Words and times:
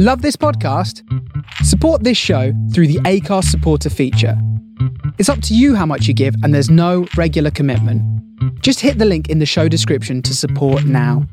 Love 0.00 0.22
this 0.22 0.36
podcast? 0.36 1.02
Support 1.64 2.04
this 2.04 2.16
show 2.16 2.52
through 2.72 2.86
the 2.86 3.00
Acast 3.00 3.46
supporter 3.46 3.90
feature. 3.90 4.40
It's 5.18 5.28
up 5.28 5.42
to 5.42 5.56
you 5.56 5.74
how 5.74 5.86
much 5.86 6.06
you 6.06 6.14
give, 6.14 6.36
and 6.44 6.54
there's 6.54 6.70
no 6.70 7.08
regular 7.16 7.50
commitment. 7.50 8.00
Just 8.62 8.78
hit 8.78 8.98
the 8.98 9.04
link 9.04 9.28
in 9.28 9.40
the 9.40 9.44
show 9.44 9.66
description 9.66 10.22
to 10.22 10.36
support 10.36 10.84
now. 10.84 11.26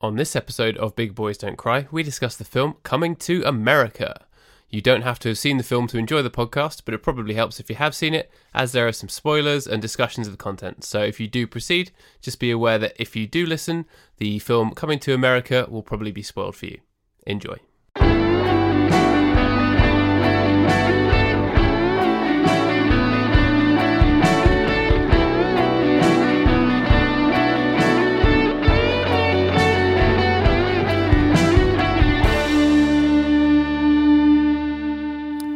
On 0.00 0.14
this 0.14 0.36
episode 0.36 0.76
of 0.76 0.94
Big 0.94 1.16
Boys 1.16 1.36
Don't 1.36 1.58
Cry, 1.58 1.88
we 1.90 2.04
discuss 2.04 2.36
the 2.36 2.44
film 2.44 2.76
Coming 2.84 3.16
to 3.16 3.42
America. 3.42 4.26
You 4.70 4.80
don't 4.80 5.02
have 5.02 5.18
to 5.18 5.30
have 5.30 5.38
seen 5.38 5.56
the 5.56 5.64
film 5.64 5.88
to 5.88 5.98
enjoy 5.98 6.22
the 6.22 6.30
podcast, 6.30 6.82
but 6.84 6.94
it 6.94 7.02
probably 7.02 7.34
helps 7.34 7.58
if 7.58 7.68
you 7.68 7.74
have 7.74 7.96
seen 7.96 8.14
it, 8.14 8.30
as 8.54 8.70
there 8.70 8.86
are 8.86 8.92
some 8.92 9.08
spoilers 9.08 9.66
and 9.66 9.82
discussions 9.82 10.28
of 10.28 10.32
the 10.32 10.36
content. 10.36 10.84
So 10.84 11.02
if 11.02 11.18
you 11.18 11.26
do 11.26 11.48
proceed, 11.48 11.90
just 12.22 12.38
be 12.38 12.52
aware 12.52 12.78
that 12.78 12.94
if 12.96 13.16
you 13.16 13.26
do 13.26 13.44
listen, 13.44 13.86
the 14.18 14.38
film 14.38 14.70
Coming 14.70 15.00
to 15.00 15.14
America 15.14 15.66
will 15.68 15.82
probably 15.82 16.12
be 16.12 16.22
spoiled 16.22 16.54
for 16.54 16.66
you. 16.66 16.78
Enjoy. 17.26 17.56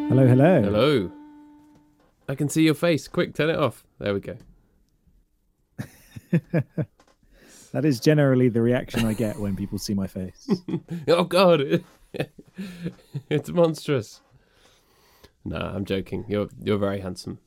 Hello, 0.08 0.26
hello. 0.26 0.62
Hello. 0.62 1.12
I 2.28 2.34
can 2.34 2.48
see 2.48 2.62
your 2.62 2.74
face. 2.74 3.08
Quick, 3.08 3.34
turn 3.34 3.50
it 3.50 3.58
off. 3.58 3.84
There 3.98 4.14
we 4.14 4.20
go. 4.20 4.36
That 7.72 7.84
is 7.84 8.00
generally 8.00 8.48
the 8.48 8.62
reaction 8.62 9.04
I 9.04 9.12
get 9.12 9.38
when 9.38 9.56
people 9.56 9.78
see 9.78 9.94
my 9.94 10.06
face. 10.06 10.48
Oh 11.08 11.24
God, 11.24 11.84
it's 13.30 13.50
monstrous. 13.50 14.20
No, 15.44 15.56
I'm 15.56 15.84
joking. 15.84 16.24
You're 16.28 16.48
you're 16.62 16.78
very 16.78 17.00
handsome. 17.00 17.38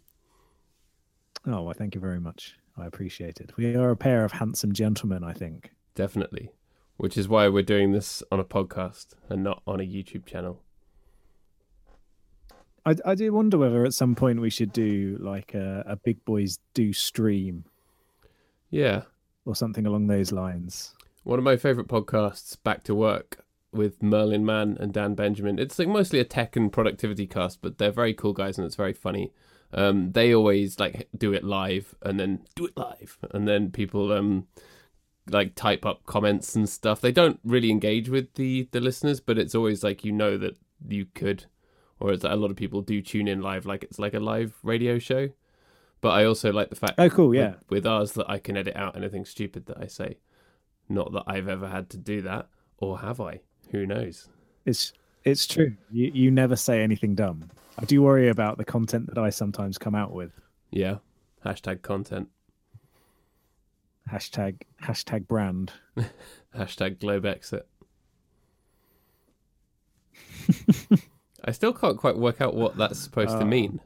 oh, 1.45 1.61
well, 1.63 1.73
thank 1.73 1.95
you 1.95 2.01
very 2.01 2.19
much. 2.19 2.55
I 2.77 2.85
appreciate 2.85 3.39
it. 3.39 3.51
We 3.57 3.75
are 3.75 3.91
a 3.91 3.95
pair 3.97 4.23
of 4.23 4.31
handsome 4.33 4.73
gentlemen, 4.73 5.23
I 5.23 5.33
think. 5.33 5.71
Definitely. 5.95 6.51
Which 6.97 7.17
is 7.17 7.27
why 7.27 7.47
we're 7.49 7.63
doing 7.63 7.91
this 7.91 8.23
on 8.31 8.39
a 8.39 8.43
podcast 8.43 9.07
and 9.29 9.43
not 9.43 9.61
on 9.67 9.79
a 9.79 9.83
YouTube 9.83 10.25
channel. 10.25 10.61
I, 12.85 12.95
I 13.05 13.15
do 13.15 13.31
wonder 13.33 13.57
whether 13.57 13.85
at 13.85 13.93
some 13.93 14.15
point 14.15 14.41
we 14.41 14.49
should 14.49 14.71
do 14.73 15.17
like 15.19 15.53
a, 15.53 15.83
a 15.85 15.95
Big 15.95 16.23
Boys 16.25 16.57
Do 16.73 16.93
stream 16.93 17.65
Yeah. 18.69 19.03
Or 19.45 19.55
something 19.55 19.85
along 19.85 20.07
those 20.07 20.31
lines. 20.31 20.93
One 21.23 21.39
of 21.39 21.45
my 21.45 21.57
favorite 21.57 21.87
podcasts, 21.87 22.57
Back 22.63 22.83
to 22.85 22.95
Work, 22.95 23.45
with 23.71 24.03
Merlin 24.03 24.45
Mann 24.45 24.77
and 24.79 24.93
Dan 24.93 25.15
Benjamin. 25.15 25.59
It's 25.59 25.79
like 25.79 25.87
mostly 25.87 26.19
a 26.19 26.25
tech 26.25 26.55
and 26.55 26.71
productivity 26.71 27.27
cast, 27.27 27.61
but 27.61 27.77
they're 27.77 27.91
very 27.91 28.13
cool 28.13 28.33
guys 28.33 28.57
and 28.57 28.65
it's 28.65 28.75
very 28.75 28.93
funny. 28.93 29.31
Um, 29.73 30.11
they 30.11 30.33
always 30.33 30.79
like 30.79 31.07
do 31.17 31.33
it 31.33 31.43
live 31.43 31.95
and 32.01 32.19
then 32.19 32.41
do 32.55 32.65
it 32.65 32.75
live, 32.75 33.17
and 33.31 33.47
then 33.47 33.71
people 33.71 34.11
um 34.11 34.47
like 35.29 35.55
type 35.55 35.85
up 35.85 36.05
comments 36.05 36.55
and 36.55 36.67
stuff. 36.67 36.99
They 36.99 37.13
don't 37.13 37.39
really 37.43 37.71
engage 37.71 38.09
with 38.09 38.33
the 38.33 38.67
the 38.71 38.81
listeners, 38.81 39.21
but 39.21 39.37
it's 39.37 39.55
always 39.55 39.83
like 39.83 40.03
you 40.03 40.11
know 40.11 40.37
that 40.37 40.57
you 40.85 41.05
could, 41.15 41.45
or 41.99 42.11
it's 42.11 42.25
a 42.25 42.35
lot 42.35 42.51
of 42.51 42.57
people 42.57 42.81
do 42.81 43.01
tune 43.01 43.29
in 43.29 43.41
live, 43.41 43.65
like 43.65 43.83
it's 43.83 43.99
like 43.99 44.13
a 44.13 44.19
live 44.19 44.53
radio 44.63 44.99
show. 44.99 45.29
But 46.01 46.09
I 46.09 46.25
also 46.25 46.51
like 46.51 46.69
the 46.69 46.75
fact 46.75 46.95
Oh, 46.97 47.09
cool. 47.09 47.29
with- 47.29 47.39
Yeah. 47.39 47.55
with 47.69 47.85
ours 47.85 48.13
that 48.13 48.29
I 48.29 48.39
can 48.39 48.57
edit 48.57 48.75
out 48.75 48.95
anything 48.97 49.23
stupid 49.25 49.67
that 49.67 49.77
I 49.79 49.85
say. 49.87 50.17
Not 50.89 51.13
that 51.13 51.23
I've 51.27 51.47
ever 51.47 51.69
had 51.69 51.89
to 51.91 51.97
do 51.97 52.21
that, 52.23 52.49
or 52.77 52.99
have 52.99 53.21
I? 53.21 53.41
Who 53.71 53.85
knows? 53.85 54.27
It's 54.65 54.93
it's 55.23 55.45
true. 55.45 55.77
You, 55.91 56.11
you 56.13 56.31
never 56.31 56.55
say 56.55 56.81
anything 56.81 57.13
dumb. 57.15 57.49
I 57.77 57.85
do 57.85 58.01
worry 58.01 58.27
about 58.29 58.57
the 58.57 58.65
content 58.65 59.07
that 59.13 59.17
I 59.19 59.29
sometimes 59.29 59.77
come 59.77 59.93
out 59.95 60.11
with. 60.11 60.31
Yeah. 60.71 60.97
Hashtag 61.45 61.83
content. 61.83 62.29
Hashtag 64.11 64.63
hashtag 64.83 65.27
brand. 65.27 65.71
Hashtag 66.55 66.99
globe 66.99 67.25
exit. 67.25 67.67
I 71.45 71.51
still 71.51 71.73
can't 71.73 71.97
quite 71.97 72.17
work 72.17 72.41
out 72.41 72.53
what 72.55 72.75
that's 72.77 72.99
supposed 72.99 73.31
to 73.31 73.41
Uh. 73.43 73.45
mean 73.45 73.79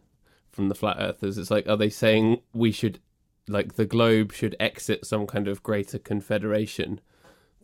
from 0.56 0.70
the 0.70 0.76
flat 0.76 0.98
earthers. 1.00 1.38
It's 1.38 1.52
like, 1.52 1.68
are 1.68 1.76
they 1.76 1.90
saying 1.90 2.42
we 2.54 2.72
should, 2.72 3.00
like, 3.48 3.76
the 3.76 3.86
globe 3.86 4.32
should 4.32 4.56
exit 4.58 5.06
some 5.06 5.28
kind 5.28 5.50
of 5.50 5.62
greater 5.62 6.00
confederation 6.00 7.02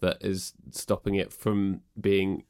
that 0.01 0.17
is 0.19 0.53
stopping 0.71 1.15
it 1.15 1.31
from 1.31 1.81
being, 1.99 2.43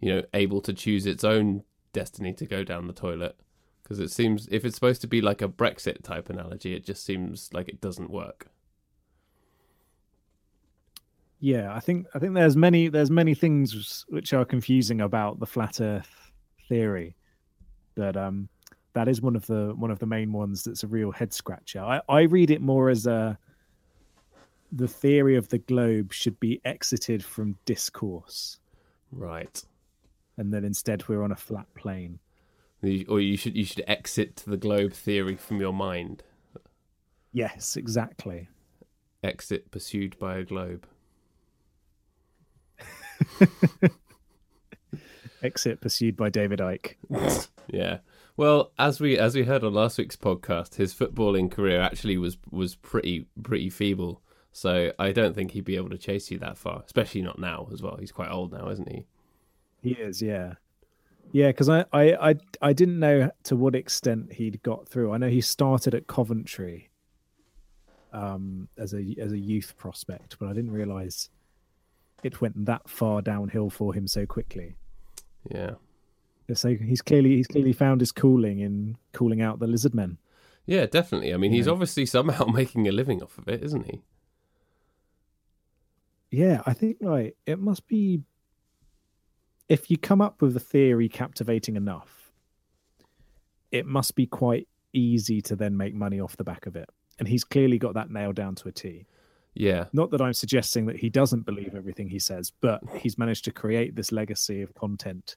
you 0.00 0.14
know, 0.14 0.22
able 0.32 0.60
to 0.60 0.72
choose 0.72 1.04
its 1.04 1.24
own 1.24 1.64
destiny 1.92 2.32
to 2.34 2.46
go 2.46 2.62
down 2.62 2.86
the 2.86 2.92
toilet? 2.92 3.36
Because 3.82 3.98
it 3.98 4.12
seems, 4.12 4.46
if 4.52 4.64
it's 4.64 4.76
supposed 4.76 5.00
to 5.00 5.08
be 5.08 5.20
like 5.20 5.42
a 5.42 5.48
Brexit 5.48 6.02
type 6.04 6.30
analogy, 6.30 6.74
it 6.74 6.84
just 6.84 7.04
seems 7.04 7.50
like 7.52 7.68
it 7.68 7.80
doesn't 7.80 8.10
work. 8.10 8.46
Yeah, 11.40 11.74
I 11.74 11.80
think 11.80 12.06
I 12.14 12.20
think 12.20 12.34
there's 12.34 12.56
many 12.56 12.86
there's 12.86 13.10
many 13.10 13.34
things 13.34 14.04
which 14.08 14.32
are 14.32 14.44
confusing 14.44 15.00
about 15.00 15.40
the 15.40 15.46
flat 15.46 15.80
Earth 15.80 16.30
theory, 16.68 17.16
but 17.96 18.16
um, 18.16 18.48
that 18.94 19.08
is 19.08 19.20
one 19.22 19.36
of 19.36 19.46
the 19.46 19.72
one 19.76 19.90
of 19.90 19.98
the 19.98 20.06
main 20.06 20.32
ones 20.32 20.64
that's 20.64 20.82
a 20.84 20.86
real 20.86 21.10
head 21.12 21.32
scratcher. 21.32 21.80
I, 21.80 22.00
I 22.08 22.22
read 22.22 22.50
it 22.50 22.60
more 22.60 22.88
as 22.90 23.06
a 23.06 23.38
the 24.70 24.88
theory 24.88 25.36
of 25.36 25.48
the 25.48 25.58
globe 25.58 26.12
should 26.12 26.38
be 26.40 26.60
exited 26.64 27.22
from 27.24 27.56
discourse, 27.66 28.58
Right. 29.10 29.62
and 30.38 30.52
then 30.52 30.64
instead 30.64 31.06
we're 31.08 31.22
on 31.22 31.32
a 31.32 31.36
flat 31.36 31.66
plane. 31.74 32.18
You- 32.82 33.04
or 33.08 33.20
you 33.20 33.36
should 33.36 33.54
you 33.56 33.64
should 33.64 33.84
exit 33.86 34.42
the 34.46 34.56
globe 34.56 34.92
theory 34.92 35.36
from 35.36 35.60
your 35.60 35.72
mind. 35.72 36.22
Yes, 37.32 37.76
exactly. 37.76 38.48
Exit 39.22 39.70
pursued 39.70 40.18
by 40.18 40.36
a 40.38 40.44
globe. 40.44 40.86
Exit 45.42 45.80
pursued 45.80 46.16
by 46.16 46.28
David 46.30 46.60
Icke. 46.60 46.94
Yeah. 47.72 47.98
Well, 48.36 48.72
as 48.78 49.00
we 49.00 49.18
as 49.18 49.34
we 49.34 49.44
heard 49.44 49.62
on 49.62 49.74
last 49.74 49.98
week's 49.98 50.16
podcast, 50.16 50.76
his 50.76 50.94
footballing 50.94 51.50
career 51.50 51.80
actually 51.80 52.16
was 52.16 52.38
was 52.50 52.76
pretty 52.76 53.26
pretty 53.42 53.68
feeble. 53.68 54.22
So 54.52 54.92
I 54.98 55.12
don't 55.12 55.34
think 55.34 55.52
he'd 55.52 55.64
be 55.64 55.76
able 55.76 55.90
to 55.90 55.98
chase 55.98 56.30
you 56.30 56.38
that 56.38 56.58
far, 56.58 56.82
especially 56.84 57.22
not 57.22 57.38
now 57.38 57.68
as 57.72 57.82
well. 57.82 57.96
He's 57.98 58.12
quite 58.12 58.30
old 58.30 58.52
now, 58.52 58.68
isn't 58.68 58.88
he? 58.88 59.06
He 59.82 59.92
is, 59.92 60.22
yeah, 60.22 60.54
yeah. 61.32 61.48
Because 61.48 61.68
I, 61.68 61.86
I, 61.92 62.30
I, 62.30 62.34
I 62.60 62.72
didn't 62.72 63.00
know 63.00 63.30
to 63.44 63.56
what 63.56 63.74
extent 63.74 64.34
he'd 64.34 64.62
got 64.62 64.86
through. 64.88 65.12
I 65.12 65.18
know 65.18 65.28
he 65.28 65.40
started 65.40 65.94
at 65.94 66.06
Coventry, 66.06 66.90
um, 68.12 68.68
as 68.76 68.92
a 68.94 69.14
as 69.18 69.32
a 69.32 69.38
youth 69.38 69.74
prospect, 69.76 70.38
but 70.38 70.48
I 70.48 70.52
didn't 70.52 70.72
realise 70.72 71.30
it 72.22 72.40
went 72.40 72.66
that 72.66 72.88
far 72.88 73.22
downhill 73.22 73.70
for 73.70 73.94
him 73.94 74.06
so 74.06 74.26
quickly. 74.26 74.76
Yeah. 75.50 75.72
So 76.54 76.74
he's 76.74 77.02
clearly 77.02 77.36
he's 77.36 77.46
clearly 77.46 77.72
found 77.72 78.00
his 78.00 78.12
calling 78.12 78.60
in 78.60 78.96
calling 79.12 79.40
out 79.40 79.58
the 79.58 79.66
lizard 79.66 79.94
men. 79.94 80.18
Yeah, 80.66 80.86
definitely. 80.86 81.34
I 81.34 81.36
mean, 81.36 81.52
he's 81.52 81.68
obviously 81.68 82.06
somehow 82.06 82.44
making 82.52 82.86
a 82.86 82.92
living 82.92 83.22
off 83.22 83.38
of 83.38 83.48
it, 83.48 83.62
isn't 83.62 83.86
he? 83.86 84.02
Yeah, 86.30 86.62
I 86.66 86.72
think 86.72 86.98
like 87.00 87.36
it 87.46 87.58
must 87.58 87.86
be 87.86 88.22
if 89.68 89.90
you 89.90 89.96
come 89.96 90.20
up 90.20 90.42
with 90.42 90.56
a 90.56 90.60
theory 90.60 91.08
captivating 91.08 91.76
enough, 91.76 92.32
it 93.70 93.86
must 93.86 94.14
be 94.14 94.26
quite 94.26 94.68
easy 94.92 95.40
to 95.42 95.56
then 95.56 95.76
make 95.76 95.94
money 95.94 96.20
off 96.20 96.36
the 96.36 96.44
back 96.44 96.66
of 96.66 96.76
it. 96.76 96.88
And 97.18 97.28
he's 97.28 97.44
clearly 97.44 97.78
got 97.78 97.94
that 97.94 98.10
nailed 98.10 98.36
down 98.36 98.54
to 98.56 98.68
a 98.68 98.72
T. 98.72 99.06
Yeah. 99.54 99.86
Not 99.92 100.10
that 100.10 100.20
I'm 100.20 100.32
suggesting 100.32 100.86
that 100.86 100.96
he 100.96 101.10
doesn't 101.10 101.46
believe 101.46 101.74
everything 101.74 102.08
he 102.08 102.18
says, 102.18 102.52
but 102.60 102.80
he's 102.98 103.18
managed 103.18 103.44
to 103.46 103.52
create 103.52 103.94
this 103.94 104.12
legacy 104.12 104.62
of 104.62 104.74
content 104.74 105.36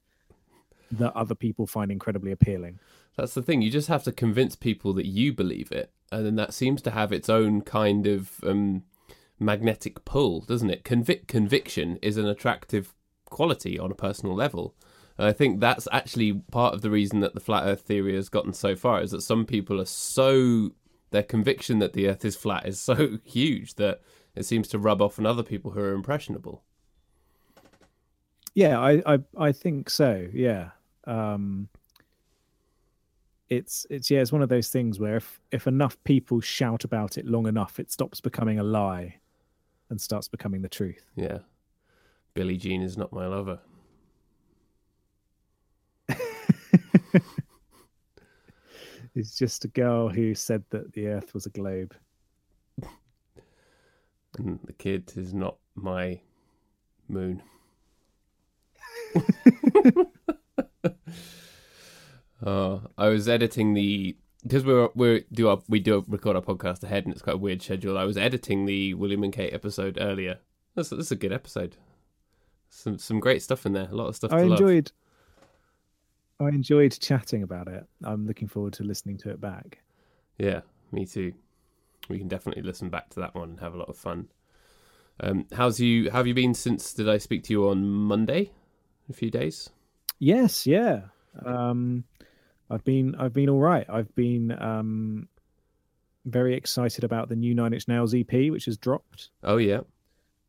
that 0.90 1.14
other 1.16 1.34
people 1.34 1.66
find 1.66 1.90
incredibly 1.90 2.32
appealing. 2.32 2.78
That's 3.16 3.34
the 3.34 3.42
thing. 3.42 3.62
You 3.62 3.70
just 3.70 3.88
have 3.88 4.04
to 4.04 4.12
convince 4.12 4.56
people 4.56 4.92
that 4.94 5.06
you 5.06 5.32
believe 5.32 5.72
it, 5.72 5.90
and 6.12 6.24
then 6.24 6.36
that 6.36 6.54
seems 6.54 6.82
to 6.82 6.90
have 6.90 7.12
its 7.12 7.28
own 7.28 7.62
kind 7.62 8.06
of 8.06 8.32
um, 8.44 8.84
magnetic 9.38 10.04
pull, 10.04 10.40
doesn't 10.42 10.70
it? 10.70 10.84
Convic- 10.84 11.26
conviction 11.26 11.98
is 12.02 12.16
an 12.16 12.26
attractive 12.26 12.94
quality 13.24 13.78
on 13.78 13.90
a 13.90 13.96
personal 13.96 14.34
level. 14.34 14.74
And 15.18 15.26
I 15.26 15.32
think 15.32 15.60
that's 15.60 15.88
actually 15.92 16.34
part 16.50 16.74
of 16.74 16.82
the 16.82 16.90
reason 16.90 17.20
that 17.20 17.34
the 17.34 17.40
flat 17.40 17.64
Earth 17.64 17.82
theory 17.82 18.14
has 18.14 18.28
gotten 18.28 18.52
so 18.52 18.76
far 18.76 19.00
is 19.00 19.12
that 19.12 19.22
some 19.22 19.46
people 19.46 19.80
are 19.80 19.86
so 19.86 20.72
their 21.10 21.22
conviction 21.22 21.78
that 21.78 21.92
the 21.92 22.08
Earth 22.08 22.24
is 22.24 22.36
flat 22.36 22.66
is 22.66 22.80
so 22.80 23.18
huge 23.24 23.74
that 23.74 24.00
it 24.34 24.44
seems 24.44 24.68
to 24.68 24.78
rub 24.78 25.00
off 25.00 25.18
on 25.18 25.26
other 25.26 25.42
people 25.42 25.70
who 25.70 25.80
are 25.80 25.94
impressionable. 25.94 26.62
Yeah, 28.56 28.80
I, 28.80 29.02
I, 29.06 29.18
I 29.36 29.52
think 29.52 29.90
so. 29.90 30.26
Yeah. 30.32 30.70
Um, 31.04 31.68
it's 33.50 33.86
it's 33.90 34.10
yeah, 34.10 34.20
it's 34.20 34.32
one 34.32 34.40
of 34.42 34.48
those 34.48 34.70
things 34.70 34.98
where 34.98 35.18
if 35.18 35.38
if 35.52 35.66
enough 35.66 35.96
people 36.04 36.40
shout 36.40 36.82
about 36.82 37.18
it 37.18 37.26
long 37.26 37.46
enough, 37.46 37.78
it 37.78 37.92
stops 37.92 38.20
becoming 38.20 38.58
a 38.58 38.64
lie 38.64 39.16
and 39.90 40.00
starts 40.00 40.26
becoming 40.26 40.62
the 40.62 40.68
truth. 40.70 41.04
Yeah, 41.14 41.40
Billie 42.34 42.56
Jean 42.56 42.82
is 42.82 42.96
not 42.96 43.12
my 43.12 43.26
lover. 43.26 43.60
It's 49.14 49.34
just 49.38 49.64
a 49.64 49.68
girl 49.68 50.10
who 50.10 50.34
said 50.34 50.62
that 50.68 50.92
the 50.92 51.06
Earth 51.08 51.32
was 51.32 51.46
a 51.46 51.50
globe. 51.50 51.94
And 54.38 54.60
the 54.64 54.74
kid 54.74 55.10
is 55.16 55.32
not 55.32 55.56
my 55.74 56.20
moon. 57.08 57.42
Uh, 62.44 62.78
I 62.98 63.08
was 63.08 63.28
editing 63.28 63.74
the 63.74 64.16
because 64.42 64.64
we're 64.64 64.88
we 64.94 65.24
do 65.32 65.48
our, 65.48 65.58
we 65.68 65.80
do 65.80 66.04
record 66.08 66.36
our 66.36 66.42
podcast 66.42 66.82
ahead, 66.84 67.04
and 67.04 67.12
it's 67.12 67.22
quite 67.22 67.36
a 67.36 67.38
weird 67.38 67.62
schedule. 67.62 67.98
I 67.98 68.04
was 68.04 68.16
editing 68.16 68.66
the 68.66 68.94
William 68.94 69.24
and 69.24 69.32
Kate 69.32 69.52
episode 69.52 69.98
earlier. 70.00 70.38
That's 70.74 70.90
that's 70.90 71.10
a 71.10 71.16
good 71.16 71.32
episode. 71.32 71.76
Some 72.70 72.98
some 72.98 73.20
great 73.20 73.42
stuff 73.42 73.66
in 73.66 73.72
there. 73.72 73.88
A 73.90 73.94
lot 73.94 74.08
of 74.08 74.16
stuff. 74.16 74.32
I 74.32 74.42
to 74.42 74.46
love. 74.46 74.60
enjoyed. 74.60 74.92
I 76.38 76.48
enjoyed 76.48 76.98
chatting 77.00 77.42
about 77.42 77.66
it. 77.68 77.86
I'm 78.04 78.26
looking 78.26 78.46
forward 78.48 78.74
to 78.74 78.84
listening 78.84 79.16
to 79.18 79.30
it 79.30 79.40
back. 79.40 79.78
Yeah, 80.38 80.60
me 80.92 81.06
too. 81.06 81.32
We 82.08 82.18
can 82.18 82.28
definitely 82.28 82.62
listen 82.62 82.90
back 82.90 83.08
to 83.10 83.20
that 83.20 83.34
one 83.34 83.50
and 83.50 83.60
have 83.60 83.74
a 83.74 83.78
lot 83.78 83.88
of 83.88 83.96
fun. 83.96 84.28
Um, 85.18 85.46
how's 85.52 85.80
you? 85.80 86.10
How 86.10 86.18
have 86.18 86.26
you 86.26 86.34
been 86.34 86.54
since? 86.54 86.92
Did 86.92 87.08
I 87.08 87.18
speak 87.18 87.44
to 87.44 87.52
you 87.52 87.68
on 87.68 87.88
Monday? 87.88 88.52
A 89.08 89.12
few 89.12 89.30
days. 89.30 89.70
Yes, 90.18 90.66
yeah. 90.66 91.02
Um, 91.44 92.04
I've 92.70 92.84
been 92.84 93.14
I've 93.16 93.32
been 93.32 93.48
all 93.48 93.60
right. 93.60 93.86
I've 93.88 94.12
been 94.14 94.50
um, 94.60 95.28
very 96.24 96.54
excited 96.54 97.04
about 97.04 97.28
the 97.28 97.36
new 97.36 97.54
Nine 97.54 97.72
Inch 97.72 97.86
Nails 97.88 98.14
EP, 98.14 98.32
which 98.50 98.64
has 98.64 98.76
dropped, 98.76 99.30
Oh 99.44 99.58
yeah, 99.58 99.80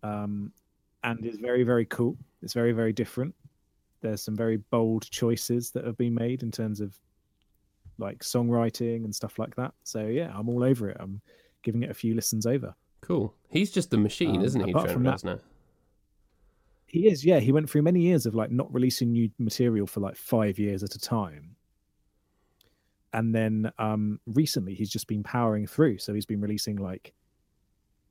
um, 0.03 0.51
and 1.03 1.23
is 1.25 1.37
very 1.37 1.63
very 1.63 1.85
cool. 1.85 2.17
It's 2.41 2.53
very 2.53 2.71
very 2.71 2.93
different. 2.93 3.35
There's 4.01 4.21
some 4.21 4.35
very 4.35 4.57
bold 4.57 5.09
choices 5.11 5.71
that 5.71 5.85
have 5.85 5.97
been 5.97 6.13
made 6.15 6.41
in 6.43 6.51
terms 6.51 6.79
of 6.81 6.95
like 7.99 8.19
songwriting 8.19 9.03
and 9.05 9.13
stuff 9.13 9.37
like 9.39 9.55
that. 9.55 9.73
So 9.83 10.05
yeah, 10.07 10.31
I'm 10.35 10.49
all 10.49 10.63
over 10.63 10.89
it. 10.89 10.97
I'm 10.99 11.19
giving 11.63 11.83
it 11.83 11.89
a 11.91 11.95
few 11.95 12.15
listens 12.15 12.45
over. 12.45 12.73
cool. 13.01 13.33
He's 13.49 13.71
just 13.71 13.89
the 13.91 13.97
machine, 13.97 14.37
Um, 14.37 14.43
isn't 14.45 14.63
he, 14.65 14.71
apart 14.71 14.85
Trent 14.85 14.93
from 14.95 15.03
that- 15.03 15.19
Reznor? 15.21 15.39
He 16.87 17.07
is, 17.07 17.25
yeah. 17.25 17.39
He 17.39 17.51
went 17.51 17.69
through 17.69 17.81
many 17.81 18.01
years 18.01 18.25
of 18.25 18.33
like 18.33 18.49
not 18.49 18.73
releasing 18.73 19.11
new 19.11 19.29
material 19.37 19.85
for 19.85 19.99
like 19.99 20.15
five 20.15 20.57
years 20.57 20.83
at 20.83 20.95
a 20.95 20.99
time. 20.99 21.57
And 23.13 23.35
then 23.35 23.71
um 23.77 24.19
recently 24.25 24.73
he's 24.73 24.89
just 24.89 25.07
been 25.07 25.23
powering 25.23 25.67
through. 25.67 25.97
So 25.99 26.13
he's 26.13 26.25
been 26.25 26.41
releasing 26.41 26.77
like 26.77 27.13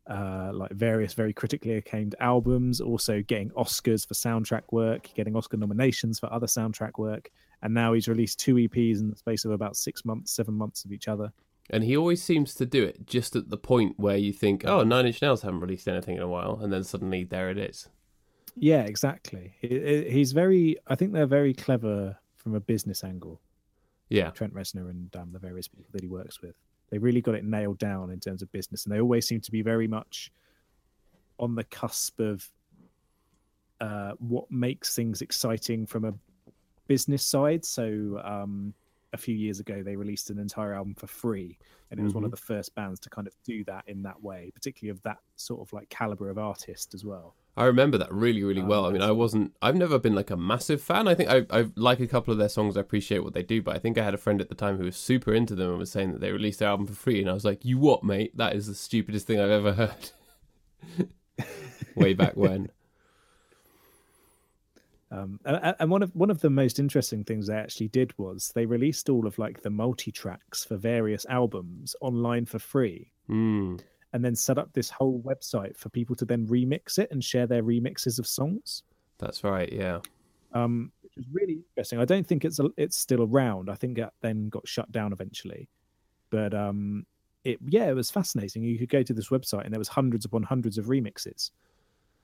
uh 0.09 0.51
like 0.53 0.73
various 0.73 1.15
very 1.15 1.33
critically 1.33 1.77
acclaimed 1.77 2.15
albums, 2.21 2.81
also 2.81 3.23
getting 3.23 3.51
Oscars 3.51 4.07
for 4.07 4.15
soundtrack 4.15 4.65
work, 4.73 5.09
getting 5.15 5.37
Oscar 5.37 5.57
nominations 5.57 6.19
for 6.19 6.31
other 6.31 6.47
soundtrack 6.47 6.99
work. 6.99 7.31
And 7.63 7.73
now 7.73 7.95
he's 7.95 8.09
released 8.09 8.39
two 8.39 8.57
EPs 8.57 9.01
in 9.01 9.09
the 9.09 9.17
space 9.17 9.47
of 9.47 9.53
about 9.53 9.77
six 9.77 10.05
months, 10.05 10.33
seven 10.33 10.55
months 10.55 10.85
of 10.85 10.93
each 10.93 11.09
other. 11.09 11.33
And 11.71 11.83
he 11.83 11.97
always 11.97 12.23
seems 12.23 12.55
to 12.57 12.67
do 12.67 12.85
it 12.85 13.07
just 13.07 13.35
at 13.35 13.49
the 13.49 13.57
point 13.57 13.99
where 13.99 14.17
you 14.17 14.33
think, 14.33 14.65
"Oh, 14.67 14.85
Nine 14.85 15.07
Inch 15.07 15.21
Nails 15.23 15.43
haven't 15.43 15.61
released 15.61 15.89
anything 15.89 16.17
in 16.17 16.23
a 16.23 16.29
while," 16.29 16.61
and 16.61 16.73
then 16.73 16.85
suddenly 16.85 17.25
there 17.25 17.51
it 17.51 17.59
is. 17.59 17.89
Yeah, 18.57 18.83
exactly. 18.85 19.55
He- 19.61 19.69
he- 19.69 20.11
He's 20.11 20.33
very 20.33 20.77
I 20.87 20.95
think 20.95 21.13
they're 21.13 21.27
very 21.27 21.55
clever 21.55 22.19
from 22.37 22.55
a 22.55 22.61
business 22.61 23.05
angle. 23.05 23.41
Yeah, 24.09 24.31
Trent 24.31 24.55
Reznor 24.55 24.89
and 24.91 25.15
um, 25.17 25.33
the 25.33 25.39
various 25.39 25.69
people 25.69 25.91
that 25.93 26.03
he 26.03 26.09
works 26.09 26.41
with. 26.41 26.55
They 26.91 26.99
really 26.99 27.21
got 27.21 27.35
it 27.35 27.45
nailed 27.45 27.79
down 27.79 28.11
in 28.11 28.21
terms 28.21 28.41
of 28.43 28.51
business, 28.53 28.85
and 28.87 28.95
they 28.95 29.01
always 29.01 29.27
seem 29.27 29.41
to 29.41 29.51
be 29.51 29.63
very 29.63 29.89
much 29.89 30.31
on 31.39 31.55
the 31.57 31.65
cusp 31.65 32.21
of 32.21 32.49
uh, 33.81 34.13
what 34.19 34.51
makes 34.51 34.95
things 34.95 35.21
exciting 35.23 35.87
from 35.87 36.05
a 36.05 36.15
business 36.87 37.27
side. 37.27 37.65
So, 37.65 38.21
um, 38.25 38.73
a 39.13 39.17
few 39.17 39.35
years 39.35 39.61
ago, 39.61 39.83
they 39.83 39.97
released 39.97 40.31
an 40.31 40.39
entire 40.39 40.75
album 40.75 40.95
for 40.95 41.07
free, 41.07 41.59
and 41.91 42.01
it 42.01 42.03
was 42.03 42.13
one 42.15 42.25
of 42.25 42.31
the 42.31 42.37
first 42.37 42.75
bands 42.75 42.99
to 43.01 43.11
kind 43.11 43.27
of 43.27 43.35
do 43.45 43.65
that 43.65 43.85
in 43.87 44.03
that 44.03 44.23
way, 44.23 44.51
particularly 44.55 44.91
of 44.91 45.03
that 45.03 45.19
sort 45.37 45.61
of 45.61 45.73
like 45.73 45.89
caliber 45.89 46.29
of 46.29 46.39
artist 46.39 46.95
as 46.95 47.05
well. 47.05 47.35
I 47.59 47.65
remember 47.65 47.97
that 47.97 48.13
really, 48.13 48.43
really 48.43 48.61
Um, 48.61 48.69
well. 48.69 48.85
I 48.85 48.91
mean, 48.91 49.01
I 49.01 49.13
wasn't. 49.13 49.53
I've 49.63 49.77
never 49.77 49.99
been 49.99 50.15
like 50.15 50.31
a 50.31 50.37
massive 50.37 50.83
fan. 50.83 51.09
I 51.09 51.15
think 51.15 51.31
I, 51.31 51.47
I 51.51 51.67
like 51.75 52.01
a 52.01 52.07
couple 52.07 52.33
of 52.33 52.39
their 52.39 52.51
songs. 52.51 52.77
I 52.77 52.81
appreciate 52.81 53.25
what 53.25 53.33
they 53.33 53.43
do, 53.43 53.63
but 53.63 53.75
I 53.75 53.79
think 53.79 53.97
I 53.97 54.05
had 54.05 54.13
a 54.13 54.19
friend 54.19 54.43
at 54.43 54.51
the 54.51 54.55
time 54.55 54.77
who 54.77 54.85
was 54.85 54.97
super 54.97 55.33
into 55.33 55.55
them 55.55 55.71
and 55.71 55.79
was 55.79 55.91
saying 55.91 56.13
that 56.13 56.21
they 56.21 56.33
released 56.33 56.59
their 56.59 56.69
album 56.69 56.87
for 56.87 56.93
free, 56.95 57.21
and 57.21 57.31
I 57.31 57.33
was 57.33 57.47
like, 57.47 57.65
"You 57.65 57.79
what, 57.79 58.05
mate? 58.05 58.37
That 58.37 58.55
is 58.55 58.67
the 58.67 58.75
stupidest 58.75 59.27
thing 59.27 59.41
I've 59.41 59.51
ever 59.51 59.73
heard." 59.73 60.11
Way 61.95 62.13
back 62.13 62.37
when. 62.37 62.71
Um, 65.11 65.39
and, 65.45 65.75
and 65.79 65.91
one 65.91 66.03
of 66.03 66.15
one 66.17 66.31
of 66.31 66.41
the 66.41 66.51
most 66.51 66.79
interesting 66.81 67.23
things 67.23 67.47
they 67.47 67.55
actually 67.55 67.89
did 67.89 68.13
was 68.19 68.51
they 68.55 68.67
released 68.67 69.09
all 69.09 69.27
of 69.27 69.39
like 69.39 69.63
the 69.63 69.71
multi 69.71 70.11
tracks 70.11 70.65
for 70.65 70.77
various 70.77 71.25
albums 71.29 71.95
online 72.01 72.45
for 72.45 72.59
free, 72.59 73.13
Hmm. 73.29 73.77
and 74.13 74.25
then 74.25 74.35
set 74.35 74.59
up 74.59 74.73
this 74.73 74.91
whole 74.91 75.21
website 75.21 75.77
for 75.77 75.91
people 75.91 76.17
to 76.17 76.25
then 76.25 76.47
remix 76.49 76.99
it 76.99 77.09
and 77.13 77.23
share 77.23 77.47
their 77.47 77.63
remixes 77.63 78.19
of 78.19 78.27
songs. 78.27 78.83
That's 79.19 79.45
right. 79.45 79.73
Yeah. 79.73 80.01
Um, 80.53 80.91
which 81.03 81.17
is 81.19 81.27
really 81.33 81.61
interesting. 81.71 82.01
I 82.01 82.05
don't 82.05 82.27
think 82.27 82.45
it's 82.45 82.59
a, 82.59 82.69
it's 82.77 82.97
still 82.97 83.23
around. 83.23 83.71
I 83.71 83.75
think 83.75 83.99
it 83.99 84.09
then 84.23 84.49
got 84.49 84.67
shut 84.67 84.91
down 84.91 85.13
eventually, 85.13 85.69
but 86.31 86.53
um, 86.53 87.07
it 87.45 87.59
yeah, 87.65 87.89
it 87.89 87.95
was 87.95 88.11
fascinating. 88.11 88.65
You 88.65 88.77
could 88.79 88.89
go 88.89 89.05
to 89.05 89.15
this 89.15 89.29
website 89.29 89.65
and 89.65 89.73
there 89.73 89.79
was 89.79 89.89
hundreds 89.89 90.25
upon 90.25 90.43
hundreds 90.43 90.79
of 90.79 90.87
remixes. 90.87 91.51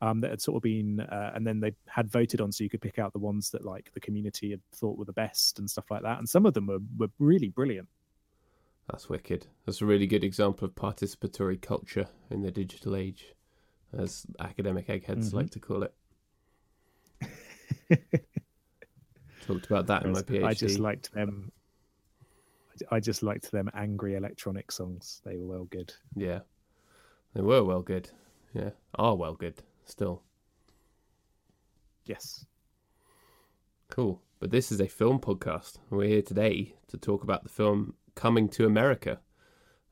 Um, 0.02 0.20
that 0.22 0.30
had 0.30 0.42
sort 0.42 0.56
of 0.56 0.62
been, 0.64 0.98
uh, 0.98 1.30
and 1.32 1.46
then 1.46 1.60
they 1.60 1.74
had 1.86 2.10
voted 2.10 2.40
on, 2.40 2.50
so 2.50 2.64
you 2.64 2.70
could 2.70 2.80
pick 2.80 2.98
out 2.98 3.12
the 3.12 3.20
ones 3.20 3.50
that 3.50 3.64
like 3.64 3.92
the 3.94 4.00
community 4.00 4.50
had 4.50 4.60
thought 4.74 4.98
were 4.98 5.04
the 5.04 5.12
best 5.12 5.60
and 5.60 5.70
stuff 5.70 5.92
like 5.92 6.02
that. 6.02 6.18
And 6.18 6.28
some 6.28 6.44
of 6.44 6.54
them 6.54 6.66
were, 6.66 6.80
were 6.98 7.10
really 7.20 7.50
brilliant. 7.50 7.86
That's 8.90 9.08
wicked. 9.08 9.46
That's 9.64 9.80
a 9.80 9.86
really 9.86 10.08
good 10.08 10.24
example 10.24 10.66
of 10.66 10.74
participatory 10.74 11.62
culture 11.62 12.08
in 12.30 12.42
the 12.42 12.50
digital 12.50 12.96
age, 12.96 13.36
as 13.96 14.26
academic 14.40 14.90
eggheads 14.90 15.30
Mhm. 15.30 15.34
like 15.34 15.50
to 15.50 15.60
call 15.60 15.84
it. 15.84 15.94
Talked 19.46 19.66
about 19.66 19.86
that 19.86 20.04
in 20.04 20.10
my 20.10 20.22
PhD. 20.22 20.44
I 20.44 20.52
just 20.54 20.80
liked 20.80 21.12
them. 21.12 21.52
I 22.90 22.98
just 22.98 23.22
liked 23.22 23.52
them 23.52 23.70
angry 23.72 24.16
electronic 24.16 24.72
songs. 24.72 25.20
They 25.24 25.36
were 25.36 25.46
well 25.46 25.64
good. 25.66 25.94
Yeah. 26.16 26.40
They 27.34 27.42
were 27.42 27.62
well 27.62 27.82
good. 27.82 28.10
Yeah. 28.52 28.70
Are 28.96 29.14
well 29.14 29.34
good 29.34 29.62
still. 29.84 30.22
Yes. 32.04 32.46
Cool. 33.88 34.22
But 34.40 34.50
this 34.50 34.72
is 34.72 34.80
a 34.80 34.88
film 34.88 35.20
podcast. 35.20 35.78
We're 35.90 36.08
here 36.08 36.22
today 36.22 36.74
to 36.88 36.96
talk 36.96 37.22
about 37.22 37.42
the 37.44 37.48
film 37.48 37.94
Coming 38.14 38.48
to 38.50 38.66
America, 38.66 39.20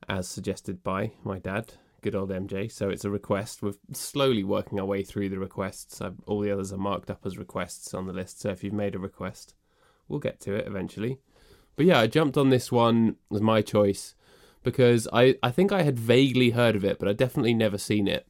as 0.07 0.27
suggested 0.27 0.83
by 0.83 1.13
my 1.23 1.39
dad, 1.39 1.73
good 2.01 2.15
old 2.15 2.29
MJ. 2.29 2.71
So 2.71 2.89
it's 2.89 3.05
a 3.05 3.09
request. 3.09 3.63
We're 3.63 3.73
slowly 3.93 4.43
working 4.43 4.79
our 4.79 4.85
way 4.85 5.03
through 5.03 5.29
the 5.29 5.39
requests. 5.39 6.01
i 6.01 6.11
all 6.25 6.41
the 6.41 6.51
others 6.51 6.73
are 6.73 6.77
marked 6.77 7.09
up 7.09 7.25
as 7.25 7.37
requests 7.37 7.93
on 7.93 8.07
the 8.07 8.13
list. 8.13 8.41
So 8.41 8.49
if 8.49 8.63
you've 8.63 8.73
made 8.73 8.93
a 8.93 8.99
request, 8.99 9.55
we'll 10.07 10.19
get 10.19 10.39
to 10.41 10.53
it 10.53 10.67
eventually. 10.67 11.19
But 11.75 11.85
yeah, 11.85 11.99
I 11.99 12.07
jumped 12.07 12.37
on 12.37 12.49
this 12.49 12.71
one 12.71 13.15
as 13.33 13.41
my 13.41 13.61
choice 13.61 14.15
because 14.63 15.07
I, 15.11 15.35
I 15.41 15.51
think 15.51 15.71
I 15.71 15.83
had 15.83 15.97
vaguely 15.97 16.51
heard 16.51 16.75
of 16.75 16.85
it, 16.85 16.99
but 16.99 17.07
I'd 17.07 17.17
definitely 17.17 17.53
never 17.53 17.77
seen 17.77 18.07
it. 18.07 18.27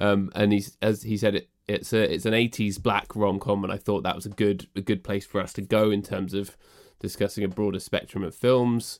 Um, 0.00 0.32
and 0.34 0.52
he's 0.52 0.76
as 0.82 1.02
he 1.02 1.16
said 1.16 1.34
it, 1.34 1.50
it's 1.68 1.92
a 1.92 2.12
it's 2.12 2.26
an 2.26 2.34
eighties 2.34 2.78
black 2.78 3.14
rom 3.14 3.38
com, 3.38 3.62
and 3.62 3.72
I 3.72 3.76
thought 3.76 4.02
that 4.02 4.16
was 4.16 4.26
a 4.26 4.30
good 4.30 4.66
a 4.74 4.80
good 4.80 5.04
place 5.04 5.26
for 5.26 5.40
us 5.40 5.52
to 5.52 5.62
go 5.62 5.90
in 5.90 6.02
terms 6.02 6.34
of 6.34 6.56
discussing 6.98 7.44
a 7.44 7.48
broader 7.48 7.78
spectrum 7.78 8.24
of 8.24 8.34
films. 8.34 8.98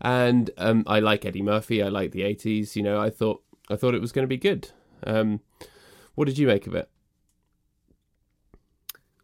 And 0.00 0.50
um, 0.58 0.84
I 0.86 1.00
like 1.00 1.24
Eddie 1.24 1.42
Murphy. 1.42 1.82
I 1.82 1.88
like 1.88 2.12
the 2.12 2.22
eighties. 2.22 2.76
You 2.76 2.82
know, 2.82 3.00
I 3.00 3.08
thought 3.10 3.42
I 3.70 3.76
thought 3.76 3.94
it 3.94 4.00
was 4.00 4.12
going 4.12 4.24
to 4.24 4.28
be 4.28 4.36
good. 4.36 4.70
Um, 5.04 5.40
what 6.14 6.26
did 6.26 6.38
you 6.38 6.46
make 6.46 6.66
of 6.66 6.74
it? 6.74 6.90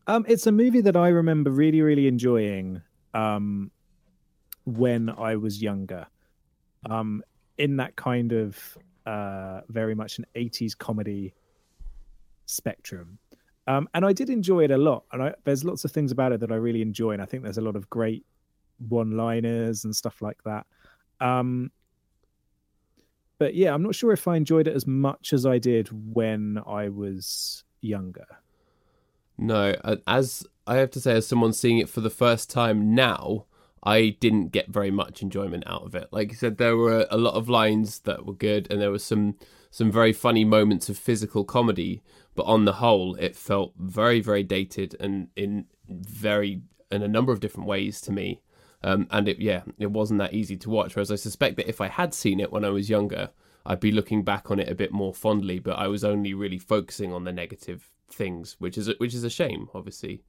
Um, 0.06 0.24
it's 0.26 0.46
a 0.46 0.52
movie 0.52 0.80
that 0.80 0.96
I 0.96 1.08
remember 1.08 1.50
really, 1.50 1.82
really 1.82 2.06
enjoying 2.06 2.80
um, 3.12 3.70
when 4.64 5.10
I 5.10 5.36
was 5.36 5.60
younger. 5.60 6.06
Um, 6.88 7.22
in 7.58 7.76
that 7.76 7.96
kind 7.96 8.32
of 8.32 8.78
uh, 9.08 9.62
very 9.68 9.94
much 9.94 10.18
an 10.18 10.26
80s 10.36 10.76
comedy 10.76 11.32
spectrum. 12.44 13.18
Um, 13.66 13.88
and 13.94 14.04
I 14.04 14.12
did 14.12 14.28
enjoy 14.28 14.64
it 14.64 14.70
a 14.70 14.76
lot. 14.76 15.04
And 15.12 15.22
I, 15.22 15.34
there's 15.44 15.64
lots 15.64 15.84
of 15.84 15.92
things 15.92 16.12
about 16.12 16.32
it 16.32 16.40
that 16.40 16.52
I 16.52 16.56
really 16.56 16.82
enjoy. 16.82 17.12
And 17.12 17.22
I 17.22 17.24
think 17.24 17.42
there's 17.42 17.58
a 17.58 17.62
lot 17.62 17.74
of 17.74 17.88
great 17.88 18.26
one 18.88 19.12
liners 19.12 19.84
and 19.84 19.96
stuff 19.96 20.20
like 20.20 20.42
that. 20.44 20.66
Um, 21.20 21.70
but 23.38 23.54
yeah, 23.54 23.72
I'm 23.72 23.82
not 23.82 23.94
sure 23.94 24.12
if 24.12 24.28
I 24.28 24.36
enjoyed 24.36 24.66
it 24.66 24.76
as 24.76 24.86
much 24.86 25.32
as 25.32 25.46
I 25.46 25.58
did 25.58 25.88
when 26.14 26.60
I 26.66 26.90
was 26.90 27.64
younger. 27.80 28.26
No, 29.38 29.74
as 30.06 30.44
I 30.66 30.76
have 30.76 30.90
to 30.92 31.00
say, 31.00 31.12
as 31.12 31.26
someone 31.26 31.52
seeing 31.52 31.78
it 31.78 31.88
for 31.88 32.00
the 32.00 32.10
first 32.10 32.50
time 32.50 32.94
now, 32.94 33.46
I 33.82 34.16
didn't 34.20 34.48
get 34.48 34.68
very 34.68 34.90
much 34.90 35.22
enjoyment 35.22 35.64
out 35.66 35.82
of 35.84 35.94
it. 35.94 36.08
Like 36.10 36.30
you 36.30 36.36
said, 36.36 36.58
there 36.58 36.76
were 36.76 37.06
a 37.10 37.16
lot 37.16 37.34
of 37.34 37.48
lines 37.48 38.00
that 38.00 38.26
were 38.26 38.34
good, 38.34 38.70
and 38.70 38.80
there 38.80 38.90
was 38.90 39.04
some 39.04 39.36
some 39.70 39.92
very 39.92 40.12
funny 40.12 40.44
moments 40.44 40.88
of 40.88 40.98
physical 40.98 41.44
comedy. 41.44 42.02
But 42.34 42.44
on 42.44 42.64
the 42.64 42.74
whole, 42.74 43.14
it 43.16 43.36
felt 43.36 43.74
very, 43.78 44.20
very 44.20 44.42
dated, 44.42 44.96
and 45.00 45.28
in 45.36 45.66
very 45.88 46.62
in 46.90 47.02
a 47.02 47.08
number 47.08 47.32
of 47.32 47.40
different 47.40 47.68
ways 47.68 48.00
to 48.02 48.12
me. 48.12 48.40
Um, 48.82 49.08
and 49.10 49.28
it 49.28 49.38
yeah, 49.40 49.62
it 49.78 49.90
wasn't 49.90 50.18
that 50.20 50.34
easy 50.34 50.56
to 50.58 50.70
watch. 50.70 50.94
Whereas 50.94 51.10
I 51.10 51.16
suspect 51.16 51.56
that 51.56 51.68
if 51.68 51.80
I 51.80 51.88
had 51.88 52.14
seen 52.14 52.40
it 52.40 52.52
when 52.52 52.64
I 52.64 52.70
was 52.70 52.90
younger, 52.90 53.30
I'd 53.66 53.80
be 53.80 53.92
looking 53.92 54.22
back 54.22 54.50
on 54.50 54.60
it 54.60 54.68
a 54.68 54.74
bit 54.74 54.92
more 54.92 55.14
fondly. 55.14 55.58
But 55.58 55.78
I 55.78 55.88
was 55.88 56.04
only 56.04 56.34
really 56.34 56.58
focusing 56.58 57.12
on 57.12 57.24
the 57.24 57.32
negative 57.32 57.90
things, 58.10 58.56
which 58.58 58.78
is 58.78 58.90
which 58.98 59.14
is 59.14 59.24
a 59.24 59.30
shame, 59.30 59.68
obviously, 59.74 60.22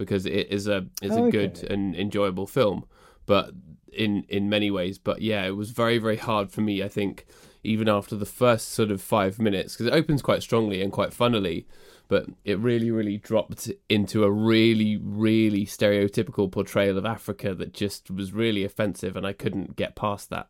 because 0.00 0.24
it 0.24 0.48
is 0.50 0.66
a 0.66 0.86
is 1.02 1.14
a 1.14 1.20
Okay. 1.20 1.30
good 1.30 1.70
and 1.70 1.94
enjoyable 1.94 2.46
film. 2.46 2.86
But 3.26 3.50
in 3.92 4.24
in 4.30 4.48
many 4.48 4.70
ways, 4.70 4.98
but 4.98 5.20
yeah, 5.20 5.44
it 5.44 5.56
was 5.56 5.70
very 5.70 5.98
very 5.98 6.16
hard 6.16 6.50
for 6.50 6.62
me. 6.62 6.82
I 6.82 6.88
think 6.88 7.26
even 7.62 7.86
after 7.86 8.16
the 8.16 8.24
first 8.24 8.68
sort 8.68 8.90
of 8.90 9.02
five 9.02 9.38
minutes, 9.38 9.74
because 9.74 9.86
it 9.86 9.92
opens 9.92 10.22
quite 10.22 10.42
strongly 10.42 10.80
and 10.80 10.90
quite 10.90 11.12
funnily, 11.12 11.66
but 12.08 12.24
it 12.46 12.58
really 12.58 12.90
really 12.90 13.18
dropped 13.18 13.70
into 13.90 14.24
a 14.24 14.30
really 14.30 14.96
really 14.96 15.66
stereotypical 15.66 16.50
portrayal 16.50 16.96
of 16.96 17.04
Africa 17.04 17.54
that 17.54 17.74
just 17.74 18.10
was 18.10 18.32
really 18.32 18.64
offensive, 18.64 19.16
and 19.16 19.26
I 19.26 19.34
couldn't 19.34 19.76
get 19.76 19.96
past 19.96 20.30
that. 20.30 20.48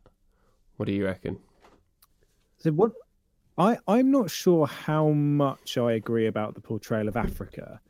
What 0.77 0.87
do 0.87 0.93
you 0.93 1.05
reckon? 1.05 1.39
So 2.59 2.71
what 2.71 2.93
I 3.59 3.79
I'm 3.89 4.13
not 4.13 4.31
sure 4.31 4.69
how 4.69 5.09
much 5.09 5.77
I 5.77 5.91
agree 5.95 6.29
about 6.29 6.55
the 6.55 6.61
portrayal 6.61 7.09
of 7.09 7.17
Africa, 7.17 7.81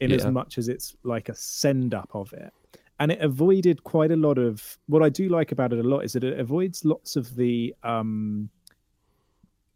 in 0.00 0.12
as 0.12 0.26
much 0.26 0.58
as 0.58 0.68
it's 0.68 0.94
like 1.02 1.28
a 1.28 1.34
send 1.34 1.94
up 1.94 2.10
of 2.14 2.32
it, 2.32 2.52
and 3.00 3.12
it 3.12 3.20
avoided 3.20 3.84
quite 3.84 4.10
a 4.10 4.16
lot 4.16 4.38
of 4.38 4.78
what 4.86 5.02
I 5.02 5.08
do 5.08 5.28
like 5.28 5.52
about 5.52 5.72
it 5.72 5.78
a 5.78 5.88
lot 5.88 6.00
is 6.00 6.12
that 6.14 6.24
it 6.24 6.38
avoids 6.38 6.84
lots 6.84 7.16
of 7.16 7.34
the 7.36 7.74
um, 7.82 8.48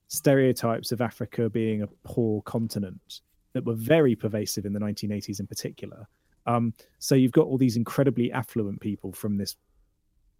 stereotypes 0.08 0.92
of 0.92 1.00
Africa 1.00 1.48
being 1.48 1.82
a 1.82 1.86
poor 2.04 2.42
continent 2.42 3.20
that 3.52 3.64
were 3.64 3.74
very 3.74 4.14
pervasive 4.14 4.64
in 4.64 4.72
the 4.72 4.80
1980s 4.80 5.40
in 5.40 5.46
particular. 5.46 6.06
Um, 6.46 6.72
so 6.98 7.14
you've 7.14 7.32
got 7.32 7.46
all 7.46 7.58
these 7.58 7.76
incredibly 7.76 8.32
affluent 8.32 8.80
people 8.80 9.12
from 9.12 9.36
this 9.36 9.56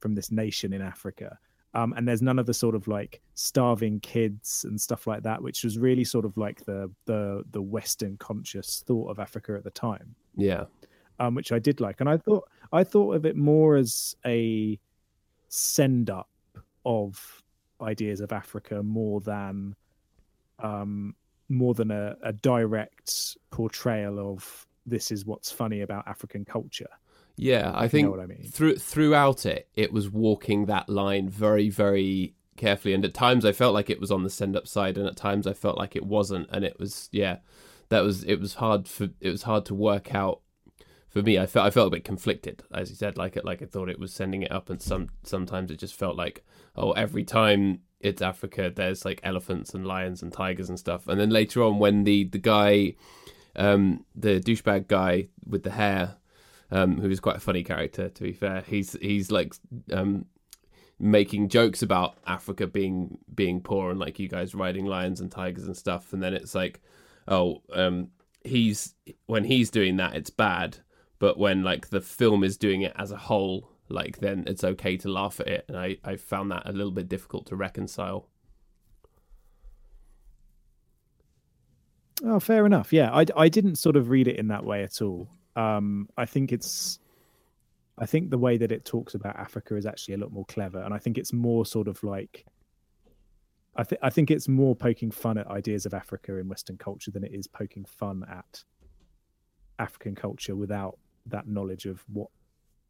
from 0.00 0.14
this 0.14 0.30
nation 0.30 0.72
in 0.72 0.80
Africa 0.80 1.38
um, 1.75 1.93
and 1.97 2.07
there's 2.07 2.23
none 2.23 2.39
of 2.39 2.47
the 2.47 2.55
sort 2.55 2.75
of 2.75 2.89
like 2.89 3.21
starving 3.35 4.00
kids 4.00 4.65
and 4.69 4.81
stuff 4.81 5.07
like 5.07 5.23
that, 5.23 5.43
which 5.43 5.62
was 5.62 5.79
really 5.79 6.05
sort 6.05 6.25
of 6.25 6.37
like 6.37 6.65
the 6.65 6.91
the 7.07 7.45
the 7.53 7.62
Western 7.62 8.17
conscious 8.17 8.83
thought 8.87 9.11
of 9.11 9.19
Africa 9.19 9.55
at 9.57 9.65
the 9.65 9.71
time, 9.71 10.15
Yeah, 10.37 10.65
um, 11.19 11.35
which 11.35 11.53
I 11.53 11.59
did 11.59 11.81
like, 11.81 12.00
and 12.00 12.09
I 12.09 12.17
thought 12.17 12.49
I 12.73 12.85
thought 12.85 13.15
of 13.15 13.25
it 13.25 13.37
more 13.37 13.77
as 13.77 14.17
a 14.27 14.79
send 15.49 16.11
up 16.11 16.29
of 16.85 17.43
ideas 17.81 18.21
of 18.21 18.33
Africa 18.33 18.83
more 18.83 19.21
than 19.21 19.75
um, 20.59 21.15
more 21.49 21.75
than 21.75 21.91
a, 21.91 22.17
a 22.23 22.33
direct 22.33 23.37
portrayal 23.50 24.19
of 24.33 24.67
this 24.87 25.11
is 25.11 25.25
what's 25.25 25.50
funny 25.50 25.83
about 25.83 26.07
African 26.09 26.45
culture. 26.45 26.89
Yeah. 27.40 27.73
I 27.75 27.87
if 27.87 27.92
you 27.92 27.99
think 27.99 28.06
know 28.06 28.11
what 28.12 28.20
I 28.20 28.26
mean. 28.26 28.42
through 28.50 28.76
throughout 28.76 29.47
it, 29.47 29.68
it 29.75 29.92
was 29.92 30.11
walking 30.11 30.66
that 30.66 30.88
line 30.88 31.28
very, 31.28 31.68
very 31.68 32.35
carefully, 32.56 32.94
and 32.94 33.04
at 33.04 33.14
times 33.14 33.44
I 33.44 33.52
felt 33.52 33.75
like 33.75 33.90
it 33.90 34.00
was 34.00 34.11
on 34.11 34.23
the 34.23 34.30
send 34.30 34.56
up 34.56 34.68
side, 34.68 34.99
and 34.99 35.06
at 35.06 35.16
times 35.16 35.47
I 35.47 35.54
felt 35.54 35.78
like 35.78 35.97
it 35.97 36.04
wasn't, 36.04 36.49
and 36.52 36.64
it 36.64 36.78
was 36.78 37.09
yeah, 37.12 37.38
that 37.88 38.00
was 38.00 38.23
it 38.25 38.37
was 38.37 38.54
hard 38.54 38.87
for 38.87 39.09
it 39.20 39.30
was 39.30 39.44
hard 39.44 39.64
to 39.66 39.75
work 39.75 40.14
out 40.14 40.40
for 41.09 41.23
me. 41.23 41.38
I 41.38 41.47
felt 41.47 41.66
I 41.66 41.70
felt 41.70 41.88
a 41.88 41.97
bit 41.97 42.04
conflicted, 42.04 42.62
as 42.73 42.90
you 42.90 42.97
said, 42.97 43.16
like 43.16 43.37
it 43.37 43.44
like 43.44 43.62
I 43.62 43.66
thought 43.66 43.88
it 43.88 43.99
was 43.99 44.12
sending 44.12 44.42
it 44.42 44.52
up, 44.52 44.70
and 44.70 44.80
some 44.80 45.09
sometimes 45.23 45.70
it 45.70 45.78
just 45.78 45.94
felt 45.94 46.16
like 46.16 46.44
oh 46.76 46.92
every 46.92 47.25
time 47.25 47.80
it's 48.00 48.23
Africa, 48.23 48.73
there's 48.75 49.04
like 49.04 49.20
elephants 49.23 49.75
and 49.75 49.87
lions 49.87 50.23
and 50.23 50.32
tigers 50.32 50.68
and 50.68 50.78
stuff, 50.78 51.09
and 51.09 51.18
then 51.18 51.30
later 51.30 51.62
on 51.62 51.78
when 51.78 52.04
the 52.04 52.25
the 52.25 52.38
guy, 52.38 52.94
um, 53.56 54.04
the 54.14 54.40
douchebag 54.40 54.88
guy 54.88 55.28
with 55.47 55.62
the 55.62 55.73
hair 55.73 56.16
um, 56.71 57.00
who 57.00 57.11
is 57.11 57.21
quite 57.21 57.37
a 57.37 57.41
funny 57.41 57.62
character 57.62 58.09
to 58.09 58.23
be 58.23 58.33
fair. 58.33 58.62
He's 58.67 58.93
he's 59.00 59.31
like 59.31 59.55
um, 59.93 60.27
making 60.99 61.49
jokes 61.49 61.83
about 61.83 62.19
Africa 62.27 62.67
being 62.67 63.19
being 63.35 63.61
poor 63.61 63.91
and 63.91 63.99
like 63.99 64.19
you 64.19 64.29
guys 64.29 64.55
riding 64.55 64.87
lions 64.87 65.21
and 65.21 65.31
tigers 65.31 65.65
and 65.65 65.77
stuff, 65.77 66.12
and 66.12 66.23
then 66.23 66.35
it's 66.35 66.55
like, 66.55 66.81
oh, 67.29 67.62
um, 67.73 68.09
he's 68.45 68.95
when 69.27 69.45
he's 69.45 69.71
doing 69.71 69.97
that, 69.97 70.15
it's 70.15 70.31
bad, 70.31 70.79
but 71.19 71.39
when 71.39 71.62
like 71.62 71.89
the 71.89 72.00
film 72.00 72.45
is 72.45 72.57
doing 72.57 72.83
it 72.83 72.93
as 72.97 73.11
a 73.11 73.17
whole, 73.17 73.71
like 73.89 74.19
then 74.19 74.45
it's 74.47 74.65
okay 74.65 74.97
to 74.99 75.09
laugh 75.09 75.41
at 75.41 75.49
it, 75.49 75.65
and 75.69 75.77
I 75.77 75.97
I 76.05 76.17
found 76.17 76.50
that 76.50 76.69
a 76.69 76.73
little 76.73 76.93
bit 76.93 77.09
difficult 77.09 77.47
to 77.47 77.57
reconcile. 77.57 78.29
Oh, 82.23 82.39
fair 82.39 82.67
enough. 82.67 82.93
Yeah, 82.93 83.11
I, 83.12 83.25
I 83.35 83.49
didn't 83.49 83.77
sort 83.77 83.97
of 83.97 84.11
read 84.11 84.29
it 84.29 84.37
in 84.37 84.49
that 84.49 84.65
way 84.65 84.83
at 84.83 85.00
all. 85.00 85.31
Um, 85.57 86.09
I 86.16 86.26
think 86.26 86.52
it's, 86.52 86.99
I 87.99 88.07
think 88.07 88.30
the 88.30 88.38
way 88.38 88.57
that 88.57 88.73
it 88.73 88.85
talks 88.85 89.14
about 89.14 89.37
Africa 89.37 89.76
is 89.76 89.87
actually 89.87 90.14
a 90.14 90.19
lot 90.19 90.33
more 90.33 90.47
clever, 90.47 90.80
and 90.80 90.95
I 90.95 90.99
think 90.99 91.19
it's 91.19 91.33
more 91.33 91.66
sort 91.66 91.88
of 91.88 92.02
like, 92.02 92.47
I 93.76 93.85
think 93.85 94.00
I 94.02 94.11
think 94.11 94.30
it's 94.30 94.49
more 94.49 94.75
poking 94.75 95.11
fun 95.11 95.38
at 95.38 95.47
ideas 95.47 95.87
of 95.87 95.95
Africa 95.95 96.37
in 96.37 96.49
Western 96.49 96.76
culture 96.76 97.11
than 97.11 97.25
it 97.25 97.33
is 97.33 97.47
poking 97.47 97.85
fun 97.85 98.25
at 98.28 98.64
African 99.78 100.14
culture 100.14 100.57
without 100.57 100.99
that 101.26 101.47
knowledge 101.47 101.87
of 101.87 102.02
what 102.12 102.28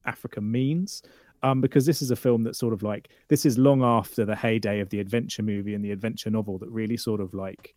Africa 0.06 0.40
means. 0.40 1.02
Um, 1.42 1.62
because 1.62 1.86
this 1.86 2.02
is 2.02 2.10
a 2.10 2.16
film 2.16 2.42
that 2.44 2.54
sort 2.54 2.74
of 2.74 2.82
like 2.82 3.08
this 3.28 3.46
is 3.46 3.56
long 3.56 3.82
after 3.82 4.26
the 4.26 4.36
heyday 4.36 4.80
of 4.80 4.90
the 4.90 5.00
adventure 5.00 5.42
movie 5.42 5.74
and 5.74 5.82
the 5.82 5.90
adventure 5.90 6.28
novel 6.28 6.58
that 6.58 6.68
really 6.68 6.98
sort 6.98 7.20
of 7.20 7.32
like 7.32 7.74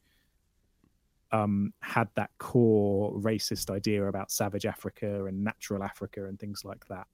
um, 1.33 1.73
had 1.81 2.07
that 2.15 2.29
core 2.37 3.11
racist 3.15 3.69
idea 3.71 4.05
about 4.05 4.31
savage 4.31 4.65
Africa 4.65 5.25
and 5.25 5.43
natural 5.43 5.83
Africa 5.83 6.27
and 6.27 6.39
things 6.39 6.63
like 6.63 6.87
that. 6.87 7.07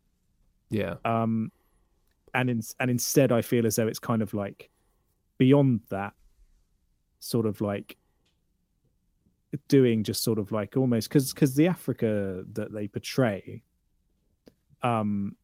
Yeah, 0.69 0.95
Um, 1.05 1.51
and 2.35 2.49
in, 2.49 2.61
and 2.79 2.91
instead, 2.91 3.31
I 3.31 3.41
feel 3.41 3.65
as 3.65 3.77
though 3.77 3.87
it's 3.87 3.97
kind 3.97 4.21
of 4.21 4.33
like 4.33 4.69
beyond 5.37 5.79
that, 5.89 6.13
sort 7.19 7.45
of 7.45 7.61
like 7.61 7.97
doing 9.67 10.03
just 10.03 10.21
sort 10.21 10.37
of 10.37 10.51
like 10.51 10.77
almost 10.77 11.09
because 11.09 11.33
because 11.33 11.55
the 11.55 11.67
Africa 11.67 12.43
that 12.53 12.71
they 12.73 12.87
portray, 12.87 13.63
um, 14.83 15.35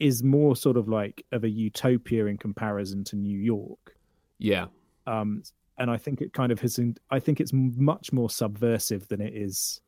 is 0.00 0.22
more 0.22 0.56
sort 0.56 0.76
of 0.76 0.88
like 0.88 1.24
of 1.32 1.44
a 1.44 1.48
utopia 1.48 2.26
in 2.26 2.36
comparison 2.36 3.04
to 3.04 3.16
New 3.16 3.38
York. 3.38 3.96
Yeah, 4.38 4.66
um, 5.06 5.44
and 5.80 5.90
I 5.90 5.96
think 5.96 6.20
it 6.20 6.32
kind 6.32 6.52
of 6.52 6.60
has. 6.60 6.78
I 7.10 7.18
think 7.18 7.40
it's 7.40 7.52
much 7.52 8.12
more 8.12 8.30
subversive 8.30 9.08
than 9.08 9.20
it 9.20 9.34
is 9.34 9.80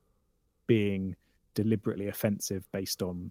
being 0.66 1.14
deliberately 1.54 2.08
offensive 2.08 2.66
based 2.72 3.02
on 3.02 3.30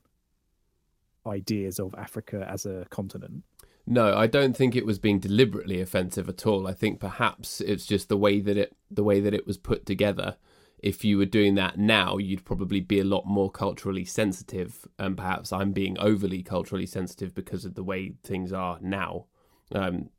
ideas 1.25 1.79
of 1.79 1.95
Africa 1.95 2.47
as 2.49 2.65
a 2.65 2.85
continent. 2.91 3.43
No, 3.87 4.15
I 4.15 4.27
don't 4.27 4.55
think 4.55 4.75
it 4.75 4.85
was 4.85 4.99
being 4.99 5.19
deliberately 5.19 5.81
offensive 5.81 6.29
at 6.29 6.45
all. 6.45 6.67
I 6.67 6.73
think 6.73 6.99
perhaps 6.99 7.61
it's 7.61 7.85
just 7.85 8.09
the 8.09 8.17
way 8.17 8.39
that 8.39 8.57
it 8.57 8.75
the 8.91 9.03
way 9.03 9.19
that 9.19 9.33
it 9.33 9.47
was 9.47 9.57
put 9.57 9.85
together. 9.85 10.37
If 10.77 11.03
you 11.03 11.17
were 11.17 11.25
doing 11.25 11.55
that 11.55 11.77
now, 11.77 12.17
you'd 12.17 12.45
probably 12.45 12.79
be 12.79 12.99
a 12.99 13.03
lot 13.03 13.25
more 13.25 13.51
culturally 13.51 14.05
sensitive, 14.05 14.87
and 14.99 15.17
perhaps 15.17 15.51
I'm 15.51 15.71
being 15.71 15.97
overly 15.99 16.43
culturally 16.43 16.85
sensitive 16.85 17.33
because 17.33 17.65
of 17.65 17.73
the 17.73 17.83
way 17.83 18.13
things 18.23 18.53
are 18.53 18.77
now. 18.81 19.25
Um, 19.73 20.09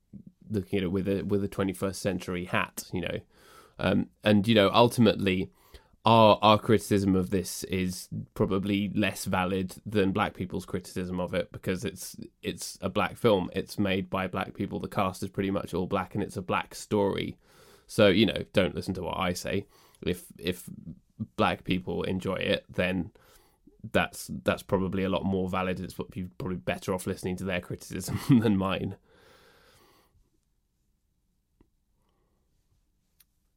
looking 0.53 0.79
at 0.79 0.85
it 0.85 0.93
with 0.93 1.09
a 1.09 1.23
with 1.23 1.45
a 1.45 1.49
21st 1.49 1.97
century 1.97 2.45
hat, 2.45 2.85
you 2.93 3.01
know, 3.01 3.19
um, 3.79 4.09
and 4.23 4.47
you 4.47 4.55
know 4.55 4.71
ultimately 4.73 5.51
our 6.05 6.39
our 6.43 6.59
criticism 6.59 7.15
of 7.15 7.31
this 7.31 7.63
is 7.65 8.09
probably 8.35 8.91
less 8.95 9.25
valid 9.25 9.77
than 9.87 10.11
black 10.13 10.35
people's 10.35 10.67
criticism 10.67 11.21
of 11.21 11.33
it 11.35 11.53
because 11.53 11.85
it's 11.85 12.17
it's 12.43 12.79
a 12.81 12.89
black 12.89 13.17
film. 13.17 13.51
It's 13.55 13.79
made 13.79 14.11
by 14.11 14.27
black 14.27 14.55
people. 14.55 14.81
The 14.81 14.89
cast 14.89 15.23
is 15.23 15.29
pretty 15.29 15.51
much 15.51 15.75
all 15.75 15.87
black, 15.87 16.15
and 16.15 16.23
it's 16.23 16.37
a 16.37 16.43
black 16.43 16.75
story. 16.75 17.39
So 17.87 18.09
you 18.09 18.27
know, 18.27 18.45
don't 18.53 18.75
listen 18.75 18.95
to 18.95 19.03
what 19.03 19.19
I 19.19 19.33
say. 19.33 19.67
If 20.05 20.25
if 20.39 20.65
black 21.37 21.63
people 21.65 22.03
enjoy 22.03 22.37
it, 22.37 22.65
then 22.69 23.13
that's 23.93 24.31
that's 24.45 24.63
probably 24.63 25.05
a 25.05 25.09
lot 25.09 25.25
more 25.25 25.49
valid. 25.49 25.81
It's 25.81 25.95
you're 26.15 26.29
probably 26.39 26.57
better 26.57 26.95
off 26.95 27.07
listening 27.07 27.37
to 27.37 27.45
their 27.45 27.61
criticism 27.61 28.19
than 28.41 28.57
mine. 28.57 28.97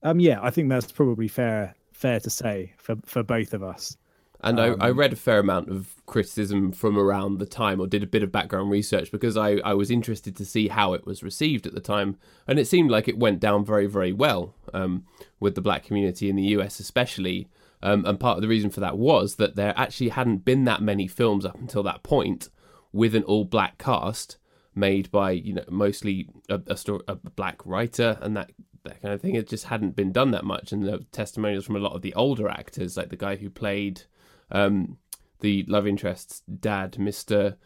Um, 0.06 0.20
yeah, 0.20 0.40
I 0.42 0.52
think 0.52 0.70
that's 0.70 0.92
probably 0.92 1.28
fair 1.28 1.76
fair 1.92 2.20
to 2.20 2.30
say 2.30 2.74
for 2.78 2.96
for 3.06 3.24
both 3.24 3.54
of 3.54 3.64
us. 3.64 3.98
And 4.42 4.60
I, 4.60 4.66
I 4.80 4.92
Um, 4.92 5.00
read 5.00 5.14
a 5.14 5.16
fair 5.16 5.40
amount 5.40 5.70
of 5.70 5.96
criticism 6.06 6.72
from 6.72 7.00
around 7.00 7.40
the 7.40 7.48
time, 7.48 7.80
or 7.80 7.88
did 7.88 8.04
a 8.04 8.08
bit 8.08 8.22
of 8.22 8.32
background 8.32 8.70
research 8.70 9.12
because 9.12 9.36
I, 9.36 9.56
I 9.66 9.74
was 9.74 9.90
interested 9.90 10.36
to 10.36 10.46
see 10.46 10.68
how 10.68 10.94
it 10.94 11.08
was 11.08 11.24
received 11.24 11.66
at 11.66 11.74
the 11.74 11.80
time. 11.80 12.18
And 12.48 12.60
it 12.60 12.68
seemed 12.68 12.92
like 12.92 13.08
it 13.08 13.18
went 13.18 13.40
down 13.40 13.66
very, 13.66 13.88
very 13.88 14.14
well 14.14 14.54
um, 14.72 15.06
with 15.40 15.56
the 15.56 15.62
black 15.62 15.84
community 15.84 16.30
in 16.30 16.36
the 16.36 16.44
US, 16.58 16.80
especially. 16.80 17.48
Um, 17.82 18.06
and 18.06 18.20
part 18.20 18.38
of 18.38 18.44
the 18.44 18.48
reason 18.48 18.70
for 18.70 18.82
that 18.82 19.00
was 19.00 19.38
that 19.38 19.56
there 19.56 19.74
actually 19.76 20.10
hadn't 20.10 20.46
been 20.46 20.66
that 20.66 20.82
many 20.82 21.08
films 21.08 21.46
up 21.46 21.60
until 21.60 21.82
that 21.84 22.04
point 22.04 22.50
with 22.92 23.16
an 23.16 23.24
all 23.24 23.46
black 23.46 23.80
cast 23.80 24.38
made 24.76 25.10
by, 25.10 25.32
you 25.32 25.54
know, 25.54 25.66
mostly 25.70 26.30
a, 26.50 26.62
a, 26.68 26.78
story, 26.78 27.02
a 27.08 27.16
black 27.16 27.66
writer 27.66 28.20
and 28.22 28.38
that 28.38 28.52
that 28.86 29.02
kind 29.02 29.14
of 29.14 29.22
thing. 29.22 29.36
It 29.36 29.48
just 29.50 29.66
hadn't 29.66 29.96
been 29.96 30.12
done 30.12 30.32
that 30.32 30.46
much. 30.46 30.72
And 30.72 30.84
the 30.84 31.06
testimonials 31.12 31.66
from 31.66 31.76
a 31.76 31.80
lot 31.80 31.94
of 31.94 32.02
the 32.02 32.14
older 32.16 32.48
actors, 32.50 32.98
like 32.98 33.10
the 33.10 33.16
guy 33.18 33.36
who 33.36 33.50
played 33.50 34.04
um, 34.52 34.98
the 35.42 35.64
love 35.68 35.86
interest's 35.88 36.42
dad, 36.42 36.98
Mister, 36.98 37.58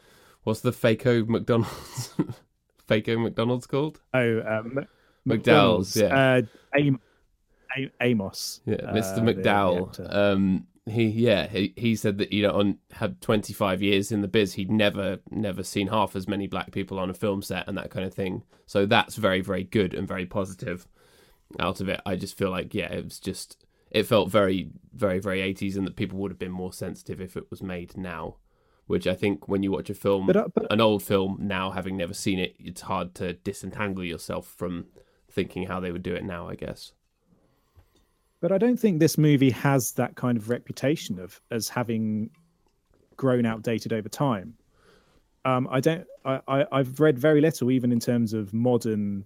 what's 0.44 0.62
the 0.62 0.72
Faco 0.72 1.26
McDonald's? 1.28 2.14
Faco 2.90 3.18
McDonald's 3.22 3.68
called? 3.68 4.02
Oh, 4.14 4.40
um, 4.42 4.86
McDowell's, 5.28 5.96
yeah. 5.96 6.08
Uh, 6.38 6.42
Am- 6.78 7.00
A- 7.78 7.92
Amos. 8.02 8.62
Yeah, 8.66 8.76
uh, 8.78 8.94
Mr. 8.94 9.16
the- 9.16 9.34
the 9.34 9.42
McDowell. 9.42 10.14
um, 10.16 10.68
he 10.90 11.04
yeah 11.06 11.46
he, 11.46 11.72
he 11.78 11.96
said 11.96 12.18
that 12.18 12.34
you 12.34 12.42
know 12.42 12.54
on 12.54 12.80
had 12.92 13.22
25 13.22 13.84
years 13.84 14.12
in 14.12 14.22
the 14.22 14.28
biz 14.28 14.54
he'd 14.54 14.72
never 14.72 15.20
never 15.30 15.62
seen 15.62 15.86
half 15.86 16.16
as 16.16 16.28
many 16.28 16.48
black 16.48 16.72
people 16.72 16.98
on 16.98 17.12
a 17.12 17.14
film 17.14 17.44
set 17.44 17.68
and 17.68 17.78
that 17.78 17.92
kind 17.92 18.06
of 18.08 18.12
thing 18.14 18.42
so 18.66 18.88
that's 18.88 19.16
very 19.16 19.40
very 19.42 19.64
good 19.64 19.94
and 19.94 20.08
very 20.08 20.26
positive 20.26 20.88
out 21.60 21.82
of 21.82 21.90
it 21.90 22.00
i 22.06 22.16
just 22.16 22.38
feel 22.38 22.52
like 22.52 22.74
yeah 22.74 22.92
it 22.92 23.04
was 23.04 23.20
just 23.20 23.66
it 23.92 24.04
felt 24.04 24.30
very 24.30 24.70
very 24.94 25.20
very 25.20 25.40
80s 25.40 25.76
and 25.76 25.88
that 25.88 25.96
people 25.96 26.20
would 26.20 26.32
have 26.32 26.40
been 26.40 26.52
more 26.52 26.74
sensitive 26.74 27.20
if 27.20 27.36
it 27.36 27.50
was 27.50 27.64
made 27.64 27.98
now 27.98 28.36
which 28.88 29.08
i 29.08 29.16
think 29.16 29.48
when 29.48 29.64
you 29.64 29.72
watch 29.72 29.90
a 29.90 29.96
film 29.96 30.28
But, 30.28 30.36
uh, 30.38 30.48
but 30.54 30.72
an 30.72 30.82
old 30.82 31.02
film 31.02 31.38
now 31.42 31.72
having 31.72 31.98
never 31.98 32.14
seen 32.14 32.38
it 32.40 32.56
it's 32.60 32.82
hard 32.82 33.16
to 33.16 33.34
disentangle 33.34 34.04
yourself 34.04 34.46
from 34.46 34.86
thinking 35.32 35.68
how 35.68 35.80
they 35.80 35.92
would 35.92 36.04
do 36.04 36.14
it 36.14 36.24
now 36.24 36.48
i 36.48 36.56
guess 36.56 36.94
But 38.42 38.52
I 38.52 38.58
don't 38.58 38.80
think 38.80 39.00
this 39.00 39.18
movie 39.18 39.50
has 39.52 39.92
that 39.94 40.16
kind 40.16 40.38
of 40.38 40.50
reputation 40.50 41.20
of 41.20 41.42
as 41.52 41.68
having 41.70 42.30
grown 43.18 43.46
outdated 43.46 43.92
over 43.92 44.08
time. 44.08 44.54
Um, 45.44 45.68
I 45.70 45.80
don't. 45.82 46.06
I, 46.24 46.40
I, 46.48 46.66
I've 46.72 47.00
read 47.02 47.20
very 47.20 47.42
little, 47.42 47.70
even 47.70 47.92
in 47.92 48.00
terms 48.00 48.34
of 48.34 48.54
modern 48.54 49.26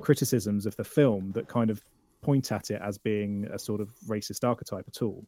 criticisms 0.00 0.66
of 0.66 0.76
the 0.76 0.84
film, 0.84 1.32
that 1.32 1.48
kind 1.48 1.70
of 1.70 1.82
point 2.22 2.50
at 2.52 2.70
it 2.70 2.80
as 2.82 2.98
being 2.98 3.46
a 3.52 3.58
sort 3.58 3.80
of 3.80 3.90
racist 4.08 4.46
archetype 4.46 4.86
at 4.88 5.02
all, 5.02 5.26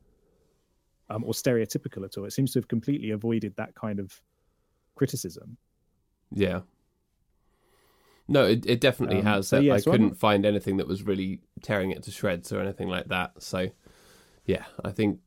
um, 1.11 1.25
or 1.25 1.33
stereotypical 1.33 2.05
at 2.05 2.17
all. 2.17 2.25
It 2.25 2.33
seems 2.33 2.53
to 2.53 2.59
have 2.59 2.69
completely 2.69 3.11
avoided 3.11 3.55
that 3.57 3.75
kind 3.75 3.99
of 4.01 4.21
criticism. 4.95 5.57
Yeah. 6.33 6.61
No, 8.29 8.45
it, 8.45 8.67
it 8.67 8.81
definitely 8.81 9.19
Um, 9.19 9.25
has. 9.27 9.49
so 9.49 9.59
I- 9.59 9.61
yeah, 9.61 9.75
I 9.75 9.79
so 9.79 9.91
couldn't 9.93 10.09
not- 10.09 10.17
find 10.17 10.45
anything 10.45 10.79
that 10.79 10.89
was 10.89 11.05
really 11.05 11.41
tearing 11.63 11.91
it 11.93 12.03
to 12.05 12.11
shreds 12.11 12.53
or 12.53 12.61
anything 12.61 12.89
like 12.89 13.07
that. 13.09 13.41
So, 13.43 13.69
yeah, 14.45 14.65
I 14.85 14.91
think 14.91 15.21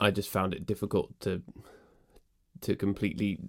I 0.00 0.10
just 0.12 0.28
found 0.28 0.54
it 0.54 0.66
difficult 0.66 1.18
to 1.20 1.42
to 2.60 2.76
completely. 2.76 3.40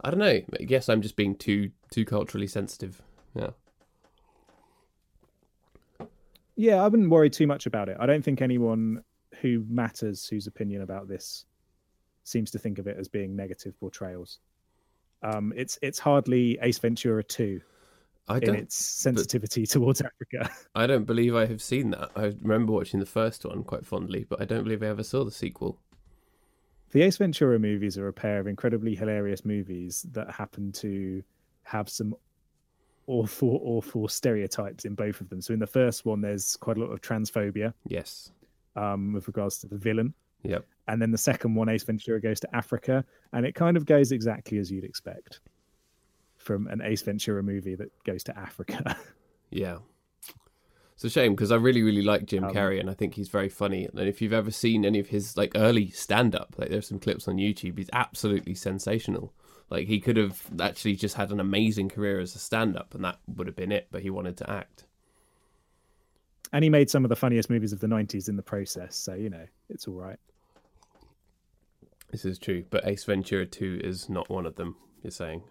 I 0.00 0.10
don't 0.10 0.18
know. 0.20 0.40
I 0.58 0.62
guess 0.64 0.88
I'm 0.88 1.02
just 1.02 1.16
being 1.16 1.34
too 1.36 1.72
too 1.90 2.04
culturally 2.04 2.46
sensitive. 2.46 3.02
Yeah. 3.34 3.50
Yeah, 6.58 6.82
I 6.82 6.88
wouldn't 6.88 7.08
worry 7.08 7.30
too 7.30 7.46
much 7.46 7.66
about 7.66 7.88
it. 7.88 7.96
I 8.00 8.06
don't 8.06 8.24
think 8.24 8.42
anyone 8.42 9.04
who 9.40 9.64
matters 9.68 10.26
whose 10.26 10.48
opinion 10.48 10.82
about 10.82 11.06
this 11.06 11.44
seems 12.24 12.50
to 12.50 12.58
think 12.58 12.80
of 12.80 12.88
it 12.88 12.96
as 12.98 13.06
being 13.06 13.36
negative 13.36 13.78
portrayals. 13.78 14.40
Um, 15.22 15.52
it's 15.56 15.78
it's 15.82 16.00
hardly 16.00 16.58
Ace 16.60 16.78
Ventura 16.78 17.22
2 17.22 17.60
I 18.26 18.38
in 18.38 18.56
its 18.56 18.74
sensitivity 18.74 19.66
towards 19.66 20.02
Africa. 20.02 20.50
I 20.74 20.88
don't 20.88 21.04
believe 21.04 21.36
I 21.36 21.46
have 21.46 21.62
seen 21.62 21.90
that. 21.90 22.10
I 22.16 22.34
remember 22.42 22.72
watching 22.72 22.98
the 22.98 23.06
first 23.06 23.44
one 23.44 23.62
quite 23.62 23.86
fondly, 23.86 24.26
but 24.28 24.42
I 24.42 24.44
don't 24.44 24.64
believe 24.64 24.82
I 24.82 24.86
ever 24.86 25.04
saw 25.04 25.24
the 25.24 25.30
sequel. 25.30 25.78
the 26.90 27.02
Ace 27.02 27.18
Ventura 27.18 27.60
movies 27.60 27.96
are 27.96 28.08
a 28.08 28.12
pair 28.12 28.40
of 28.40 28.48
incredibly 28.48 28.96
hilarious 28.96 29.44
movies 29.44 30.04
that 30.10 30.28
happen 30.32 30.72
to 30.72 31.22
have 31.62 31.88
some 31.88 32.16
awful, 33.08 33.60
awful 33.64 34.06
stereotypes 34.06 34.84
in 34.84 34.94
both 34.94 35.20
of 35.20 35.28
them. 35.28 35.40
So 35.40 35.52
in 35.54 35.58
the 35.60 35.66
first 35.66 36.04
one, 36.04 36.20
there's 36.20 36.56
quite 36.56 36.76
a 36.76 36.80
lot 36.80 36.92
of 36.92 37.00
transphobia 37.00 37.72
Yes. 37.88 38.30
um, 38.76 39.12
with 39.12 39.26
regards 39.26 39.58
to 39.58 39.66
the 39.66 39.76
villain. 39.78 40.14
Yep. 40.44 40.64
And 40.86 41.02
then 41.02 41.10
the 41.10 41.18
second 41.18 41.54
one, 41.56 41.68
Ace 41.68 41.82
Ventura 41.82 42.20
goes 42.20 42.38
to 42.40 42.56
Africa, 42.56 43.04
and 43.32 43.44
it 43.44 43.54
kind 43.54 43.76
of 43.76 43.84
goes 43.86 44.12
exactly 44.12 44.58
as 44.58 44.70
you'd 44.70 44.84
expect 44.84 45.40
from 46.36 46.68
an 46.68 46.80
Ace 46.82 47.02
Ventura 47.02 47.42
movie 47.42 47.74
that 47.74 47.90
goes 48.04 48.22
to 48.24 48.38
Africa. 48.38 48.96
Yeah. 49.50 49.78
It's 50.94 51.04
a 51.04 51.08
shame 51.10 51.32
because 51.34 51.50
I 51.52 51.56
really, 51.56 51.82
really 51.82 52.02
like 52.02 52.26
Jim 52.26 52.44
Um, 52.44 52.52
Carrey 52.52 52.78
and 52.80 52.90
I 52.90 52.92
think 52.92 53.14
he's 53.14 53.28
very 53.30 53.48
funny. 53.48 53.86
And 53.86 54.00
if 54.00 54.20
you've 54.20 54.32
ever 54.34 54.50
seen 54.50 54.84
any 54.84 54.98
of 54.98 55.06
his 55.08 55.38
like 55.38 55.52
early 55.54 55.88
stand 55.90 56.34
up, 56.34 56.54
like 56.58 56.68
there's 56.68 56.88
some 56.88 56.98
clips 56.98 57.26
on 57.28 57.36
YouTube, 57.36 57.78
he's 57.78 57.88
absolutely 57.94 58.54
sensational. 58.54 59.32
Like 59.70 59.86
he 59.86 60.00
could 60.00 60.16
have 60.16 60.42
actually 60.60 60.96
just 60.96 61.16
had 61.16 61.30
an 61.30 61.40
amazing 61.40 61.88
career 61.90 62.20
as 62.20 62.34
a 62.34 62.38
stand 62.38 62.76
up 62.76 62.94
and 62.94 63.04
that 63.04 63.18
would 63.26 63.46
have 63.46 63.56
been 63.56 63.72
it, 63.72 63.88
but 63.90 64.02
he 64.02 64.10
wanted 64.10 64.36
to 64.38 64.50
act. 64.50 64.84
and 66.52 66.64
he 66.64 66.70
made 66.70 66.88
some 66.88 67.04
of 67.04 67.10
the 67.10 67.16
funniest 67.16 67.50
movies 67.50 67.72
of 67.74 67.80
the 67.80 67.86
90s 67.86 68.28
in 68.28 68.36
the 68.36 68.42
process. 68.42 68.96
So, 68.96 69.14
you 69.14 69.28
know, 69.28 69.46
it's 69.68 69.86
all 69.86 69.94
right. 69.94 70.18
This 72.10 72.24
is 72.24 72.38
true. 72.38 72.64
But 72.70 72.86
Ace 72.86 73.04
Ventura 73.04 73.44
2 73.44 73.80
is 73.84 74.08
not 74.08 74.30
one 74.30 74.46
of 74.46 74.56
them, 74.56 74.76
you're 75.02 75.10
saying. 75.10 75.42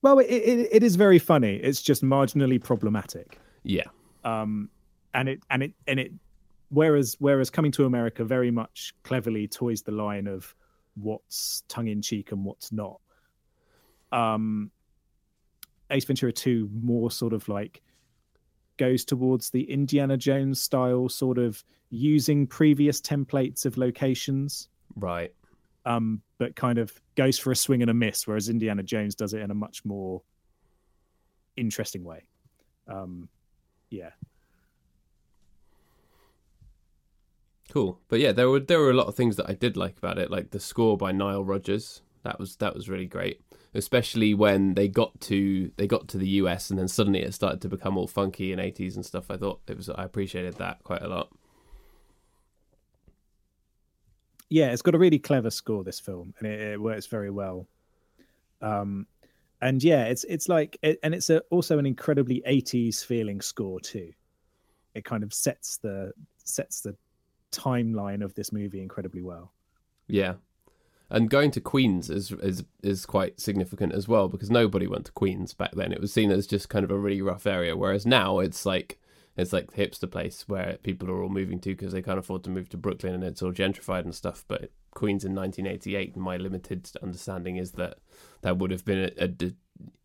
Well, 0.00 0.18
it, 0.18 0.26
it, 0.26 0.68
it 0.72 0.82
is 0.82 0.96
very 0.96 1.18
funny. 1.18 1.56
It's 1.56 1.82
just 1.82 2.02
marginally 2.02 2.62
problematic. 2.62 3.38
Yeah. 3.62 3.84
um, 4.24 4.70
and 5.14 5.28
it 5.28 5.40
and 5.50 5.62
it 5.62 5.72
and 5.86 6.00
it 6.00 6.12
whereas 6.70 7.16
whereas 7.20 7.50
coming 7.50 7.70
to 7.70 7.84
america 7.84 8.24
very 8.24 8.50
much 8.50 8.92
cleverly 9.04 9.46
toys 9.46 9.82
the 9.82 9.92
line 9.92 10.26
of 10.26 10.54
what's 10.94 11.62
tongue-in-cheek 11.68 12.32
and 12.32 12.44
what's 12.44 12.72
not. 12.72 13.00
Um 14.12 14.70
ace 15.90 16.04
ventura 16.04 16.32
2 16.32 16.70
more 16.72 17.10
sort 17.10 17.32
of 17.32 17.46
like 17.48 17.82
goes 18.78 19.04
towards 19.04 19.50
the 19.50 19.70
indiana 19.70 20.16
jones 20.16 20.60
style 20.60 21.08
sort 21.08 21.36
of 21.36 21.62
using 21.90 22.46
previous 22.46 23.00
templates 23.00 23.66
of 23.66 23.76
locations. 23.76 24.68
Right. 24.96 25.32
um 25.84 26.22
but 26.38 26.56
kind 26.56 26.78
of 26.78 26.92
goes 27.16 27.38
for 27.38 27.50
a 27.50 27.56
swing 27.56 27.82
and 27.82 27.90
a 27.90 27.94
miss 27.94 28.26
whereas 28.26 28.48
indiana 28.48 28.82
jones 28.82 29.14
does 29.14 29.34
it 29.34 29.40
in 29.40 29.50
a 29.50 29.54
much 29.54 29.84
more 29.84 30.22
interesting 31.56 32.02
way. 32.04 32.26
Um 32.88 33.28
yeah 33.90 34.10
Cool. 37.70 37.98
But 38.08 38.20
yeah, 38.20 38.32
there 38.32 38.48
were 38.48 38.60
there 38.60 38.78
were 38.78 38.90
a 38.90 38.94
lot 38.94 39.06
of 39.06 39.14
things 39.14 39.36
that 39.36 39.48
I 39.48 39.54
did 39.54 39.76
like 39.76 39.96
about 39.98 40.18
it, 40.18 40.30
like 40.30 40.50
the 40.50 40.60
score 40.60 40.96
by 40.96 41.12
Nile 41.12 41.44
Rodgers. 41.44 42.02
That 42.22 42.38
was 42.38 42.56
that 42.56 42.74
was 42.74 42.88
really 42.88 43.06
great. 43.06 43.40
Especially 43.76 44.34
when 44.34 44.74
they 44.74 44.86
got 44.86 45.20
to 45.22 45.70
they 45.76 45.86
got 45.86 46.06
to 46.08 46.18
the 46.18 46.28
US 46.28 46.70
and 46.70 46.78
then 46.78 46.88
suddenly 46.88 47.20
it 47.20 47.34
started 47.34 47.60
to 47.62 47.68
become 47.68 47.96
all 47.98 48.06
funky 48.06 48.52
in 48.52 48.58
80s 48.58 48.94
and 48.94 49.04
stuff. 49.04 49.30
I 49.30 49.36
thought 49.36 49.60
it 49.66 49.76
was 49.76 49.88
I 49.88 50.04
appreciated 50.04 50.54
that 50.56 50.84
quite 50.84 51.02
a 51.02 51.08
lot. 51.08 51.30
yeah, 54.54 54.70
it's 54.70 54.82
got 54.82 54.94
a 54.94 54.98
really 54.98 55.18
clever 55.18 55.50
score. 55.50 55.82
This 55.82 55.98
film, 55.98 56.32
and 56.38 56.46
it, 56.46 56.60
it 56.60 56.80
works 56.80 57.06
very 57.06 57.30
well. 57.30 57.66
Um, 58.62 59.06
and 59.60 59.82
yeah, 59.82 60.04
it's 60.04 60.24
it's 60.24 60.48
like, 60.48 60.78
and 60.82 61.14
it's 61.14 61.28
a, 61.28 61.40
also 61.50 61.78
an 61.78 61.86
incredibly 61.86 62.42
'80s 62.46 63.04
feeling 63.04 63.40
score 63.40 63.80
too. 63.80 64.12
It 64.94 65.04
kind 65.04 65.24
of 65.24 65.34
sets 65.34 65.78
the 65.78 66.12
sets 66.44 66.82
the 66.82 66.94
timeline 67.54 68.24
of 68.24 68.34
this 68.34 68.52
movie 68.52 68.80
incredibly 68.80 69.22
well. 69.22 69.52
Yeah. 70.06 70.34
And 71.10 71.30
going 71.30 71.50
to 71.52 71.60
Queens 71.60 72.10
is 72.10 72.32
is 72.32 72.64
is 72.82 73.06
quite 73.06 73.38
significant 73.40 73.92
as 73.92 74.08
well 74.08 74.28
because 74.28 74.50
nobody 74.50 74.86
went 74.86 75.06
to 75.06 75.12
Queens 75.12 75.54
back 75.54 75.72
then. 75.72 75.92
It 75.92 76.00
was 76.00 76.12
seen 76.12 76.30
as 76.30 76.46
just 76.46 76.68
kind 76.68 76.84
of 76.84 76.90
a 76.90 76.98
really 76.98 77.22
rough 77.22 77.46
area, 77.46 77.76
whereas 77.76 78.06
now 78.06 78.38
it's 78.38 78.64
like 78.64 78.98
it's 79.36 79.52
like 79.52 79.72
the 79.72 79.86
hipster 79.86 80.10
place 80.10 80.48
where 80.48 80.78
people 80.82 81.10
are 81.10 81.22
all 81.22 81.28
moving 81.28 81.60
to 81.60 81.70
because 81.70 81.92
they 81.92 82.02
can't 82.02 82.18
afford 82.18 82.44
to 82.44 82.50
move 82.50 82.68
to 82.70 82.76
Brooklyn 82.76 83.14
and 83.14 83.24
it's 83.24 83.42
all 83.42 83.52
gentrified 83.52 84.04
and 84.04 84.14
stuff. 84.14 84.44
But 84.46 84.70
Queens 84.92 85.24
in 85.24 85.34
1988, 85.34 86.16
my 86.16 86.36
limited 86.36 86.88
understanding 87.02 87.56
is 87.56 87.72
that 87.72 87.98
that 88.42 88.58
would 88.58 88.70
have 88.70 88.84
been 88.84 89.10
a, 89.18 89.24
a 89.24 89.28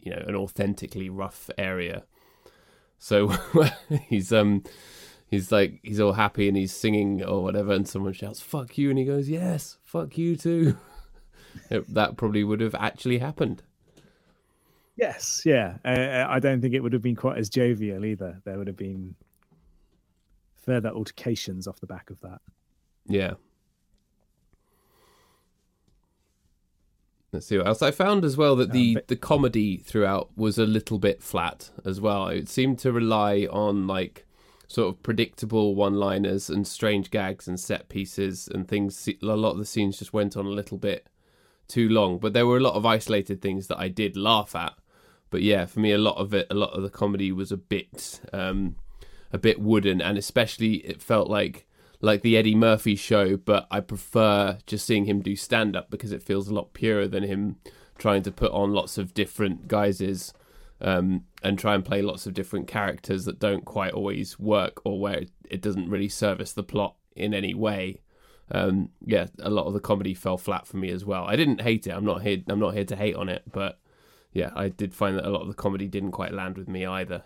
you 0.01 0.11
know 0.11 0.23
an 0.27 0.35
authentically 0.35 1.09
rough 1.09 1.49
area. 1.57 2.03
So 2.97 3.33
he's 4.07 4.33
um 4.33 4.63
he's 5.29 5.51
like 5.51 5.79
he's 5.83 5.99
all 5.99 6.13
happy 6.13 6.47
and 6.47 6.57
he's 6.57 6.73
singing 6.73 7.23
or 7.23 7.41
whatever 7.43 7.71
and 7.73 7.87
someone 7.87 8.13
shouts 8.13 8.41
fuck 8.41 8.77
you 8.77 8.89
and 8.89 8.97
he 8.99 9.05
goes 9.05 9.29
yes 9.29 9.77
fuck 9.83 10.17
you 10.17 10.35
too 10.35 10.77
It- 11.69 11.93
that 11.93 12.15
probably 12.17 12.43
would 12.43 12.61
have 12.61 12.75
actually 12.75 13.17
happened 13.19 13.63
Yes, 14.95 15.43
yeah. 15.45 15.77
Uh, 15.85 16.25
I 16.29 16.39
don't 16.39 16.59
think 16.59 16.73
it 16.73 16.81
would 16.81 16.91
have 16.91 17.01
been 17.01 17.15
quite 17.15 17.37
as 17.37 17.47
jovial 17.49 18.03
either. 18.03 18.41
There 18.43 18.57
would 18.57 18.67
have 18.67 18.75
been 18.75 19.15
further 20.57 20.89
altercations 20.89 21.69
off 21.69 21.79
the 21.79 21.87
back 21.87 22.09
of 22.09 22.19
that. 22.19 22.41
yeah 23.07 23.35
let's 27.31 27.45
see 27.45 27.57
what 27.57 27.67
else 27.67 27.81
i 27.81 27.91
found 27.91 28.25
as 28.25 28.35
well 28.35 28.55
that 28.55 28.71
the 28.71 28.89
Um, 28.89 28.93
but- 28.95 29.07
the 29.07 29.15
comedy 29.15 29.77
throughout 29.77 30.29
was 30.35 30.57
a 30.57 30.65
little 30.65 30.99
bit 30.99 31.21
flat 31.21 31.69
as 31.85 32.01
well 32.01 32.27
it 32.27 32.49
seemed 32.49 32.79
to 32.79 32.91
rely 32.91 33.47
on 33.51 33.87
like 33.87 34.25
sort 34.69 34.87
of 34.87 35.03
predictable 35.03 35.75
one 35.75 35.95
liners 35.95 36.49
and 36.49 36.65
strange 36.65 37.11
gags 37.11 37.49
and 37.49 37.59
set 37.59 37.89
pieces 37.89 38.47
and 38.47 38.69
things. 38.69 39.09
A 39.21 39.25
lot 39.25 39.51
of 39.51 39.57
the 39.57 39.65
scenes 39.65 39.99
just 39.99 40.13
went 40.13 40.37
on 40.37 40.45
a 40.45 40.49
little 40.49 40.77
bit 40.77 41.09
too 41.69 41.87
long 41.87 42.17
but 42.17 42.33
there 42.33 42.47
were 42.47 42.57
a 42.57 42.61
lot 42.61 42.73
of 42.73 42.83
isolated 42.83 43.41
things 43.41 43.67
that 43.67 43.77
i 43.77 43.87
did 43.87 44.17
laugh 44.17 44.55
at. 44.55 44.73
But 45.29 45.43
yeah 45.43 45.65
for 45.65 45.79
me 45.79 45.91
a 45.91 45.97
lot 45.97 46.17
of 46.17 46.33
it 46.33 46.47
a 46.49 46.55
lot 46.55 46.73
of 46.73 46.81
the 46.81 46.89
comedy 46.89 47.31
was 47.31 47.51
a 47.51 47.57
bit 47.57 48.19
um 48.33 48.75
a 49.31 49.37
bit 49.37 49.61
wooden 49.61 50.01
and 50.01 50.17
especially 50.17 50.75
it 50.77 51.01
felt 51.01 51.29
like 51.29 51.67
like 52.01 52.21
the 52.21 52.37
Eddie 52.37 52.55
Murphy 52.55 52.95
show, 52.95 53.35
but 53.35 53.67
I 53.69 53.81
prefer 53.81 54.57
just 54.65 54.87
seeing 54.87 55.03
him 55.03 55.21
do 55.21 55.35
stand 55.35 55.75
up 55.75 55.91
because 55.91 56.13
it 56.13 56.23
feels 56.23 56.47
a 56.47 56.53
lot 56.53 56.73
purer 56.73 57.09
than 57.09 57.23
him 57.23 57.57
trying 57.97 58.23
to 58.23 58.31
put 58.31 58.53
on 58.53 58.71
lots 58.71 58.97
of 58.97 59.13
different 59.13 59.67
guises 59.67 60.33
um, 60.81 61.25
and 61.43 61.59
try 61.59 61.75
and 61.75 61.83
play 61.83 62.01
lots 62.01 62.25
of 62.25 62.33
different 62.33 62.67
characters 62.67 63.25
that 63.25 63.39
don't 63.39 63.65
quite 63.65 63.93
always 63.93 64.39
work 64.39 64.81
or 64.85 64.99
where 64.99 65.23
it 65.49 65.61
doesn't 65.61 65.89
really 65.89 66.09
service 66.09 66.53
the 66.53 66.63
plot 66.63 66.95
in 67.15 67.33
any 67.33 67.53
way. 67.53 68.01
Um, 68.51 68.89
yeah, 69.05 69.27
a 69.39 69.49
lot 69.49 69.65
of 69.65 69.73
the 69.73 69.79
comedy 69.79 70.13
fell 70.13 70.37
flat 70.37 70.65
for 70.65 70.77
me 70.77 70.89
as 70.89 71.05
well. 71.05 71.25
I 71.25 71.35
didn't 71.35 71.61
hate 71.61 71.85
it. 71.85 71.91
I'm 71.91 72.05
not 72.05 72.23
here. 72.23 72.39
I'm 72.47 72.59
not 72.59 72.73
here 72.73 72.85
to 72.85 72.95
hate 72.95 73.15
on 73.15 73.29
it, 73.29 73.43
but 73.51 73.79
yeah, 74.33 74.51
I 74.55 74.69
did 74.69 74.93
find 74.93 75.17
that 75.17 75.25
a 75.25 75.29
lot 75.29 75.41
of 75.41 75.47
the 75.47 75.53
comedy 75.53 75.87
didn't 75.87 76.11
quite 76.11 76.33
land 76.33 76.57
with 76.57 76.67
me 76.67 76.85
either. 76.85 77.23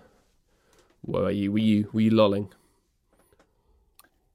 Were 1.05 1.31
you? 1.31 1.51
Were 1.51 1.59
you? 1.59 1.89
Were 1.93 2.01
you 2.01 2.11
lolling? 2.11 2.49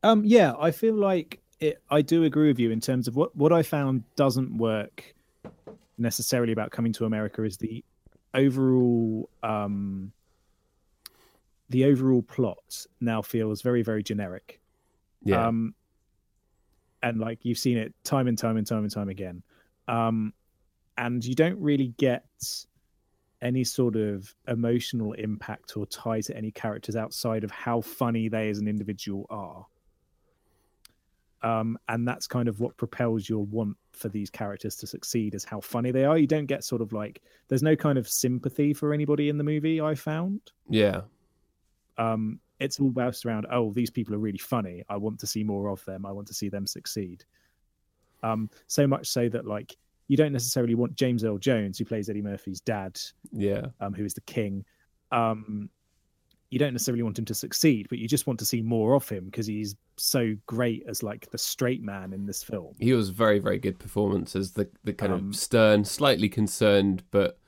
Um, 0.02 0.22
yeah, 0.24 0.54
I 0.58 0.70
feel 0.70 0.94
like 0.94 1.40
it. 1.60 1.82
I 1.90 2.02
do 2.02 2.24
agree 2.24 2.48
with 2.48 2.58
you 2.58 2.70
in 2.70 2.80
terms 2.80 3.08
of 3.08 3.16
what 3.16 3.36
what 3.36 3.52
I 3.52 3.62
found 3.62 4.04
doesn't 4.16 4.56
work 4.56 5.14
necessarily 5.98 6.52
about 6.52 6.70
coming 6.70 6.92
to 6.94 7.04
America 7.04 7.42
is 7.42 7.58
the 7.58 7.84
overall 8.34 9.30
um 9.42 10.12
the 11.70 11.84
overall 11.84 12.22
plot 12.22 12.86
now 13.00 13.22
feels 13.22 13.62
very 13.62 13.82
very 13.82 14.02
generic. 14.02 14.60
Yeah. 15.24 15.46
Um, 15.46 15.74
and 17.02 17.18
like 17.18 17.44
you've 17.44 17.58
seen 17.58 17.78
it 17.78 17.94
time 18.04 18.26
and 18.26 18.38
time 18.38 18.56
and 18.56 18.66
time 18.66 18.82
and 18.82 18.92
time 18.92 19.08
again. 19.08 19.42
Um, 19.86 20.32
and 20.96 21.24
you 21.24 21.34
don't 21.34 21.58
really 21.60 21.94
get 21.96 22.24
any 23.40 23.62
sort 23.64 23.94
of 23.96 24.34
emotional 24.48 25.12
impact 25.12 25.76
or 25.76 25.86
tie 25.86 26.20
to 26.20 26.36
any 26.36 26.50
characters 26.50 26.96
outside 26.96 27.44
of 27.44 27.50
how 27.50 27.80
funny 27.80 28.28
they 28.28 28.48
as 28.48 28.58
an 28.58 28.66
individual 28.66 29.26
are. 29.30 29.66
Um, 31.42 31.78
and 31.88 32.06
that's 32.06 32.26
kind 32.26 32.48
of 32.48 32.58
what 32.60 32.76
propels 32.76 33.28
your 33.28 33.44
want 33.46 33.76
for 33.92 34.08
these 34.08 34.28
characters 34.30 34.74
to 34.76 34.86
succeed 34.86 35.34
is 35.34 35.44
how 35.44 35.60
funny 35.60 35.90
they 35.92 36.04
are. 36.04 36.18
You 36.18 36.26
don't 36.26 36.46
get 36.46 36.64
sort 36.64 36.82
of 36.82 36.92
like 36.92 37.22
there's 37.48 37.62
no 37.62 37.76
kind 37.76 37.96
of 37.96 38.08
sympathy 38.08 38.74
for 38.74 38.92
anybody 38.92 39.28
in 39.28 39.38
the 39.38 39.44
movie. 39.44 39.80
I 39.80 39.94
found. 39.94 40.40
yeah. 40.68 41.02
Um, 41.96 42.40
it's 42.60 42.80
all 42.80 42.90
based 42.90 43.24
around 43.24 43.46
oh 43.52 43.72
these 43.72 43.90
people 43.90 44.14
are 44.14 44.18
really 44.18 44.38
funny. 44.38 44.82
I 44.88 44.96
want 44.96 45.20
to 45.20 45.26
see 45.26 45.44
more 45.44 45.68
of 45.68 45.84
them. 45.84 46.04
I 46.06 46.12
want 46.12 46.26
to 46.28 46.34
see 46.34 46.48
them 46.48 46.66
succeed. 46.66 47.24
Um, 48.22 48.50
so 48.66 48.86
much 48.86 49.06
so 49.08 49.28
that 49.28 49.46
like 49.46 49.76
you 50.08 50.16
don't 50.16 50.32
necessarily 50.32 50.74
want 50.74 50.96
James 50.96 51.22
Earl 51.22 51.38
Jones, 51.38 51.78
who 51.78 51.84
plays 51.84 52.08
Eddie 52.08 52.22
Murphy's 52.22 52.60
dad, 52.60 52.98
Yeah. 53.32 53.66
um, 53.80 53.92
who 53.94 54.04
is 54.04 54.14
the 54.14 54.22
king. 54.22 54.64
Um, 55.12 55.70
you 56.50 56.58
don't 56.58 56.72
necessarily 56.72 57.02
want 57.02 57.18
him 57.18 57.24
to 57.26 57.34
succeed, 57.34 57.88
but 57.88 57.98
you 57.98 58.08
just 58.08 58.26
want 58.26 58.38
to 58.40 58.46
see 58.46 58.62
more 58.62 58.94
of 58.94 59.08
him 59.08 59.26
because 59.26 59.46
he's 59.46 59.76
so 59.96 60.34
great 60.46 60.84
as 60.88 61.02
like 61.02 61.30
the 61.30 61.38
straight 61.38 61.82
man 61.82 62.12
in 62.12 62.26
this 62.26 62.42
film. 62.42 62.74
He 62.78 62.92
was 62.92 63.10
very, 63.10 63.38
very 63.38 63.58
good 63.58 63.78
performance 63.78 64.34
as 64.36 64.52
the 64.52 64.68
the 64.84 64.92
kind 64.92 65.12
Um, 65.12 65.28
of 65.30 65.36
stern, 65.36 65.84
slightly 65.84 66.28
concerned, 66.28 67.02
but 67.10 67.38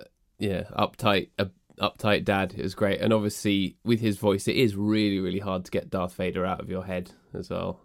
uh, 0.00 0.04
yeah, 0.38 0.64
uptight, 0.76 1.30
uh, 1.38 1.46
uptight 1.80 2.24
dad 2.24 2.54
is 2.54 2.74
great. 2.74 3.00
And 3.00 3.12
obviously, 3.12 3.76
with 3.84 4.00
his 4.00 4.18
voice, 4.18 4.48
it 4.48 4.56
is 4.56 4.76
really, 4.76 5.20
really 5.20 5.38
hard 5.40 5.64
to 5.66 5.70
get 5.70 5.90
Darth 5.90 6.14
Vader 6.14 6.44
out 6.46 6.60
of 6.60 6.70
your 6.70 6.84
head 6.84 7.12
as 7.34 7.50
well. 7.50 7.80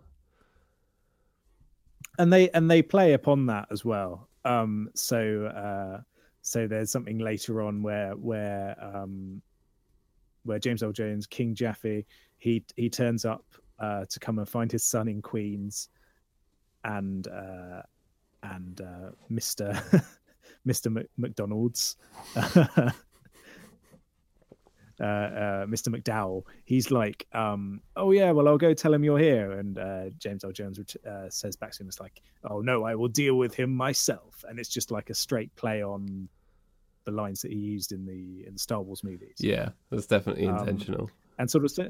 and 2.17 2.31
they 2.31 2.49
and 2.49 2.69
they 2.69 2.81
play 2.81 3.13
upon 3.13 3.45
that 3.47 3.67
as 3.71 3.83
well 3.85 4.27
um 4.45 4.89
so 4.95 5.45
uh 5.45 6.01
so 6.41 6.67
there's 6.67 6.91
something 6.91 7.19
later 7.19 7.61
on 7.61 7.83
where 7.83 8.11
where 8.15 8.75
um 8.81 9.41
where 10.47 10.59
james 10.59 10.81
earl 10.83 10.91
jones 10.91 11.27
king 11.27 11.53
jaffe 11.53 12.05
he 12.37 12.63
he 12.75 12.89
turns 12.89 13.25
up 13.25 13.45
uh 13.79 14.05
to 14.09 14.19
come 14.19 14.39
and 14.39 14.49
find 14.49 14.71
his 14.71 14.83
son 14.83 15.07
in 15.07 15.21
queens 15.21 15.89
and 16.83 17.27
uh 17.27 17.81
and 18.43 18.81
uh 18.81 19.11
mr 19.31 19.73
mr 20.67 20.91
Mc- 20.91 21.09
mcdonald's 21.17 21.95
uh, 24.99 25.03
uh, 25.03 25.65
Mr. 25.67 25.89
McDowell, 25.89 26.43
he's 26.65 26.89
like, 26.89 27.27
um, 27.33 27.81
"Oh 27.95 28.11
yeah, 28.11 28.31
well 28.31 28.47
I'll 28.47 28.57
go 28.57 28.73
tell 28.73 28.93
him 28.93 29.03
you're 29.03 29.19
here." 29.19 29.51
And 29.51 29.77
uh, 29.77 30.09
James 30.17 30.43
Earl 30.43 30.51
Jones 30.51 30.79
uh, 31.07 31.29
says 31.29 31.55
back 31.55 31.71
to 31.73 31.83
him, 31.83 31.87
"It's 31.87 31.99
like, 31.99 32.21
oh 32.49 32.61
no, 32.61 32.83
I 32.83 32.95
will 32.95 33.07
deal 33.07 33.35
with 33.35 33.53
him 33.53 33.75
myself." 33.75 34.43
And 34.47 34.59
it's 34.59 34.69
just 34.69 34.89
like 34.89 35.09
a 35.09 35.13
straight 35.13 35.55
play 35.55 35.83
on 35.83 36.27
the 37.07 37.11
lines 37.11 37.41
that 37.41 37.51
he 37.51 37.57
used 37.57 37.91
in 37.93 38.05
the 38.05 38.45
in 38.45 38.53
the 38.53 38.59
Star 38.59 38.81
Wars 38.81 39.03
movies. 39.03 39.37
Yeah, 39.39 39.69
that's 39.89 40.05
definitely 40.07 40.45
Um, 40.47 40.59
intentional. 40.59 41.09
and 41.39 41.49
sort 41.49 41.63
of 41.65 41.71
so, 41.71 41.89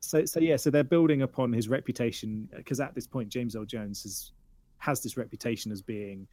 so, 0.00 0.24
so 0.24 0.40
yeah, 0.40 0.56
so 0.56 0.70
they're 0.70 0.84
building 0.84 1.22
upon 1.22 1.52
his 1.52 1.68
reputation 1.68 2.48
because 2.56 2.80
at 2.80 2.94
this 2.94 3.06
point 3.06 3.28
James 3.28 3.54
Earl 3.56 3.64
Jones 3.64 4.02
has 4.04 4.32
has 4.78 5.02
this 5.02 5.16
reputation 5.16 5.72
as 5.72 5.82
being 5.82 6.26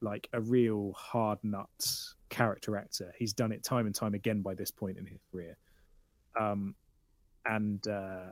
like 0.00 0.28
a 0.32 0.40
real 0.40 0.92
hard 0.96 1.38
nut 1.44 1.68
character 2.28 2.76
actor. 2.76 3.14
He's 3.16 3.32
done 3.32 3.52
it 3.52 3.62
time 3.62 3.86
and 3.86 3.94
time 3.94 4.14
again 4.14 4.42
by 4.42 4.54
this 4.54 4.70
point 4.70 4.98
in 4.98 5.06
his 5.06 5.20
career. 5.30 5.56
Um, 6.38 6.74
and 7.46 7.86
uh, 7.86 8.30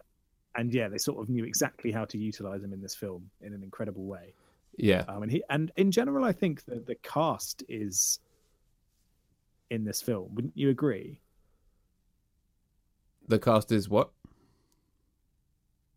and 0.56 0.72
yeah, 0.74 0.88
they 0.88 0.98
sort 0.98 1.22
of 1.22 1.28
knew 1.28 1.44
exactly 1.44 1.92
how 1.92 2.04
to 2.06 2.18
utilize 2.18 2.62
him 2.64 2.72
in 2.72 2.80
this 2.80 2.94
film 2.96 3.30
in 3.40 3.52
an 3.54 3.62
incredible 3.62 4.04
way. 4.04 4.34
yeah, 4.78 5.04
Um, 5.06 5.22
and 5.22 5.30
he 5.30 5.44
and 5.48 5.70
in 5.76 5.92
general, 5.92 6.24
I 6.24 6.32
think 6.32 6.64
that 6.64 6.86
the 6.86 6.96
cast 6.96 7.62
is 7.68 8.18
in 9.70 9.84
this 9.84 10.02
film. 10.02 10.34
Wouldn't 10.34 10.56
you 10.56 10.68
agree? 10.70 11.20
the 13.30 13.38
cast 13.38 13.72
is 13.72 13.88
what? 13.88 14.10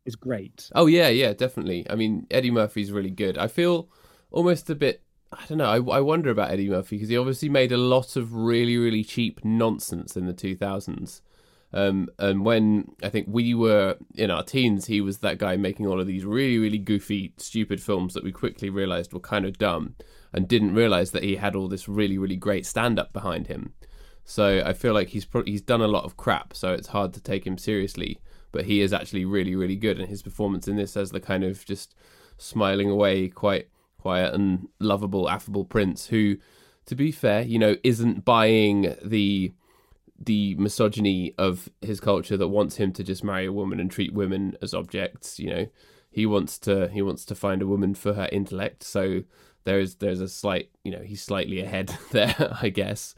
Is 0.06 0.16
great. 0.16 0.70
Oh 0.76 0.86
yeah, 0.86 1.10
yeah, 1.10 1.34
definitely. 1.34 1.86
I 1.90 1.96
mean, 1.96 2.28
Eddie 2.32 2.52
Murphy's 2.52 2.92
really 2.92 3.10
good. 3.10 3.38
I 3.38 3.48
feel 3.48 3.90
almost 4.32 4.70
a 4.70 4.76
bit. 4.76 5.02
I 5.32 5.46
don't 5.48 5.58
know. 5.58 5.66
I, 5.66 5.98
I 5.98 6.00
wonder 6.02 6.30
about 6.30 6.52
Eddie 6.52 6.70
Murphy 6.70 6.98
because 6.98 7.10
he 7.10 7.18
obviously 7.18 7.50
made 7.50 7.72
a 7.72 7.78
lot 7.78 8.16
of 8.16 8.34
really, 8.34 8.78
really 8.78 9.04
cheap 9.04 9.44
nonsense 9.44 10.16
in 10.16 10.28
the 10.28 10.34
2000s. 10.34 11.22
Um, 11.76 12.10
and 12.20 12.46
when 12.46 12.92
I 13.02 13.10
think 13.10 13.28
we 13.32 13.56
were 13.56 13.98
in 14.14 14.30
our 14.30 14.44
teens, 14.44 14.86
he 14.86 15.02
was 15.02 15.20
that 15.20 15.40
guy 15.40 15.58
making 15.58 15.88
all 15.88 16.00
of 16.00 16.06
these 16.06 16.24
really, 16.24 16.60
really 16.60 16.78
goofy, 16.78 17.34
stupid 17.38 17.82
films 17.82 18.14
that 18.14 18.24
we 18.24 18.32
quickly 18.32 18.70
realized 18.70 19.12
were 19.12 19.20
kind 19.20 19.46
of 19.46 19.58
dumb 19.58 19.96
and 20.34 20.48
didn't 20.48 20.74
realize 20.74 21.12
that 21.12 21.24
he 21.24 21.36
had 21.36 21.56
all 21.56 21.68
this 21.68 21.88
really, 21.88 22.18
really 22.18 22.36
great 22.36 22.66
stand 22.66 23.00
up 23.00 23.14
behind 23.14 23.48
him. 23.48 23.74
So 24.26 24.64
I 24.66 24.74
feel 24.74 24.94
like 24.94 25.10
he's 25.10 25.26
pro- 25.26 25.44
he's 25.44 25.62
done 25.62 25.82
a 25.82 25.88
lot 25.88 26.06
of 26.06 26.18
crap, 26.18 26.56
so 26.56 26.74
it's 26.74 26.88
hard 26.88 27.14
to 27.14 27.22
take 27.22 27.46
him 27.46 27.58
seriously. 27.58 28.20
But 28.52 28.66
he 28.66 28.82
is 28.82 28.94
actually 28.94 29.26
really, 29.26 29.56
really 29.56 29.76
good, 29.76 30.00
and 30.00 30.08
his 30.08 30.22
performance 30.22 30.68
in 30.68 30.76
this 30.76 30.96
as 30.96 31.12
the 31.12 31.20
kind 31.20 31.44
of 31.44 31.66
just 31.66 31.96
smiling 32.38 32.90
away, 32.90 33.28
quite 33.28 33.70
quiet 33.98 34.34
and 34.34 34.68
lovable, 34.80 35.30
affable 35.30 35.66
prince 35.66 36.08
who, 36.08 36.38
to 36.86 36.96
be 36.96 37.12
fair, 37.12 37.42
you 37.42 37.58
know, 37.58 37.76
isn't 37.84 38.26
buying 38.26 38.96
the 39.04 39.54
the 40.20 40.56
misogyny 40.56 41.34
of 41.38 41.68
his 41.82 42.00
culture 42.00 42.38
that 42.38 42.48
wants 42.48 42.78
him 42.78 42.94
to 42.94 43.04
just 43.04 43.24
marry 43.24 43.46
a 43.46 43.52
woman 43.52 43.80
and 43.80 43.92
treat 43.92 44.14
women 44.14 44.56
as 44.62 44.74
objects. 44.74 45.40
You 45.40 45.50
know, 45.50 45.68
he 46.12 46.26
wants 46.26 46.58
to 46.60 46.88
he 46.90 47.02
wants 47.02 47.26
to 47.26 47.36
find 47.36 47.62
a 47.62 47.68
woman 47.68 47.94
for 47.94 48.14
her 48.14 48.30
intellect. 48.32 48.84
So 48.84 49.24
there's 49.64 49.96
there's 49.96 50.22
a 50.22 50.28
slight 50.28 50.70
you 50.84 50.92
know 50.92 51.00
he's 51.00 51.22
slightly 51.22 51.62
ahead 51.62 51.96
there, 52.12 52.58
I 52.62 52.70
guess. 52.70 53.16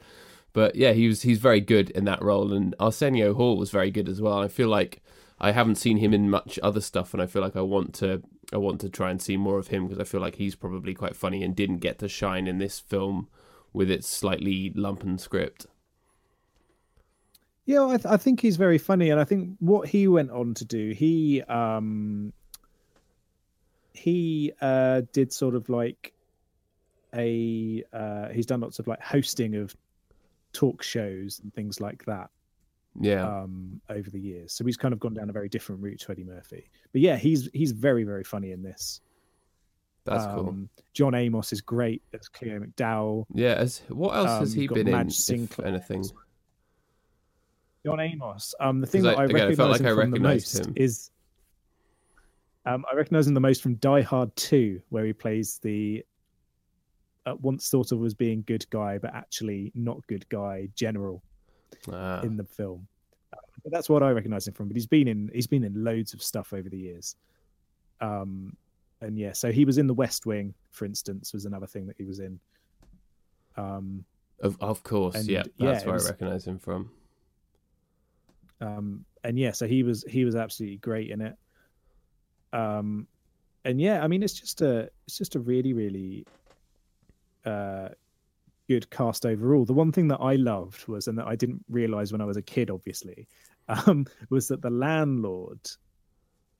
But 0.53 0.75
yeah, 0.75 0.93
he 0.93 1.07
was 1.07 1.21
he's 1.21 1.39
very 1.39 1.61
good 1.61 1.89
in 1.89 2.05
that 2.05 2.21
role, 2.21 2.53
and 2.53 2.75
Arsenio 2.79 3.33
Hall 3.33 3.57
was 3.57 3.71
very 3.71 3.91
good 3.91 4.07
as 4.07 4.21
well. 4.21 4.39
I 4.39 4.47
feel 4.47 4.69
like 4.69 5.01
I 5.39 5.51
haven't 5.51 5.75
seen 5.75 5.97
him 5.97 6.13
in 6.13 6.29
much 6.29 6.57
other 6.63 6.81
stuff, 6.81 7.13
and 7.13 7.21
I 7.21 7.25
feel 7.25 7.41
like 7.41 7.57
I 7.57 7.61
want 7.61 7.93
to 7.95 8.23
I 8.53 8.57
want 8.57 8.79
to 8.81 8.89
try 8.89 9.11
and 9.11 9.21
see 9.21 9.37
more 9.37 9.59
of 9.59 9.67
him 9.67 9.87
because 9.87 9.99
I 9.99 10.09
feel 10.09 10.21
like 10.21 10.35
he's 10.35 10.55
probably 10.55 10.93
quite 10.93 11.15
funny 11.15 11.43
and 11.43 11.55
didn't 11.55 11.79
get 11.79 11.99
to 11.99 12.07
shine 12.07 12.47
in 12.47 12.57
this 12.57 12.79
film 12.79 13.27
with 13.73 13.91
its 13.91 14.07
slightly 14.07 14.71
lumpen 14.71 15.19
script. 15.19 15.65
Yeah, 17.65 17.85
I, 17.85 17.97
th- 17.97 18.05
I 18.05 18.17
think 18.17 18.41
he's 18.41 18.57
very 18.57 18.77
funny, 18.77 19.09
and 19.09 19.19
I 19.19 19.23
think 19.23 19.57
what 19.59 19.89
he 19.89 20.07
went 20.07 20.31
on 20.31 20.53
to 20.53 20.65
do, 20.65 20.91
he 20.91 21.41
um, 21.43 22.31
he 23.93 24.53
uh, 24.61 25.01
did 25.11 25.33
sort 25.33 25.55
of 25.55 25.67
like 25.67 26.13
a 27.15 27.83
uh, 27.93 28.29
he's 28.29 28.45
done 28.45 28.59
lots 28.61 28.79
of 28.79 28.87
like 28.87 29.01
hosting 29.01 29.55
of 29.55 29.75
talk 30.53 30.81
shows 30.83 31.39
and 31.43 31.53
things 31.53 31.79
like 31.81 32.03
that 32.05 32.29
Yeah, 32.99 33.25
um, 33.27 33.81
over 33.89 34.09
the 34.09 34.19
years. 34.19 34.53
So 34.53 34.63
he's 34.65 34.77
kind 34.77 34.93
of 34.93 34.99
gone 34.99 35.13
down 35.13 35.29
a 35.29 35.33
very 35.33 35.49
different 35.49 35.81
route 35.81 35.99
to 36.01 36.11
Eddie 36.11 36.23
Murphy. 36.23 36.69
But 36.91 37.01
yeah, 37.01 37.17
he's 37.17 37.49
he's 37.53 37.71
very 37.71 38.03
very 38.03 38.23
funny 38.23 38.51
in 38.51 38.61
this. 38.63 39.01
that's 40.05 40.25
cool. 40.27 40.49
Um, 40.49 40.69
John 40.93 41.13
Amos 41.15 41.51
is 41.51 41.61
great 41.61 42.01
as 42.13 42.27
Cleo 42.27 42.59
McDowell. 42.59 43.25
Yeah, 43.33 43.53
as 43.55 43.81
what 43.89 44.15
else 44.15 44.29
um, 44.29 44.39
has 44.39 44.53
he 44.53 44.61
you've 44.63 44.73
been 44.73 44.87
in? 44.87 44.93
Madge 44.93 45.07
If 45.07 45.13
Sinclair. 45.15 45.67
anything, 45.67 46.05
John 47.85 47.99
Amos. 47.99 48.55
Um, 48.59 48.81
the 48.81 48.87
thing 48.87 49.03
that 49.03 49.17
I- 49.17 49.21
I, 49.21 49.25
again, 49.25 49.35
recognize 49.35 49.69
like 49.71 49.81
I 49.81 49.89
him 49.89 49.95
the 49.95 49.95
recognised 49.97 50.55
most 50.57 50.67
him. 50.67 50.73
is 50.75 51.11
um, 52.65 52.83
I 52.91 52.95
recognize 52.95 53.27
him 53.27 53.33
the 53.35 53.39
most 53.41 53.61
from 53.61 53.75
Die 53.75 54.01
Hard 54.01 54.35
Two, 54.35 54.81
where 54.89 55.05
he 55.05 55.13
plays 55.13 55.59
the 55.61 56.03
uh, 57.25 57.35
once 57.41 57.69
thought 57.69 57.91
of 57.91 58.03
as 58.05 58.13
being 58.13 58.43
good 58.45 58.65
guy, 58.69 58.97
but 58.97 59.13
actually 59.13 59.71
not 59.75 60.05
good 60.07 60.27
guy 60.29 60.67
general 60.75 61.23
ah, 61.91 62.21
in 62.21 62.37
the 62.37 62.43
film. 62.43 62.87
that's 63.65 63.89
what 63.89 64.03
I 64.03 64.11
recognize 64.11 64.47
him 64.47 64.53
from. 64.53 64.67
But 64.67 64.77
he's 64.77 64.85
been 64.87 65.07
in 65.07 65.29
he's 65.33 65.47
been 65.47 65.63
in 65.63 65.83
loads 65.83 66.13
of 66.13 66.21
stuff 66.21 66.53
over 66.53 66.69
the 66.69 66.77
years. 66.77 67.15
Um, 68.01 68.55
and 69.01 69.17
yeah, 69.17 69.33
so 69.33 69.51
he 69.51 69.65
was 69.65 69.77
in 69.77 69.87
The 69.87 69.93
West 69.93 70.25
Wing, 70.25 70.53
for 70.71 70.85
instance, 70.85 71.33
was 71.33 71.45
another 71.45 71.67
thing 71.67 71.87
that 71.87 71.95
he 71.97 72.05
was 72.05 72.19
in. 72.19 72.39
Um, 73.57 74.05
of 74.41 74.57
of 74.61 74.83
course, 74.83 75.15
And, 75.15 75.27
yeah, 75.27 75.43
yeah, 75.57 75.71
that's 75.71 75.83
it 75.83 75.87
where 75.87 75.93
was- 75.95 76.05
I 76.05 76.09
recognize 76.09 76.45
him 76.45 76.59
from. 76.59 76.91
um, 78.61 79.05
and 79.23 79.39
yeah, 79.39 79.51
so 79.51 79.67
he 79.67 79.83
was 79.83 80.03
he 80.07 80.25
was 80.25 80.35
absolutely 80.35 80.77
great 80.77 81.09
in 81.09 81.21
it. 81.21 81.35
Um, 82.53 83.07
and 83.63 83.81
yeah, 83.81 84.03
I 84.03 84.07
mean, 84.07 84.21
it's 84.23 84.33
just 84.33 84.61
a 84.61 84.89
it's 85.07 85.17
just 85.17 85.35
a 85.35 85.39
really 85.39 85.73
really 85.73 86.25
uh, 87.45 87.89
good 88.67 88.89
cast 88.89 89.25
overall. 89.25 89.65
The 89.65 89.73
one 89.73 89.91
thing 89.91 90.07
that 90.09 90.19
I 90.19 90.35
loved 90.35 90.87
was, 90.87 91.07
and 91.07 91.17
that 91.17 91.27
I 91.27 91.35
didn't 91.35 91.63
realize 91.69 92.11
when 92.11 92.21
I 92.21 92.25
was 92.25 92.37
a 92.37 92.41
kid, 92.41 92.69
obviously, 92.69 93.27
um, 93.67 94.05
was 94.29 94.47
that 94.47 94.61
the 94.61 94.69
landlord, 94.69 95.59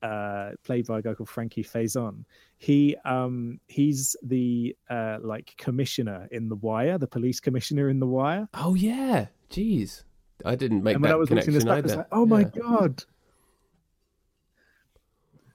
uh, 0.02 0.52
played 0.64 0.88
by 0.88 1.00
a 1.00 1.02
guy 1.02 1.14
called 1.14 1.30
Frankie 1.30 1.64
Faison, 1.64 2.26
he 2.58 2.96
um, 3.06 3.60
he's 3.68 4.16
the 4.24 4.76
uh, 4.90 5.18
like 5.22 5.54
commissioner 5.58 6.28
in 6.32 6.50
The 6.50 6.56
Wire, 6.56 6.98
the 6.98 7.08
police 7.08 7.40
commissioner 7.40 7.90
in 7.90 8.00
The 8.00 8.08
Wire. 8.08 8.48
Oh 8.54 8.76
yeah, 8.76 9.28
jeez, 9.50 10.04
I 10.44 10.56
didn't 10.56 10.84
make 10.84 10.96
and 10.96 11.04
when 11.04 11.10
that 11.10 11.16
I 11.16 11.20
was 11.20 11.30
connection 11.30 11.54
this 11.54 11.64
back, 11.64 11.74
I 11.74 11.78
either. 11.78 11.88
was 11.88 11.96
like, 11.98 12.08
"Oh 12.12 12.26
my 12.26 12.44
god!" 12.44 13.04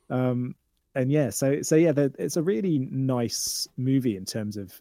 Um, 0.09 0.57
and 0.95 1.11
yeah, 1.11 1.31
so 1.31 1.63
so 1.63 1.77
yeah, 1.77 1.93
the, 1.93 2.13
it's 2.19 2.37
a 2.37 2.43
really 2.43 2.79
nice 2.91 3.69
movie 3.77 4.17
in 4.17 4.25
terms 4.25 4.57
of 4.57 4.81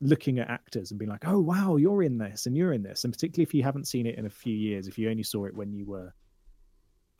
looking 0.00 0.38
at 0.38 0.50
actors 0.50 0.90
and 0.90 0.98
being 0.98 1.10
like, 1.10 1.26
"Oh 1.26 1.40
wow, 1.40 1.76
you're 1.76 2.02
in 2.02 2.18
this 2.18 2.46
and 2.46 2.56
you're 2.56 2.72
in 2.72 2.82
this," 2.82 3.04
and 3.04 3.12
particularly 3.12 3.44
if 3.44 3.54
you 3.54 3.62
haven't 3.62 3.88
seen 3.88 4.06
it 4.06 4.16
in 4.16 4.26
a 4.26 4.30
few 4.30 4.54
years, 4.54 4.86
if 4.86 4.98
you 4.98 5.10
only 5.10 5.22
saw 5.22 5.44
it 5.46 5.54
when 5.54 5.72
you 5.72 5.86
were, 5.86 6.12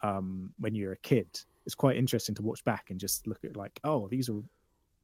um, 0.02 0.52
when 0.58 0.74
you 0.74 0.86
were 0.86 0.92
a 0.92 0.98
kid, 0.98 1.26
it's 1.66 1.74
quite 1.74 1.96
interesting 1.96 2.34
to 2.34 2.42
watch 2.42 2.64
back 2.64 2.90
and 2.90 3.00
just 3.00 3.26
look 3.26 3.44
at 3.44 3.56
like, 3.56 3.80
"Oh, 3.84 4.08
these 4.08 4.28
are 4.28 4.42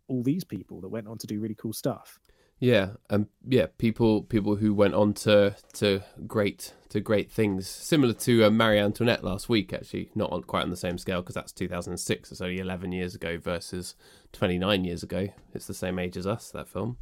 all 0.09 0.23
these 0.23 0.45
people 0.45 0.81
that 0.81 0.89
went 0.89 1.09
on 1.09 1.19
to 1.19 1.27
do 1.27 1.41
really 1.41 1.55
cool 1.55 1.73
stuff." 1.73 2.19
Yeah, 2.61 2.91
and 3.09 3.27
yeah, 3.49 3.67
people 3.79 4.23
people 4.23 4.57
who 4.57 4.75
went 4.75 4.95
on 4.95 5.15
to 5.15 5.57
to 5.75 6.03
great 6.27 6.75
to 6.91 7.01
great 7.01 7.33
things, 7.33 7.67
similar 7.67 8.13
to 8.13 8.45
uh, 8.45 8.51
Marie 8.51 8.79
Antoinette 8.79 9.25
last 9.25 9.49
week. 9.49 9.73
Actually, 9.73 10.11
not 10.15 10.31
on, 10.31 10.43
quite 10.43 10.65
on 10.65 10.71
the 10.71 10.77
same 10.77 10.99
scale 10.99 11.23
because 11.23 11.35
that's 11.35 11.53
2006. 11.53 12.31
It's 12.31 12.41
only 12.43 12.59
11 12.59 12.93
years 12.93 13.15
ago 13.15 13.39
versus 13.39 13.95
29 14.33 14.85
years 14.85 15.03
ago. 15.03 15.29
It's 15.55 15.67
the 15.67 15.75
same 15.75 15.99
age 15.99 16.19
as 16.19 16.27
us. 16.27 16.51
That 16.51 16.69
film, 16.69 16.99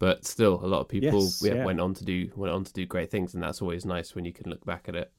but 0.00 0.24
still, 0.26 0.54
a 0.64 0.66
lot 0.66 0.80
of 0.80 0.88
people 0.88 1.22
Yes, 1.22 1.40
yeah, 1.44 1.54
yeah. 1.54 1.64
went 1.64 1.78
on 1.78 1.94
to 1.94 2.04
do 2.04 2.28
went 2.34 2.52
on 2.52 2.64
to 2.64 2.72
do 2.72 2.84
great 2.86 3.10
things, 3.12 3.34
and 3.34 3.42
that's 3.42 3.62
always 3.62 3.84
nice 3.84 4.16
when 4.16 4.24
you 4.24 4.32
can 4.32 4.50
look 4.50 4.64
back 4.66 4.88
at 4.88 4.96
it. 4.96 5.12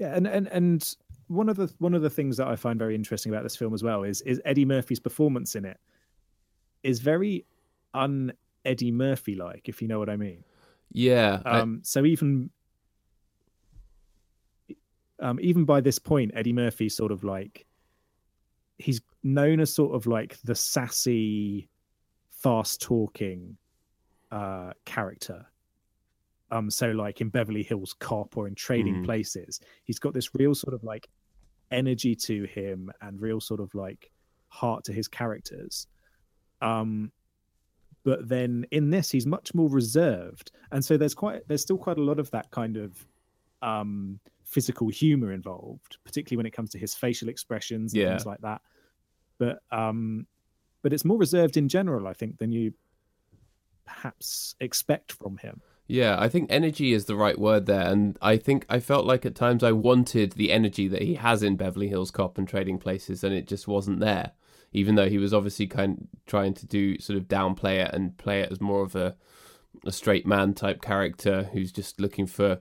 Yeah, 0.00 0.14
and 0.16 0.26
and 0.26 0.48
and 0.48 0.96
one 1.28 1.48
of 1.48 1.56
the 1.56 1.72
one 1.78 1.94
of 1.94 2.02
the 2.02 2.10
things 2.10 2.36
that 2.38 2.48
I 2.48 2.56
find 2.56 2.78
very 2.78 2.94
interesting 2.94 3.32
about 3.32 3.44
this 3.44 3.54
film 3.56 3.72
as 3.74 3.82
well 3.84 4.02
is 4.02 4.20
is 4.22 4.40
Eddie 4.44 4.64
Murphy's 4.64 4.98
performance 5.00 5.54
in 5.54 5.64
it 5.64 5.78
is 6.82 6.98
very 7.00 7.46
un 7.94 8.32
Eddie 8.64 8.90
Murphy 8.90 9.34
like, 9.36 9.68
if 9.68 9.80
you 9.80 9.88
know 9.88 9.98
what 9.98 10.08
I 10.10 10.16
mean. 10.16 10.42
Yeah, 10.92 11.40
I- 11.44 11.60
Um, 11.60 11.80
so 11.84 12.04
even 12.04 12.50
um, 15.20 15.38
even 15.40 15.64
by 15.64 15.80
this 15.80 15.98
point, 15.98 16.32
Eddie 16.34 16.52
Murphy 16.52 16.88
sort 16.88 17.12
of 17.12 17.22
like 17.22 17.66
he's 18.78 19.00
known 19.22 19.60
as 19.60 19.72
sort 19.72 19.94
of 19.94 20.06
like 20.06 20.38
the 20.42 20.54
sassy, 20.54 21.68
fast 22.30 22.80
talking 22.82 23.56
uh, 24.30 24.72
character. 24.84 25.46
Um, 26.50 26.70
so 26.70 26.90
like 26.90 27.20
in 27.20 27.30
Beverly 27.30 27.62
Hills 27.62 27.94
Cop 27.98 28.36
or 28.36 28.46
in 28.46 28.54
Trading 28.54 28.96
Mhm. 28.96 29.04
Places, 29.04 29.60
he's 29.84 29.98
got 29.98 30.14
this 30.14 30.34
real 30.34 30.54
sort 30.54 30.74
of 30.74 30.84
like 30.84 31.08
energy 31.70 32.14
to 32.14 32.44
him 32.44 32.90
and 33.00 33.20
real 33.20 33.40
sort 33.40 33.60
of 33.60 33.74
like 33.74 34.10
heart 34.48 34.84
to 34.84 34.92
his 34.92 35.08
characters. 35.08 35.86
Um, 36.60 37.10
but 38.04 38.28
then 38.28 38.66
in 38.70 38.90
this, 38.90 39.10
he's 39.10 39.26
much 39.26 39.54
more 39.54 39.68
reserved, 39.68 40.52
and 40.70 40.84
so 40.84 40.96
there's 40.96 41.14
quite 41.14 41.48
there's 41.48 41.62
still 41.62 41.78
quite 41.78 41.96
a 41.98 42.02
lot 42.02 42.18
of 42.18 42.30
that 42.32 42.50
kind 42.50 42.76
of 42.76 43.06
um, 43.62 44.20
physical 44.54 44.88
humor 44.88 45.32
involved, 45.32 45.98
particularly 46.04 46.36
when 46.38 46.46
it 46.46 46.52
comes 46.52 46.70
to 46.70 46.78
his 46.78 46.94
facial 46.94 47.28
expressions 47.28 47.92
and 47.92 48.00
Yeah. 48.02 48.10
things 48.10 48.26
like 48.26 48.40
that. 48.42 48.62
But 49.38 49.58
um, 49.72 50.26
but 50.82 50.92
it's 50.92 51.04
more 51.04 51.18
reserved 51.18 51.56
in 51.56 51.68
general, 51.68 52.06
I 52.06 52.12
think, 52.12 52.38
than 52.38 52.52
you 52.52 52.72
perhaps 53.84 54.54
expect 54.60 55.12
from 55.12 55.36
him. 55.38 55.60
Yeah, 55.86 56.16
I 56.18 56.28
think 56.28 56.46
energy 56.50 56.94
is 56.94 57.04
the 57.04 57.16
right 57.16 57.38
word 57.38 57.66
there, 57.66 57.86
and 57.90 58.16
I 58.22 58.38
think 58.38 58.64
I 58.70 58.80
felt 58.80 59.04
like 59.04 59.26
at 59.26 59.34
times 59.34 59.62
I 59.62 59.72
wanted 59.72 60.32
the 60.32 60.50
energy 60.50 60.88
that 60.88 61.02
he 61.02 61.14
has 61.16 61.42
in 61.42 61.56
Beverly 61.56 61.88
Hills 61.88 62.10
Cop 62.10 62.38
and 62.38 62.48
Trading 62.48 62.78
Places, 62.78 63.22
and 63.22 63.34
it 63.34 63.46
just 63.46 63.68
wasn't 63.68 64.00
there. 64.00 64.32
Even 64.72 64.94
though 64.94 65.08
he 65.08 65.18
was 65.18 65.34
obviously 65.34 65.66
kind 65.66 65.98
of 65.98 66.24
trying 66.26 66.54
to 66.54 66.66
do 66.66 66.98
sort 66.98 67.18
of 67.18 67.28
downplay 67.28 67.84
it 67.84 67.92
and 67.94 68.16
play 68.16 68.40
it 68.40 68.50
as 68.50 68.60
more 68.60 68.82
of 68.82 68.96
a 68.96 69.16
a 69.84 69.92
straight 69.92 70.26
man 70.26 70.54
type 70.54 70.80
character 70.80 71.50
who's 71.52 71.70
just 71.72 72.00
looking 72.00 72.26
for 72.26 72.60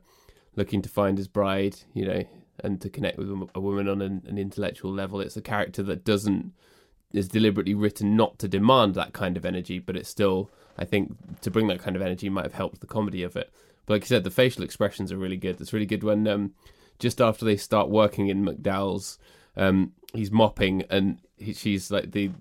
looking 0.55 0.81
to 0.81 0.89
find 0.89 1.17
his 1.17 1.27
bride, 1.27 1.77
you 1.93 2.05
know, 2.05 2.23
and 2.63 2.79
to 2.81 2.89
connect 2.89 3.17
with 3.17 3.29
a 3.55 3.59
woman 3.59 3.87
on 3.87 4.01
an, 4.01 4.23
an 4.27 4.37
intellectual 4.37 4.91
level. 4.91 5.19
It's 5.19 5.37
a 5.37 5.41
character 5.41 5.83
that 5.83 6.03
doesn't 6.03 6.53
is 7.13 7.27
deliberately 7.27 7.75
written 7.75 8.15
not 8.15 8.39
to 8.39 8.47
demand 8.47 8.95
that 8.95 9.13
kind 9.13 9.37
of 9.37 9.45
energy, 9.45 9.77
but 9.77 9.95
it's 9.95 10.09
still, 10.09 10.49
I 10.77 10.85
think, 10.85 11.15
to 11.41 11.51
bring 11.51 11.67
that 11.67 11.79
kind 11.79 11.95
of 11.95 12.01
energy 12.01 12.27
might 12.27 12.45
have 12.45 12.55
helped 12.55 12.81
the 12.81 12.87
comedy 12.87 13.21
of 13.21 13.35
it. 13.35 13.53
But 13.85 13.93
like 13.93 14.01
you 14.03 14.07
said, 14.07 14.23
the 14.23 14.31
facial 14.31 14.63
expressions 14.63 15.11
are 15.11 15.17
really 15.17 15.37
good. 15.37 15.61
It's 15.61 15.73
really 15.73 15.85
good 15.85 16.03
when 16.03 16.27
um, 16.27 16.53
just 16.99 17.21
after 17.21 17.45
they 17.45 17.57
start 17.57 17.89
working 17.89 18.29
in 18.29 18.43
McDowell's, 18.43 19.19
um, 19.55 19.91
he's 20.13 20.31
mopping 20.31 20.83
and 20.89 21.19
he, 21.37 21.53
she's 21.53 21.91
like 21.91 22.11
the 22.11 22.31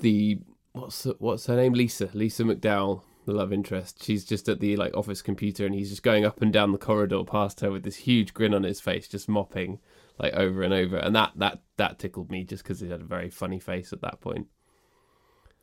the 0.00 0.38
what's 0.72 1.04
what's 1.18 1.46
her 1.46 1.56
name? 1.56 1.72
Lisa 1.72 2.10
Lisa 2.12 2.44
McDowell, 2.44 3.02
the 3.26 3.32
love 3.32 3.52
interest. 3.52 4.02
She's 4.02 4.24
just 4.24 4.48
at 4.48 4.60
the 4.60 4.76
like 4.76 4.96
office 4.96 5.22
computer 5.22 5.66
and 5.66 5.74
he's 5.74 5.90
just 5.90 6.02
going 6.02 6.24
up 6.24 6.40
and 6.42 6.52
down 6.52 6.72
the 6.72 6.78
corridor 6.78 7.22
past 7.24 7.60
her 7.60 7.70
with 7.70 7.82
this 7.84 7.96
huge 7.96 8.34
grin 8.34 8.54
on 8.54 8.62
his 8.64 8.80
face, 8.80 9.08
just 9.08 9.28
mopping 9.28 9.78
like 10.18 10.34
over 10.34 10.62
and 10.62 10.72
over. 10.74 10.96
And 10.96 11.14
that 11.16 11.32
that 11.36 11.60
that 11.76 11.98
tickled 11.98 12.30
me 12.30 12.44
just 12.44 12.62
because 12.62 12.80
he 12.80 12.88
had 12.90 13.00
a 13.00 13.04
very 13.04 13.30
funny 13.30 13.58
face 13.60 13.92
at 13.92 14.00
that 14.02 14.20
point. 14.20 14.48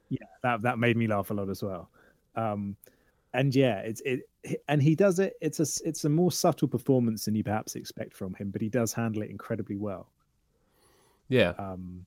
yeah 0.09 0.25
that 0.43 0.61
that 0.61 0.79
made 0.79 0.97
me 0.97 1.07
laugh 1.07 1.31
a 1.31 1.33
lot 1.33 1.49
as 1.49 1.61
well 1.63 1.89
um 2.35 2.75
and 3.33 3.53
yeah 3.55 3.79
it's 3.79 4.01
it 4.05 4.21
and 4.67 4.81
he 4.81 4.95
does 4.95 5.19
it 5.19 5.33
it's 5.41 5.59
a 5.59 5.87
it's 5.87 6.05
a 6.05 6.09
more 6.09 6.31
subtle 6.31 6.67
performance 6.67 7.25
than 7.25 7.35
you 7.35 7.43
perhaps 7.43 7.75
expect 7.75 8.15
from 8.15 8.33
him 8.35 8.49
but 8.49 8.61
he 8.61 8.69
does 8.69 8.93
handle 8.93 9.21
it 9.21 9.29
incredibly 9.29 9.75
well 9.75 10.09
Yeah, 11.29 11.55
um 11.57 12.05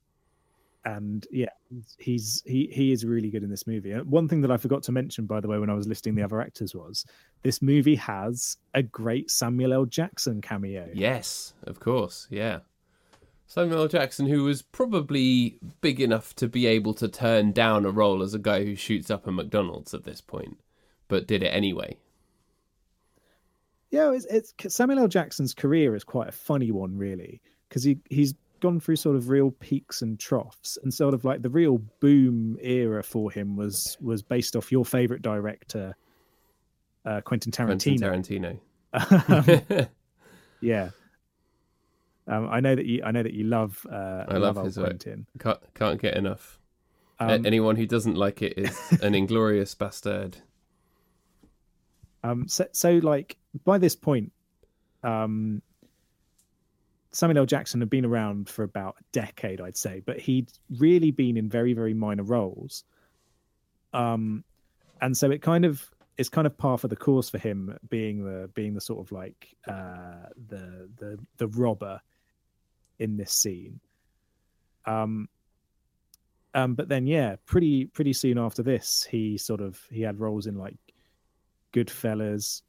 and 0.84 1.26
yeah 1.30 1.50
he's- 1.98 2.42
he 2.46 2.68
he 2.72 2.90
is 2.92 3.04
really 3.04 3.30
good 3.30 3.42
in 3.42 3.50
this 3.50 3.66
movie 3.66 3.90
and 3.92 4.10
one 4.10 4.26
thing 4.28 4.40
that 4.40 4.50
i 4.50 4.56
forgot 4.56 4.82
to 4.82 4.92
mention 4.92 5.26
by 5.26 5.40
the 5.40 5.46
way 5.48 5.58
when 5.58 5.68
i 5.68 5.74
was 5.74 5.86
listing 5.86 6.14
the 6.14 6.22
hmm. 6.22 6.24
other 6.24 6.40
actors 6.40 6.74
was 6.74 7.04
this 7.42 7.60
movie 7.60 7.96
has 7.96 8.56
a 8.74 8.82
great 8.82 9.30
samuel 9.30 9.72
l 9.72 9.84
jackson 9.84 10.40
cameo 10.40 10.88
Yes, 10.94 11.54
of 11.64 11.80
course. 11.80 12.26
Yeah. 12.30 12.60
Samuel 13.46 13.80
L. 13.82 13.88
Jackson, 13.88 14.26
who 14.26 14.44
was 14.44 14.62
probably 14.62 15.58
big 15.80 16.00
enough 16.00 16.34
to 16.36 16.48
be 16.48 16.66
able 16.66 16.94
to 16.94 17.08
turn 17.08 17.50
down 17.50 17.84
a 17.84 17.90
role 17.90 18.22
as 18.22 18.32
a 18.32 18.38
guy 18.38 18.64
who 18.64 18.76
shoots 18.76 19.10
up 19.10 19.26
a 19.26 19.32
McDonald's 19.32 19.92
at 19.92 20.04
this 20.04 20.20
point, 20.20 20.58
but 21.08 21.26
did 21.26 21.42
it 21.42 21.48
anyway. 21.48 21.96
yeah 23.90 24.12
it's, 24.12 24.24
it's 24.26 24.74
samuel 24.74 25.00
l 25.00 25.08
jackson's 25.08 25.52
career 25.52 25.96
is 25.96 26.04
quite 26.04 26.28
a 26.28 26.32
funny 26.32 26.70
one 26.70 26.96
really 26.96 27.40
because 27.68 27.82
he 27.82 27.98
he's 28.08 28.34
gone 28.60 28.78
through 28.80 28.96
sort 28.96 29.16
of 29.16 29.28
real 29.28 29.50
peaks 29.52 30.02
and 30.02 30.18
troughs 30.20 30.78
and 30.82 30.92
sort 30.92 31.14
of 31.14 31.24
like 31.24 31.42
the 31.42 31.50
real 31.50 31.78
boom 32.00 32.56
era 32.60 33.02
for 33.02 33.30
him 33.30 33.56
was 33.56 33.96
was 34.00 34.22
based 34.22 34.54
off 34.56 34.70
your 34.70 34.84
favorite 34.84 35.22
director 35.22 35.94
uh 37.06 37.20
quentin 37.22 37.50
Quentin 37.52 37.96
tarantino 37.96 38.58
Tarantino. 38.94 39.88
yeah 40.60 40.90
um 42.28 42.48
i 42.50 42.60
know 42.60 42.74
that 42.74 42.86
you 42.86 43.02
i 43.04 43.10
know 43.10 43.22
that 43.22 43.32
you 43.32 43.44
love 43.44 43.84
uh 43.90 44.24
I 44.28 44.36
love 44.36 44.56
old 44.58 44.66
his 44.66 44.76
work. 44.76 44.86
quentin 44.88 45.26
can't, 45.38 45.58
can't 45.74 46.00
get 46.00 46.16
enough. 46.16 46.58
Um, 47.18 47.44
Anyone 47.44 47.76
who 47.76 47.84
doesn't 47.86 48.14
like 48.14 48.40
it 48.40 48.54
is 48.58 48.78
an 49.02 49.14
inglorious 49.20 49.74
bastard. 49.74 50.38
Um, 52.24 52.48
so, 52.48 52.66
so 52.72 52.92
like 52.92 53.36
by 53.64 53.76
this 53.76 53.94
point, 53.94 54.32
um, 55.02 55.60
Samuel 57.12 57.38
L. 57.38 57.46
Jackson 57.46 57.80
had 57.80 57.90
been 57.90 58.04
around 58.04 58.48
for 58.48 58.62
about 58.62 58.96
a 59.00 59.04
decade, 59.12 59.60
I'd 59.60 59.76
say, 59.76 60.02
but 60.04 60.18
he'd 60.20 60.52
really 60.78 61.10
been 61.10 61.36
in 61.36 61.48
very, 61.48 61.72
very 61.72 61.94
minor 61.94 62.22
roles. 62.22 62.84
Um, 63.92 64.44
and 65.00 65.16
so 65.16 65.30
it 65.30 65.42
kind 65.42 65.64
of 65.64 65.90
it's 66.16 66.28
kind 66.28 66.46
of 66.46 66.56
par 66.56 66.76
for 66.76 66.88
the 66.88 66.96
course 66.96 67.30
for 67.30 67.38
him 67.38 67.76
being 67.88 68.24
the 68.24 68.48
being 68.54 68.74
the 68.74 68.80
sort 68.80 69.00
of 69.00 69.10
like 69.10 69.56
uh, 69.66 70.28
the 70.48 70.88
the 70.98 71.18
the 71.38 71.48
robber 71.48 72.00
in 72.98 73.16
this 73.16 73.32
scene. 73.32 73.80
Um, 74.86 75.28
um, 76.54 76.74
but 76.74 76.88
then 76.88 77.06
yeah, 77.06 77.36
pretty 77.46 77.86
pretty 77.86 78.12
soon 78.12 78.38
after 78.38 78.62
this, 78.62 79.06
he 79.10 79.38
sort 79.38 79.60
of 79.60 79.80
he 79.90 80.02
had 80.02 80.20
roles 80.20 80.46
in 80.46 80.56
like 80.56 80.76
Goodfellas, 81.72 82.62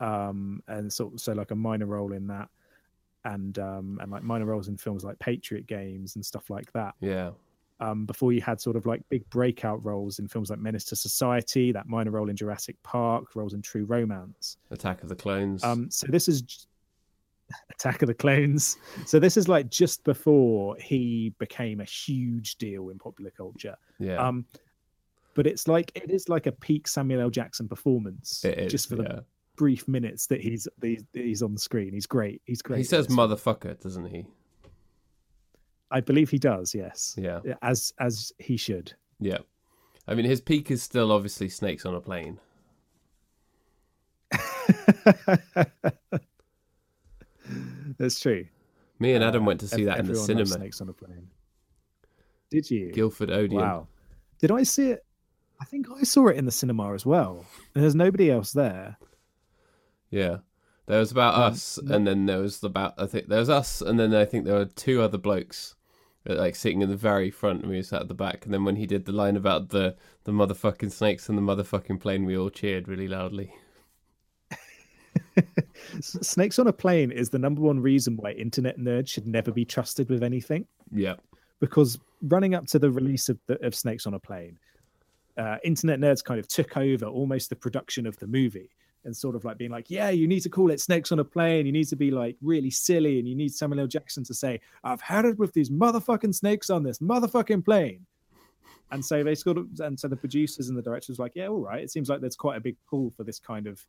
um, 0.00 0.62
and 0.68 0.92
so 0.92 1.12
so 1.16 1.32
like 1.32 1.50
a 1.50 1.56
minor 1.56 1.86
role 1.86 2.12
in 2.12 2.28
that, 2.28 2.48
and 3.24 3.58
um, 3.58 3.98
and 4.02 4.10
like 4.10 4.22
minor 4.22 4.46
roles 4.46 4.68
in 4.68 4.76
films 4.76 5.04
like 5.04 5.18
Patriot 5.18 5.66
Games 5.66 6.16
and 6.16 6.24
stuff 6.24 6.50
like 6.50 6.72
that. 6.72 6.94
Yeah. 7.00 7.30
Um, 7.80 8.06
before 8.06 8.32
you 8.32 8.40
had 8.40 8.60
sort 8.60 8.76
of 8.76 8.86
like 8.86 9.02
big 9.08 9.28
breakout 9.30 9.84
roles 9.84 10.20
in 10.20 10.28
films 10.28 10.50
like 10.50 10.60
Menace 10.60 10.84
to 10.84 10.96
Society, 10.96 11.72
that 11.72 11.88
minor 11.88 12.12
role 12.12 12.28
in 12.30 12.36
Jurassic 12.36 12.76
Park, 12.84 13.34
roles 13.34 13.54
in 13.54 13.62
True 13.62 13.84
Romance. 13.84 14.56
Attack 14.70 15.02
of 15.02 15.08
the 15.08 15.16
Clones. 15.16 15.64
Um, 15.64 15.90
so 15.90 16.06
this 16.08 16.28
is 16.28 16.42
j- 16.42 16.58
Attack 17.72 18.02
of 18.02 18.06
the 18.06 18.14
Clones. 18.14 18.76
So 19.04 19.18
this 19.18 19.36
is 19.36 19.48
like 19.48 19.68
just 19.68 20.04
before 20.04 20.76
he 20.76 21.34
became 21.40 21.80
a 21.80 21.84
huge 21.84 22.56
deal 22.56 22.90
in 22.90 22.98
popular 22.98 23.32
culture. 23.32 23.76
yeah. 23.98 24.16
Um, 24.24 24.44
but 25.34 25.46
it's 25.46 25.66
like 25.66 25.90
it 25.94 26.10
is 26.10 26.28
like 26.28 26.46
a 26.46 26.52
peak 26.52 26.86
Samuel 26.86 27.22
L. 27.22 27.30
Jackson 27.30 27.66
performance, 27.66 28.44
it 28.44 28.58
is. 28.58 28.70
just 28.70 28.88
for 28.88 28.96
the 28.96 29.02
yeah. 29.02 29.20
Brief 29.62 29.86
minutes 29.86 30.26
that 30.26 30.40
he's 30.40 30.66
that 30.80 30.86
he's, 30.88 31.04
that 31.12 31.24
he's 31.24 31.40
on 31.42 31.52
the 31.54 31.60
screen. 31.60 31.92
He's 31.92 32.06
great. 32.06 32.42
He's 32.46 32.62
great. 32.62 32.78
He 32.78 32.84
says 32.84 33.06
motherfucker, 33.06 33.80
doesn't 33.80 34.06
he? 34.06 34.26
I 35.92 36.00
believe 36.00 36.30
he 36.30 36.38
does. 36.38 36.74
Yes, 36.74 37.14
Yeah. 37.16 37.38
as 37.62 37.92
as 38.00 38.32
he 38.38 38.56
should. 38.56 38.92
Yeah. 39.20 39.38
I 40.08 40.14
mean, 40.16 40.24
his 40.24 40.40
peak 40.40 40.70
is 40.72 40.82
still 40.82 41.12
obviously 41.12 41.48
Snakes 41.48 41.86
on 41.86 41.94
a 41.94 42.00
Plane. 42.00 42.40
That's 47.98 48.18
true. 48.20 48.46
Me 48.98 49.12
and 49.14 49.22
Adam 49.22 49.42
Uh, 49.44 49.46
went 49.46 49.60
to 49.60 49.68
see 49.68 49.84
that 49.84 49.98
in 50.00 50.06
the 50.06 50.16
cinema. 50.16 50.46
Snakes 50.46 50.80
on 50.80 50.88
a 50.88 50.92
plane. 50.92 51.28
Did 52.50 52.70
you? 52.70 52.90
Guildford 52.92 53.30
Odeon. 53.30 53.60
Wow. 53.60 53.86
Did 54.40 54.50
I 54.50 54.62
see 54.64 54.90
it? 54.90 55.04
I 55.60 55.64
think 55.64 55.86
I 55.96 56.02
saw 56.02 56.26
it 56.28 56.36
in 56.36 56.44
the 56.46 56.50
cinema 56.50 56.92
as 56.94 57.06
well. 57.06 57.44
And 57.74 57.82
there's 57.84 57.94
nobody 57.94 58.30
else 58.30 58.52
there. 58.52 58.96
Yeah. 60.12 60.38
There 60.86 60.98
was 60.98 61.10
about 61.10 61.34
Um, 61.34 61.52
us, 61.52 61.78
and 61.78 62.06
then 62.06 62.26
there 62.26 62.40
was 62.40 62.62
about 62.62 62.94
I 62.98 63.06
think 63.06 63.28
there 63.28 63.38
was 63.38 63.48
us, 63.48 63.80
and 63.80 63.98
then 63.98 64.14
I 64.14 64.24
think 64.24 64.44
there 64.44 64.56
were 64.56 64.66
two 64.66 65.00
other 65.00 65.16
blokes, 65.18 65.74
uh, 66.28 66.34
like 66.34 66.54
sitting 66.54 66.82
in 66.82 66.90
the 66.90 66.96
very 66.96 67.30
front, 67.30 67.62
and 67.62 67.70
we 67.70 67.82
sat 67.82 68.02
at 68.02 68.08
the 68.08 68.14
back. 68.14 68.44
And 68.44 68.52
then 68.52 68.64
when 68.64 68.76
he 68.76 68.86
did 68.86 69.04
the 69.06 69.12
line 69.12 69.36
about 69.36 69.70
the 69.70 69.96
the 70.24 70.32
motherfucking 70.32 70.92
snakes 70.92 71.28
and 71.28 71.38
the 71.38 71.42
motherfucking 71.42 72.00
plane, 72.00 72.24
we 72.24 72.36
all 72.36 72.50
cheered 72.50 72.88
really 72.88 73.08
loudly. 73.08 73.54
Snakes 76.00 76.58
on 76.58 76.66
a 76.66 76.72
plane 76.72 77.10
is 77.10 77.30
the 77.30 77.38
number 77.38 77.60
one 77.62 77.80
reason 77.80 78.16
why 78.16 78.32
internet 78.32 78.78
nerds 78.78 79.08
should 79.08 79.26
never 79.26 79.50
be 79.50 79.64
trusted 79.64 80.08
with 80.10 80.22
anything. 80.22 80.66
Yeah, 80.92 81.16
because 81.60 81.98
running 82.22 82.54
up 82.54 82.66
to 82.66 82.78
the 82.78 82.90
release 82.90 83.28
of, 83.28 83.38
the, 83.46 83.64
of 83.64 83.74
Snakes 83.74 84.06
on 84.06 84.14
a 84.14 84.18
Plane, 84.18 84.58
uh, 85.38 85.56
internet 85.64 86.00
nerds 86.00 86.24
kind 86.24 86.40
of 86.40 86.48
took 86.48 86.76
over 86.76 87.06
almost 87.06 87.50
the 87.50 87.56
production 87.56 88.06
of 88.06 88.18
the 88.18 88.26
movie 88.26 88.70
and 89.04 89.16
sort 89.16 89.34
of 89.34 89.44
like 89.44 89.58
being 89.58 89.70
like, 89.70 89.90
yeah, 89.90 90.10
you 90.10 90.26
need 90.28 90.40
to 90.40 90.48
call 90.48 90.70
it 90.70 90.80
Snakes 90.80 91.10
on 91.12 91.18
a 91.18 91.24
Plane. 91.24 91.66
You 91.66 91.72
need 91.72 91.88
to 91.88 91.96
be 91.96 92.10
like 92.10 92.36
really 92.40 92.70
silly 92.70 93.18
and 93.18 93.28
you 93.28 93.34
need 93.34 93.52
Samuel 93.52 93.80
L. 93.80 93.86
Jackson 93.86 94.22
to 94.24 94.34
say, 94.34 94.60
I've 94.84 95.00
had 95.00 95.24
it 95.24 95.38
with 95.38 95.52
these 95.52 95.70
motherfucking 95.70 96.34
snakes 96.34 96.70
on 96.70 96.82
this 96.82 96.98
motherfucking 97.00 97.64
plane. 97.64 98.06
And 98.92 99.04
so 99.04 99.24
they 99.24 99.34
sort 99.34 99.58
of, 99.58 99.66
and 99.80 99.98
so 99.98 100.06
the 100.06 100.16
producers 100.16 100.68
and 100.68 100.76
the 100.76 100.82
directors 100.82 101.18
were 101.18 101.24
like, 101.24 101.32
yeah, 101.34 101.48
all 101.48 101.62
right. 101.62 101.82
It 101.82 101.90
seems 101.90 102.08
like 102.08 102.20
there's 102.20 102.36
quite 102.36 102.58
a 102.58 102.60
big 102.60 102.76
pull 102.88 103.10
for 103.16 103.24
this 103.24 103.38
kind 103.38 103.66
of 103.66 103.84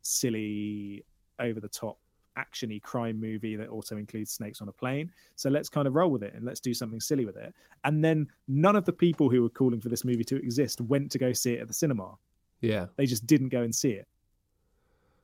silly, 0.00 1.04
over 1.38 1.60
the 1.60 1.68
top 1.68 1.98
actiony 2.38 2.80
crime 2.80 3.20
movie 3.20 3.56
that 3.56 3.68
also 3.68 3.96
includes 3.96 4.30
snakes 4.30 4.60
on 4.60 4.68
a 4.68 4.72
plane. 4.72 5.10
So 5.36 5.50
let's 5.50 5.68
kind 5.68 5.86
of 5.86 5.94
roll 5.94 6.10
with 6.10 6.22
it 6.22 6.34
and 6.34 6.44
let's 6.44 6.60
do 6.60 6.72
something 6.72 7.00
silly 7.00 7.24
with 7.24 7.36
it. 7.36 7.54
And 7.84 8.04
then 8.04 8.26
none 8.48 8.76
of 8.76 8.84
the 8.84 8.92
people 8.92 9.28
who 9.28 9.42
were 9.42 9.50
calling 9.50 9.80
for 9.80 9.88
this 9.88 10.04
movie 10.04 10.24
to 10.24 10.36
exist 10.36 10.80
went 10.80 11.10
to 11.12 11.18
go 11.18 11.32
see 11.32 11.54
it 11.54 11.60
at 11.60 11.68
the 11.68 11.74
cinema. 11.74 12.14
yeah, 12.60 12.86
They 12.96 13.06
just 13.06 13.26
didn't 13.26 13.50
go 13.50 13.62
and 13.62 13.74
see 13.74 13.90
it. 13.90 14.08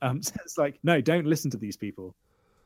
Um, 0.03 0.23
so 0.23 0.35
it's 0.45 0.59
like, 0.59 0.79
no, 0.83 1.01
don't 1.01 1.27
listen 1.27 1.51
to 1.53 1.57
these 1.57 1.77
people. 1.77 2.15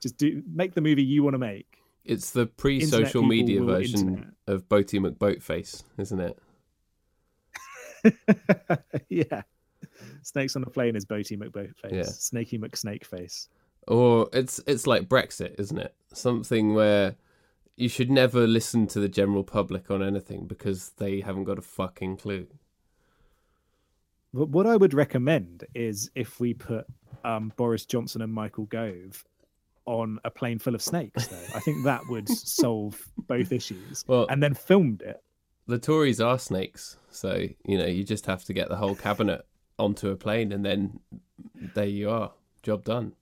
Just 0.01 0.17
do 0.17 0.43
make 0.53 0.75
the 0.75 0.81
movie 0.81 1.03
you 1.03 1.23
want 1.23 1.35
to 1.35 1.39
make. 1.39 1.79
it's 2.05 2.31
the 2.31 2.47
pre-social 2.47 3.23
media 3.23 3.63
version 3.63 4.01
internet. 4.01 4.29
of 4.49 4.69
Boaty 4.69 4.99
McBoatface, 4.99 5.85
isn't 5.99 6.21
it? 6.21 6.39
yeah. 9.09 9.43
Snakes 10.23 10.57
on 10.57 10.65
a 10.65 10.71
plane 10.71 10.97
is 10.97 11.05
Boaty 11.05 11.39
McBoatface. 11.39 11.93
Yeah. 11.93 12.03
Snaky 12.05 12.59
McSnakeface. 12.59 13.49
Or 13.89 14.29
it's 14.33 14.61
it's 14.67 14.87
like 14.87 15.09
Brexit, 15.09 15.59
isn't 15.59 15.79
it? 15.79 15.95
Something 16.13 16.75
where 16.75 17.17
you 17.77 17.89
should 17.89 18.11
never 18.11 18.47
listen 18.47 18.87
to 18.89 19.01
the 19.01 19.09
general 19.09 19.45
public 19.45 19.91
on 19.91 20.03
anything 20.03 20.47
because 20.47 20.91
they 20.99 21.21
haven't 21.21 21.45
got 21.45 21.59
a 21.59 21.63
fucking 21.63 22.17
clue. 22.17 22.47
But 24.35 24.49
what 24.49 24.67
I 24.67 24.77
would 24.77 24.95
recommend 24.95 25.65
is 25.75 26.11
if 26.15 26.41
we 26.41 26.55
put 26.55 26.87
um, 27.25 27.53
Boris 27.57 27.85
Johnson 27.85 28.23
and 28.23 28.33
Michael 28.33 28.65
Gove 28.65 29.25
on 29.85 30.19
a 30.25 30.31
plane 30.31 30.59
full 30.59 30.75
of 30.75 30.83
snakes, 30.83 31.27
though. 31.27 31.57
I 31.57 31.61
think 31.61 31.85
that 31.85 32.01
would 32.09 32.29
solve 32.31 33.01
both 33.27 33.53
issues. 33.53 34.05
Well, 34.07 34.27
And 34.31 34.43
then 34.43 34.55
filmed 34.55 35.03
it. 35.03 35.23
the 35.67 35.79
Tories 35.79 36.21
are 36.21 36.39
snakes, 36.39 36.97
so 37.11 37.47
you 37.67 37.79
know 37.79 37.87
you 37.87 38.05
just 38.05 38.27
have 38.27 38.45
to 38.45 38.53
get 38.53 38.69
the 38.69 38.77
whole 38.77 38.95
cabinet 38.95 39.45
onto 39.79 40.11
a 40.11 40.17
plane, 40.17 40.53
and 40.53 40.65
then 40.65 41.01
there 41.75 41.87
you 41.87 42.11
are, 42.11 42.33
job 42.63 42.85
done. 42.85 43.13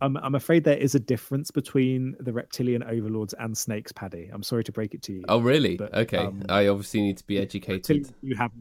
I'm, 0.00 0.16
I'm 0.18 0.34
afraid 0.34 0.64
there 0.64 0.76
is 0.76 0.94
a 0.94 1.00
difference 1.00 1.50
between 1.50 2.14
the 2.20 2.32
reptilian 2.32 2.82
overlords 2.82 3.32
and 3.34 3.56
snakes, 3.56 3.90
Paddy. 3.90 4.28
I'm 4.32 4.42
sorry 4.42 4.62
to 4.64 4.72
break 4.72 4.92
it 4.94 5.02
to 5.02 5.12
you. 5.14 5.24
Oh, 5.28 5.38
really? 5.40 5.76
But, 5.76 5.94
okay, 5.94 6.18
um, 6.18 6.42
I 6.48 6.66
obviously 6.66 7.00
need 7.00 7.16
to 7.18 7.26
be 7.26 7.38
educated. 7.38 8.12
Do 8.22 8.34
have. 8.36 8.52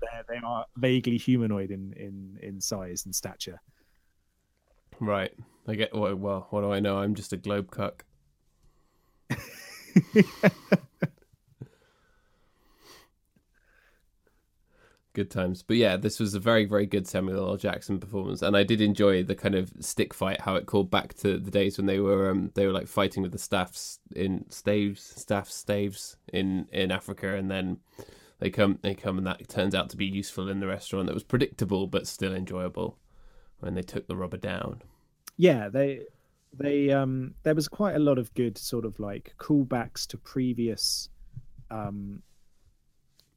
They're- 0.00 0.24
They 0.28 0.36
are 0.44 0.66
vaguely 0.76 1.16
humanoid 1.16 1.70
in, 1.70 1.92
in, 1.94 2.38
in 2.42 2.60
size 2.60 3.04
and 3.04 3.14
stature. 3.14 3.60
Right. 5.00 5.32
I 5.66 5.74
get. 5.74 5.94
Well, 5.94 6.14
well, 6.16 6.46
what 6.50 6.62
do 6.62 6.72
I 6.72 6.80
know? 6.80 6.98
I'm 6.98 7.14
just 7.14 7.32
a 7.32 7.36
globe 7.36 7.70
cuck. 7.70 8.04
good 15.14 15.30
times. 15.30 15.62
But 15.62 15.76
yeah, 15.76 15.96
this 15.96 16.20
was 16.20 16.34
a 16.34 16.40
very, 16.40 16.64
very 16.64 16.86
good 16.86 17.06
Samuel 17.06 17.48
L. 17.50 17.56
Jackson 17.56 17.98
performance, 17.98 18.42
and 18.42 18.56
I 18.56 18.62
did 18.62 18.80
enjoy 18.80 19.22
the 19.22 19.34
kind 19.34 19.54
of 19.54 19.72
stick 19.80 20.14
fight. 20.14 20.40
How 20.42 20.54
it 20.56 20.66
called 20.66 20.90
back 20.90 21.14
to 21.18 21.38
the 21.38 21.50
days 21.50 21.76
when 21.76 21.86
they 21.86 21.98
were 21.98 22.30
um 22.30 22.50
they 22.54 22.66
were 22.66 22.72
like 22.72 22.86
fighting 22.86 23.22
with 23.22 23.32
the 23.32 23.38
staffs 23.38 23.98
in 24.14 24.44
staves, 24.50 25.02
staff 25.02 25.48
staves 25.48 26.16
in 26.32 26.68
in 26.72 26.90
Africa, 26.90 27.34
and 27.34 27.50
then 27.50 27.78
they 28.40 28.50
come 28.50 28.78
they 28.82 28.94
come 28.94 29.18
and 29.18 29.26
that 29.26 29.46
turns 29.48 29.74
out 29.74 29.90
to 29.90 29.96
be 29.96 30.06
useful 30.06 30.48
in 30.48 30.60
the 30.60 30.66
restaurant. 30.66 31.06
That 31.06 31.14
was 31.14 31.24
predictable 31.24 31.86
but 31.86 32.06
still 32.06 32.34
enjoyable 32.34 32.98
when 33.60 33.74
they 33.74 33.82
took 33.82 34.06
the 34.06 34.16
rubber 34.16 34.36
down. 34.36 34.82
yeah 35.36 35.68
they 35.68 36.02
they 36.52 36.90
um 36.90 37.34
there 37.42 37.54
was 37.54 37.68
quite 37.68 37.94
a 37.96 37.98
lot 37.98 38.18
of 38.18 38.32
good 38.34 38.56
sort 38.56 38.84
of 38.84 38.98
like 39.00 39.34
callbacks 39.38 40.06
to 40.06 40.16
previous 40.16 41.10
um 41.70 42.22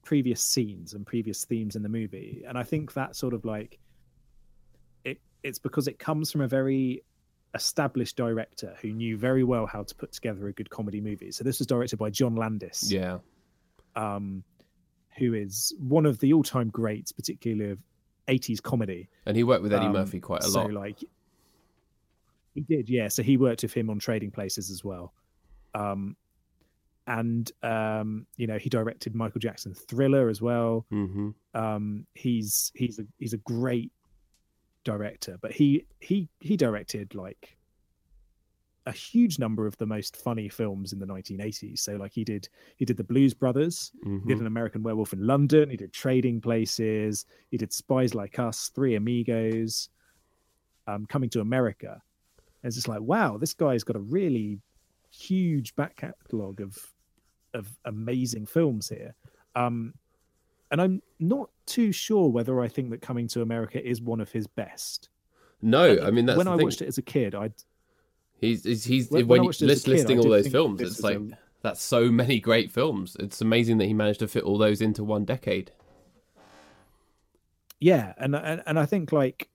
previous 0.04 0.42
scenes 0.42 0.94
and 0.94 1.06
previous 1.06 1.44
themes 1.46 1.76
in 1.76 1.84
the 1.84 1.90
movie 1.90 2.44
and 2.48 2.58
i 2.58 2.64
think 2.64 2.94
that 2.94 3.16
sort 3.16 3.34
of 3.34 3.44
like 3.46 3.80
it 5.04 5.20
it's 5.44 5.60
because 5.60 5.88
it 5.88 6.00
comes 6.00 6.32
from 6.32 6.42
a 6.42 6.48
very 6.48 7.04
established 7.54 8.16
director 8.16 8.76
who 8.82 8.92
knew 8.94 9.18
very 9.18 9.44
well 9.44 9.66
how 9.66 9.84
to 9.84 9.94
put 9.96 10.12
together 10.14 10.48
a 10.48 10.54
good 10.54 10.70
comedy 10.70 11.02
movie 11.02 11.32
so 11.32 11.44
this 11.44 11.60
was 11.60 11.68
directed 11.68 11.98
by 11.98 12.10
john 12.10 12.36
landis 12.36 12.90
Yeah. 12.92 13.18
um 13.96 14.44
who 15.22 15.34
is 15.36 15.74
one 15.80 16.06
of 16.08 16.18
the 16.20 16.34
all-time 16.34 16.70
greats 16.70 17.12
particularly 17.12 17.72
of 17.72 17.80
80s 18.28 18.62
comedy 18.62 19.08
And 19.26 19.38
he 19.38 19.44
worked 19.44 19.62
with 19.64 19.72
Eddie 19.74 19.86
Um, 19.86 19.94
Murphy 19.94 20.20
quite 20.20 20.42
a 20.44 20.48
so 20.48 20.64
lot. 20.64 20.74
like 20.74 20.98
he 22.56 22.62
did, 22.62 22.90
yeah. 22.90 23.08
So 23.08 23.24
he 23.24 23.38
worked 23.38 23.62
with 23.64 23.74
him 23.74 23.90
on 23.90 24.00
Trading 24.00 24.32
Places 24.32 24.70
as 24.72 24.84
well. 24.84 25.14
Um 25.74 26.16
and 27.08 27.52
um, 27.64 28.28
you 28.38 28.46
know, 28.48 28.58
he 28.58 28.70
directed 28.70 29.16
Michael 29.16 29.40
Jackson 29.40 29.74
Thriller 29.74 30.30
as 30.30 30.42
well. 30.42 30.86
hmm 30.90 31.30
Um 31.54 32.06
he's 32.14 32.72
he's 32.76 33.00
a 33.00 33.06
he's 33.20 33.34
a 33.34 33.38
great 33.38 33.92
director, 34.84 35.38
but 35.42 35.52
he 35.52 35.86
he 36.00 36.28
he 36.40 36.58
directed 36.58 37.14
like 37.16 37.58
a 38.86 38.92
huge 38.92 39.40
number 39.40 39.68
of 39.68 39.78
the 39.78 39.86
most 39.86 40.18
funny 40.18 40.50
films 40.50 40.94
in 40.94 41.00
the 41.00 41.06
1980s. 41.06 41.80
So 41.82 41.96
like 41.96 42.14
he 42.14 42.24
did 42.24 42.50
he 42.78 42.86
did 42.86 42.98
the 42.98 43.04
Blues 43.04 43.34
Brothers, 43.34 43.92
he 44.24 44.28
hmm 44.28 44.34
did 44.34 44.42
an 44.42 44.48
American 44.48 44.84
Werewolf 44.84 45.14
in 45.14 45.26
London. 45.26 45.70
He 45.70 45.78
did 45.78 45.94
Trading 45.94 46.42
Places. 46.42 47.26
He 47.50 47.58
did 47.58 47.74
Spies 47.74 48.16
Like 48.16 48.40
Us, 48.40 48.70
Three 48.70 48.96
Amigos, 48.96 49.90
um, 50.88 51.06
Coming 51.06 51.30
to 51.32 51.42
America. 51.42 52.02
And 52.64 52.70
it's 52.70 52.76
just 52.78 52.88
like, 52.88 53.02
wow, 53.02 53.38
this 53.38 53.54
guy's 53.54 53.84
got 53.84 53.98
a 53.98 54.02
really 54.02 54.62
huge 55.12 55.76
back 55.76 55.98
catalogue 55.98 56.62
of 56.62 56.78
of 57.54 57.80
amazing 57.86 58.46
films 58.48 58.90
here. 58.90 59.16
Um, 59.56 59.96
and 60.72 60.82
I'm 60.82 61.02
not 61.20 61.52
too 61.68 61.92
sure 61.92 62.30
whether 62.30 62.62
I 62.62 62.68
think 62.70 62.92
that 62.92 63.02
Coming 63.02 63.28
to 63.30 63.42
America 63.42 63.86
is 63.86 64.02
one 64.02 64.22
of 64.22 64.32
his 64.32 64.48
best. 64.48 65.10
No, 65.62 65.98
I 66.04 66.12
mean 66.12 66.26
that's 66.26 66.46
when 66.46 66.48
I 66.48 66.56
thing. 66.56 66.56
watched 66.56 66.82
it 66.82 66.88
as 66.88 66.98
a 66.98 67.02
kid, 67.02 67.36
I 67.36 67.52
He's 68.42 68.64
he's, 68.66 68.84
he's 68.84 69.10
When- 69.10 69.22
when, 69.22 69.28
when 69.30 69.42
you 69.44 69.48
watched 69.50 69.62
it 69.62 69.66
as 69.66 69.70
a 69.70 69.74
list, 69.74 69.86
kid, 69.86 69.92
listing 69.94 70.20
all 70.20 70.30
those 70.30 70.48
films. 70.48 70.82
It's 70.82 71.02
like 71.02 71.18
a- 71.18 71.38
that's 71.62 71.82
so 71.82 72.10
many 72.12 72.40
great 72.40 72.72
films. 72.72 73.16
It's 73.20 73.40
amazing 73.40 73.78
that 73.78 73.86
he 73.86 73.94
managed 73.94 74.20
to 74.20 74.28
fit 74.28 74.44
all 74.44 74.58
those 74.58 74.82
into 74.82 75.04
one 75.04 75.24
decade. 75.26 75.72
yeah 77.80 78.14
and 78.18 78.36
and, 78.36 78.62
and 78.66 78.78
i 78.80 78.86
think 78.86 79.12
like 79.12 79.48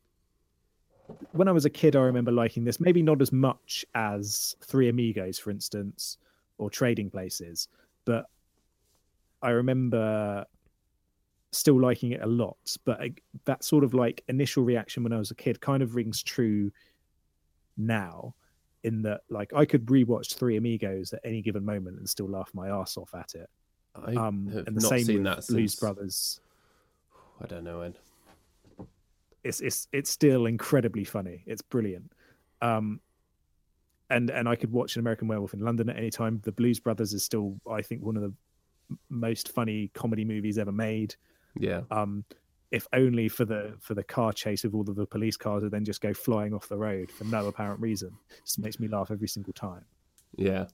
when 1.30 1.46
I 1.46 1.52
was 1.52 1.64
a 1.64 1.70
kid, 1.70 1.94
I 1.94 2.00
remember 2.00 2.32
liking 2.32 2.64
this. 2.64 2.80
Maybe 2.80 3.00
not 3.00 3.22
as 3.22 3.30
much 3.30 3.84
as 3.94 4.56
Three 4.64 4.88
Amigos, 4.88 5.38
for 5.38 5.52
instance, 5.52 6.18
or 6.58 6.68
Trading 6.68 7.10
Places, 7.10 7.68
but 8.04 8.26
I 9.40 9.50
remember 9.50 10.44
still 11.52 11.80
liking 11.80 12.10
it 12.10 12.22
a 12.22 12.26
lot. 12.26 12.56
But 12.84 13.00
that 13.44 13.62
sort 13.62 13.84
of 13.84 13.94
like 13.94 14.24
initial 14.26 14.64
reaction 14.64 15.04
when 15.04 15.12
I 15.12 15.18
was 15.18 15.30
a 15.30 15.36
kid 15.36 15.60
kind 15.60 15.80
of 15.80 15.94
rings 15.94 16.24
true 16.24 16.72
now. 17.76 18.34
In 18.86 19.02
that, 19.02 19.22
like, 19.28 19.52
I 19.52 19.64
could 19.64 19.84
rewatch 19.86 20.34
Three 20.34 20.56
Amigos 20.56 21.12
at 21.12 21.20
any 21.24 21.42
given 21.42 21.64
moment 21.64 21.98
and 21.98 22.08
still 22.08 22.28
laugh 22.28 22.50
my 22.54 22.68
ass 22.68 22.96
off 22.96 23.12
at 23.14 23.34
it. 23.34 23.50
I 23.96 24.14
Um, 24.14 24.46
have 24.48 24.66
and 24.68 24.76
the 24.76 24.80
not 24.80 24.88
same 24.90 25.04
seen 25.04 25.16
with 25.16 25.24
that 25.24 25.46
Blues 25.48 25.72
since 25.72 25.80
Brothers. 25.80 26.40
I 27.40 27.46
don't 27.46 27.64
know 27.64 27.80
when. 27.80 27.94
it's 29.44 29.60
it's 29.60 29.88
it's 29.92 30.10
still 30.10 30.46
incredibly 30.46 31.04
funny. 31.04 31.42
It's 31.46 31.62
brilliant. 31.62 32.12
Um, 32.62 33.00
and 34.10 34.30
and 34.30 34.48
I 34.48 34.54
could 34.56 34.70
watch 34.70 34.96
an 34.96 35.00
American 35.00 35.28
Werewolf 35.28 35.52
in 35.54 35.60
London 35.60 35.88
at 35.90 35.96
any 35.96 36.10
time. 36.10 36.40
The 36.44 36.52
Blues 36.52 36.78
Brothers 36.78 37.12
is 37.12 37.24
still, 37.24 37.58
I 37.70 37.82
think, 37.82 38.02
one 38.02 38.16
of 38.16 38.22
the 38.22 38.32
most 39.08 39.48
funny 39.50 39.90
comedy 39.94 40.24
movies 40.24 40.58
ever 40.58 40.72
made. 40.72 41.14
Yeah, 41.58 41.82
Um, 41.90 42.24
if 42.70 42.86
only 42.92 43.28
for 43.28 43.44
the 43.44 43.74
for 43.80 43.94
the 43.94 44.02
car 44.02 44.32
chase 44.32 44.64
of 44.64 44.74
all 44.74 44.88
of 44.88 44.96
the 44.96 45.06
police 45.06 45.36
cars 45.36 45.62
that 45.62 45.70
then 45.70 45.84
just 45.84 46.00
go 46.00 46.12
flying 46.12 46.52
off 46.52 46.68
the 46.68 46.76
road 46.76 47.10
for 47.10 47.24
no 47.24 47.46
apparent 47.46 47.80
reason. 47.80 48.10
Just 48.44 48.58
makes 48.58 48.80
me 48.80 48.88
laugh 48.88 49.10
every 49.10 49.28
single 49.28 49.52
time. 49.52 49.84
yeah. 50.36 50.66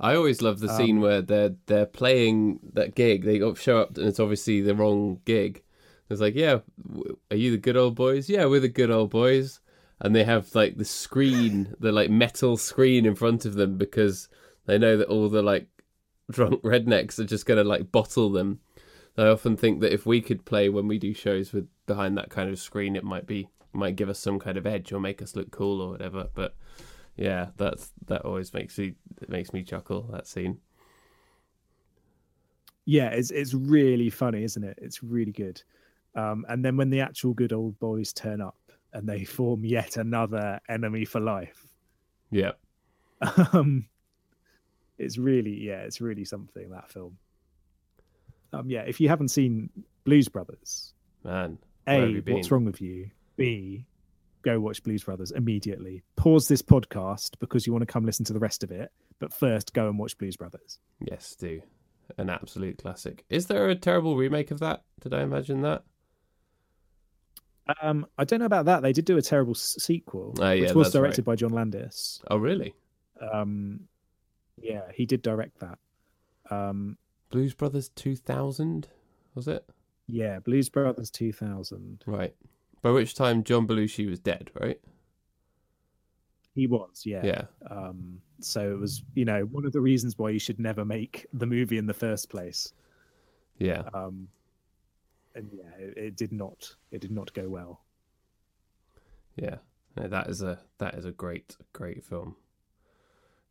I 0.00 0.14
always 0.16 0.40
love 0.40 0.60
the 0.60 0.70
Um, 0.70 0.76
scene 0.76 1.00
where 1.00 1.20
they're 1.22 1.54
they're 1.66 1.86
playing 1.86 2.60
that 2.72 2.94
gig. 2.94 3.24
They 3.24 3.38
show 3.54 3.78
up 3.78 3.96
and 3.98 4.08
it's 4.08 4.18
obviously 4.20 4.60
the 4.62 4.74
wrong 4.74 5.20
gig. 5.26 5.62
It's 6.08 6.20
like, 6.20 6.34
yeah, 6.34 6.60
are 7.30 7.36
you 7.36 7.50
the 7.50 7.58
good 7.58 7.76
old 7.76 7.94
boys? 7.94 8.28
Yeah, 8.30 8.46
we're 8.46 8.60
the 8.60 8.68
good 8.68 8.90
old 8.90 9.10
boys. 9.10 9.60
And 10.00 10.14
they 10.14 10.24
have 10.24 10.54
like 10.54 10.76
the 10.76 10.84
screen, 10.84 11.74
the 11.78 11.92
like 11.92 12.10
metal 12.10 12.56
screen 12.56 13.04
in 13.06 13.14
front 13.14 13.44
of 13.44 13.54
them 13.54 13.76
because 13.76 14.28
they 14.66 14.78
know 14.78 14.96
that 14.96 15.08
all 15.08 15.28
the 15.28 15.42
like 15.42 15.68
drunk 16.30 16.62
rednecks 16.62 17.18
are 17.18 17.24
just 17.24 17.44
gonna 17.46 17.64
like 17.64 17.92
bottle 17.92 18.30
them. 18.30 18.60
I 19.18 19.26
often 19.28 19.56
think 19.56 19.80
that 19.80 19.92
if 19.92 20.04
we 20.06 20.20
could 20.20 20.44
play 20.44 20.68
when 20.68 20.88
we 20.88 20.98
do 20.98 21.14
shows 21.14 21.52
with 21.52 21.68
behind 21.86 22.16
that 22.18 22.30
kind 22.30 22.50
of 22.50 22.58
screen, 22.58 22.96
it 22.96 23.04
might 23.04 23.26
be 23.26 23.48
might 23.72 23.96
give 23.96 24.08
us 24.08 24.18
some 24.18 24.38
kind 24.38 24.56
of 24.56 24.66
edge 24.66 24.92
or 24.92 25.00
make 25.00 25.20
us 25.22 25.36
look 25.36 25.50
cool 25.50 25.80
or 25.80 25.90
whatever. 25.90 26.28
But 26.34 26.54
yeah, 27.16 27.48
that's 27.56 27.92
that 28.06 28.22
always 28.22 28.52
makes 28.54 28.78
me 28.78 28.94
it 29.20 29.28
makes 29.28 29.52
me 29.52 29.62
chuckle 29.62 30.02
that 30.12 30.26
scene. 30.26 30.60
Yeah, 32.84 33.08
it's 33.10 33.30
it's 33.30 33.54
really 33.54 34.10
funny, 34.10 34.44
isn't 34.44 34.62
it? 34.64 34.78
It's 34.80 35.02
really 35.02 35.32
good. 35.32 35.62
Um, 36.14 36.46
and 36.48 36.64
then 36.64 36.76
when 36.76 36.90
the 36.90 37.00
actual 37.00 37.34
good 37.34 37.52
old 37.52 37.78
boys 37.78 38.12
turn 38.12 38.40
up 38.40 38.58
and 38.92 39.08
they 39.08 39.24
form 39.36 39.64
yet 39.64 39.96
another 39.96 40.60
enemy 40.68 41.04
for 41.04 41.20
life, 41.20 41.66
Yeah, 42.30 42.52
um 43.52 43.88
it's 44.98 45.18
really 45.18 45.54
yeah 45.54 45.80
it's 45.80 46.00
really 46.00 46.24
something 46.24 46.70
that 46.70 46.90
film 46.90 47.16
um 48.52 48.68
yeah 48.70 48.82
if 48.82 49.00
you 49.00 49.08
haven't 49.08 49.28
seen 49.28 49.70
blues 50.04 50.28
brothers 50.28 50.92
man. 51.24 51.58
A 51.88 52.20
what's 52.26 52.50
wrong 52.50 52.64
with 52.64 52.80
you 52.80 53.10
b 53.36 53.86
go 54.42 54.58
watch 54.60 54.82
blues 54.82 55.04
brothers 55.04 55.30
immediately 55.32 56.02
pause 56.16 56.48
this 56.48 56.62
podcast 56.62 57.32
because 57.40 57.66
you 57.66 57.72
want 57.72 57.82
to 57.82 57.86
come 57.86 58.04
listen 58.04 58.24
to 58.24 58.32
the 58.32 58.38
rest 58.38 58.62
of 58.64 58.70
it 58.70 58.90
but 59.18 59.32
first 59.32 59.72
go 59.74 59.88
and 59.88 59.98
watch 59.98 60.16
blues 60.18 60.36
brothers 60.36 60.78
Yes, 61.00 61.34
do 61.34 61.60
an 62.18 62.30
absolute 62.30 62.78
classic. 62.78 63.24
Is 63.28 63.46
there 63.46 63.68
a 63.68 63.74
terrible 63.74 64.16
remake 64.16 64.52
of 64.52 64.60
that? 64.60 64.84
Did 65.00 65.12
I 65.12 65.22
imagine 65.22 65.62
that? 65.62 65.82
um 67.82 68.06
i 68.16 68.24
don't 68.24 68.38
know 68.38 68.46
about 68.46 68.66
that 68.66 68.82
they 68.82 68.92
did 68.92 69.04
do 69.04 69.16
a 69.16 69.22
terrible 69.22 69.52
s- 69.54 69.76
sequel 69.80 70.32
Oh, 70.40 70.52
yeah, 70.52 70.66
which 70.66 70.74
was 70.74 70.92
directed 70.92 71.22
right. 71.26 71.32
by 71.32 71.36
john 71.36 71.50
landis 71.50 72.20
Oh, 72.30 72.36
really? 72.36 72.74
um 73.32 73.80
yeah 74.56 74.82
he 74.94 75.04
did 75.04 75.20
direct 75.22 75.58
that 75.58 75.78
um 76.50 76.96
Blues 77.36 77.52
Brothers 77.52 77.90
two 77.90 78.16
thousand 78.16 78.88
was 79.34 79.46
it? 79.46 79.68
yeah 80.08 80.38
blues 80.38 80.70
brothers 80.70 81.10
2000 81.10 82.02
Right. 82.06 82.34
By 82.80 82.92
which 82.92 83.14
time 83.14 83.44
John 83.44 83.66
Belushi 83.66 84.08
was 84.08 84.18
dead, 84.18 84.50
right? 84.58 84.80
he 86.54 86.66
was 86.66 87.02
Yeah. 87.04 87.42
Um, 87.70 88.22
so 88.40 88.72
it 88.72 88.78
was, 88.78 89.02
you 89.14 89.26
know, 89.26 89.42
one 89.42 89.66
of 89.66 89.72
the 89.72 89.82
reasons 89.82 90.16
why 90.16 90.30
you 90.30 90.38
should 90.38 90.58
never 90.58 90.86
make 90.86 91.26
the 91.34 91.44
movie 91.44 91.76
in 91.76 91.84
the 91.84 91.92
first 91.92 92.30
place. 92.30 92.72
Yeah. 93.58 93.82
Um, 93.92 94.28
and 95.34 95.50
yeah, 95.52 95.68
it, 95.78 95.98
it 95.98 96.16
did 96.16 96.32
not, 96.32 96.74
it 96.90 97.02
did 97.02 97.10
not 97.10 97.34
go 97.34 97.50
well. 97.50 97.82
Yeah. 99.34 99.56
No, 99.94 100.08
that 100.08 100.28
is 100.28 100.40
a 100.40 100.60
that 100.78 100.94
is 100.94 101.04
a 101.04 101.12
great 101.12 101.56
great 101.74 102.02
film. 102.02 102.36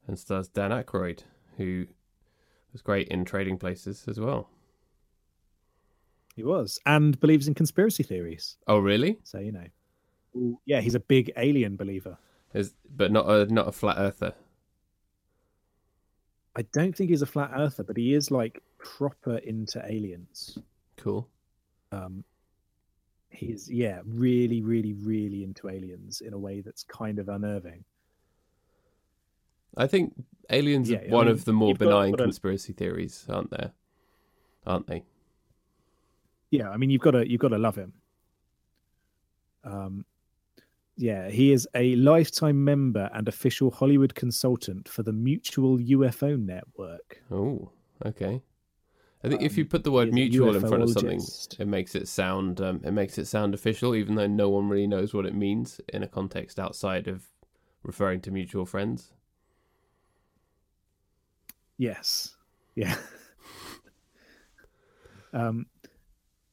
And 0.08 0.18
stars 0.18 0.48
Dan 0.48 0.72
Aykroyd, 0.72 1.20
who 1.58 1.86
was 2.76 2.82
great 2.82 3.08
in 3.08 3.24
Trading 3.24 3.58
Places 3.58 4.04
as 4.10 4.20
well. 4.20 4.50
He 6.36 6.44
was, 6.44 6.78
and 6.86 7.18
believes 7.22 7.48
in 7.48 7.54
conspiracy 7.54 8.04
theories. 8.04 8.58
Oh, 8.68 8.80
really? 8.80 9.18
So 9.24 9.40
you 9.40 9.54
know, 9.54 10.58
yeah, 10.66 10.82
he's 10.82 10.94
a 10.94 11.00
big 11.00 11.32
alien 11.38 11.78
believer. 11.78 12.18
Is 12.54 12.74
but 12.94 13.14
not 13.14 13.30
a 13.30 13.46
not 13.46 13.70
a 13.70 13.72
flat 13.72 13.96
earther. 13.98 14.34
I 16.58 16.64
don't 16.74 16.94
think 16.94 17.12
he's 17.12 17.22
a 17.22 17.26
flat 17.26 17.52
earther, 17.56 17.84
but 17.84 17.96
he 17.96 18.14
is 18.14 18.30
like 18.30 18.62
proper 18.78 19.38
into 19.38 19.82
aliens. 19.90 20.58
Cool. 20.98 21.30
Um, 21.94 22.26
he's 23.30 23.72
yeah, 23.72 24.02
really, 24.06 24.62
really, 24.62 24.92
really 24.92 25.46
into 25.46 25.70
aliens 25.70 26.20
in 26.20 26.34
a 26.34 26.38
way 26.38 26.60
that's 26.60 26.84
kind 26.84 27.20
of 27.20 27.30
unnerving. 27.30 27.86
I 29.78 29.88
think 29.88 30.14
aliens 30.50 30.90
Yeah, 30.90 31.00
are 31.00 31.06
I 31.06 31.08
one 31.10 31.26
mean, 31.26 31.34
of 31.34 31.46
the 31.46 31.54
more 31.54 31.70
you've 31.70 31.80
got- 31.80 31.86
benign 31.90 32.14
a- 32.14 32.18
conspiracy 32.18 32.74
theories, 32.74 33.26
aren't 33.30 33.50
there? 33.52 33.72
Aren't 34.66 34.88
they? 34.88 35.04
yeah 36.52 36.70
i 36.70 36.78
mean 36.78 36.90
you've 36.90 37.02
got 37.02 37.12
to 37.12 37.30
you've 37.30 37.42
got 37.42 37.50
to 37.50 37.58
love 37.58 37.76
him 37.76 37.92
um 39.64 40.06
yeah 40.96 41.28
he 41.30 41.52
is 41.52 41.68
a 41.76 41.96
lifetime 41.98 42.64
member 42.64 43.10
and 43.14 43.28
official 43.28 43.72
hollywood 43.72 44.14
consultant 44.16 44.88
for 44.88 45.04
the 45.04 45.12
mutual 45.12 45.78
ufo 45.80 46.40
network 46.40 47.22
Oh, 47.32 47.72
okay. 48.06 48.42
I 49.24 49.28
think 49.28 49.42
if 49.42 49.54
Um, 49.54 49.58
you 49.58 49.66
put 49.66 49.84
the 49.84 49.92
word 49.92 50.06
he 50.06 50.10
is 50.10 50.14
a 50.14 50.16
mutual 50.16 50.56
in 50.56 50.62
front 50.62 50.84
of 50.84 50.90
something, 50.92 51.20
it 51.60 51.68
makes 51.68 51.96
it 51.96 52.08
sound 52.08 52.62
um, 52.62 52.80
it 52.84 52.92
makes 52.92 53.18
it 53.18 53.26
sound 53.26 53.56
official, 53.56 53.96
even 53.96 54.14
though 54.16 54.28
no 54.28 54.50
one 54.50 54.70
really 54.70 54.86
knows 54.88 55.14
what 55.16 55.26
it 55.26 55.34
means 55.34 55.82
in 55.92 56.04
a 56.04 56.08
context 56.08 56.60
outside 56.60 57.08
of 57.08 57.32
referring 57.82 58.22
to 58.22 58.32
mutual 58.32 58.66
friends. 58.66 59.14
Yes. 61.78 62.36
Yeah. 62.76 62.96
Um 65.34 65.66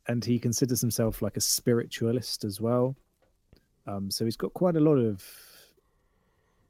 and 0.09 0.25
he 0.25 0.41
considers 0.41 0.81
himself 0.81 1.23
like 1.23 1.37
a 1.37 1.41
spiritualist 1.41 2.43
as 2.43 2.61
well. 2.61 2.97
Um 3.87 4.11
so 4.11 4.25
he's 4.25 4.37
got 4.37 4.53
quite 4.55 4.75
a 4.75 4.81
lot 4.81 4.97
of 4.97 5.25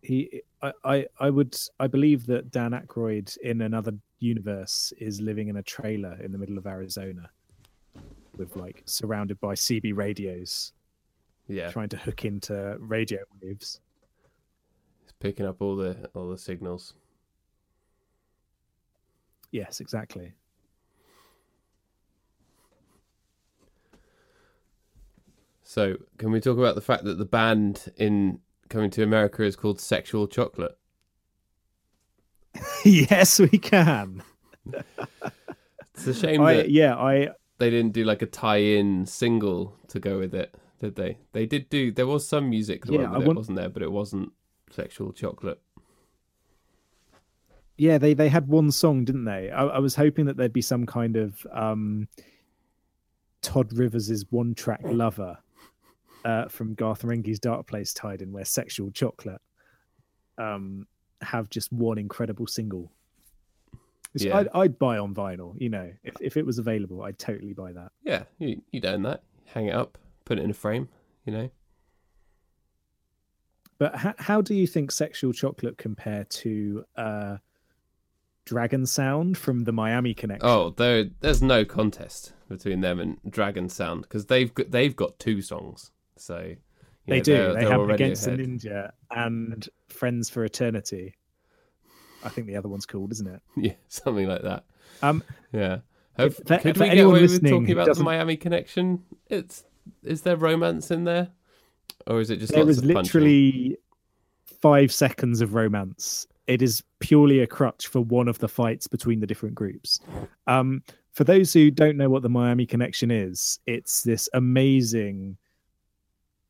he 0.03 0.43
I, 0.61 0.73
I 0.85 1.07
i 1.21 1.31
would 1.31 1.57
i 1.81 1.87
believe 1.87 2.27
that 2.27 2.51
dan 2.51 2.73
Aykroyd 2.73 3.37
in 3.39 3.63
another 3.63 3.95
universe 4.19 4.93
is 4.99 5.21
living 5.21 5.49
in 5.49 5.57
a 5.57 5.63
trailer 5.63 6.19
in 6.23 6.33
the 6.33 6.39
middle 6.39 6.59
of 6.59 6.67
arizona 6.67 7.31
with 8.37 8.57
like 8.57 8.83
surrounded 8.85 9.41
by 9.41 9.55
cb 9.55 9.97
radios 9.97 10.73
Yeah, 11.49 11.71
trying 11.71 11.89
to 11.91 11.97
hook 11.97 12.25
into 12.25 12.77
radio 12.79 13.21
waves. 13.41 13.81
It's 15.05 15.13
picking 15.21 15.47
up 15.47 15.61
all 15.61 15.77
the 15.77 16.09
all 16.15 16.29
the 16.31 16.39
signals. 16.39 16.95
Yes 19.53 19.81
exactly 19.81 20.33
So, 25.65 25.97
can 26.19 26.31
we 26.33 26.41
talk 26.41 26.59
about 26.59 26.75
the 26.75 26.81
fact 26.81 27.05
that 27.05 27.19
the 27.19 27.25
band 27.25 27.93
in 27.97 28.41
coming 28.69 28.91
to 28.91 29.03
America 29.03 29.43
is 29.43 29.57
called 29.57 29.81
Sexual 29.81 30.27
Chocolate? 30.29 30.77
yes 32.85 33.39
we 33.41 33.49
can 33.59 34.23
It's 35.95 36.07
a 36.07 36.13
shame 36.15 36.43
I, 36.43 36.55
that 36.55 36.71
yeah 36.71 36.95
i 36.97 37.29
they 37.59 37.71
didn't 37.71 37.93
do 37.93 38.05
like 38.05 38.21
a 38.23 38.27
tie-in 38.27 39.07
single 39.07 39.77
to 39.89 40.01
go 40.01 40.19
with 40.19 40.35
it, 40.35 40.55
did 40.81 40.97
they? 40.97 41.19
They 41.33 41.47
did 41.47 41.69
do. 41.71 41.93
There 41.93 42.07
was 42.09 42.27
some 42.29 42.51
music 42.51 42.85
that 42.87 42.93
Yeah, 42.93 42.99
went 43.03 43.15
I 43.15 43.19
with 43.19 43.23
it, 43.23 43.27
want- 43.29 43.37
wasn't 43.37 43.57
there? 43.59 43.69
But 43.69 43.83
it 43.83 43.93
wasn't 43.93 44.33
Sexual 44.71 45.13
Chocolate. 45.13 45.61
Yeah 47.79 47.99
they 47.99 48.15
they 48.15 48.29
had 48.29 48.49
one 48.49 48.71
song 48.71 49.05
didn't 49.05 49.25
they 49.25 49.51
I, 49.51 49.65
I 49.65 49.79
was 49.79 49.95
hoping 49.95 50.27
that 50.27 50.37
there'd 50.37 50.53
be 50.53 50.63
some 50.63 50.87
kind 50.87 51.17
of 51.17 51.47
um 51.53 52.09
todd 53.41 53.73
rivers's 53.73 54.25
one 54.31 54.55
track 54.55 54.81
lover 54.85 55.39
uh 56.25 56.47
from 56.49 56.75
garth 56.75 57.03
Marenghi's 57.03 57.39
dark 57.41 57.67
place 57.67 57.93
tied 57.93 58.23
in 58.23 58.31
where 58.33 58.45
sexual 58.45 58.91
chocolate 58.91 59.41
um 60.39 60.87
have 61.23 61.49
just 61.51 61.73
one 61.73 61.99
incredible 61.99 62.47
single 62.47 62.93
Which 64.13 64.25
Yeah. 64.25 64.39
I'd, 64.39 64.49
I'd 64.55 64.79
buy 64.79 64.99
on 64.99 65.15
vinyl 65.15 65.55
you 65.61 65.69
know 65.71 65.91
if, 66.05 66.15
if 66.21 66.37
it 66.37 66.45
was 66.47 66.59
available 66.59 67.03
i'd 67.03 67.19
totally 67.19 67.53
buy 67.55 67.73
that 67.73 67.91
Yeah, 68.05 68.25
you 68.39 68.61
you'd 68.71 68.85
own 68.87 69.03
that. 69.03 69.23
Hang 69.47 69.67
it 69.67 69.75
up, 69.75 69.99
put 70.25 70.39
it 70.39 70.45
in 70.45 70.51
a 70.51 70.55
frame. 70.55 70.89
You 71.27 71.33
know. 71.33 71.51
But 73.79 73.95
h- 73.95 74.15
how 74.19 74.41
do 74.41 74.55
you 74.55 74.67
think 74.67 74.91
Sexual 74.91 75.33
Chocolate 75.33 75.77
compare 75.77 76.25
to 76.25 76.85
uh, 76.97 77.37
Dragon 78.45 78.87
Sound 78.87 79.39
from 79.39 79.65
the 79.65 79.73
Miami 79.73 80.15
Connection? 80.15 80.49
Oh, 80.49 80.71
there, 80.71 81.07
there's 81.21 81.43
no 81.43 81.65
contest 81.65 82.33
between 82.49 82.81
them 82.81 83.01
and 83.01 83.19
Dragon 83.29 83.69
Sound 83.69 84.03
because 84.03 84.27
they've 84.27 84.53
got, 84.53 84.71
they've 84.71 84.95
got 84.97 85.19
two 85.19 85.41
songs. 85.43 85.91
So 86.17 86.39
you 86.41 86.57
they 87.07 87.17
know, 87.19 87.23
do. 87.23 87.33
they're- 87.35 87.55
They 87.55 87.61
they're 87.65 87.71
have 87.81 87.89
Against 87.91 88.27
ahead. 88.27 88.39
the 88.41 88.45
Ninja 88.47 88.91
and 89.11 89.69
Friends 89.89 90.29
for 90.31 90.45
Eternity. 90.45 91.15
I 92.25 92.29
think 92.29 92.47
the 92.47 92.57
other 92.57 92.69
one's 92.69 92.87
called, 92.87 93.13
isn't 93.13 93.27
it? 93.29 93.41
Yeah, 93.57 93.73
something 93.89 94.29
like 94.29 94.43
that. 94.43 94.65
Um, 95.03 95.23
Yeah. 95.53 95.79
Have, 96.19 96.37
for- 96.37 96.59
could 96.59 96.77
we 96.79 96.91
get 96.91 97.07
away 97.07 97.23
with 97.23 97.43
talking 97.43 97.71
about 97.73 97.97
the 97.97 98.03
Miami 98.05 98.37
Connection? 98.37 99.03
It's 99.29 99.65
is 100.05 100.23
there 100.23 100.37
romance 100.37 100.91
in 100.91 101.05
there, 101.05 101.31
or 102.07 102.21
is 102.21 102.31
it 102.31 102.37
just 102.39 102.53
there 102.53 102.63
lots 102.65 102.77
is 102.77 102.85
of 102.85 102.85
punching? 102.93 102.99
literally 103.21 103.79
five 104.61 104.93
seconds 104.93 105.41
of 105.41 105.55
romance. 105.55 106.27
It 106.47 106.63
is 106.63 106.83
purely 106.99 107.41
a 107.41 107.47
crutch 107.47 107.87
for 107.87 108.01
one 108.01 108.29
of 108.29 108.39
the 108.39 108.49
fights 108.49 108.87
between 108.87 109.21
the 109.21 109.27
different 109.27 109.55
groups. 109.55 110.01
Um, 110.47 110.83
for 111.13 111.25
those 111.25 111.53
who 111.53 111.71
don't 111.71 111.97
know 111.97 112.09
what 112.09 112.23
the 112.23 112.29
Miami 112.29 112.67
Connection 112.67 113.11
is, 113.11 113.61
it's 113.67 114.03
this 114.03 114.29
amazing 114.35 115.37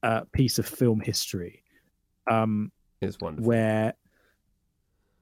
uh, 0.02 0.22
piece 0.32 0.58
of 0.58 0.66
film 0.66 1.00
history 1.00 1.62
um, 2.30 2.70
It's 3.00 3.18
wonderful. 3.20 3.48
where 3.48 3.94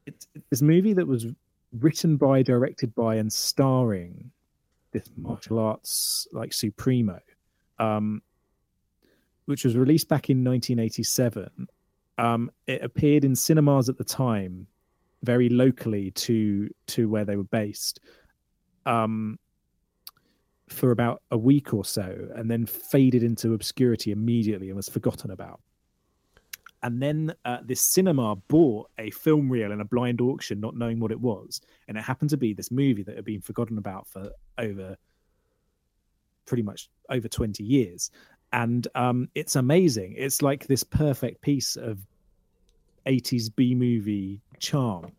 it's 0.06 0.26
this 0.50 0.62
movie 0.62 0.92
that 0.94 1.06
was 1.06 1.26
written 1.78 2.16
by, 2.16 2.42
directed 2.42 2.94
by, 2.94 3.16
and 3.16 3.32
starring 3.32 4.30
this 4.92 5.04
martial 5.16 5.58
arts 5.58 6.26
like 6.32 6.52
Supremo, 6.52 7.20
um, 7.78 8.22
which 9.46 9.64
was 9.64 9.76
released 9.76 10.08
back 10.08 10.30
in 10.30 10.44
1987. 10.44 11.68
Um, 12.20 12.50
it 12.66 12.82
appeared 12.82 13.24
in 13.24 13.34
cinemas 13.34 13.88
at 13.88 13.96
the 13.96 14.04
time, 14.04 14.66
very 15.22 15.48
locally 15.48 16.10
to 16.10 16.68
to 16.88 17.08
where 17.08 17.24
they 17.24 17.36
were 17.36 17.44
based, 17.44 17.98
um, 18.84 19.38
for 20.68 20.90
about 20.90 21.22
a 21.30 21.38
week 21.38 21.72
or 21.72 21.82
so, 21.82 22.28
and 22.34 22.50
then 22.50 22.66
faded 22.66 23.22
into 23.22 23.54
obscurity 23.54 24.12
immediately 24.12 24.68
and 24.68 24.76
was 24.76 24.88
forgotten 24.88 25.30
about. 25.30 25.60
And 26.82 27.02
then 27.02 27.34
uh, 27.46 27.58
this 27.64 27.80
cinema 27.80 28.36
bought 28.36 28.90
a 28.98 29.10
film 29.12 29.48
reel 29.48 29.72
in 29.72 29.80
a 29.80 29.84
blind 29.86 30.20
auction, 30.20 30.60
not 30.60 30.76
knowing 30.76 31.00
what 31.00 31.12
it 31.12 31.20
was, 31.20 31.62
and 31.88 31.96
it 31.96 32.02
happened 32.02 32.30
to 32.30 32.36
be 32.36 32.52
this 32.52 32.70
movie 32.70 33.02
that 33.02 33.16
had 33.16 33.24
been 33.24 33.40
forgotten 33.40 33.78
about 33.78 34.06
for 34.06 34.30
over 34.58 34.94
pretty 36.44 36.62
much 36.62 36.90
over 37.08 37.28
20 37.28 37.64
years. 37.64 38.10
And 38.52 38.86
um, 38.94 39.28
it's 39.34 39.56
amazing. 39.56 40.16
It's 40.18 40.42
like 40.42 40.66
this 40.66 40.82
perfect 40.82 41.40
piece 41.40 41.76
of 41.76 41.98
80s 43.06 43.54
b 43.54 43.74
movie 43.74 44.40
charm 44.58 45.10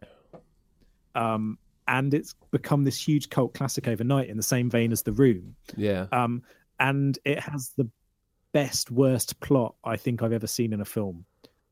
um, 1.16 1.58
and 1.88 2.14
it's 2.14 2.36
become 2.52 2.84
this 2.84 2.98
huge 3.08 3.30
cult 3.30 3.54
classic 3.54 3.88
overnight 3.88 4.30
in 4.30 4.38
the 4.38 4.44
same 4.44 4.70
vein 4.70 4.92
as 4.92 5.02
the 5.04 5.12
room 5.12 5.56
Yeah. 5.76 6.08
um, 6.12 6.44
and 6.80 7.18
it 7.26 7.40
has 7.40 7.74
the 7.78 7.90
best 8.54 8.92
worst 8.92 9.40
plot 9.40 9.76
I 9.84 9.98
think 9.98 10.22
I've 10.22 10.34
ever 10.34 10.48
seen 10.48 10.74
in 10.74 10.82
a 10.82 10.86
film. 10.86 11.26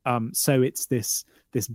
Um, 0.05 0.32
so 0.34 0.62
it's 0.62 0.86
this 0.86 1.26
this 1.51 1.70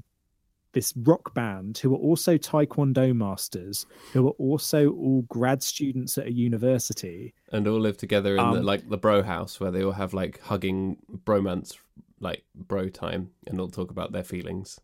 this 0.73 0.93
rock 0.97 1.35
band 1.35 1.79
who 1.79 1.95
are 1.95 1.99
also 1.99 2.37
taekwondo 2.37 3.15
masters, 3.15 3.87
who 4.13 4.27
are 4.29 4.33
also 4.39 4.91
all 4.93 5.23
grad 5.29 5.63
students 5.63 6.17
at 6.19 6.27
a 6.27 6.33
university. 6.33 7.33
and 7.53 7.69
all 7.69 7.79
live 7.79 7.97
together 7.97 8.37
in 8.37 8.51
the, 8.53 8.59
Um, 8.61 8.65
like 8.65 8.89
the 8.89 8.97
bro 8.97 9.23
house 9.23 9.61
where 9.61 9.71
they 9.71 9.85
all 9.85 9.93
have 9.93 10.15
like 10.15 10.41
hugging 10.41 10.97
bromance 11.25 11.77
like 12.25 12.43
bro 12.55 12.89
time 12.89 13.31
and 13.47 13.57
they'll 13.57 13.69
talk 13.69 13.91
about 13.93 14.11
their 14.11 14.25
feelings 14.25 14.81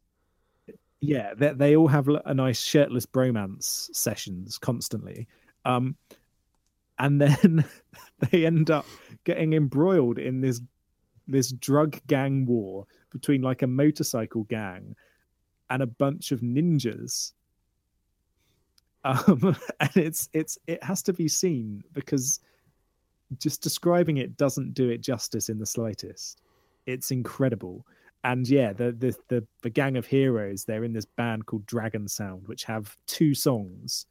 Yeah, 1.00 1.32
they, 1.34 1.52
they 1.54 1.76
all 1.76 1.88
have 1.88 2.08
a 2.08 2.34
nice 2.34 2.60
shirtless 2.60 3.06
bromance 3.06 3.88
sessions 3.94 4.58
constantly. 4.58 5.26
Um, 5.64 5.96
and 6.98 7.20
then 7.20 7.64
they 8.30 8.46
end 8.46 8.70
up 8.70 8.86
getting 9.24 9.54
embroiled 9.54 10.18
in 10.18 10.40
this 10.40 10.60
this 11.26 11.52
drug 11.52 12.00
gang 12.06 12.44
war 12.44 12.86
between 13.10 13.40
like 13.40 13.62
a 13.62 13.66
motorcycle 13.66 14.44
gang 14.44 14.94
and 15.70 15.82
a 15.82 15.86
bunch 15.86 16.32
of 16.32 16.40
ninjas. 16.40 17.32
Um, 19.04 19.56
and 19.80 19.96
it's 19.96 20.28
it's 20.32 20.58
it 20.66 20.82
has 20.84 21.02
to 21.04 21.12
be 21.12 21.28
seen 21.28 21.82
because 21.92 22.40
just 23.38 23.62
describing 23.62 24.18
it 24.18 24.36
doesn't 24.36 24.74
do 24.74 24.90
it 24.90 25.00
justice 25.00 25.48
in 25.48 25.58
the 25.58 25.66
slightest. 25.66 26.42
It's 26.92 27.10
incredible. 27.10 27.86
And 28.22 28.48
yeah, 28.48 28.72
the 28.72 28.92
the 28.92 29.16
the, 29.28 29.46
the 29.62 29.70
gang 29.70 29.96
of 29.96 30.06
heroes, 30.06 30.64
they're 30.64 30.84
in 30.84 30.92
this 30.92 31.06
band 31.06 31.46
called 31.46 31.66
Dragon 31.66 32.06
Sound, 32.08 32.46
which 32.46 32.64
have 32.64 32.96
two 33.06 33.34
songs 33.34 34.06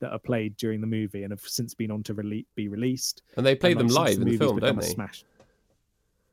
that 0.00 0.12
are 0.12 0.18
played 0.18 0.56
during 0.56 0.80
the 0.80 0.86
movie 0.86 1.24
and 1.24 1.32
have 1.32 1.40
since 1.40 1.74
been 1.74 1.90
on 1.90 2.02
to 2.04 2.14
rele- 2.14 2.46
be 2.54 2.68
released. 2.68 3.22
and 3.36 3.44
they 3.44 3.54
play 3.54 3.72
and, 3.72 3.80
them 3.80 3.88
like, 3.88 4.08
since 4.08 4.18
live 4.18 4.26
in 4.26 4.32
the 4.32 4.38
film 4.38 4.58
don't 4.60 4.80
they 4.80 4.86
Smash. 4.86 5.24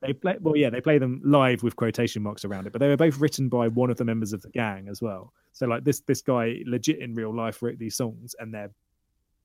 They 0.01 0.13
play 0.13 0.37
well, 0.39 0.55
yeah, 0.55 0.69
they 0.69 0.81
play 0.81 0.97
them 0.97 1.21
live 1.23 1.63
with 1.63 1.75
quotation 1.75 2.21
marks 2.21 2.45
around 2.45 2.67
it, 2.67 2.73
but 2.73 2.79
they 2.79 2.87
were 2.87 2.97
both 2.97 3.17
written 3.17 3.49
by 3.49 3.67
one 3.67 3.89
of 3.89 3.97
the 3.97 4.05
members 4.05 4.33
of 4.33 4.41
the 4.41 4.49
gang 4.49 4.87
as 4.87 5.01
well. 5.01 5.33
So 5.53 5.65
like 5.65 5.83
this 5.83 6.01
this 6.01 6.21
guy 6.21 6.61
legit 6.65 6.99
in 6.99 7.15
real 7.15 7.35
life 7.35 7.61
wrote 7.61 7.79
these 7.79 7.95
songs 7.95 8.35
and 8.39 8.53
they're 8.53 8.71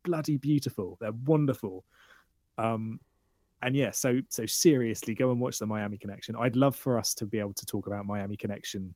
bloody 0.04 0.36
beautiful. 0.36 0.98
They're 1.00 1.12
wonderful. 1.24 1.84
Um 2.58 3.00
and 3.62 3.76
yeah, 3.76 3.90
so 3.90 4.20
so 4.28 4.46
seriously 4.46 5.14
go 5.14 5.30
and 5.30 5.40
watch 5.40 5.58
the 5.58 5.66
Miami 5.66 5.98
Connection. 5.98 6.34
I'd 6.36 6.56
love 6.56 6.76
for 6.76 6.98
us 6.98 7.14
to 7.14 7.26
be 7.26 7.38
able 7.38 7.54
to 7.54 7.66
talk 7.66 7.86
about 7.86 8.06
Miami 8.06 8.36
Connection 8.36 8.94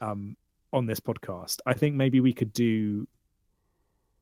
um 0.00 0.36
on 0.72 0.86
this 0.86 1.00
podcast. 1.00 1.58
I 1.66 1.74
think 1.74 1.94
maybe 1.96 2.20
we 2.20 2.32
could 2.32 2.52
do 2.52 3.06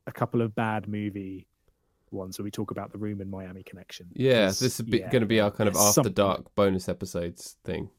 a 0.06 0.12
couple 0.12 0.40
of 0.42 0.54
bad 0.54 0.86
movie 0.88 1.46
ones 2.12 2.38
where 2.38 2.44
we 2.44 2.50
talk 2.50 2.70
about 2.70 2.92
the 2.92 2.98
room 2.98 3.20
in 3.20 3.28
Miami 3.28 3.62
Connection. 3.64 4.06
Yeah, 4.14 4.46
this 4.46 4.62
is 4.62 4.80
yeah, 4.86 5.10
going 5.10 5.22
to 5.22 5.26
be 5.26 5.40
our 5.40 5.50
kind 5.50 5.68
of 5.68 5.74
after 5.76 5.92
something- 5.92 6.12
dark 6.12 6.54
bonus 6.54 6.88
episodes 6.88 7.56
thing 7.64 7.90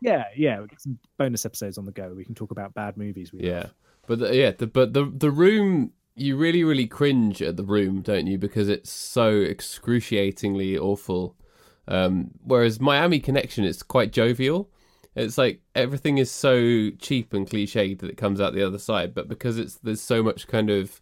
Yeah, 0.00 0.24
yeah, 0.36 0.60
we 0.60 0.66
get 0.68 0.80
some 0.82 0.98
bonus 1.16 1.46
episodes 1.46 1.78
on 1.78 1.86
the 1.86 1.92
go. 1.92 2.12
We 2.14 2.24
can 2.24 2.34
talk 2.34 2.50
about 2.50 2.74
bad 2.74 2.96
movies. 2.98 3.32
We 3.32 3.40
yeah 3.40 3.60
love. 3.60 3.72
but 4.06 4.18
the, 4.18 4.36
yeah 4.36 4.50
the, 4.50 4.66
but 4.66 4.92
the 4.92 5.10
the 5.16 5.30
room 5.30 5.92
you 6.16 6.36
really 6.36 6.64
really 6.64 6.86
cringe 6.86 7.42
at 7.42 7.56
the 7.56 7.64
room 7.64 8.00
don't 8.00 8.26
you? 8.26 8.38
Because 8.38 8.68
it's 8.68 8.90
so 8.90 9.30
excruciatingly 9.30 10.78
awful. 10.78 11.36
Um 11.88 12.30
whereas 12.42 12.80
miami 12.80 13.20
connection 13.20 13.64
is 13.64 13.82
quite 13.82 14.12
jovial. 14.12 14.70
It's 15.14 15.38
like 15.38 15.60
everything 15.74 16.18
is 16.18 16.30
so 16.30 16.90
cheap 16.98 17.32
and 17.32 17.48
cliched 17.48 18.00
that 18.00 18.10
it 18.10 18.16
comes 18.16 18.40
out 18.40 18.54
the 18.54 18.66
other 18.66 18.78
side 18.78 19.14
but 19.14 19.28
because 19.28 19.58
it's 19.58 19.76
there's 19.76 20.00
so 20.00 20.22
much 20.22 20.46
kind 20.48 20.70
of 20.70 21.00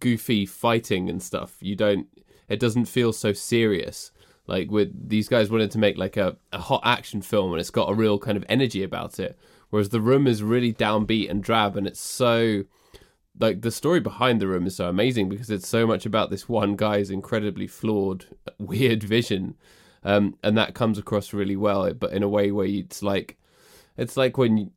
goofy 0.00 0.46
fighting 0.46 1.10
and 1.10 1.22
stuff 1.22 1.56
you 1.60 1.76
don't 1.76 2.06
it 2.48 2.60
doesn't 2.60 2.86
feel 2.86 3.12
so 3.12 3.32
serious. 3.32 4.10
Like 4.46 4.70
with 4.70 5.08
these 5.08 5.28
guys 5.28 5.50
wanted 5.50 5.70
to 5.70 5.78
make 5.78 5.96
like 5.96 6.16
a, 6.16 6.36
a 6.52 6.58
hot 6.58 6.82
action 6.84 7.22
film 7.22 7.52
and 7.52 7.60
it's 7.60 7.70
got 7.70 7.90
a 7.90 7.94
real 7.94 8.18
kind 8.18 8.36
of 8.36 8.44
energy 8.48 8.82
about 8.82 9.18
it. 9.18 9.38
Whereas 9.70 9.88
the 9.88 10.00
room 10.00 10.26
is 10.26 10.42
really 10.42 10.72
downbeat 10.72 11.30
and 11.30 11.42
drab 11.42 11.76
and 11.76 11.86
it's 11.86 12.00
so 12.00 12.64
like 13.38 13.62
the 13.62 13.70
story 13.70 14.00
behind 14.00 14.40
the 14.40 14.46
room 14.46 14.66
is 14.66 14.76
so 14.76 14.88
amazing 14.88 15.28
because 15.28 15.50
it's 15.50 15.66
so 15.68 15.86
much 15.86 16.06
about 16.06 16.30
this 16.30 16.48
one 16.48 16.76
guy's 16.76 17.10
incredibly 17.10 17.66
flawed 17.66 18.26
weird 18.58 19.02
vision. 19.02 19.56
Um, 20.04 20.36
and 20.42 20.56
that 20.58 20.74
comes 20.74 20.98
across 20.98 21.32
really 21.32 21.56
well 21.56 21.92
but 21.94 22.12
in 22.12 22.22
a 22.22 22.28
way 22.28 22.52
where 22.52 22.66
it's 22.66 23.02
like 23.02 23.38
it's 23.96 24.16
like 24.18 24.36
when 24.36 24.58
you, 24.58 24.70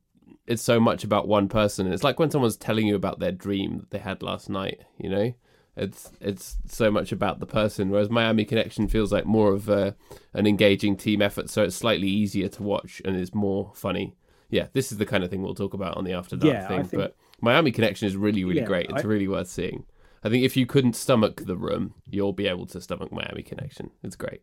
it's 0.46 0.62
so 0.62 0.80
much 0.80 1.04
about 1.04 1.28
one 1.28 1.48
person. 1.48 1.92
It's 1.92 2.02
like 2.02 2.18
when 2.18 2.30
someone's 2.30 2.56
telling 2.56 2.86
you 2.86 2.94
about 2.96 3.18
their 3.18 3.32
dream 3.32 3.76
that 3.78 3.90
they 3.90 3.98
had 3.98 4.22
last 4.22 4.48
night 4.48 4.80
you 4.96 5.10
know? 5.10 5.34
It's 5.76 6.10
it's 6.20 6.56
so 6.66 6.90
much 6.90 7.12
about 7.12 7.38
the 7.38 7.46
person 7.46 7.90
whereas 7.90 8.10
miami 8.10 8.44
connection 8.44 8.88
feels 8.88 9.12
like 9.12 9.26
more 9.26 9.52
of 9.52 9.68
a, 9.68 9.94
an 10.34 10.46
engaging 10.46 10.96
team 10.96 11.22
effort 11.22 11.48
so 11.50 11.62
it's 11.62 11.76
slightly 11.76 12.08
easier 12.08 12.48
to 12.48 12.62
watch 12.62 13.00
and 13.04 13.14
is 13.14 13.34
more 13.34 13.70
funny. 13.74 14.16
Yeah 14.50 14.68
this 14.72 14.90
is 14.90 14.98
the 14.98 15.06
kind 15.06 15.22
of 15.22 15.30
thing 15.30 15.42
we'll 15.42 15.54
talk 15.54 15.74
about 15.74 15.96
on 15.96 16.04
the 16.04 16.14
after 16.14 16.34
dark 16.36 16.52
Yeah, 16.54 16.64
I 16.64 16.68
thing 16.68 16.84
think- 16.84 17.02
but 17.02 17.16
miami 17.40 17.70
connection 17.72 18.06
is 18.08 18.16
really 18.16 18.44
really 18.44 18.60
Yeah, 18.60 18.66
great. 18.66 18.90
It's 18.90 19.04
I- 19.04 19.06
really 19.06 19.28
worth 19.28 19.48
seeing. 19.48 19.84
I 20.24 20.28
think 20.28 20.44
if 20.44 20.56
you 20.56 20.66
couldn't 20.66 20.94
stomach 20.96 21.42
the 21.46 21.56
room 21.56 21.94
you'll 22.10 22.32
be 22.32 22.48
able 22.48 22.66
to 22.66 22.80
stomach 22.80 23.12
miami 23.12 23.42
connection. 23.42 23.90
It's 24.02 24.16
great. 24.16 24.42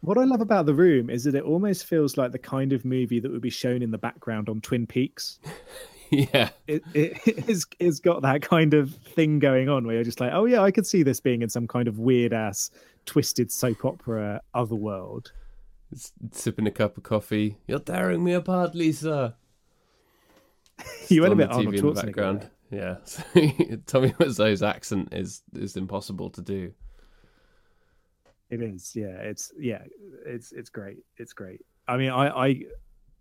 What 0.00 0.18
I 0.18 0.24
love 0.24 0.40
about 0.40 0.66
the 0.66 0.74
room 0.74 1.10
is 1.10 1.24
that 1.24 1.34
it 1.34 1.44
almost 1.44 1.86
feels 1.86 2.16
like 2.16 2.32
the 2.32 2.38
kind 2.38 2.72
of 2.72 2.84
movie 2.84 3.20
that 3.20 3.30
would 3.30 3.40
be 3.42 3.50
shown 3.50 3.82
in 3.82 3.90
the 3.92 3.98
background 3.98 4.48
on 4.48 4.60
Twin 4.60 4.86
Peaks. 4.86 5.38
yeah. 6.10 6.48
It, 6.66 6.82
it, 6.92 7.18
it's, 7.24 7.66
it's 7.78 8.00
got 8.00 8.22
that 8.22 8.42
kind 8.42 8.74
of 8.74 8.94
thing 9.14 9.38
going 9.38 9.68
on 9.68 9.86
where 9.86 9.94
you're 9.96 10.04
just 10.04 10.18
like, 10.20 10.32
oh 10.32 10.46
yeah, 10.46 10.60
I 10.62 10.70
could 10.72 10.86
see 10.86 11.02
this 11.04 11.20
being 11.20 11.42
in 11.42 11.48
some 11.50 11.68
kind 11.68 11.86
of 11.86 11.98
weird 11.98 12.32
ass, 12.32 12.70
twisted 13.06 13.52
soap 13.52 13.84
opera 13.84 14.40
otherworld. 14.54 15.32
S- 15.94 16.12
sipping 16.32 16.66
a 16.66 16.70
cup 16.72 16.96
of 16.96 17.04
coffee. 17.04 17.58
You're 17.68 17.78
tearing 17.78 18.24
me 18.24 18.32
apart 18.32 18.74
lisa 18.74 19.36
You 21.08 21.22
went 21.22 21.32
a 21.32 21.36
bit 21.36 21.50
Arnold 21.50 21.74
TV 21.74 21.78
in 21.78 21.86
the 21.86 21.92
Schwarzenegger 21.92 22.06
background. 22.06 22.50
Yeah, 22.70 22.96
so, 23.04 23.22
Tommy 23.86 24.14
Wiseau's 24.18 24.62
accent 24.62 25.08
is 25.12 25.42
is 25.54 25.76
impossible 25.76 26.30
to 26.30 26.42
do. 26.42 26.72
It 28.48 28.62
is, 28.62 28.94
yeah. 28.94 29.16
It's 29.16 29.52
yeah, 29.58 29.82
it's 30.24 30.52
it's 30.52 30.70
great. 30.70 30.98
It's 31.16 31.32
great. 31.32 31.60
I 31.88 31.96
mean, 31.96 32.10
I 32.10 32.28
I 32.28 32.62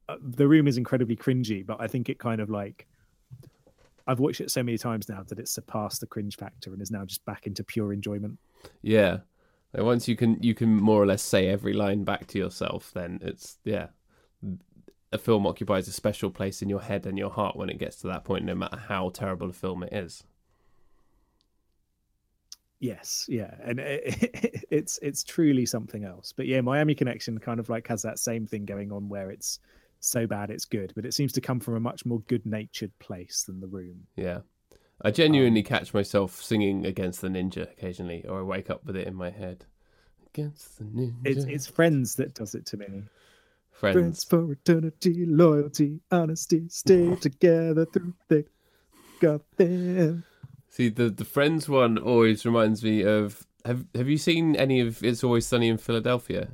uh, 0.08 0.18
the 0.22 0.48
room 0.48 0.68
is 0.68 0.78
incredibly 0.78 1.16
cringy, 1.16 1.66
but 1.66 1.78
I 1.80 1.88
think 1.88 2.10
it 2.10 2.20
kind 2.20 2.42
of 2.42 2.50
like 2.50 2.88
I've 4.10 4.20
watched 4.20 4.42
it 4.42 4.50
so 4.50 4.64
many 4.64 4.78
times 4.78 5.08
now 5.08 5.24
that 5.28 5.38
it's 5.38 5.52
surpassed 5.52 6.02
the 6.02 6.08
cringe 6.08 6.36
factor 6.36 6.74
and 6.74 6.82
is 6.82 6.90
now 6.90 7.06
just 7.06 7.24
back 7.26 7.46
into 7.46 7.64
pure 7.64 7.94
enjoyment. 7.94 8.40
Yeah. 8.82 9.20
Like 9.72 9.84
once 9.84 10.08
you 10.08 10.16
can 10.16 10.42
you 10.42 10.56
can 10.56 10.76
more 10.76 11.02
or 11.02 11.06
less 11.06 11.22
say 11.22 11.48
every 11.48 11.74
line 11.74 12.04
back 12.04 12.26
to 12.28 12.40
yourself, 12.40 12.92
then 12.94 13.20
it's 13.22 13.60
yeah. 13.64 13.88
A 15.12 15.18
film 15.18 15.48
occupies 15.48 15.88
a 15.88 15.92
special 15.92 16.30
place 16.30 16.62
in 16.62 16.70
your 16.70 16.82
head 16.82 17.06
and 17.06 17.18
your 17.18 17.32
heart 17.32 17.56
when 17.56 17.70
it 17.70 17.80
gets 17.80 17.98
to 17.98 18.08
that 18.08 18.24
point, 18.24 18.46
no 18.46 18.54
matter 18.54 18.78
how 18.78 19.10
terrible 19.10 19.50
a 19.50 19.54
film 19.54 19.84
it 19.84 19.92
is. 19.92 20.24
Yes, 22.80 23.26
yeah, 23.28 23.56
and 23.64 23.80
it, 23.80 24.66
it's 24.72 25.00
it's 25.02 25.24
truly 25.24 25.66
something 25.66 26.06
else. 26.06 26.32
But 26.32 26.48
yeah, 26.48 26.62
Miami 26.62 26.96
Connection 26.96 27.38
kind 27.40 27.60
of 27.60 27.70
like 27.70 27.88
has 27.88 28.02
that 28.04 28.20
same 28.20 28.46
thing 28.46 28.66
going 28.66 28.92
on 28.92 29.10
where 29.10 29.32
it's 29.32 29.60
so 30.00 30.26
bad 30.26 30.50
it's 30.50 30.66
good, 30.66 30.94
but 30.96 31.06
it 31.06 31.14
seems 31.14 31.34
to 31.34 31.42
come 31.42 31.60
from 31.60 31.76
a 31.76 31.80
much 31.80 32.06
more 32.06 32.22
good-natured 32.22 32.98
place 33.00 33.44
than 33.44 33.60
The 33.60 33.68
Room. 33.68 34.08
Yeah. 34.16 34.40
I 35.02 35.12
genuinely 35.12 35.62
um, 35.62 35.66
catch 35.66 35.94
myself 35.94 36.42
singing 36.42 36.86
Against 36.86 37.22
the 37.22 37.30
Ninja 37.30 37.72
occasionally, 37.72 38.26
or 38.28 38.40
I 38.40 38.44
wake 38.44 38.70
up 38.70 38.86
with 38.86 38.96
it 38.96 39.08
in 39.08 39.16
my 39.16 39.30
head. 39.30 39.66
Against 40.34 40.78
the 40.78 40.86
Ninja. 40.86 41.16
It's, 41.26 41.46
it's 41.46 41.68
Friends 41.68 42.16
that 42.16 42.34
does 42.34 42.56
it 42.56 42.66
to 42.68 42.78
me. 42.78 43.04
Friends. 43.72 43.96
Friends 43.96 44.24
for 44.26 44.52
eternity, 44.52 45.26
loyalty, 45.26 46.02
honesty, 46.12 46.68
stay 46.70 47.10
oh. 47.10 47.16
together 47.16 47.86
through 47.86 48.14
thick 48.28 48.48
of 49.24 49.42
thin. 49.58 50.24
See, 50.70 50.90
the 50.90 51.10
the 51.10 51.26
Friends 51.26 51.68
one 51.70 51.98
always 51.98 52.46
reminds 52.46 52.84
me 52.84 53.04
of. 53.04 53.46
Have 53.66 53.86
Have 53.94 54.08
you 54.08 54.18
seen 54.18 54.56
any 54.56 54.80
of 54.80 55.04
It's 55.04 55.24
Always 55.24 55.46
Sunny 55.46 55.68
in 55.68 55.78
Philadelphia? 55.78 56.50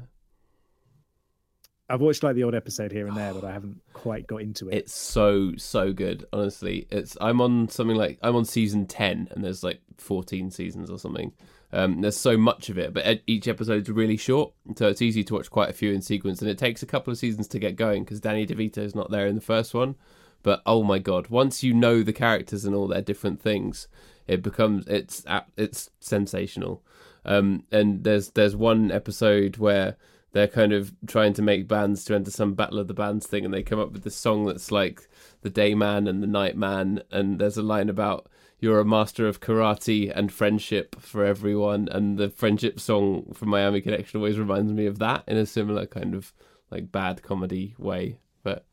I've 1.88 2.02
watched 2.02 2.24
like 2.24 2.36
the 2.36 2.44
odd 2.44 2.56
episode 2.56 2.92
here 2.92 3.08
and 3.08 3.16
there, 3.16 3.34
but 3.34 3.44
I 3.44 3.52
haven't 3.54 3.82
quite 3.94 4.28
got 4.28 4.42
into 4.42 4.70
it. 4.70 4.76
It's 4.76 4.94
so 4.94 5.54
so 5.58 5.94
good, 5.94 6.26
honestly. 6.34 6.88
It's 6.90 7.18
I'm 7.22 7.42
on 7.42 7.70
something 7.70 7.96
like 7.96 8.18
I'm 8.22 8.36
on 8.36 8.46
season 8.46 8.88
ten, 8.88 9.28
and 9.32 9.44
there's 9.44 9.64
like 9.64 9.82
14 9.98 10.52
seasons 10.52 10.90
or 10.90 11.00
something. 11.00 11.32
Um, 11.76 12.00
there's 12.00 12.16
so 12.16 12.38
much 12.38 12.70
of 12.70 12.78
it, 12.78 12.94
but 12.94 13.22
each 13.28 13.50
episode's 13.50 13.90
really 13.90 14.16
short, 14.16 14.54
so 14.78 14.88
it's 14.88 15.02
easy 15.02 15.26
to 15.26 15.34
watch 15.34 15.50
quite 15.50 15.70
a 15.70 15.74
few 15.74 15.92
in 15.92 16.02
sequence. 16.02 16.42
And 16.42 16.50
it 16.50 16.58
takes 16.58 16.82
a 16.82 16.86
couple 16.86 17.12
of 17.12 17.18
seasons 17.18 17.50
to 17.50 17.60
get 17.60 17.76
going 17.76 18.06
because 18.06 18.22
Danny 18.22 18.48
DeVito's 18.48 18.96
not 18.96 19.12
there 19.12 19.28
in 19.28 19.36
the 19.36 19.42
first 19.42 19.74
one. 19.74 19.96
But 20.42 20.62
oh 20.66 20.84
my 20.84 21.00
god, 21.00 21.28
once 21.28 21.64
you 21.64 21.74
know 21.74 22.02
the 22.02 22.14
characters 22.14 22.64
and 22.64 22.74
all 22.74 22.88
their 22.88 23.02
different 23.02 23.42
things, 23.42 23.90
it 24.26 24.42
becomes 24.42 24.88
it's 24.88 25.26
it's 25.58 25.90
sensational. 26.00 26.82
Um, 27.26 27.64
and 27.72 28.04
there's 28.06 28.30
there's 28.30 28.56
one 28.56 28.90
episode 28.90 29.58
where 29.58 29.98
they're 30.32 30.48
kind 30.48 30.72
of 30.72 30.94
trying 31.08 31.34
to 31.34 31.42
make 31.42 31.68
bands 31.68 32.06
to 32.06 32.16
enter 32.16 32.32
some 32.32 32.54
battle 32.54 32.80
of 32.80 32.88
the 32.88 32.94
bands 32.94 33.26
thing 33.26 33.46
and 33.46 33.54
they 33.54 33.64
come 33.64 33.80
up 33.80 33.94
with 33.94 34.04
this 34.04 34.18
song 34.18 34.46
that's 34.46 34.70
like 34.70 35.10
the 35.44 35.50
day 35.50 35.74
man 35.74 36.08
and 36.08 36.22
the 36.22 36.28
night 36.28 36.58
man 36.58 37.02
and 37.10 37.40
there's 37.40 37.56
a 37.56 37.64
line 37.64 37.88
about 37.88 38.28
you're 38.60 38.80
a 38.80 38.86
master 38.86 39.28
of 39.28 39.42
karate 39.42 40.12
and 40.16 40.32
friendship 40.32 41.00
for 41.00 41.24
everyone 41.26 41.88
and 41.92 42.18
the 42.18 42.30
friendship 42.30 42.80
song 42.80 43.32
from 43.34 43.50
miami 43.50 43.82
connection 43.82 44.20
always 44.20 44.40
reminds 44.40 44.72
me 44.72 44.86
of 44.86 45.00
that 45.00 45.24
in 45.28 45.38
a 45.38 45.46
similar 45.46 45.86
kind 45.86 46.16
of 46.16 46.34
like 46.72 46.92
bad 46.92 47.22
comedy 47.22 47.76
way. 47.78 48.18
But 48.44 48.66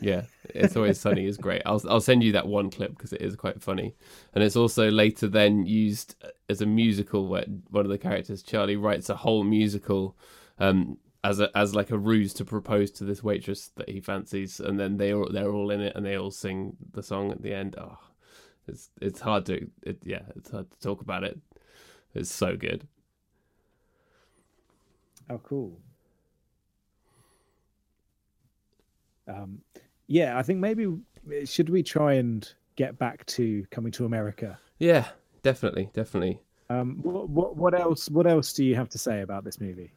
yeah 0.00 0.22
it's 0.54 0.76
always 0.76 0.98
sunny 0.98 1.26
is 1.26 1.36
great. 1.36 1.62
I'll 1.64 1.82
i'll 1.88 2.00
send 2.00 2.22
you 2.24 2.32
that 2.32 2.48
one 2.48 2.70
clip 2.70 2.96
because 2.96 3.12
it 3.12 3.22
is 3.22 3.36
quite 3.36 3.62
funny. 3.62 3.94
And 4.34 4.42
it's 4.42 4.56
also 4.56 4.90
later 4.90 5.28
then 5.28 5.66
used 5.66 6.16
as 6.48 6.60
a 6.60 6.66
musical 6.66 7.28
where 7.28 7.44
one 7.70 7.84
of 7.84 7.90
the 7.90 7.98
characters 7.98 8.42
charlie 8.42 8.76
writes 8.76 9.08
a 9.08 9.16
whole 9.16 9.44
musical 9.44 10.16
um, 10.58 10.98
as 11.26 11.40
a, 11.40 11.56
as 11.56 11.74
like 11.74 11.90
a 11.90 11.98
ruse 11.98 12.32
to 12.34 12.44
propose 12.44 12.90
to 12.92 13.04
this 13.04 13.22
waitress 13.22 13.68
that 13.76 13.88
he 13.88 14.00
fancies, 14.00 14.60
and 14.60 14.78
then 14.78 14.96
they 14.96 15.12
all, 15.12 15.28
they're 15.30 15.50
all 15.50 15.70
in 15.70 15.80
it 15.80 15.94
and 15.96 16.06
they 16.06 16.16
all 16.16 16.30
sing 16.30 16.76
the 16.92 17.02
song 17.02 17.32
at 17.32 17.42
the 17.42 17.52
end. 17.52 17.74
Oh, 17.78 17.98
it's 18.68 18.90
it's 19.00 19.20
hard 19.20 19.46
to 19.46 19.68
it, 19.82 19.98
yeah, 20.04 20.22
it's 20.36 20.50
hard 20.50 20.70
to 20.70 20.78
talk 20.80 21.00
about 21.00 21.24
it. 21.24 21.38
It's 22.14 22.34
so 22.34 22.56
good. 22.56 22.86
Oh, 25.28 25.38
cool. 25.38 25.78
Um, 29.28 29.60
yeah, 30.06 30.38
I 30.38 30.42
think 30.42 30.60
maybe 30.60 30.98
should 31.44 31.68
we 31.68 31.82
try 31.82 32.14
and 32.14 32.48
get 32.76 32.98
back 32.98 33.26
to 33.26 33.66
coming 33.70 33.90
to 33.92 34.04
America? 34.04 34.58
Yeah, 34.78 35.08
definitely, 35.42 35.90
definitely. 35.92 36.40
Um, 36.70 37.00
what, 37.02 37.28
what 37.28 37.56
what 37.56 37.78
else? 37.78 38.08
What 38.08 38.26
else 38.26 38.52
do 38.52 38.64
you 38.64 38.76
have 38.76 38.88
to 38.90 38.98
say 38.98 39.22
about 39.22 39.44
this 39.44 39.60
movie? 39.60 39.92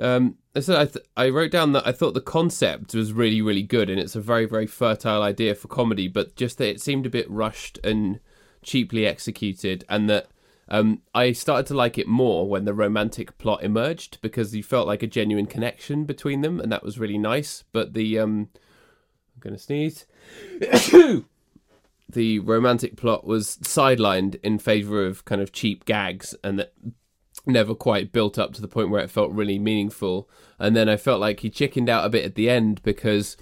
Um, 0.00 0.36
I, 0.54 0.60
th- 0.60 0.96
I 1.16 1.28
wrote 1.28 1.50
down 1.50 1.72
that 1.72 1.86
I 1.86 1.92
thought 1.92 2.14
the 2.14 2.20
concept 2.20 2.94
was 2.94 3.12
really, 3.12 3.42
really 3.42 3.62
good, 3.62 3.88
and 3.90 3.98
it's 3.98 4.16
a 4.16 4.20
very, 4.20 4.46
very 4.46 4.66
fertile 4.66 5.22
idea 5.22 5.54
for 5.54 5.68
comedy. 5.68 6.08
But 6.08 6.36
just 6.36 6.58
that 6.58 6.68
it 6.68 6.80
seemed 6.80 7.06
a 7.06 7.10
bit 7.10 7.30
rushed 7.30 7.78
and 7.84 8.20
cheaply 8.62 9.06
executed, 9.06 9.84
and 9.88 10.08
that 10.10 10.28
um, 10.68 11.02
I 11.14 11.32
started 11.32 11.66
to 11.66 11.74
like 11.74 11.98
it 11.98 12.06
more 12.06 12.48
when 12.48 12.64
the 12.64 12.74
romantic 12.74 13.36
plot 13.38 13.62
emerged 13.62 14.18
because 14.22 14.54
you 14.54 14.62
felt 14.62 14.86
like 14.86 15.02
a 15.02 15.06
genuine 15.06 15.46
connection 15.46 16.04
between 16.04 16.40
them, 16.40 16.60
and 16.60 16.70
that 16.72 16.84
was 16.84 16.98
really 16.98 17.18
nice. 17.18 17.64
But 17.72 17.94
the 17.94 18.18
um, 18.18 18.48
I'm 19.34 19.40
gonna 19.40 19.58
sneeze. 19.58 20.06
the 22.08 22.38
romantic 22.40 22.96
plot 22.96 23.26
was 23.26 23.58
sidelined 23.62 24.38
in 24.42 24.58
favor 24.58 25.06
of 25.06 25.24
kind 25.24 25.40
of 25.40 25.52
cheap 25.52 25.84
gags, 25.84 26.34
and 26.44 26.58
that 26.58 26.72
never 27.46 27.74
quite 27.74 28.12
built 28.12 28.38
up 28.38 28.52
to 28.54 28.60
the 28.60 28.68
point 28.68 28.90
where 28.90 29.02
it 29.02 29.10
felt 29.10 29.32
really 29.32 29.58
meaningful. 29.58 30.28
And 30.58 30.76
then 30.76 30.88
I 30.88 30.96
felt 30.96 31.20
like 31.20 31.40
he 31.40 31.50
chickened 31.50 31.88
out 31.88 32.06
a 32.06 32.10
bit 32.10 32.24
at 32.24 32.34
the 32.34 32.48
end 32.48 32.82
because 32.82 33.36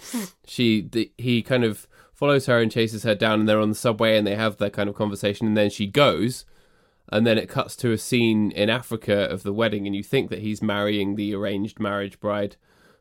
she 0.47 0.83
the, 0.83 1.13
he 1.19 1.43
kind 1.43 1.65
of 1.65 1.87
follows 2.15 2.47
her 2.47 2.61
and 2.61 2.71
chases 2.71 3.03
her 3.03 3.15
down, 3.15 3.41
and 3.41 3.49
they're 3.49 3.61
on 3.61 3.71
the 3.71 3.75
subway 3.75 4.17
and 4.17 4.27
they 4.27 4.37
have 4.37 4.59
that 4.59 4.73
kind 4.73 4.89
of 4.89 4.95
conversation, 4.95 5.47
and 5.47 5.57
then 5.57 5.71
she 5.71 5.87
goes. 5.87 6.45
And 7.13 7.27
then 7.27 7.39
it 7.39 7.49
cuts 7.49 7.75
to 7.77 7.91
a 7.91 7.99
scene 7.99 8.53
in 8.53 8.71
Africa 8.71 9.25
of 9.25 9.43
the 9.43 9.53
wedding, 9.53 9.87
and 9.87 9.97
you 9.97 10.03
think 10.03 10.31
that 10.31 10.39
he's 10.39 10.63
marrying 10.63 11.17
the 11.17 11.35
arranged 11.35 11.81
marriage 11.81 12.21
bride, 12.21 12.57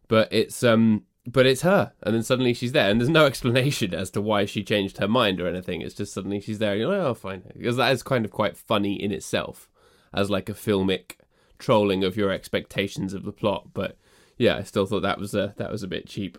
but 0.07 0.27
it's 0.31 0.63
um, 0.63 1.03
but 1.27 1.45
it's 1.45 1.61
her. 1.61 1.93
And 2.01 2.15
then 2.15 2.23
suddenly 2.23 2.55
she's 2.55 2.71
there, 2.71 2.89
and 2.89 2.99
there's 2.99 3.09
no 3.09 3.25
explanation 3.27 3.93
as 3.93 4.09
to 4.11 4.21
why 4.21 4.45
she 4.45 4.63
changed 4.63 4.97
her 4.97 5.07
mind 5.07 5.39
or 5.39 5.47
anything. 5.47 5.81
It's 5.81 5.93
just 5.93 6.13
suddenly 6.13 6.41
she's 6.41 6.57
there, 6.57 6.71
and 6.71 6.79
you're 6.79 6.89
like, 6.89 7.05
oh, 7.05 7.13
fine, 7.13 7.43
because 7.55 7.77
that 7.77 7.91
is 7.91 8.01
kind 8.01 8.25
of 8.25 8.31
quite 8.31 8.57
funny 8.57 9.01
in 9.01 9.11
itself 9.11 9.68
as 10.14 10.30
like 10.30 10.49
a 10.49 10.53
filmic 10.53 11.16
trolling 11.57 12.03
of 12.03 12.18
your 12.18 12.32
expectations 12.32 13.14
of 13.14 13.24
the 13.24 13.32
plot. 13.32 13.70
But 13.74 13.97
yeah, 14.38 14.57
I 14.57 14.64
still 14.64 14.86
thought 14.86 15.01
that 15.01 15.20
was 15.20 15.34
a 15.34 15.53
that 15.57 15.72
was 15.72 15.84
a 15.84 15.88
bit 15.88 16.07
cheap. 16.07 16.38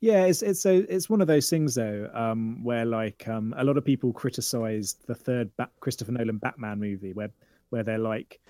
Yeah, 0.00 0.24
it's 0.24 0.42
it's 0.42 0.66
a 0.66 0.78
it's 0.92 1.08
one 1.08 1.20
of 1.20 1.28
those 1.28 1.48
things 1.48 1.76
though, 1.76 2.10
um, 2.12 2.64
where 2.64 2.84
like 2.84 3.28
um, 3.28 3.54
a 3.56 3.62
lot 3.62 3.76
of 3.76 3.84
people 3.84 4.12
criticized 4.12 5.06
the 5.06 5.14
third 5.14 5.50
ba- 5.56 5.70
Christopher 5.78 6.10
Nolan 6.10 6.38
Batman 6.38 6.80
movie, 6.80 7.12
where 7.12 7.30
where 7.70 7.84
they're 7.84 7.98
like, 7.98 8.40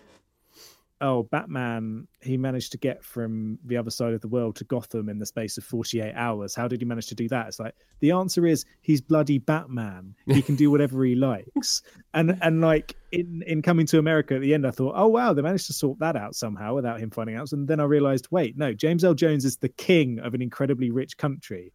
oh, 1.03 1.25
Batman, 1.25 2.07
he 2.23 2.37
managed 2.37 2.71
to 2.73 2.79
get 2.79 3.05
from 3.05 3.59
the 3.67 3.77
other 3.77 3.91
side 3.91 4.15
of 4.15 4.21
the 4.21 4.29
world 4.29 4.55
to 4.57 4.65
Gotham 4.65 5.09
in 5.09 5.19
the 5.19 5.27
space 5.27 5.59
of 5.59 5.65
48 5.65 6.15
hours. 6.15 6.55
How 6.55 6.69
did 6.69 6.81
he 6.81 6.85
manage 6.85 7.09
to 7.09 7.15
do 7.17 7.29
that? 7.29 7.49
It's 7.49 7.59
like 7.59 7.75
the 7.99 8.13
answer 8.13 8.47
is 8.47 8.65
he's 8.81 9.01
bloody 9.01 9.39
Batman. 9.39 10.15
He 10.27 10.41
can 10.41 10.55
do 10.55 10.71
whatever 10.71 11.05
he 11.05 11.15
likes. 11.17 11.83
And 12.15 12.39
and 12.41 12.61
like 12.61 12.97
in 13.11 13.43
in 13.47 13.63
coming 13.63 13.85
to 13.87 13.99
America 13.99 14.37
at 14.37 14.41
the 14.41 14.55
end, 14.55 14.67
I 14.67 14.71
thought, 14.71 14.95
oh 14.97 15.09
wow, 15.09 15.33
they 15.33 15.43
managed 15.43 15.67
to 15.67 15.73
sort 15.73 15.99
that 15.99 16.17
out 16.17 16.37
somehow 16.37 16.75
without 16.75 17.01
him 17.01 17.11
finding 17.11 17.37
out. 17.37 17.53
And 17.53 17.67
then 17.67 17.81
I 17.81 17.85
realized, 17.85 18.29
wait, 18.31 18.57
no, 18.57 18.73
James 18.73 19.05
Earl 19.05 19.15
Jones 19.15 19.45
is 19.45 19.57
the 19.57 19.69
king 19.69 20.21
of 20.21 20.35
an 20.35 20.41
incredibly 20.41 20.91
rich 20.91 21.19
country. 21.19 21.73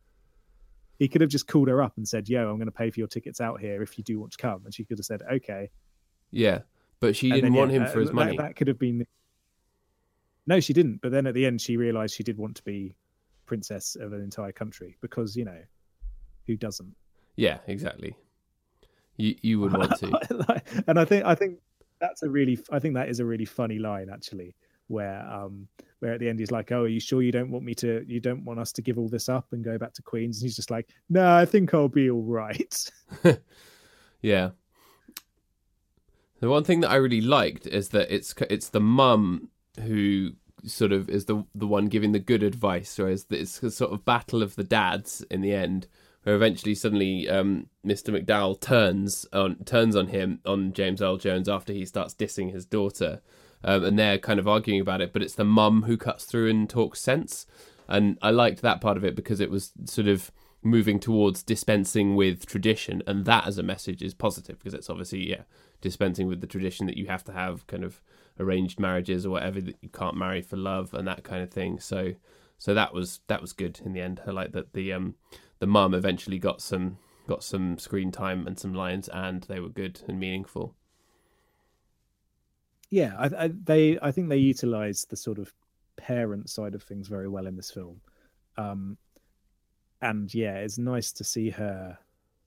He 1.00 1.10
could 1.10 1.22
have 1.22 1.30
just 1.30 1.48
called 1.48 1.68
her 1.68 1.84
up 1.84 1.94
and 1.98 2.08
said, 2.08 2.28
"Yo, 2.28 2.50
I'm 2.50 2.56
going 2.56 2.66
to 2.66 2.72
pay 2.72 2.90
for 2.90 3.00
your 3.00 3.08
tickets 3.08 3.40
out 3.40 3.60
here 3.60 3.84
if 3.84 3.98
you 3.98 4.04
do 4.04 4.20
want 4.20 4.32
to 4.32 4.38
come," 4.38 4.64
and 4.66 4.74
she 4.74 4.86
could 4.86 4.98
have 4.98 5.06
said, 5.06 5.22
"Okay." 5.32 5.70
Yeah, 6.32 6.62
but 7.00 7.16
she 7.16 7.30
didn't 7.30 7.44
then, 7.44 7.54
want 7.54 7.72
yeah, 7.72 7.82
him 7.82 7.88
for 7.88 8.00
uh, 8.00 8.02
his 8.02 8.14
money. 8.14 8.38
That, 8.38 8.44
that 8.44 8.56
could 8.56 8.68
have 8.68 8.80
been 8.80 9.06
no, 10.48 10.60
she 10.60 10.74
didn't. 10.74 11.02
But 11.02 11.12
then 11.12 11.28
at 11.28 11.34
the 11.34 11.46
end, 11.46 11.62
she 11.62 11.78
realized 11.78 12.16
she 12.16 12.24
did 12.24 12.38
want 12.38 12.56
to 12.56 12.64
be 12.64 12.96
princess 13.46 13.96
of 14.00 14.14
an 14.14 14.22
entire 14.22 14.52
country 14.52 14.98
because 15.02 15.36
you 15.36 15.46
know 15.46 15.62
who 16.48 16.56
doesn't. 16.56 16.96
Yeah, 17.36 17.60
exactly. 17.68 18.16
You 19.18 19.36
you 19.42 19.60
would 19.60 19.74
want 19.74 19.98
to. 20.00 20.62
and 20.88 21.00
I 21.00 21.06
think 21.06 21.26
I 21.26 21.36
think 21.36 21.60
that's 22.00 22.24
a 22.24 22.30
really 22.30 22.60
I 22.72 22.80
think 22.80 22.96
that 22.96 23.10
is 23.10 23.20
a 23.20 23.26
really 23.26 23.46
funny 23.46 23.78
line 23.78 24.10
actually, 24.12 24.56
where 24.88 25.22
um 25.30 25.68
where 26.00 26.14
at 26.14 26.20
the 26.20 26.30
end 26.30 26.40
he's 26.40 26.52
like, 26.52 26.72
"Oh, 26.72 26.84
are 26.84 26.88
you 26.88 27.00
sure 27.00 27.22
you 27.22 27.32
don't 27.32 27.52
want 27.52 27.66
me 27.66 27.76
to? 27.76 28.06
You 28.08 28.20
don't 28.20 28.46
want 28.46 28.60
us 28.60 28.72
to 28.74 28.82
give 28.82 28.98
all 28.98 29.10
this 29.10 29.30
up 29.30 29.48
and 29.52 29.64
go 29.64 29.78
back 29.78 29.94
to 29.94 30.02
Queens?" 30.02 30.38
And 30.38 30.48
he's 30.48 30.56
just 30.56 30.72
like, 30.72 30.90
"No, 31.10 31.36
I 31.36 31.46
think 31.46 31.74
I'll 31.74 31.90
be 31.90 32.10
all 32.10 32.24
right." 32.24 32.92
yeah. 34.22 34.52
The 36.40 36.50
one 36.50 36.64
thing 36.64 36.82
that 36.82 36.92
I 36.92 36.96
really 36.96 37.22
liked 37.22 37.66
is 37.66 37.90
that 37.90 38.14
it's 38.14 38.34
it's 38.50 38.70
the 38.70 38.80
mum 38.80 39.50
who 39.80 40.32
sort 40.66 40.92
of 40.92 41.10
is 41.10 41.26
the 41.26 41.44
the 41.54 41.68
one 41.68 41.88
giving 41.88 42.12
the 42.12 42.20
good 42.20 42.44
advice, 42.44 42.98
whereas 42.98 43.26
it's 43.30 43.62
a 43.64 43.72
sort 43.72 43.92
of 43.92 44.06
battle 44.06 44.42
of 44.42 44.56
the 44.56 44.64
dads 44.64 45.24
in 45.30 45.42
the 45.42 45.54
end, 45.54 45.88
where 46.24 46.36
eventually 46.36 46.76
suddenly 46.76 47.30
um, 47.30 47.68
Mr. 47.86 48.10
McDowell 48.10 48.60
turns 48.60 49.26
on 49.34 49.64
turns 49.64 49.96
on 49.96 50.08
him 50.08 50.40
on 50.46 50.74
James 50.74 51.02
Earl 51.02 51.18
Jones 51.18 51.48
after 51.48 51.74
he 51.74 51.86
starts 51.86 52.14
dissing 52.14 52.52
his 52.52 52.66
daughter, 52.66 53.22
um, 53.64 53.84
and 53.84 53.98
they're 53.98 54.18
kind 54.18 54.40
of 54.40 54.48
arguing 54.48 54.82
about 54.82 55.02
it. 55.02 55.14
But 55.14 55.22
it's 55.22 55.36
the 55.36 55.46
mum 55.46 55.84
who 55.84 55.98
cuts 55.98 56.26
through 56.26 56.50
and 56.50 56.70
talks 56.70 57.02
sense, 57.02 57.46
and 57.88 58.18
I 58.22 58.32
liked 58.32 58.62
that 58.62 58.82
part 58.82 58.98
of 58.98 59.06
it 59.06 59.16
because 59.16 59.40
it 59.40 59.52
was 59.52 59.72
sort 59.86 60.08
of 60.08 60.32
moving 60.64 61.00
towards 61.00 61.44
dispensing 61.44 62.16
with 62.16 62.46
tradition, 62.46 63.04
and 63.08 63.26
that 63.26 63.48
as 63.48 63.58
a 63.58 63.64
message 63.64 64.02
is 64.02 64.14
positive 64.14 64.58
because 64.60 64.74
it's 64.74 64.90
obviously 64.90 65.30
yeah 65.30 65.44
dispensing 65.80 66.28
with 66.28 66.42
the 66.42 66.48
tradition 66.48 66.88
that 66.88 66.98
you 66.98 67.06
have 67.06 67.24
to 67.24 67.32
have 67.32 67.68
kind 67.68 67.84
of 67.84 68.02
arranged 68.40 68.80
marriages 68.80 69.26
or 69.26 69.32
whatever 69.32 69.62
that 69.62 69.76
you 69.82 69.90
can't 69.90 70.18
marry 70.18 70.42
for 70.42 70.58
love 70.58 70.94
and 70.94 71.08
that 71.08 71.24
kind 71.24 71.42
of 71.42 71.52
thing. 71.52 71.80
So 71.80 72.14
so 72.58 72.74
that 72.74 72.94
was 72.94 73.20
that 73.28 73.42
was 73.42 73.54
good 73.54 73.80
in 73.86 73.94
the 73.94 74.02
end. 74.02 74.22
I 74.26 74.32
like 74.32 74.52
that 74.54 74.74
the 74.74 74.94
um 74.94 75.16
the 75.60 75.68
mum 75.68 75.94
eventually 75.94 76.40
got 76.40 76.62
some 76.62 76.98
got 77.28 77.44
some 77.44 77.78
screen 77.78 78.12
time 78.12 78.48
and 78.48 78.58
some 78.58 78.74
lines, 78.74 79.10
and 79.10 79.44
they 79.44 79.60
were 79.60 79.70
good 79.70 80.02
and 80.08 80.20
meaningful. 80.20 80.76
Yeah, 82.90 83.14
I, 83.18 83.46
I 83.46 83.52
they 83.64 84.00
I 84.02 84.12
think 84.12 84.30
they 84.30 84.38
utilized 84.38 85.10
the 85.10 85.18
sort 85.18 85.40
of 85.40 85.54
parent 85.98 86.50
side 86.50 86.76
of 86.76 86.84
things 86.84 87.08
very 87.08 87.28
well 87.28 87.48
in 87.48 87.56
this 87.56 87.72
film. 87.72 88.02
Um, 88.58 88.98
and 90.02 90.34
yeah, 90.34 90.56
it's 90.58 90.78
nice 90.78 91.12
to 91.14 91.24
see 91.24 91.50
her 91.50 91.98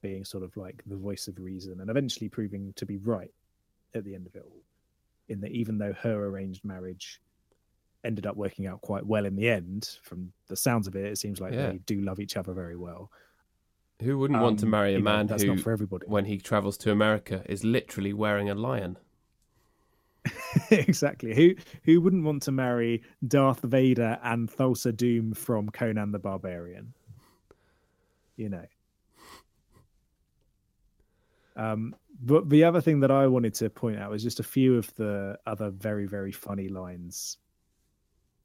being 0.01 0.25
sort 0.25 0.43
of 0.43 0.55
like 0.57 0.83
the 0.85 0.95
voice 0.95 1.27
of 1.27 1.37
reason 1.39 1.79
and 1.79 1.89
eventually 1.89 2.27
proving 2.27 2.73
to 2.75 2.85
be 2.85 2.97
right 2.97 3.31
at 3.93 4.03
the 4.03 4.15
end 4.15 4.25
of 4.25 4.35
it 4.35 4.43
all. 4.45 4.63
In 5.31 5.41
that, 5.41 5.51
even 5.51 5.77
though 5.77 5.93
her 5.93 6.25
arranged 6.25 6.65
marriage 6.65 7.21
ended 8.03 8.25
up 8.25 8.35
working 8.35 8.67
out 8.67 8.81
quite 8.81 9.05
well 9.05 9.25
in 9.25 9.35
the 9.35 9.49
end, 9.49 9.97
from 10.03 10.31
the 10.47 10.55
sounds 10.55 10.87
of 10.87 10.95
it, 10.95 11.05
it 11.05 11.17
seems 11.17 11.39
like 11.39 11.53
yeah. 11.53 11.71
they 11.71 11.77
do 11.79 12.01
love 12.01 12.19
each 12.19 12.37
other 12.37 12.53
very 12.53 12.75
well. 12.75 13.11
Who 14.01 14.17
wouldn't 14.17 14.37
um, 14.37 14.43
want 14.43 14.59
to 14.59 14.65
um, 14.65 14.71
marry 14.71 14.95
a 14.95 14.99
man 14.99 15.27
know, 15.27 15.37
who, 15.37 15.57
for 15.57 15.71
everybody. 15.71 16.05
when 16.07 16.25
he 16.25 16.37
travels 16.37 16.77
to 16.79 16.91
America, 16.91 17.43
is 17.47 17.63
literally 17.63 18.13
wearing 18.13 18.49
a 18.49 18.55
lion? 18.55 18.97
exactly. 20.71 21.33
Who 21.35 21.55
who 21.83 22.01
wouldn't 22.01 22.23
want 22.23 22.43
to 22.43 22.51
marry 22.51 23.03
Darth 23.27 23.61
Vader 23.61 24.19
and 24.23 24.49
Thulsa 24.51 24.95
Doom 24.95 25.33
from 25.33 25.69
Conan 25.69 26.11
the 26.11 26.19
Barbarian? 26.19 26.93
You 28.35 28.49
know. 28.49 28.65
Um, 31.55 31.95
but 32.21 32.49
the 32.49 32.63
other 32.63 32.81
thing 32.81 32.99
that 33.01 33.11
I 33.11 33.27
wanted 33.27 33.53
to 33.55 33.69
point 33.69 33.97
out 33.97 34.11
was 34.11 34.23
just 34.23 34.39
a 34.39 34.43
few 34.43 34.77
of 34.77 34.93
the 34.95 35.37
other 35.45 35.69
very 35.69 36.05
very 36.05 36.31
funny 36.31 36.69
lines 36.69 37.37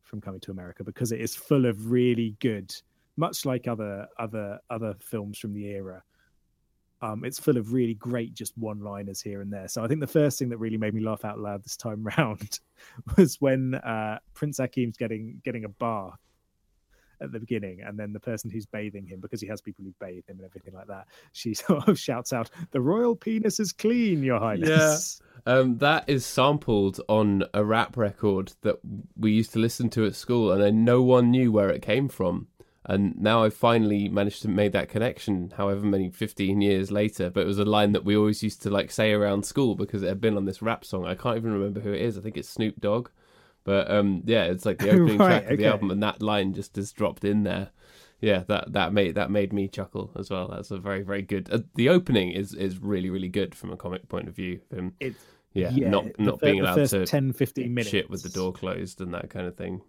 from 0.02 0.20
Coming 0.20 0.40
to 0.40 0.50
America 0.50 0.84
because 0.84 1.12
it 1.12 1.20
is 1.20 1.34
full 1.34 1.66
of 1.66 1.90
really 1.90 2.36
good, 2.40 2.74
much 3.16 3.44
like 3.44 3.68
other 3.68 4.07
other 4.18 4.59
other 4.70 4.94
films 5.00 5.38
from 5.38 5.52
the 5.52 5.66
era. 5.66 6.02
Um, 7.02 7.24
it's 7.24 7.38
full 7.38 7.59
of 7.59 7.74
really 7.74 7.92
great 7.92 8.32
just 8.32 8.57
one-liners 8.57 9.20
here 9.20 9.42
and 9.42 9.52
there. 9.52 9.68
So 9.68 9.84
I 9.84 9.86
think 9.86 10.00
the 10.00 10.07
first 10.07 10.38
thing 10.38 10.48
that 10.48 10.57
really 10.57 10.78
made 10.78 10.94
me 10.94 11.02
laugh 11.02 11.26
out 11.26 11.38
loud 11.38 11.62
this 11.62 11.76
time 11.76 12.02
round 12.18 12.61
was 13.18 13.38
when 13.40 13.74
uh, 13.74 14.18
Prince 14.32 14.59
Akeem's 14.59 14.96
getting 14.96 15.40
getting 15.44 15.64
a 15.64 15.68
bath 15.68 16.18
at 17.21 17.33
the 17.33 17.41
beginning, 17.41 17.81
and 17.83 17.99
then 17.99 18.12
the 18.12 18.21
person 18.21 18.51
who's 18.51 18.67
bathing 18.67 19.07
him, 19.07 19.21
because 19.21 19.41
he 19.41 19.47
has 19.47 19.61
people 19.61 19.85
who 19.85 19.93
bathe 20.01 20.25
him 20.29 20.39
and 20.39 20.45
everything 20.45 20.75
like 20.75 20.87
that, 20.89 21.07
she 21.33 21.55
sort 21.55 21.89
of 21.89 21.99
shouts 21.99 22.33
out, 22.33 22.51
"The 22.71 22.81
royal 22.81 23.17
penis 23.17 23.61
is 23.61 23.73
clean, 23.73 24.23
Your 24.23 24.39
Highness." 24.39 25.21
Yeah, 25.47 25.53
um, 25.53 25.79
that 25.79 26.05
is 26.09 26.27
sampled 26.27 27.01
on 27.09 27.45
a 27.55 27.64
rap 27.64 27.97
record 27.97 28.53
that 28.62 28.77
we 29.17 29.33
used 29.33 29.53
to 29.53 29.59
listen 29.59 29.91
to 29.91 30.07
at 30.07 30.14
school, 30.14 30.53
and 30.53 30.62
then 30.62 30.85
no 30.85 31.03
one 31.03 31.31
knew 31.31 31.53
where 31.53 31.71
it 31.71 31.83
came 31.83 32.09
from. 32.09 32.49
And 32.89 33.21
now 33.21 33.43
I 33.43 33.51
finally 33.51 34.09
managed 34.09 34.43
to 34.43 34.49
make 34.49 34.71
that 34.71 34.89
connection, 34.89 35.53
however 35.57 35.85
many 35.85 36.09
fifteen 36.11 36.61
years 36.61 36.93
later. 36.93 37.31
But 37.31 37.41
it 37.41 37.47
was 37.47 37.59
a 37.59 37.64
line 37.64 37.93
that 37.93 38.05
we 38.05 38.17
always 38.17 38.43
used 38.43 38.62
to 38.62 38.71
like 38.71 38.93
say 38.93 39.12
around 39.12 39.45
school 39.45 39.75
because 39.75 40.03
it 40.03 40.09
had 40.09 40.21
been 40.21 40.37
on 40.37 40.45
this 40.45 40.62
rap 40.62 40.85
song. 40.85 41.05
I 41.05 41.17
can't 41.17 41.37
even 41.37 41.53
remember 41.53 41.81
who 41.81 41.93
it 41.93 42.01
is. 42.01 42.17
I 42.17 42.21
think 42.21 42.37
it's 42.37 42.49
Snoop 42.49 42.81
Dogg. 42.81 43.09
But 43.67 43.91
um, 43.91 44.23
yeah, 44.25 44.45
it's 44.45 44.64
like 44.64 44.79
the 44.79 44.91
opening 44.93 45.19
right, 45.19 45.27
track 45.27 45.45
of 45.47 45.49
okay. 45.49 45.57
the 45.57 45.67
album, 45.67 45.91
and 45.91 46.03
that 46.03 46.23
line 46.23 46.55
just 46.55 46.79
is 46.79 46.93
dropped 46.93 47.25
in 47.25 47.43
there. 47.43 47.71
Yeah, 48.21 48.45
that 48.47 48.73
that 48.73 48.93
made 48.93 49.17
that 49.17 49.29
made 49.29 49.53
me 49.53 49.67
chuckle 49.67 50.12
as 50.17 50.31
well. 50.31 50.49
That's 50.49 50.71
a 50.71 50.79
very 50.79 51.03
very 51.03 51.23
good. 51.23 51.51
Uh, 51.53 51.59
the 51.75 51.89
opening 51.89 52.31
is 52.31 52.55
is 52.55 52.79
really 52.79 53.11
really 53.11 53.29
good 53.29 53.57
from 53.57 53.73
a 53.73 53.77
comic 53.77 54.09
point 54.09 54.29
of 54.29 54.37
view. 54.37 54.61
Um, 54.75 54.95
it's, 55.01 55.19
yeah, 55.53 55.71
yeah, 55.75 55.91
not 55.91 56.19
not 56.19 56.41
being 56.41 56.61
allowed 56.61 56.87
to 56.87 57.05
10, 57.05 57.33
15 57.33 57.75
minutes 57.75 57.91
shit 57.91 58.09
with 58.09 58.23
the 58.23 58.29
door 58.29 58.53
closed 58.53 59.01
and 59.01 59.12
that 59.14 59.31
kind 59.31 59.47
of 59.47 59.57
thing. 59.57 59.83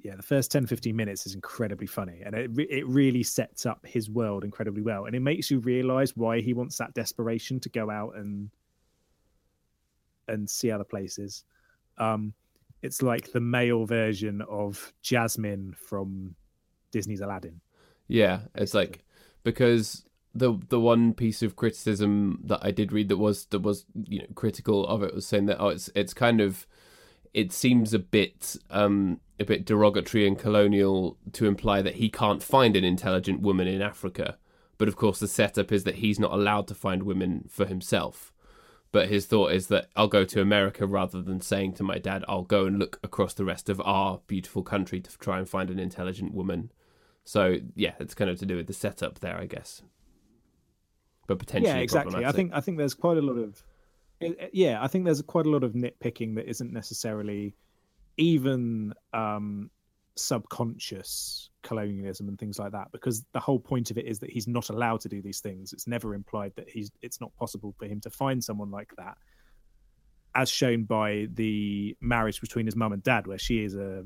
Yeah, 0.00 0.16
the 0.16 0.22
first 0.22 0.52
10, 0.52 0.66
15 0.66 0.94
minutes 0.94 1.26
is 1.26 1.34
incredibly 1.34 1.86
funny, 1.86 2.20
and 2.26 2.34
it 2.34 2.50
it 2.58 2.86
really 2.86 3.22
sets 3.22 3.64
up 3.64 3.86
his 3.86 4.10
world 4.10 4.44
incredibly 4.44 4.82
well, 4.82 5.06
and 5.06 5.16
it 5.16 5.20
makes 5.20 5.50
you 5.50 5.60
realize 5.60 6.14
why 6.14 6.40
he 6.40 6.52
wants 6.52 6.76
that 6.76 6.92
desperation 6.92 7.58
to 7.60 7.70
go 7.70 7.90
out 7.90 8.16
and 8.16 8.50
and 10.28 10.48
see 10.48 10.70
other 10.70 10.84
places. 10.84 11.44
Um, 11.98 12.34
it's 12.82 13.02
like 13.02 13.32
the 13.32 13.40
male 13.40 13.86
version 13.86 14.42
of 14.42 14.92
Jasmine 15.02 15.74
from 15.76 16.34
Disney's 16.92 17.20
Aladdin. 17.20 17.60
Yeah, 18.06 18.40
it's 18.54 18.74
like 18.74 19.04
because 19.42 20.04
the 20.34 20.58
the 20.68 20.80
one 20.80 21.12
piece 21.12 21.42
of 21.42 21.56
criticism 21.56 22.40
that 22.44 22.60
I 22.62 22.70
did 22.70 22.92
read 22.92 23.08
that 23.08 23.16
was 23.16 23.46
that 23.46 23.60
was 23.60 23.84
you 24.04 24.20
know 24.20 24.26
critical 24.34 24.86
of 24.86 25.02
it 25.02 25.14
was 25.14 25.26
saying 25.26 25.46
that 25.46 25.60
oh 25.60 25.68
it's 25.68 25.90
it's 25.94 26.14
kind 26.14 26.40
of 26.40 26.66
it 27.34 27.52
seems 27.52 27.92
a 27.92 27.98
bit 27.98 28.56
um 28.70 29.20
a 29.40 29.44
bit 29.44 29.64
derogatory 29.64 30.26
and 30.26 30.38
colonial 30.38 31.18
to 31.32 31.46
imply 31.46 31.82
that 31.82 31.96
he 31.96 32.08
can't 32.08 32.42
find 32.42 32.76
an 32.76 32.84
intelligent 32.84 33.40
woman 33.40 33.68
in 33.68 33.82
Africa. 33.82 34.38
But 34.78 34.88
of 34.88 34.96
course 34.96 35.18
the 35.18 35.28
setup 35.28 35.72
is 35.72 35.84
that 35.84 35.96
he's 35.96 36.18
not 36.18 36.32
allowed 36.32 36.68
to 36.68 36.74
find 36.74 37.02
women 37.02 37.44
for 37.48 37.66
himself 37.66 38.32
but 38.90 39.08
his 39.08 39.26
thought 39.26 39.52
is 39.52 39.66
that 39.68 39.88
I'll 39.96 40.08
go 40.08 40.24
to 40.24 40.40
America 40.40 40.86
rather 40.86 41.20
than 41.20 41.40
saying 41.40 41.74
to 41.74 41.82
my 41.82 41.98
dad, 41.98 42.24
I'll 42.28 42.42
go 42.42 42.64
and 42.64 42.78
look 42.78 42.98
across 43.02 43.34
the 43.34 43.44
rest 43.44 43.68
of 43.68 43.80
our 43.82 44.20
beautiful 44.26 44.62
country 44.62 45.00
to 45.00 45.18
try 45.18 45.38
and 45.38 45.48
find 45.48 45.70
an 45.70 45.78
intelligent 45.78 46.32
woman. 46.32 46.72
So 47.24 47.58
yeah, 47.74 47.94
it's 48.00 48.14
kind 48.14 48.30
of 48.30 48.38
to 48.38 48.46
do 48.46 48.56
with 48.56 48.66
the 48.66 48.72
setup 48.72 49.18
there, 49.20 49.36
I 49.36 49.46
guess. 49.46 49.82
But 51.26 51.38
potentially, 51.38 51.74
yeah, 51.74 51.82
exactly. 51.82 52.24
I 52.24 52.32
think 52.32 52.52
I 52.54 52.60
think 52.60 52.78
there's 52.78 52.94
quite 52.94 53.18
a 53.18 53.22
lot 53.22 53.36
of, 53.36 53.62
yeah, 54.52 54.82
I 54.82 54.88
think 54.88 55.04
there's 55.04 55.20
quite 55.20 55.44
a 55.44 55.50
lot 55.50 55.62
of 55.62 55.72
nitpicking 55.72 56.36
that 56.36 56.48
isn't 56.48 56.72
necessarily 56.72 57.54
even 58.16 58.94
um, 59.12 59.70
subconscious 60.18 61.50
colonialism 61.62 62.28
and 62.28 62.38
things 62.38 62.58
like 62.58 62.72
that 62.72 62.90
because 62.92 63.24
the 63.32 63.40
whole 63.40 63.58
point 63.58 63.90
of 63.90 63.98
it 63.98 64.06
is 64.06 64.18
that 64.18 64.30
he's 64.30 64.46
not 64.46 64.68
allowed 64.70 65.00
to 65.00 65.08
do 65.08 65.20
these 65.20 65.40
things. 65.40 65.72
It's 65.72 65.86
never 65.86 66.14
implied 66.14 66.52
that 66.56 66.68
he's 66.68 66.90
it's 67.02 67.20
not 67.20 67.34
possible 67.36 67.74
for 67.78 67.86
him 67.86 68.00
to 68.00 68.10
find 68.10 68.42
someone 68.42 68.70
like 68.70 68.90
that 68.96 69.16
as 70.34 70.48
shown 70.48 70.84
by 70.84 71.26
the 71.34 71.96
marriage 72.00 72.40
between 72.40 72.66
his 72.66 72.76
mum 72.76 72.92
and 72.92 73.02
dad 73.02 73.26
where 73.26 73.38
she 73.38 73.64
is 73.64 73.74
a 73.74 74.04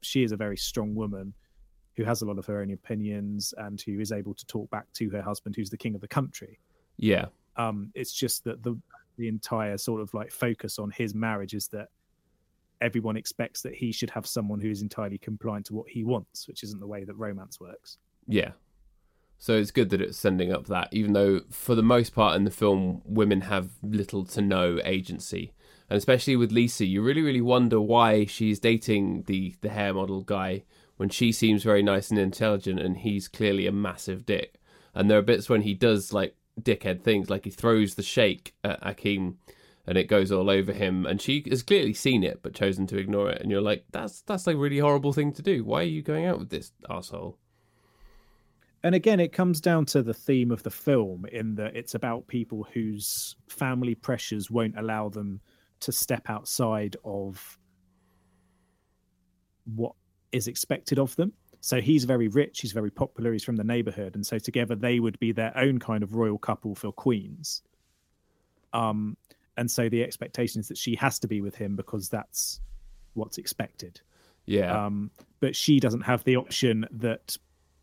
she 0.00 0.22
is 0.22 0.32
a 0.32 0.36
very 0.36 0.56
strong 0.56 0.94
woman 0.94 1.32
who 1.96 2.04
has 2.04 2.22
a 2.22 2.26
lot 2.26 2.38
of 2.38 2.46
her 2.46 2.60
own 2.60 2.72
opinions 2.72 3.54
and 3.58 3.80
who 3.80 4.00
is 4.00 4.12
able 4.12 4.34
to 4.34 4.46
talk 4.46 4.68
back 4.70 4.86
to 4.94 5.08
her 5.10 5.22
husband 5.22 5.54
who's 5.54 5.70
the 5.70 5.76
king 5.76 5.94
of 5.94 6.00
the 6.00 6.08
country. 6.08 6.58
Yeah. 6.96 7.26
Um 7.56 7.90
it's 7.94 8.12
just 8.12 8.44
that 8.44 8.62
the 8.62 8.78
the 9.18 9.28
entire 9.28 9.78
sort 9.78 10.00
of 10.00 10.12
like 10.14 10.30
focus 10.30 10.78
on 10.78 10.90
his 10.90 11.14
marriage 11.14 11.54
is 11.54 11.68
that 11.68 11.88
everyone 12.82 13.16
expects 13.16 13.62
that 13.62 13.74
he 13.74 13.92
should 13.92 14.10
have 14.10 14.26
someone 14.26 14.60
who 14.60 14.70
is 14.70 14.82
entirely 14.82 15.18
compliant 15.18 15.66
to 15.66 15.74
what 15.74 15.88
he 15.88 16.04
wants, 16.04 16.48
which 16.48 16.62
isn't 16.62 16.80
the 16.80 16.86
way 16.86 17.04
that 17.04 17.14
romance 17.14 17.60
works. 17.60 17.98
Yeah. 18.26 18.52
So 19.38 19.54
it's 19.54 19.70
good 19.70 19.90
that 19.90 20.00
it's 20.00 20.18
sending 20.18 20.52
up 20.52 20.66
that, 20.66 20.88
even 20.92 21.14
though 21.14 21.40
for 21.50 21.74
the 21.74 21.82
most 21.82 22.14
part 22.14 22.36
in 22.36 22.44
the 22.44 22.50
film, 22.50 23.02
women 23.04 23.42
have 23.42 23.70
little 23.82 24.24
to 24.26 24.40
no 24.42 24.78
agency. 24.84 25.52
And 25.90 25.98
especially 25.98 26.36
with 26.36 26.52
Lisa, 26.52 26.84
you 26.84 27.02
really, 27.02 27.22
really 27.22 27.40
wonder 27.40 27.80
why 27.80 28.24
she's 28.24 28.60
dating 28.60 29.24
the, 29.24 29.54
the 29.60 29.70
hair 29.70 29.94
model 29.94 30.22
guy 30.22 30.62
when 30.96 31.08
she 31.08 31.32
seems 31.32 31.64
very 31.64 31.82
nice 31.82 32.10
and 32.10 32.18
intelligent 32.18 32.78
and 32.78 32.98
he's 32.98 33.26
clearly 33.26 33.66
a 33.66 33.72
massive 33.72 34.24
dick. 34.24 34.60
And 34.94 35.10
there 35.10 35.18
are 35.18 35.22
bits 35.22 35.48
when 35.48 35.62
he 35.62 35.74
does 35.74 36.12
like 36.12 36.36
dickhead 36.60 37.02
things, 37.02 37.28
like 37.28 37.44
he 37.44 37.50
throws 37.50 37.94
the 37.94 38.02
shake 38.02 38.54
at 38.62 38.80
Akeem 38.82 39.34
and 39.86 39.98
it 39.98 40.04
goes 40.04 40.30
all 40.30 40.48
over 40.48 40.72
him 40.72 41.06
and 41.06 41.20
she 41.20 41.44
has 41.48 41.62
clearly 41.62 41.92
seen 41.92 42.22
it 42.22 42.40
but 42.42 42.54
chosen 42.54 42.86
to 42.86 42.98
ignore 42.98 43.30
it 43.30 43.40
and 43.40 43.50
you're 43.50 43.60
like 43.60 43.84
that's 43.90 44.22
that's 44.22 44.46
a 44.46 44.56
really 44.56 44.78
horrible 44.78 45.12
thing 45.12 45.32
to 45.32 45.42
do. 45.42 45.64
Why 45.64 45.80
are 45.80 45.84
you 45.84 46.02
going 46.02 46.26
out 46.26 46.38
with 46.38 46.50
this 46.50 46.72
asshole? 46.88 47.38
And 48.84 48.94
again 48.94 49.18
it 49.18 49.32
comes 49.32 49.60
down 49.60 49.86
to 49.86 50.02
the 50.02 50.14
theme 50.14 50.50
of 50.50 50.62
the 50.62 50.70
film 50.70 51.26
in 51.32 51.56
that 51.56 51.74
it's 51.74 51.94
about 51.94 52.28
people 52.28 52.66
whose 52.72 53.36
family 53.48 53.94
pressures 53.94 54.50
won't 54.50 54.78
allow 54.78 55.08
them 55.08 55.40
to 55.80 55.90
step 55.90 56.30
outside 56.30 56.96
of 57.04 57.58
what 59.74 59.94
is 60.30 60.46
expected 60.46 60.98
of 60.98 61.14
them. 61.16 61.32
So 61.60 61.80
he's 61.80 62.04
very 62.04 62.28
rich 62.28 62.60
he's 62.60 62.72
very 62.72 62.90
popular 62.90 63.32
he's 63.32 63.44
from 63.44 63.56
the 63.56 63.64
neighborhood 63.64 64.14
and 64.14 64.24
so 64.24 64.38
together 64.38 64.76
they 64.76 65.00
would 65.00 65.18
be 65.18 65.32
their 65.32 65.56
own 65.56 65.80
kind 65.80 66.04
of 66.04 66.14
royal 66.14 66.38
couple 66.38 66.76
for 66.76 66.92
queens. 66.92 67.62
Um 68.72 69.16
and 69.62 69.70
so 69.70 69.88
the 69.88 70.02
expectation 70.02 70.58
is 70.58 70.66
that 70.66 70.76
she 70.76 70.96
has 70.96 71.20
to 71.20 71.28
be 71.28 71.40
with 71.40 71.54
him 71.54 71.76
because 71.76 72.08
that's 72.08 72.60
what's 73.14 73.38
expected. 73.38 74.00
Yeah. 74.44 74.86
Um, 74.86 75.12
but 75.38 75.54
she 75.54 75.78
doesn't 75.78 76.00
have 76.00 76.24
the 76.24 76.34
option 76.34 76.84
that 76.90 77.36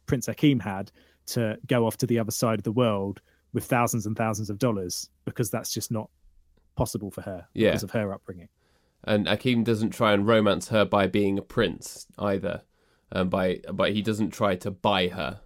Prince 0.06 0.28
Akeem 0.28 0.62
had 0.62 0.92
to 1.28 1.58
go 1.68 1.88
off 1.88 1.96
to 2.00 2.06
the 2.06 2.20
other 2.20 2.32
side 2.32 2.60
of 2.60 2.66
the 2.66 2.74
world 2.74 3.22
with 3.54 3.64
thousands 3.64 4.06
and 4.06 4.18
thousands 4.18 4.50
of 4.50 4.60
dollars 4.60 5.10
because 5.24 5.50
that's 5.50 5.74
just 5.74 5.90
not 5.90 6.10
possible 6.76 7.12
for 7.12 7.22
her 7.22 7.48
yeah. 7.54 7.70
because 7.70 7.84
of 7.84 7.92
her 7.92 8.14
upbringing. 8.14 8.50
and 9.06 9.26
Akeem 9.26 9.64
doesn't 9.64 9.92
try 9.92 10.12
and 10.12 10.28
romance 10.28 10.68
her 10.68 10.84
by 10.84 11.08
being 11.08 11.40
a 11.40 11.42
prince 11.42 12.08
either. 12.18 12.64
Um, 13.14 13.30
by 13.30 13.62
but 13.72 13.94
he 13.94 14.02
doesn't 14.02 14.32
try 14.32 14.58
to 14.58 14.70
buy 14.70 15.08
her, 15.08 15.40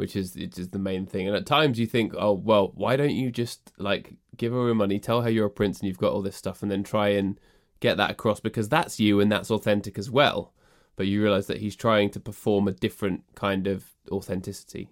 which 0.00 0.16
is 0.16 0.34
which 0.34 0.58
is 0.58 0.70
the 0.70 0.78
main 0.78 1.04
thing. 1.04 1.28
And 1.28 1.36
at 1.36 1.44
times 1.44 1.78
you 1.78 1.86
think, 1.86 2.14
oh 2.16 2.32
well, 2.32 2.72
why 2.74 2.96
don't 2.96 3.14
you 3.14 3.30
just 3.30 3.70
like 3.76 4.14
give 4.38 4.50
her 4.54 4.74
money, 4.74 4.98
tell 4.98 5.20
her 5.20 5.28
you're 5.28 5.46
a 5.46 5.50
prince 5.50 5.78
and 5.78 5.88
you've 5.88 5.98
got 5.98 6.12
all 6.12 6.22
this 6.22 6.36
stuff, 6.36 6.62
and 6.62 6.70
then 6.70 6.82
try 6.82 7.08
and 7.08 7.38
get 7.80 7.98
that 7.98 8.10
across 8.10 8.40
because 8.40 8.70
that's 8.70 8.98
you 8.98 9.20
and 9.20 9.30
that's 9.30 9.50
authentic 9.50 9.98
as 9.98 10.10
well. 10.10 10.54
But 10.96 11.06
you 11.06 11.20
realize 11.22 11.48
that 11.48 11.58
he's 11.58 11.76
trying 11.76 12.08
to 12.12 12.20
perform 12.20 12.66
a 12.66 12.72
different 12.72 13.24
kind 13.34 13.66
of 13.66 13.84
authenticity. 14.10 14.88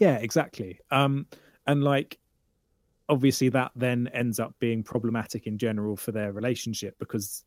Yeah, 0.00 0.16
exactly. 0.16 0.80
Um, 0.90 1.28
and 1.64 1.84
like, 1.84 2.18
obviously, 3.08 3.50
that 3.50 3.70
then 3.76 4.08
ends 4.12 4.40
up 4.40 4.56
being 4.58 4.82
problematic 4.82 5.46
in 5.46 5.58
general 5.58 5.96
for 5.96 6.10
their 6.10 6.32
relationship 6.32 6.98
because 6.98 7.44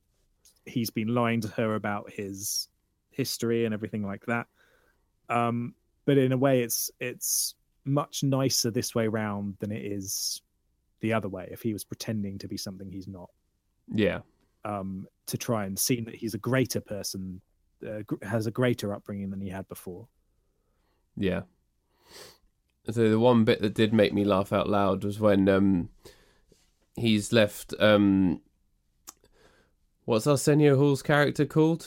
he's 0.65 0.89
been 0.89 1.09
lying 1.09 1.41
to 1.41 1.49
her 1.49 1.75
about 1.75 2.09
his 2.11 2.69
history 3.17 3.65
and 3.65 3.73
everything 3.73 4.03
like 4.05 4.25
that. 4.27 4.47
Um, 5.29 5.73
but 6.05 6.17
in 6.17 6.31
a 6.31 6.37
way, 6.37 6.61
it's 6.61 6.89
it's 7.01 7.55
much 7.83 8.23
nicer 8.23 8.71
this 8.71 8.95
way 8.95 9.07
round 9.07 9.55
than 9.59 9.71
it 9.71 9.83
is 9.83 10.41
the 11.01 11.11
other 11.13 11.27
way. 11.27 11.49
If 11.51 11.61
he 11.61 11.73
was 11.73 11.83
pretending 11.83 12.37
to 12.39 12.47
be 12.47 12.57
something 12.57 12.89
he's 12.89 13.07
not, 13.07 13.29
Yeah, 13.91 14.19
um, 14.63 15.07
to 15.25 15.37
try 15.37 15.65
and 15.65 15.77
seem 15.77 16.05
that 16.05 16.15
he's 16.15 16.33
a 16.33 16.37
greater 16.37 16.79
person, 16.79 17.41
uh, 17.85 18.03
gr- 18.05 18.23
has 18.25 18.47
a 18.47 18.51
greater 18.51 18.93
upbringing 18.93 19.29
than 19.31 19.41
he 19.41 19.49
had 19.49 19.67
before. 19.67 20.07
yeah. 21.17 21.41
So 22.89 23.09
the 23.09 23.19
one 23.19 23.43
bit 23.43 23.61
that 23.61 23.73
did 23.73 23.93
make 23.93 24.13
me 24.13 24.23
laugh 24.23 24.53
out 24.53 24.69
loud 24.69 25.03
was 25.03 25.19
when 25.19 25.49
um 25.49 25.89
he's 26.95 27.33
left 27.33 27.73
um 27.79 28.39
what's 30.05 30.25
Arsenio 30.25 30.77
Hall's 30.77 31.03
character 31.03 31.45
called? 31.45 31.85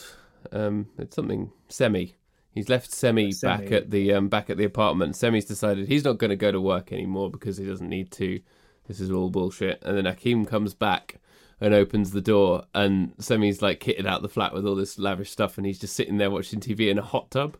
Um 0.51 0.87
it's 0.97 1.15
something 1.15 1.51
Semmi. 1.69 2.13
He's 2.53 2.67
left 2.67 2.91
Semmi, 2.91 3.29
Semmi. 3.29 3.41
back 3.41 3.71
at 3.71 3.91
the 3.91 4.13
um 4.13 4.29
back 4.29 4.49
at 4.49 4.57
the 4.57 4.65
apartment. 4.65 5.15
Semmi's 5.15 5.45
decided 5.45 5.87
he's 5.87 6.03
not 6.03 6.17
going 6.17 6.29
to 6.29 6.35
go 6.35 6.51
to 6.51 6.59
work 6.59 6.91
anymore 6.91 7.29
because 7.29 7.57
he 7.57 7.65
doesn't 7.65 7.89
need 7.89 8.11
to. 8.11 8.41
This 8.87 8.99
is 8.99 9.11
all 9.11 9.29
bullshit. 9.29 9.81
And 9.83 9.97
then 9.97 10.13
Akeem 10.13 10.47
comes 10.47 10.73
back 10.73 11.19
and 11.61 11.73
opens 11.73 12.11
the 12.11 12.21
door 12.21 12.63
and 12.73 13.15
Semmi's 13.17 13.61
like 13.61 13.79
kitted 13.79 14.07
out 14.07 14.21
the 14.21 14.29
flat 14.29 14.53
with 14.53 14.65
all 14.65 14.75
this 14.75 14.97
lavish 14.97 15.29
stuff 15.29 15.57
and 15.57 15.65
he's 15.65 15.79
just 15.79 15.95
sitting 15.95 16.17
there 16.17 16.31
watching 16.31 16.59
TV 16.59 16.89
in 16.89 16.97
a 16.97 17.03
hot 17.03 17.31
tub. 17.31 17.55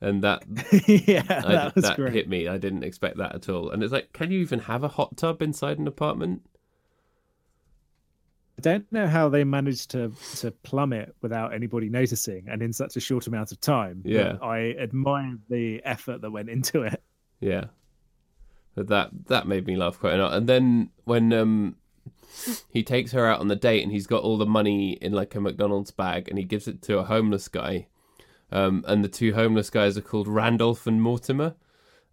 And 0.00 0.22
that 0.22 0.44
yeah, 0.86 1.22
I, 1.28 1.72
that 1.80 1.96
that 1.96 2.12
hit 2.12 2.28
me. 2.28 2.48
I 2.48 2.56
didn't 2.56 2.84
expect 2.84 3.18
that 3.18 3.34
at 3.34 3.48
all. 3.48 3.70
And 3.70 3.82
it's 3.82 3.92
like, 3.92 4.12
can 4.12 4.30
you 4.30 4.40
even 4.40 4.60
have 4.60 4.82
a 4.82 4.88
hot 4.88 5.16
tub 5.16 5.42
inside 5.42 5.78
an 5.78 5.86
apartment? 5.86 6.42
I 8.58 8.60
don't 8.60 8.90
know 8.92 9.06
how 9.06 9.28
they 9.28 9.44
managed 9.44 9.92
to 9.92 10.12
to 10.38 10.50
plumb 10.50 10.92
it 10.92 11.14
without 11.22 11.54
anybody 11.54 11.88
noticing 11.88 12.48
and 12.48 12.60
in 12.60 12.72
such 12.72 12.96
a 12.96 13.00
short 13.00 13.28
amount 13.28 13.52
of 13.52 13.60
time. 13.60 14.02
Yeah. 14.04 14.36
I 14.42 14.74
admire 14.80 15.38
the 15.48 15.80
effort 15.84 16.22
that 16.22 16.30
went 16.32 16.50
into 16.50 16.82
it. 16.82 17.00
Yeah. 17.38 17.66
But 18.74 18.88
that 18.88 19.10
that 19.26 19.46
made 19.46 19.64
me 19.66 19.76
laugh 19.76 20.00
quite 20.00 20.14
a 20.14 20.16
lot. 20.18 20.32
And 20.32 20.48
then 20.48 20.90
when 21.04 21.32
um 21.32 21.76
he 22.68 22.82
takes 22.82 23.12
her 23.12 23.26
out 23.26 23.38
on 23.38 23.46
the 23.46 23.56
date 23.56 23.84
and 23.84 23.92
he's 23.92 24.08
got 24.08 24.24
all 24.24 24.36
the 24.36 24.46
money 24.46 24.92
in 24.94 25.12
like 25.12 25.36
a 25.36 25.40
McDonald's 25.40 25.92
bag 25.92 26.28
and 26.28 26.36
he 26.36 26.44
gives 26.44 26.66
it 26.66 26.82
to 26.82 26.98
a 26.98 27.04
homeless 27.04 27.46
guy. 27.46 27.86
Um 28.50 28.84
and 28.88 29.04
the 29.04 29.08
two 29.08 29.34
homeless 29.34 29.70
guys 29.70 29.96
are 29.96 30.02
called 30.02 30.26
Randolph 30.26 30.84
and 30.88 31.00
Mortimer. 31.00 31.54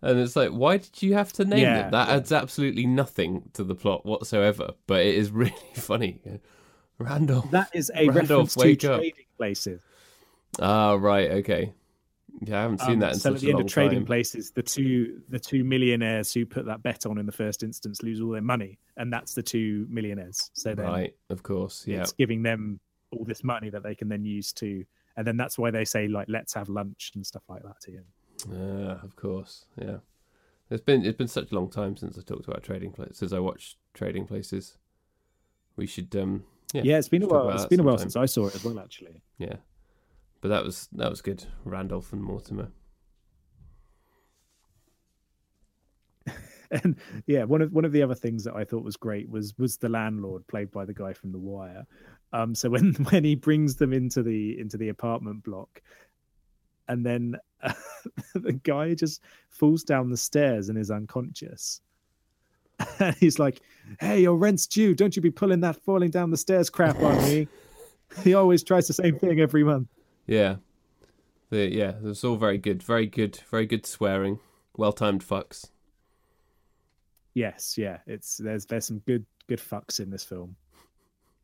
And 0.06 0.20
it's 0.20 0.36
like, 0.36 0.49
why 0.51 0.78
did 0.78 1.01
you 1.01 1.14
have 1.16 1.34
to 1.34 1.45
name 1.45 1.60
Yeah, 1.64 1.82
them? 1.84 1.91
That 1.91 2.08
yeah. 2.10 2.16
adds 2.16 2.32
absolutely 2.32 2.86
nothing 2.86 3.49
to 3.53 3.64
the 3.64 3.76
plot 3.76 4.06
whatsoever. 4.06 4.72
But 4.88 5.01
it 5.06 5.16
is 5.16 5.32
really 5.41 5.53
funny. 5.74 6.22
Randolph. 6.99 7.49
That 7.51 7.70
is 7.74 7.91
a 7.95 8.08
Randolph, 8.08 8.56
reference 8.56 8.58
wake 8.58 8.80
to 8.82 8.93
up. 8.93 8.99
trading 8.99 9.26
places. 9.38 9.82
Ah, 10.62 10.93
right, 10.93 11.32
okay. 11.32 11.74
Yeah, 12.41 12.60
I 12.60 12.62
haven't 12.64 12.82
seen 12.82 12.91
Um, 12.95 12.99
that 12.99 13.14
in 13.14 13.20
so 13.20 13.34
at 13.34 13.39
the 13.39 13.49
end 13.49 13.62
of 13.62 13.68
trading 13.68 13.99
time. 13.99 14.06
places, 14.06 14.51
the 14.51 14.62
two 14.62 15.22
the 15.30 15.39
two 15.39 15.64
millionaires 15.64 16.34
who 16.34 16.45
put 16.45 16.66
that 16.66 16.84
bet 16.84 17.06
on 17.06 17.18
in 17.18 17.26
the 17.26 17.32
first 17.32 17.64
instance 17.64 18.03
lose 18.03 18.20
all 18.22 18.30
their 18.32 18.41
money, 18.41 18.78
and 18.97 19.12
that's 19.12 19.34
the 19.34 19.41
two 19.43 19.86
millionaires. 19.89 20.51
So 20.53 20.76
then 20.76 20.86
Right, 20.86 21.16
of 21.30 21.43
course. 21.43 21.86
Yeah. 21.88 22.01
it's 22.01 22.12
giving 22.12 22.43
them 22.43 22.80
all 23.12 23.24
this 23.24 23.43
money 23.43 23.70
that 23.70 23.84
they 23.84 23.95
can 23.95 24.10
then 24.10 24.26
use 24.26 24.51
to, 24.53 24.84
and 25.16 25.26
then 25.26 25.38
that's 25.38 25.58
why 25.58 25.72
they 25.72 25.86
say 25.86 26.08
like 26.10 26.28
let's 26.30 26.53
have 26.53 26.68
lunch 26.70 27.12
and 27.16 27.26
stuff 27.26 27.43
like 27.47 27.64
that 27.64 27.80
to 27.82 27.91
him. 27.91 28.03
Ah, 28.52 29.00
of 29.04 29.16
course. 29.16 29.66
Yeah. 29.80 29.98
It's 30.70 30.82
been 30.84 31.06
it's 31.06 31.18
been 31.18 31.28
such 31.28 31.52
a 31.52 31.56
long 31.56 31.70
time 31.70 31.96
since 31.96 32.18
I 32.18 32.22
talked 32.22 32.48
about 32.48 32.64
trading 32.64 32.92
places. 32.92 33.18
Since 33.18 33.34
I 33.34 33.40
watched 33.40 33.78
Trading 33.94 34.26
Places, 34.26 34.78
we 35.76 35.86
should 35.86 36.16
um 36.16 36.44
yeah 36.74 36.82
Yeah, 36.84 36.98
it's 36.98 37.08
been 37.10 37.24
a 37.24 37.28
while. 37.28 37.50
It's 37.52 37.66
been 37.68 37.80
a 37.80 37.84
while 37.84 37.98
sometime. 37.98 38.10
since 38.10 38.16
I 38.16 38.26
saw 38.26 38.48
it 38.48 38.56
as 38.56 38.64
well, 38.64 38.80
actually. 38.80 39.22
yeah. 39.38 39.58
But 40.42 40.50
that 40.50 40.64
was 40.64 40.90
that 40.94 41.10
was 41.10 41.22
good. 41.22 41.46
Randolph 41.64 42.12
and 42.14 42.24
Mortimer. 42.24 42.72
and 46.72 46.96
yeah, 47.28 47.44
one 47.44 47.62
of 47.62 47.72
one 47.72 47.86
of 47.86 47.92
the 47.92 48.02
other 48.02 48.16
things 48.16 48.44
that 48.44 48.56
I 48.56 48.64
thought 48.64 48.84
was 48.84 48.98
great 48.98 49.30
was 49.30 49.54
was 49.58 49.78
the 49.78 49.90
landlord 49.90 50.46
played 50.48 50.72
by 50.72 50.86
the 50.86 50.94
guy 50.94 51.14
from 51.14 51.32
The 51.32 51.40
Wire. 51.40 51.86
Um, 52.34 52.56
so 52.56 52.70
when 52.70 52.94
when 53.12 53.24
he 53.24 53.36
brings 53.36 53.76
them 53.76 53.94
into 53.94 54.24
the 54.24 54.60
into 54.60 54.78
the 54.78 54.90
apartment 54.90 55.44
block, 55.44 55.82
and 56.88 57.06
then 57.06 57.38
the 58.36 58.54
guy 58.54 58.94
just 58.94 59.22
falls 59.50 59.84
down 59.84 60.10
the 60.10 60.18
stairs 60.18 60.70
and 60.70 60.78
is 60.78 60.92
unconscious. 60.92 61.82
And 63.00 63.16
he's 63.16 63.40
like, 63.40 63.62
"Hey, 64.02 64.22
your 64.22 64.36
rent's 64.36 64.68
due. 64.68 64.94
Don't 64.94 65.16
you 65.16 65.22
be 65.22 65.32
pulling 65.32 65.62
that 65.62 65.78
falling 65.78 66.10
down 66.10 66.30
the 66.30 66.38
stairs 66.38 66.70
crap 66.70 67.00
on 67.02 67.24
me." 67.24 67.48
he 68.24 68.34
always 68.34 68.64
tries 68.64 68.88
the 68.88 68.94
same 68.94 69.18
thing 69.18 69.40
every 69.40 69.64
month. 69.64 69.88
Yeah. 70.28 70.58
The 71.52 71.74
yeah, 71.74 71.92
it 71.92 72.02
was 72.02 72.24
all 72.26 72.36
very 72.36 72.58
good. 72.58 72.84
Very 72.84 73.06
good. 73.06 73.40
Very 73.50 73.66
good 73.66 73.86
swearing. 73.86 74.40
Well 74.76 74.92
timed 74.92 75.26
fucks. 75.26 75.70
Yes, 77.34 77.78
yeah, 77.78 78.00
it's 78.08 78.38
there's 78.38 78.66
there's 78.66 78.86
some 78.86 79.00
good 79.00 79.26
good 79.48 79.60
fucks 79.60 80.00
in 80.00 80.10
this 80.10 80.24
film. 80.24 80.56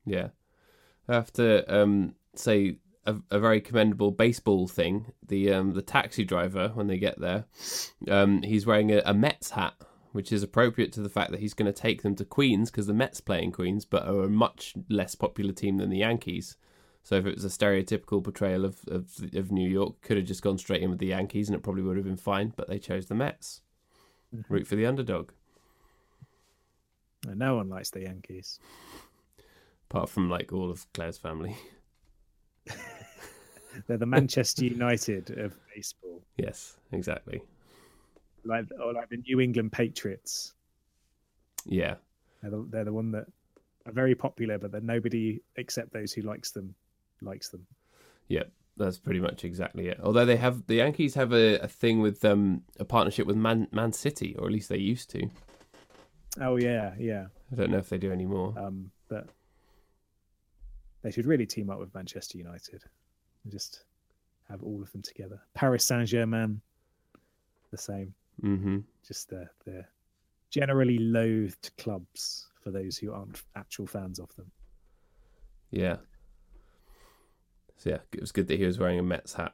Yeah. 0.05 0.29
I 1.07 1.15
have 1.15 1.31
to 1.33 1.81
um, 1.81 2.15
say 2.35 2.77
a, 3.05 3.15
a 3.29 3.39
very 3.39 3.61
commendable 3.61 4.11
baseball 4.11 4.67
thing. 4.67 5.11
The 5.27 5.53
um, 5.53 5.73
the 5.73 5.81
taxi 5.81 6.23
driver 6.23 6.71
when 6.73 6.87
they 6.87 6.97
get 6.97 7.19
there, 7.19 7.45
um, 8.07 8.41
he's 8.43 8.65
wearing 8.65 8.91
a, 8.91 9.01
a 9.05 9.13
Mets 9.13 9.51
hat, 9.51 9.73
which 10.11 10.31
is 10.31 10.43
appropriate 10.43 10.91
to 10.93 11.01
the 11.01 11.09
fact 11.09 11.31
that 11.31 11.39
he's 11.39 11.53
going 11.53 11.71
to 11.71 11.79
take 11.81 12.03
them 12.03 12.15
to 12.15 12.25
Queens 12.25 12.69
because 12.69 12.87
the 12.87 12.93
Mets 12.93 13.21
play 13.21 13.43
in 13.43 13.51
Queens, 13.51 13.85
but 13.85 14.07
are 14.07 14.23
a 14.23 14.29
much 14.29 14.73
less 14.89 15.15
popular 15.15 15.53
team 15.53 15.77
than 15.77 15.89
the 15.89 15.99
Yankees. 15.99 16.57
So 17.03 17.15
if 17.15 17.25
it 17.25 17.33
was 17.33 17.45
a 17.45 17.47
stereotypical 17.47 18.23
portrayal 18.23 18.65
of, 18.65 18.79
of 18.87 19.09
of 19.33 19.51
New 19.51 19.69
York, 19.69 20.01
could 20.01 20.17
have 20.17 20.25
just 20.25 20.43
gone 20.43 20.57
straight 20.57 20.83
in 20.83 20.89
with 20.89 20.99
the 20.99 21.07
Yankees 21.07 21.49
and 21.49 21.55
it 21.55 21.63
probably 21.63 21.83
would 21.83 21.97
have 21.97 22.05
been 22.05 22.17
fine. 22.17 22.53
But 22.55 22.69
they 22.69 22.79
chose 22.79 23.07
the 23.07 23.15
Mets. 23.15 23.61
Root 24.47 24.67
for 24.67 24.75
the 24.75 24.85
underdog. 24.85 25.31
No 27.27 27.55
one 27.55 27.69
likes 27.69 27.89
the 27.91 28.01
Yankees. 28.01 28.59
Apart 29.89 30.09
from 30.09 30.29
like 30.29 30.53
all 30.53 30.71
of 30.71 30.91
Claire's 30.93 31.17
family. 31.17 31.57
They're 33.87 33.97
the 33.97 34.05
Manchester 34.05 34.65
United 34.65 35.37
of 35.39 35.57
baseball, 35.73 36.21
yes, 36.37 36.77
exactly. 36.91 37.41
like 38.43 38.65
or 38.83 38.93
like 38.93 39.09
the 39.09 39.17
New 39.17 39.39
England 39.39 39.71
Patriots. 39.71 40.53
Yeah. 41.65 41.95
They're 42.41 42.51
the, 42.51 42.67
they're 42.69 42.85
the 42.85 42.93
one 42.93 43.11
that 43.11 43.25
are 43.85 43.91
very 43.91 44.15
popular, 44.15 44.57
but 44.57 44.71
that 44.71 44.83
nobody 44.83 45.41
except 45.55 45.93
those 45.93 46.13
who 46.13 46.21
likes 46.21 46.51
them 46.51 46.75
likes 47.21 47.49
them. 47.49 47.65
Yep, 48.27 48.51
that's 48.77 48.97
pretty 48.97 49.19
much 49.19 49.43
exactly 49.43 49.87
it. 49.87 49.99
Although 50.01 50.25
they 50.25 50.37
have 50.37 50.65
the 50.67 50.75
Yankees 50.75 51.15
have 51.15 51.33
a, 51.33 51.57
a 51.59 51.67
thing 51.67 52.01
with 52.01 52.23
um 52.25 52.63
a 52.79 52.85
partnership 52.85 53.27
with 53.27 53.35
Man 53.35 53.67
Man 53.71 53.93
City, 53.93 54.35
or 54.37 54.47
at 54.47 54.51
least 54.51 54.69
they 54.69 54.77
used 54.77 55.09
to. 55.11 55.29
Oh 56.39 56.55
yeah, 56.57 56.93
yeah. 56.97 57.27
I 57.51 57.55
don't 57.55 57.71
know 57.71 57.77
if 57.77 57.89
they 57.89 57.97
do 57.97 58.11
anymore. 58.11 58.53
Um, 58.57 58.91
but 59.09 59.27
they 61.01 61.11
should 61.11 61.25
really 61.25 61.45
team 61.45 61.69
up 61.69 61.79
with 61.79 61.93
Manchester 61.93 62.37
United 62.37 62.83
and 63.43 63.51
just 63.51 63.85
have 64.49 64.63
all 64.63 64.81
of 64.81 64.91
them 64.91 65.01
together. 65.01 65.41
Paris 65.53 65.85
Saint 65.85 66.07
Germain, 66.07 66.61
the 67.71 67.77
same. 67.77 68.13
hmm 68.39 68.79
Just 69.07 69.29
the 69.29 69.47
the 69.65 69.85
generally 70.49 70.97
loathed 70.99 71.71
clubs 71.77 72.47
for 72.61 72.71
those 72.71 72.97
who 72.97 73.13
aren't 73.13 73.41
actual 73.55 73.87
fans 73.87 74.19
of 74.19 74.35
them. 74.35 74.51
Yeah. 75.71 75.97
So 77.77 77.91
yeah, 77.91 77.99
it 78.13 78.21
was 78.21 78.31
good 78.31 78.47
that 78.47 78.59
he 78.59 78.65
was 78.65 78.77
wearing 78.77 78.99
a 78.99 79.03
Mets 79.03 79.33
hat. 79.33 79.53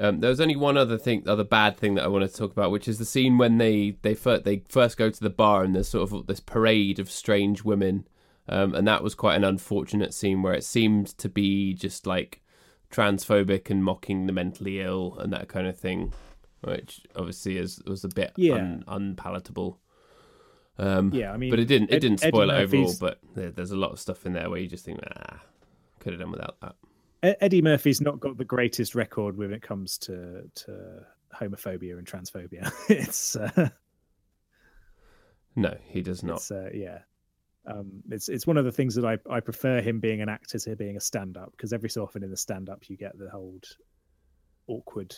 Um, 0.00 0.20
there 0.20 0.30
was 0.30 0.40
only 0.40 0.56
one 0.56 0.76
other 0.76 0.98
thing, 0.98 1.28
other 1.28 1.44
bad 1.44 1.76
thing 1.76 1.94
that 1.94 2.04
I 2.04 2.08
wanted 2.08 2.28
to 2.30 2.36
talk 2.36 2.52
about, 2.52 2.70
which 2.70 2.88
is 2.88 2.98
the 2.98 3.04
scene 3.04 3.38
when 3.38 3.58
they 3.58 3.96
they 4.02 4.14
first 4.14 4.44
they 4.44 4.62
first 4.68 4.96
go 4.96 5.10
to 5.10 5.20
the 5.20 5.30
bar 5.30 5.62
and 5.62 5.74
there's 5.74 5.88
sort 5.88 6.10
of 6.10 6.26
this 6.26 6.40
parade 6.40 6.98
of 6.98 7.10
strange 7.10 7.64
women, 7.64 8.06
um, 8.48 8.74
and 8.74 8.86
that 8.88 9.02
was 9.02 9.14
quite 9.14 9.36
an 9.36 9.44
unfortunate 9.44 10.12
scene 10.14 10.42
where 10.42 10.54
it 10.54 10.64
seemed 10.64 11.08
to 11.18 11.28
be 11.28 11.74
just 11.74 12.06
like 12.06 12.42
transphobic 12.90 13.70
and 13.70 13.84
mocking 13.84 14.26
the 14.26 14.32
mentally 14.32 14.80
ill 14.80 15.16
and 15.18 15.32
that 15.32 15.48
kind 15.48 15.66
of 15.66 15.78
thing, 15.78 16.12
which 16.62 17.02
obviously 17.16 17.58
is 17.58 17.82
was 17.86 18.04
a 18.04 18.08
bit 18.08 18.32
Yeah. 18.36 18.54
un, 18.54 18.84
unpalatable. 18.88 19.78
Um, 20.78 21.12
Yeah, 21.12 21.32
I 21.32 21.36
mean, 21.36 21.50
but 21.50 21.58
it 21.58 21.64
didn't. 21.66 21.90
It 21.90 21.96
Ed- 21.96 22.00
didn't 22.00 22.22
Eddie 22.22 22.30
spoil 22.30 22.50
it 22.50 22.54
overall. 22.54 22.82
Murphy's- 22.84 22.98
But 22.98 23.18
there, 23.34 23.50
there's 23.50 23.72
a 23.72 23.76
lot 23.76 23.90
of 23.92 23.98
stuff 23.98 24.24
in 24.26 24.32
there 24.32 24.48
where 24.48 24.60
you 24.60 24.68
just 24.68 24.84
think, 24.84 25.00
ah, 25.16 25.40
could 25.98 26.12
have 26.12 26.20
done 26.20 26.30
without 26.30 26.56
that. 26.60 26.76
Eddie 27.42 27.62
Murphy's 27.62 28.00
not 28.00 28.20
got 28.20 28.38
the 28.38 28.44
greatest 28.44 28.94
record 28.94 29.36
when 29.36 29.52
it 29.52 29.60
comes 29.60 29.98
to 29.98 30.48
to 30.54 31.04
homophobia 31.34 31.98
and 31.98 32.06
transphobia. 32.06 32.72
it's 32.88 33.34
uh, 33.34 33.70
No, 35.56 35.76
he 35.86 36.00
does 36.02 36.22
not. 36.22 36.48
uh, 36.50 36.68
yeah. 36.72 37.00
Um, 37.70 38.02
it's 38.10 38.28
it's 38.28 38.46
one 38.46 38.56
of 38.56 38.64
the 38.64 38.72
things 38.72 38.94
that 38.94 39.04
I, 39.04 39.18
I 39.30 39.40
prefer 39.40 39.80
him 39.82 40.00
being 40.00 40.22
an 40.22 40.28
actor 40.28 40.58
to 40.58 40.76
being 40.76 40.96
a 40.96 41.00
stand 41.00 41.36
up 41.36 41.52
because 41.52 41.72
every 41.72 41.90
so 41.90 42.02
often 42.02 42.22
in 42.22 42.30
the 42.30 42.36
stand 42.36 42.68
up 42.70 42.88
you 42.88 42.96
get 42.96 43.18
the 43.18 43.30
old 43.32 43.64
awkward 44.66 45.14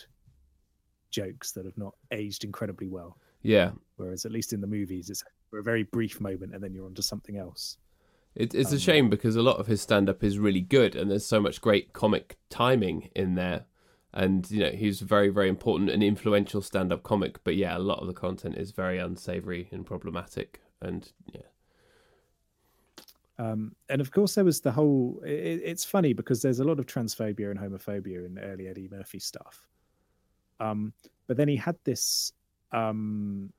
jokes 1.11 1.53
that 1.53 1.65
have 1.65 1.79
not 1.79 1.95
aged 2.13 2.45
incredibly 2.45 2.89
well. 2.89 3.19
Yeah, 3.43 3.73
Whereas 3.97 4.25
at 4.25 4.33
least 4.33 4.53
in 4.53 4.61
the 4.61 4.67
movies 4.67 5.11
it's 5.11 5.25
for 5.51 5.59
a 5.59 5.63
very 5.63 5.85
brief 5.85 6.21
moment 6.21 6.55
and 6.55 6.63
then 6.63 6.75
you're 6.75 6.87
onto 6.87 7.03
something 7.03 7.37
else. 7.37 7.79
it, 8.35 8.55
it's 8.55 8.73
a 8.73 8.79
Um, 8.79 8.79
shame 8.79 9.11
because 9.11 9.37
a 9.37 9.43
lot 9.43 9.59
of 9.59 9.67
his 9.67 9.81
stand 9.83 10.09
up 10.09 10.23
is 10.23 10.39
really 10.39 10.61
good, 10.61 10.95
and 10.97 11.11
there's 11.11 11.27
so 11.27 11.41
much 11.41 11.61
great 11.61 11.93
comic 11.93 12.39
timing 12.49 13.11
in 13.15 13.35
there. 13.35 13.67
And 14.13 14.51
you 14.51 14.61
know 14.61 14.71
he's 14.71 15.03
a 15.03 15.05
very 15.05 15.29
very 15.29 15.49
important 15.49 15.91
and 15.91 16.03
influential 16.03 16.63
stand 16.63 16.93
up 16.93 17.03
comic. 17.05 17.43
But 17.45 17.57
yeah, 17.57 17.77
a 17.77 17.79
lot 17.79 18.01
of 18.01 18.07
the 18.09 18.13
content 18.13 18.57
is 18.57 18.73
very 18.73 18.99
unsavory 18.99 19.69
and 19.73 19.87
problematic. 19.87 20.61
And 20.81 21.11
yeah, 21.33 21.43
Um, 23.41 23.75
and 23.89 24.03
of 24.03 24.11
course, 24.11 24.35
there 24.35 24.45
was 24.45 24.61
the 24.61 24.71
whole. 24.71 25.23
It, 25.25 25.63
it's 25.65 25.85
funny 25.85 26.13
because 26.13 26.43
there's 26.43 26.61
a 26.61 26.65
lot 26.65 26.79
of 26.79 26.85
transphobia 26.85 27.51
and 27.51 27.59
homophobia 27.59 28.27
in 28.27 28.39
early 28.39 28.69
Eddie 28.69 28.91
Murphy 28.93 29.19
stuff. 29.19 29.67
Um, 30.61 30.93
but 31.27 31.39
then 31.39 31.49
he 31.49 31.57
had 31.57 31.77
this. 31.85 32.33
Um, 32.71 33.51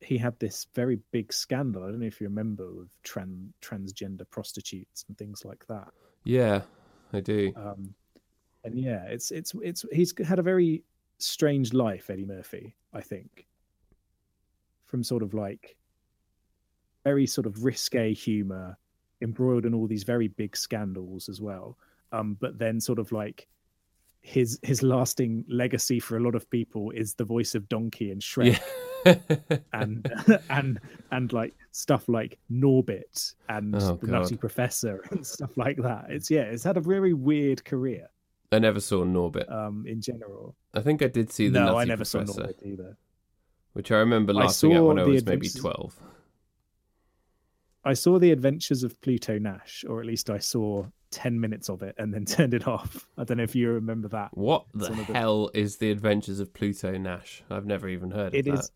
he 0.00 0.16
had 0.16 0.38
this 0.38 0.68
very 0.76 1.00
big 1.10 1.32
scandal. 1.32 1.82
I 1.82 1.88
don't 1.88 1.98
know 1.98 2.06
if 2.06 2.20
you 2.20 2.28
remember 2.28 2.72
with 2.72 2.88
trans 3.02 3.52
transgender 3.60 4.30
prostitutes 4.30 5.04
and 5.08 5.18
things 5.18 5.44
like 5.44 5.66
that. 5.66 5.88
yeah, 6.22 6.62
I 7.12 7.18
do. 7.18 7.52
Um, 7.56 7.92
and 8.62 8.78
yeah, 8.78 9.06
it's 9.06 9.32
it's 9.32 9.52
it's 9.60 9.84
he's 9.90 10.14
had 10.24 10.38
a 10.38 10.42
very 10.42 10.84
strange 11.18 11.72
life, 11.72 12.10
Eddie 12.10 12.26
Murphy. 12.26 12.76
I 12.94 13.00
think 13.00 13.48
from 14.86 15.02
sort 15.02 15.24
of 15.24 15.34
like 15.34 15.76
very 17.02 17.26
sort 17.26 17.46
of 17.46 17.64
risque 17.64 18.14
humor, 18.14 18.76
embroiled 19.22 19.66
in 19.66 19.74
all 19.74 19.86
these 19.86 20.04
very 20.04 20.28
big 20.28 20.56
scandals 20.56 21.28
as 21.28 21.40
well. 21.40 21.76
Um, 22.12 22.36
but 22.40 22.58
then 22.58 22.80
sort 22.80 22.98
of 22.98 23.12
like 23.12 23.46
his 24.22 24.58
his 24.62 24.82
lasting 24.82 25.44
legacy 25.48 25.98
for 25.98 26.16
a 26.16 26.20
lot 26.20 26.34
of 26.34 26.48
people 26.50 26.90
is 26.90 27.14
the 27.14 27.24
voice 27.24 27.54
of 27.54 27.68
Donkey 27.68 28.10
and 28.10 28.20
Shrek 28.20 28.60
Yeah. 29.06 29.58
and 29.72 30.12
and 30.50 30.78
and 31.10 31.32
like 31.32 31.54
stuff 31.72 32.06
like 32.08 32.38
Norbit 32.52 33.34
and 33.48 33.74
Oh, 33.76 33.98
the 34.02 34.08
Nutty 34.08 34.36
Professor 34.36 35.02
and 35.10 35.26
stuff 35.26 35.56
like 35.56 35.78
that. 35.78 36.06
It's 36.10 36.30
yeah, 36.30 36.42
it's 36.42 36.64
had 36.64 36.76
a 36.76 36.80
very 36.82 37.14
weird 37.14 37.64
career 37.64 38.08
I 38.52 38.58
never 38.58 38.80
saw 38.80 39.04
Norbit. 39.04 39.50
um 39.50 39.86
in 39.86 40.00
general. 40.02 40.54
I 40.74 40.80
think 40.80 41.00
I 41.02 41.06
did 41.08 41.32
see 41.32 41.48
the 41.48 41.60
no, 41.60 41.66
Nutty 41.66 41.78
I 41.78 41.84
never 41.84 42.04
Professor, 42.04 42.26
saw 42.26 42.40
Norbit 42.42 42.62
either. 42.66 42.96
which 43.72 43.90
I 43.90 43.98
remember 43.98 44.32
I 44.34 44.36
laughing 44.44 44.72
at 44.74 44.84
when 44.84 44.98
I 44.98 45.04
was 45.04 45.24
maybe 45.24 45.48
twelve. 45.48 45.96
I 47.84 47.94
saw 47.94 48.18
the 48.18 48.30
Adventures 48.30 48.82
of 48.82 49.00
Pluto 49.00 49.38
Nash, 49.38 49.84
or 49.88 50.00
at 50.00 50.06
least 50.06 50.28
I 50.30 50.38
saw 50.38 50.84
ten 51.10 51.40
minutes 51.40 51.68
of 51.70 51.82
it 51.82 51.94
and 51.98 52.12
then 52.12 52.24
turned 52.36 52.54
it 52.54 52.68
off. 52.68 53.06
I 53.16 53.24
don't 53.24 53.38
know 53.38 53.42
if 53.42 53.54
you 53.54 53.70
remember 53.70 54.08
that. 54.08 54.30
What 54.36 54.66
the 54.74 54.92
hell 54.94 55.50
is 55.54 55.78
the 55.78 55.90
Adventures 55.90 56.40
of 56.40 56.52
Pluto 56.52 56.96
Nash? 56.98 57.42
I've 57.50 57.66
never 57.66 57.88
even 57.88 58.10
heard 58.10 58.28
of 58.28 58.34
It 58.34 58.44
that. 58.46 58.54
is- 58.54 58.70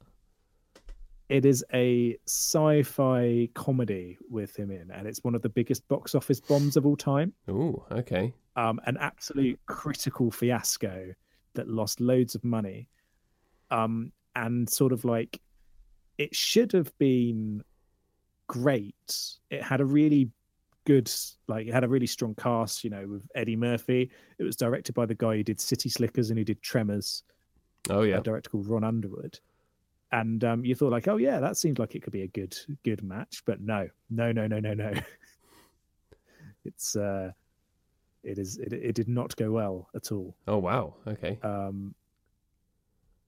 It 1.28 1.44
is 1.46 1.64
a 1.72 2.16
sci-fi 2.26 3.48
comedy 3.54 4.18
with 4.30 4.56
him 4.56 4.70
in, 4.70 4.90
and 4.90 5.06
it's 5.06 5.22
one 5.24 5.34
of 5.34 5.42
the 5.42 5.48
biggest 5.48 5.86
box 5.88 6.14
office 6.14 6.40
bombs 6.40 6.76
of 6.76 6.86
all 6.86 6.96
time. 6.96 7.32
Ooh, 7.48 7.82
okay. 7.90 8.32
um, 8.56 8.80
an 8.86 8.96
absolute 9.00 9.58
critical 9.66 10.30
fiasco 10.30 11.12
that 11.54 11.68
lost 11.68 12.00
loads 12.00 12.34
of 12.34 12.44
money 12.44 12.88
um, 13.70 14.12
and 14.36 14.68
sort 14.68 14.92
of 14.92 15.04
like 15.04 15.40
it 16.18 16.34
should 16.34 16.70
have 16.72 16.96
been 16.98 17.62
great. 18.46 19.38
It 19.50 19.62
had 19.62 19.80
a 19.80 19.84
really 19.84 20.30
good 20.84 21.10
like 21.48 21.66
it 21.66 21.72
had 21.72 21.82
a 21.82 21.88
really 21.88 22.06
strong 22.06 22.34
cast 22.34 22.84
you 22.84 22.90
know 22.90 23.06
with 23.06 23.26
eddie 23.34 23.56
murphy. 23.56 24.10
It 24.38 24.44
was 24.44 24.56
directed 24.56 24.94
by 24.94 25.06
the 25.06 25.14
guy 25.14 25.36
who 25.36 25.42
did 25.42 25.60
city 25.60 25.88
slickers 25.88 26.30
and 26.30 26.38
who 26.38 26.44
did 26.44 26.62
tremors. 26.62 27.22
Oh 27.90 28.02
yeah. 28.02 28.18
a 28.18 28.20
director 28.20 28.50
called 28.50 28.68
ron 28.68 28.84
underwood. 28.84 29.38
And 30.12 30.44
um, 30.44 30.64
you 30.64 30.74
thought 30.74 30.92
like 30.92 31.08
oh 31.08 31.16
yeah 31.16 31.40
that 31.40 31.56
seems 31.56 31.78
like 31.78 31.94
it 31.94 32.02
could 32.02 32.12
be 32.12 32.22
a 32.22 32.28
good 32.28 32.56
good 32.84 33.02
match. 33.02 33.42
But 33.44 33.60
no 33.60 33.88
no 34.10 34.32
no 34.32 34.46
no 34.46 34.58
no 34.60 34.74
no. 34.74 34.92
It's 36.66 36.96
uh 36.96 37.30
it 38.22 38.38
is 38.38 38.56
it, 38.56 38.72
it 38.72 38.94
did 38.94 39.06
not 39.06 39.36
go 39.36 39.50
well 39.50 39.88
at 39.94 40.12
all. 40.12 40.34
Oh 40.48 40.56
wow. 40.58 40.94
Okay. 41.06 41.38
um 41.42 41.94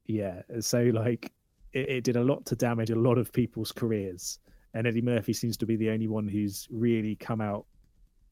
yeah. 0.06 0.42
So 0.60 0.84
like 0.84 1.32
it, 1.74 1.88
it 1.88 2.04
did 2.04 2.16
a 2.16 2.24
lot 2.24 2.46
to 2.46 2.56
damage 2.56 2.90
a 2.90 2.96
lot 2.96 3.18
of 3.18 3.30
people's 3.32 3.72
careers 3.72 4.38
and 4.76 4.86
eddie 4.86 5.02
murphy 5.02 5.32
seems 5.32 5.56
to 5.56 5.66
be 5.66 5.76
the 5.76 5.90
only 5.90 6.06
one 6.08 6.28
who's 6.28 6.68
really 6.70 7.16
come 7.16 7.40
out 7.40 7.64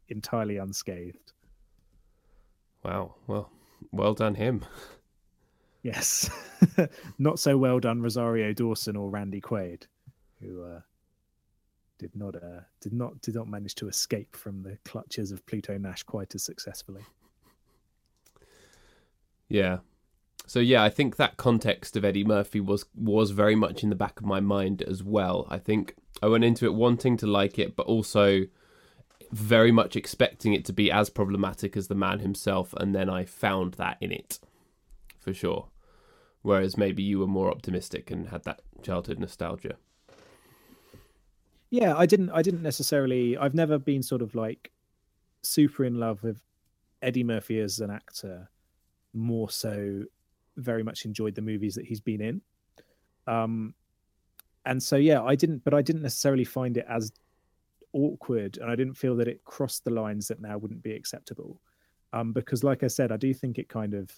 entirely 0.08 0.56
unscathed 0.58 1.32
Wow. 2.84 3.14
Well, 3.26 3.50
well 3.92 4.12
done 4.12 4.34
him. 4.34 4.62
yes 5.82 6.28
not 7.18 7.38
so 7.38 7.56
well 7.56 7.80
done 7.80 8.02
rosario 8.02 8.52
dawson 8.52 8.94
or 8.96 9.08
randy 9.10 9.40
quaid 9.40 9.86
who 10.40 10.62
uh 10.62 10.80
did 11.98 12.14
not 12.14 12.34
uh 12.36 12.60
did 12.80 12.92
not 12.92 13.20
did 13.22 13.34
not 13.34 13.48
manage 13.48 13.74
to 13.76 13.88
escape 13.88 14.36
from 14.36 14.62
the 14.62 14.76
clutches 14.84 15.32
of 15.32 15.44
pluto 15.46 15.78
nash 15.78 16.02
quite 16.02 16.34
as 16.34 16.42
successfully 16.42 17.02
Yeah. 19.48 19.78
So 20.46 20.58
yeah, 20.60 20.82
I 20.82 20.90
think 20.90 21.16
that 21.16 21.36
context 21.36 21.96
of 21.96 22.04
Eddie 22.04 22.24
Murphy 22.24 22.60
was 22.60 22.84
was 22.94 23.30
very 23.30 23.54
much 23.54 23.82
in 23.82 23.88
the 23.90 23.94
back 23.96 24.20
of 24.20 24.26
my 24.26 24.40
mind 24.40 24.82
as 24.82 25.02
well. 25.02 25.46
I 25.48 25.58
think 25.58 25.96
I 26.22 26.28
went 26.28 26.44
into 26.44 26.64
it 26.64 26.74
wanting 26.74 27.16
to 27.18 27.26
like 27.26 27.58
it, 27.58 27.76
but 27.76 27.86
also 27.86 28.46
very 29.32 29.72
much 29.72 29.96
expecting 29.96 30.52
it 30.52 30.64
to 30.66 30.72
be 30.72 30.90
as 30.90 31.10
problematic 31.10 31.76
as 31.76 31.88
the 31.88 31.94
man 31.94 32.20
himself, 32.20 32.72
and 32.74 32.94
then 32.94 33.10
I 33.10 33.24
found 33.24 33.74
that 33.74 33.96
in 34.00 34.12
it, 34.12 34.38
for 35.18 35.34
sure. 35.34 35.68
Whereas 36.42 36.76
maybe 36.76 37.02
you 37.02 37.18
were 37.18 37.26
more 37.26 37.50
optimistic 37.50 38.10
and 38.10 38.28
had 38.28 38.44
that 38.44 38.60
childhood 38.82 39.18
nostalgia. 39.18 39.76
yeah 41.70 41.96
i 41.96 42.06
didn't 42.06 42.30
i 42.30 42.42
didn't 42.42 42.62
necessarily 42.62 43.36
i've 43.38 43.54
never 43.54 43.78
been 43.78 44.02
sort 44.02 44.22
of 44.22 44.34
like 44.34 44.70
super 45.42 45.84
in 45.84 45.98
love 45.98 46.22
with 46.22 46.40
eddie 47.02 47.24
murphy 47.24 47.58
as 47.58 47.80
an 47.80 47.90
actor 47.90 48.48
more 49.12 49.50
so 49.50 50.04
very 50.56 50.82
much 50.82 51.04
enjoyed 51.04 51.34
the 51.34 51.42
movies 51.42 51.74
that 51.74 51.86
he's 51.86 52.00
been 52.00 52.20
in 52.20 52.40
um 53.26 53.74
and 54.66 54.82
so 54.82 54.96
yeah 54.96 55.22
i 55.22 55.34
didn't 55.34 55.62
but 55.64 55.74
i 55.74 55.82
didn't 55.82 56.02
necessarily 56.02 56.44
find 56.44 56.76
it 56.76 56.86
as 56.88 57.12
awkward 57.92 58.58
and 58.58 58.70
i 58.70 58.76
didn't 58.76 58.94
feel 58.94 59.16
that 59.16 59.28
it 59.28 59.44
crossed 59.44 59.84
the 59.84 59.90
lines 59.90 60.28
that 60.28 60.40
now 60.40 60.58
wouldn't 60.58 60.82
be 60.82 60.92
acceptable 60.92 61.60
um 62.12 62.32
because 62.32 62.64
like 62.64 62.82
i 62.82 62.88
said 62.88 63.12
i 63.12 63.16
do 63.16 63.32
think 63.32 63.58
it 63.58 63.68
kind 63.68 63.94
of 63.94 64.10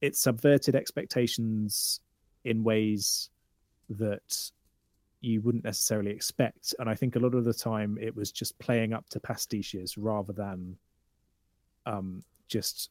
it 0.00 0.16
subverted 0.16 0.74
expectations 0.74 2.00
in 2.44 2.62
ways 2.62 3.30
that 3.90 4.50
you 5.20 5.40
wouldn't 5.40 5.64
necessarily 5.64 6.10
expect. 6.10 6.74
And 6.78 6.88
I 6.88 6.94
think 6.94 7.16
a 7.16 7.18
lot 7.18 7.34
of 7.34 7.44
the 7.44 7.52
time 7.52 7.98
it 8.00 8.14
was 8.14 8.30
just 8.30 8.58
playing 8.58 8.92
up 8.92 9.08
to 9.10 9.20
pastiches 9.20 9.94
rather 9.98 10.32
than 10.32 10.76
um, 11.86 12.22
just 12.48 12.90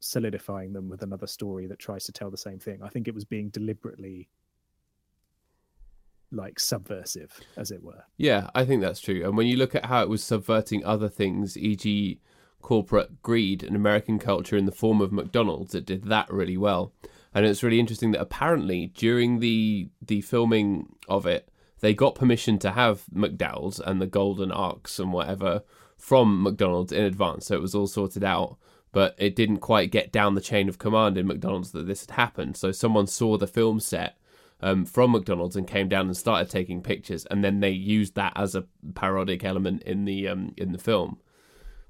solidifying 0.00 0.72
them 0.72 0.88
with 0.88 1.02
another 1.02 1.26
story 1.26 1.66
that 1.66 1.78
tries 1.78 2.04
to 2.04 2.12
tell 2.12 2.30
the 2.30 2.36
same 2.36 2.58
thing. 2.58 2.80
I 2.82 2.88
think 2.88 3.08
it 3.08 3.14
was 3.14 3.24
being 3.24 3.48
deliberately 3.48 4.28
like 6.32 6.60
subversive, 6.60 7.40
as 7.56 7.70
it 7.70 7.82
were. 7.82 8.04
Yeah, 8.16 8.50
I 8.54 8.64
think 8.64 8.80
that's 8.80 9.00
true. 9.00 9.24
And 9.24 9.36
when 9.36 9.46
you 9.46 9.56
look 9.56 9.74
at 9.74 9.86
how 9.86 10.02
it 10.02 10.08
was 10.08 10.22
subverting 10.22 10.84
other 10.84 11.08
things, 11.08 11.56
e.g., 11.56 12.20
corporate 12.62 13.22
greed 13.22 13.62
and 13.62 13.74
American 13.74 14.18
culture 14.18 14.56
in 14.56 14.66
the 14.66 14.72
form 14.72 15.00
of 15.00 15.12
McDonald's, 15.12 15.74
it 15.74 15.86
did 15.86 16.04
that 16.04 16.30
really 16.32 16.56
well. 16.56 16.92
And 17.32 17.46
it's 17.46 17.62
really 17.62 17.80
interesting 17.80 18.10
that 18.12 18.20
apparently 18.20 18.88
during 18.88 19.38
the 19.38 19.88
the 20.02 20.20
filming 20.20 20.96
of 21.08 21.26
it, 21.26 21.48
they 21.80 21.94
got 21.94 22.14
permission 22.14 22.58
to 22.58 22.72
have 22.72 23.04
McDowell's 23.14 23.80
and 23.80 24.00
the 24.00 24.06
Golden 24.06 24.52
Arcs 24.52 24.98
and 24.98 25.12
whatever 25.12 25.62
from 25.96 26.42
McDonald's 26.42 26.92
in 26.92 27.04
advance, 27.04 27.46
so 27.46 27.54
it 27.54 27.62
was 27.62 27.74
all 27.74 27.86
sorted 27.86 28.24
out. 28.24 28.56
But 28.92 29.14
it 29.18 29.36
didn't 29.36 29.58
quite 29.58 29.92
get 29.92 30.10
down 30.10 30.34
the 30.34 30.40
chain 30.40 30.68
of 30.68 30.78
command 30.78 31.16
in 31.16 31.26
McDonald's 31.26 31.70
that 31.72 31.86
this 31.86 32.04
had 32.06 32.16
happened. 32.16 32.56
So 32.56 32.72
someone 32.72 33.06
saw 33.06 33.36
the 33.36 33.46
film 33.46 33.78
set 33.78 34.16
um, 34.62 34.84
from 34.84 35.12
McDonald's 35.12 35.56
and 35.56 35.66
came 35.66 35.88
down 35.88 36.06
and 36.06 36.16
started 36.16 36.50
taking 36.50 36.82
pictures, 36.82 37.26
and 37.26 37.42
then 37.44 37.60
they 37.60 37.70
used 37.70 38.14
that 38.14 38.32
as 38.36 38.54
a 38.54 38.64
parodic 38.94 39.44
element 39.44 39.82
in 39.84 40.04
the 40.04 40.28
um, 40.28 40.54
in 40.56 40.72
the 40.72 40.78
film. 40.78 41.18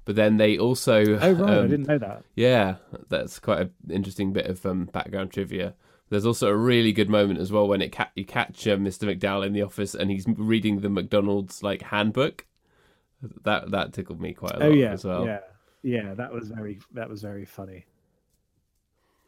But 0.05 0.15
then 0.15 0.37
they 0.37 0.57
also 0.57 1.03
Oh 1.19 1.31
right, 1.33 1.49
I 1.49 1.57
um, 1.59 1.69
didn't 1.69 1.87
know 1.87 1.97
that. 1.99 2.23
yeah, 2.35 2.75
that's 3.09 3.39
quite 3.39 3.59
an 3.61 3.71
interesting 3.89 4.33
bit 4.33 4.47
of 4.47 4.65
um, 4.65 4.85
background 4.85 5.31
trivia. 5.31 5.75
There's 6.09 6.25
also 6.25 6.49
a 6.49 6.55
really 6.55 6.91
good 6.91 7.09
moment 7.09 7.39
as 7.39 7.51
well 7.51 7.67
when 7.67 7.81
it 7.81 7.91
ca- 7.93 8.09
you 8.15 8.25
catch 8.25 8.67
uh, 8.67 8.75
Mr. 8.75 9.03
McDowell 9.07 9.45
in 9.45 9.53
the 9.53 9.61
office 9.61 9.95
and 9.95 10.11
he's 10.11 10.25
reading 10.27 10.81
the 10.81 10.89
McDonald's 10.89 11.63
like 11.63 11.83
handbook. 11.83 12.45
That 13.43 13.71
that 13.71 13.93
tickled 13.93 14.19
me 14.19 14.33
quite 14.33 14.55
a 14.55 14.59
lot 14.59 14.69
oh 14.69 14.71
yeah, 14.73 14.91
as 14.91 15.05
well. 15.05 15.25
yeah, 15.25 15.39
yeah. 15.83 16.13
That 16.15 16.33
was 16.33 16.49
very 16.49 16.79
that 16.93 17.07
was 17.07 17.21
very 17.21 17.45
funny. 17.45 17.85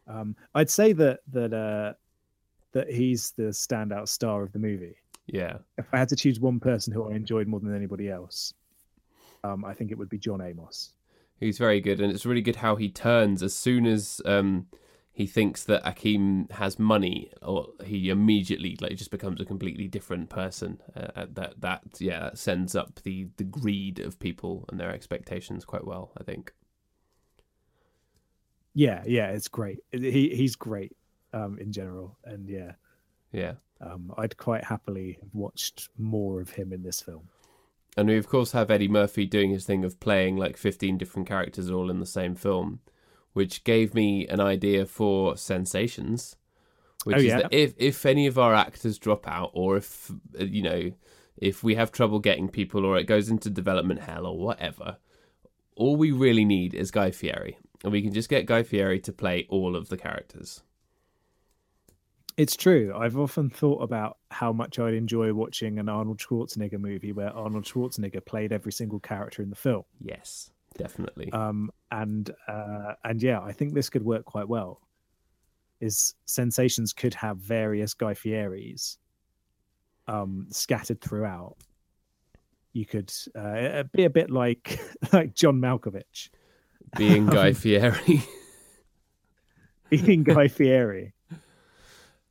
Um, 0.08 0.36
I'd 0.56 0.70
say 0.70 0.91
that 0.94 1.20
that 1.32 1.54
uh, 1.54 1.94
that 2.74 2.89
he's 2.89 3.32
the 3.32 3.43
standout 3.43 4.09
star 4.09 4.43
of 4.43 4.51
the 4.51 4.59
movie. 4.59 4.95
Yeah. 5.28 5.57
If 5.78 5.86
I 5.93 5.97
had 5.97 6.09
to 6.09 6.15
choose 6.15 6.39
one 6.39 6.59
person 6.59 6.93
who 6.93 7.09
I 7.09 7.15
enjoyed 7.15 7.47
more 7.47 7.59
than 7.59 7.76
anybody 7.76 8.09
else, 8.09 8.53
um, 9.43 9.63
I 9.63 9.74
think 9.74 9.91
it 9.91 9.97
would 9.97 10.09
be 10.09 10.17
John 10.17 10.41
Amos. 10.41 10.93
He's 11.39 11.57
very 11.57 11.82
good, 11.82 11.99
and 11.99 12.11
it's 12.11 12.26
really 12.26 12.41
good 12.41 12.57
how 12.57 12.76
he 12.76 12.89
turns 12.89 13.43
as 13.43 13.53
soon 13.53 13.86
as 13.86 14.21
um, 14.26 14.67
he 15.11 15.28
thinks 15.28 15.63
that 15.65 15.84
Akeem 15.84 16.49
has 16.51 16.80
money, 16.80 17.32
or 17.41 17.67
he 17.84 18.09
immediately 18.09 18.78
like 18.80 18.95
just 18.95 19.11
becomes 19.11 19.41
a 19.41 19.45
completely 19.45 19.88
different 19.88 20.30
person. 20.30 20.82
Uh, 20.95 21.26
that 21.34 21.59
that 21.59 21.82
yeah 21.99 22.19
that 22.19 22.38
sends 22.38 22.76
up 22.76 23.01
the 23.03 23.28
the 23.38 23.43
greed 23.43 23.99
of 23.99 24.19
people 24.19 24.65
and 24.69 24.80
their 24.80 24.91
expectations 24.91 25.65
quite 25.65 25.86
well. 25.86 26.11
I 26.17 26.24
think. 26.24 26.53
Yeah, 28.74 29.03
yeah, 29.05 29.30
it's 29.32 29.49
great. 29.49 29.80
He 29.91 30.34
he's 30.34 30.55
great 30.55 30.95
um, 31.34 31.57
in 31.59 31.71
general, 31.71 32.17
and 32.23 32.47
yeah, 32.49 32.73
Yeah. 33.31 33.53
um, 33.81 34.13
I'd 34.17 34.38
quite 34.38 34.63
happily 34.65 35.17
have 35.21 35.34
watched 35.34 35.89
more 35.97 36.39
of 36.41 36.51
him 36.51 36.71
in 36.71 36.84
this 36.84 37.01
film. 37.01 37.29
And 37.97 38.07
we 38.07 38.17
of 38.17 38.27
course 38.27 38.53
have 38.53 38.71
Eddie 38.71 38.88
Murphy 38.88 39.25
doing 39.25 39.51
his 39.51 39.65
thing 39.65 39.84
of 39.86 39.99
playing 39.99 40.38
like 40.38 40.57
15 40.57 40.97
different 40.97 41.27
characters 41.27 41.69
all 41.69 41.89
in 41.91 41.99
the 41.99 42.05
same 42.05 42.34
film, 42.36 42.79
which 43.34 43.63
gave 43.63 43.93
me 43.93 44.27
an 44.27 44.39
idea 44.39 44.86
for 44.86 45.38
Sensations. 45.38 46.36
Which 47.03 47.17
Oh, 47.17 47.19
is 47.19 47.25
yeah? 47.25 47.38
that 47.41 47.53
if 47.53 47.73
if 47.77 48.05
any 48.05 48.27
of 48.27 48.39
our 48.39 48.53
actors 48.55 48.97
drop 48.97 49.27
out 49.27 49.51
or 49.53 49.75
if 49.77 50.11
you 50.39 50.61
know 50.63 50.91
if 51.38 51.61
we 51.63 51.75
have 51.75 51.91
trouble 51.91 52.19
getting 52.19 52.47
people 52.47 52.86
or 52.86 52.97
it 52.97 53.03
goes 53.05 53.29
into 53.29 53.49
development 53.49 53.99
hell 54.01 54.25
or 54.25 54.38
whatever, 54.39 54.97
all 55.75 55.95
we 55.97 56.11
really 56.11 56.45
need 56.45 56.73
is 56.73 56.91
Guy 56.91 57.11
Fieri. 57.11 57.57
And 57.84 57.91
we 57.91 58.01
can 58.01 58.13
just 58.13 58.29
get 58.29 58.45
Guy 58.45 58.63
Fieri 58.63 58.99
to 59.01 59.11
play 59.11 59.45
all 59.49 59.75
of 59.75 59.89
the 59.89 59.97
characters. 59.97 60.63
It's 62.36 62.55
true. 62.55 62.93
I've 62.95 63.17
often 63.17 63.49
thought 63.49 63.84
about 63.84 64.17
how 64.31 64.51
much 64.51 64.79
I'd 64.79 64.95
enjoy 64.95 65.34
watching 65.34 65.77
an 65.77 65.88
Arnold 65.88 66.17
Schwarzenegger 66.17 66.79
movie 66.79 67.11
where 67.11 67.29
Arnold 67.29 67.65
Schwarzenegger 67.65 68.25
played 68.25 68.51
every 68.51 68.71
single 68.71 68.99
character 68.99 69.43
in 69.43 69.49
the 69.49 69.55
film. 69.55 69.84
Yes, 70.01 70.49
definitely. 70.77 71.31
Um, 71.31 71.69
and 71.91 72.31
uh, 72.47 72.93
and 73.03 73.21
yeah, 73.21 73.39
I 73.39 73.51
think 73.51 73.73
this 73.73 73.89
could 73.89 74.03
work 74.03 74.25
quite 74.25 74.47
well. 74.47 74.81
Is 75.79 76.15
Sensations 76.25 76.93
could 76.93 77.13
have 77.13 77.38
various 77.38 77.93
Guy 77.93 78.13
Fieri's 78.15 78.97
um, 80.07 80.47
scattered 80.49 81.01
throughout. 81.01 81.55
You 82.71 82.86
could 82.88 83.13
uh, 83.36 83.84
be 83.93 84.05
a 84.05 84.09
bit 84.09 84.31
like 84.31 84.79
like 85.13 85.36
John 85.36 85.61
Malkovich 85.61 86.29
Being 86.97 87.25
Guy 87.27 87.53
Fieri. 87.53 88.23
being 89.89 90.23
Guy 90.23 90.47
Fieri. 90.47 91.13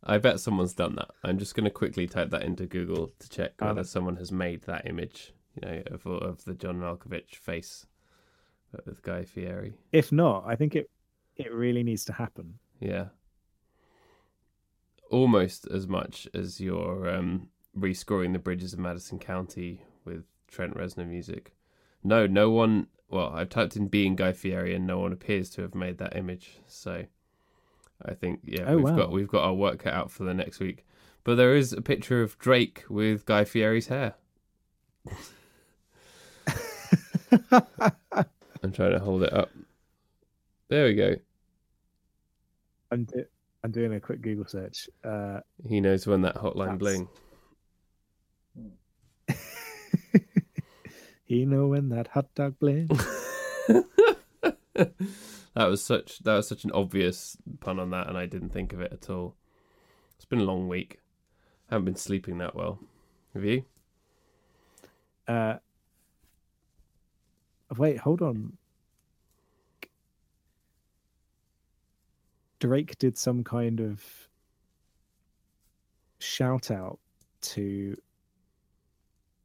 I 0.04 0.18
bet 0.18 0.40
someone's 0.40 0.74
done 0.74 0.96
that. 0.96 1.10
I'm 1.22 1.38
just 1.38 1.54
going 1.54 1.64
to 1.64 1.70
quickly 1.70 2.06
type 2.06 2.30
that 2.30 2.42
into 2.42 2.66
Google 2.66 3.12
to 3.18 3.28
check 3.28 3.52
Um, 3.60 3.68
whether 3.68 3.84
someone 3.84 4.16
has 4.16 4.32
made 4.32 4.62
that 4.62 4.86
image, 4.86 5.32
you 5.54 5.68
know, 5.68 5.82
of 5.86 6.06
of 6.06 6.44
the 6.44 6.54
John 6.54 6.80
Malkovich 6.80 7.36
face 7.36 7.86
with 8.84 9.02
Guy 9.02 9.24
Fieri. 9.24 9.74
If 9.92 10.10
not, 10.10 10.44
I 10.46 10.56
think 10.56 10.74
it 10.74 10.90
it 11.36 11.52
really 11.52 11.82
needs 11.82 12.04
to 12.06 12.12
happen. 12.14 12.58
Yeah, 12.80 13.06
almost 15.10 15.66
as 15.68 15.86
much 15.86 16.26
as 16.34 16.60
your 16.60 17.08
um, 17.08 17.48
rescoring 17.76 18.32
the 18.32 18.38
bridges 18.38 18.72
of 18.72 18.78
Madison 18.78 19.18
County 19.18 19.84
with 20.04 20.24
Trent 20.48 20.74
Reznor 20.76 21.06
music. 21.06 21.52
No, 22.02 22.26
no 22.26 22.50
one. 22.50 22.88
Well, 23.08 23.28
I've 23.28 23.50
typed 23.50 23.76
in 23.76 23.88
being 23.88 24.16
Guy 24.16 24.32
Fieri, 24.32 24.74
and 24.74 24.86
no 24.86 24.98
one 24.98 25.12
appears 25.12 25.50
to 25.50 25.62
have 25.62 25.74
made 25.74 25.98
that 25.98 26.16
image. 26.16 26.60
So, 26.66 27.04
I 28.04 28.14
think 28.14 28.40
yeah, 28.44 28.64
Oh, 28.66 28.76
we've 28.76 28.84
wow. 28.84 28.96
got 28.96 29.12
we've 29.12 29.28
got 29.28 29.44
our 29.44 29.54
work 29.54 29.80
cut 29.80 29.94
out 29.94 30.10
for 30.10 30.24
the 30.24 30.34
next 30.34 30.60
week. 30.60 30.84
But 31.24 31.36
there 31.36 31.54
is 31.54 31.72
a 31.72 31.80
picture 31.82 32.22
of 32.22 32.36
Drake 32.38 32.84
with 32.88 33.24
Guy 33.26 33.44
Fieri's 33.44 33.86
hair. 33.86 34.14
I'm 37.50 38.72
trying 38.72 38.92
to 38.92 38.98
hold 38.98 39.22
it 39.22 39.32
up. 39.32 39.50
There 40.68 40.84
we 40.86 40.94
go. 40.94 41.14
I'm 42.90 43.04
do- 43.04 43.24
I'm 43.64 43.70
doing 43.70 43.94
a 43.94 44.00
quick 44.00 44.20
Google 44.22 44.44
search. 44.46 44.88
Uh, 45.04 45.40
He 45.68 45.80
knows 45.80 46.04
when 46.06 46.22
that 46.22 46.34
hotline 46.36 46.78
That's- 46.78 46.78
bling. 46.78 47.08
he 51.24 51.44
know 51.46 51.68
when 51.68 51.88
that 51.90 52.08
hot 52.08 52.34
dog 52.34 52.58
bling. 52.58 52.88
that 55.54 55.66
was 55.66 55.82
such 55.84 56.18
that 56.20 56.36
was 56.36 56.48
such 56.48 56.64
an 56.64 56.72
obvious 56.72 57.36
pun 57.60 57.78
on 57.78 57.90
that, 57.90 58.08
and 58.08 58.16
I 58.16 58.26
didn't 58.26 58.50
think 58.50 58.72
of 58.72 58.80
it 58.80 58.92
at 58.92 59.10
all. 59.10 59.36
It's 60.16 60.24
been 60.24 60.40
a 60.40 60.44
long 60.44 60.68
week. 60.68 61.00
I 61.70 61.74
haven't 61.74 61.86
been 61.86 61.96
sleeping 61.96 62.38
that 62.38 62.54
well. 62.54 62.78
Have 63.34 63.44
you? 63.44 63.64
Uh, 65.26 65.56
wait, 67.76 67.98
hold 67.98 68.22
on. 68.22 68.56
Drake 72.60 72.96
did 72.98 73.18
some 73.18 73.42
kind 73.42 73.80
of 73.80 74.02
shout 76.20 76.70
out 76.70 76.98
to 77.40 77.96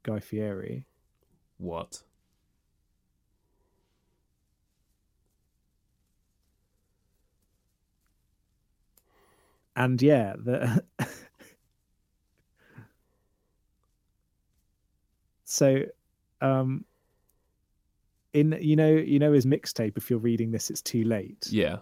Guy 0.04 0.20
Fieri. 0.20 0.86
What? 1.58 2.04
And 9.78 10.02
yeah, 10.02 10.34
the 10.38 10.84
so 15.46 15.84
um 16.42 16.84
in 18.34 18.58
you 18.62 18.76
know 18.76 18.90
you 18.92 19.18
know 19.20 19.32
his 19.32 19.46
mixtape 19.46 19.98
if 19.98 20.10
you're 20.10 20.20
reading 20.20 20.52
this 20.52 20.70
it's 20.70 20.82
too 20.82 21.04
late 21.04 21.48
Yeah. 21.50 21.78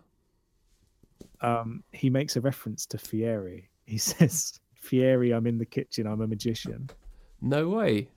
um 1.42 1.84
he 1.92 2.10
makes 2.10 2.36
a 2.36 2.42
reference 2.42 2.86
to 2.88 2.98
Fieri 2.98 3.70
he 3.86 3.98
says 4.10 4.60
Fieri 4.76 5.32
I'm 5.32 5.48
in 5.48 5.58
the 5.58 5.66
kitchen 5.66 6.06
I'm 6.08 6.22
a 6.22 6.28
magician 6.28 6.90
No 7.42 7.68
way. 7.70 8.08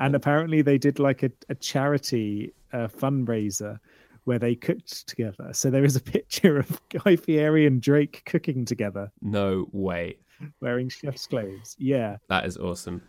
and 0.00 0.14
apparently 0.14 0.62
they 0.62 0.78
did 0.78 0.98
like 0.98 1.22
a, 1.22 1.30
a 1.48 1.54
charity 1.54 2.52
uh, 2.72 2.88
fundraiser 2.88 3.78
where 4.24 4.38
they 4.38 4.54
cooked 4.54 5.06
together 5.08 5.50
so 5.52 5.70
there 5.70 5.84
is 5.84 5.96
a 5.96 6.00
picture 6.16 6.58
of 6.58 6.80
Guy 6.88 7.16
Fieri 7.16 7.66
and 7.66 7.80
Drake 7.80 8.22
cooking 8.26 8.64
together 8.64 9.10
No 9.20 9.68
way. 9.72 10.16
wearing 10.60 10.88
chef's 10.88 11.26
clothes 11.26 11.76
yeah 11.78 12.16
That 12.28 12.46
is 12.46 12.56
awesome. 12.56 13.02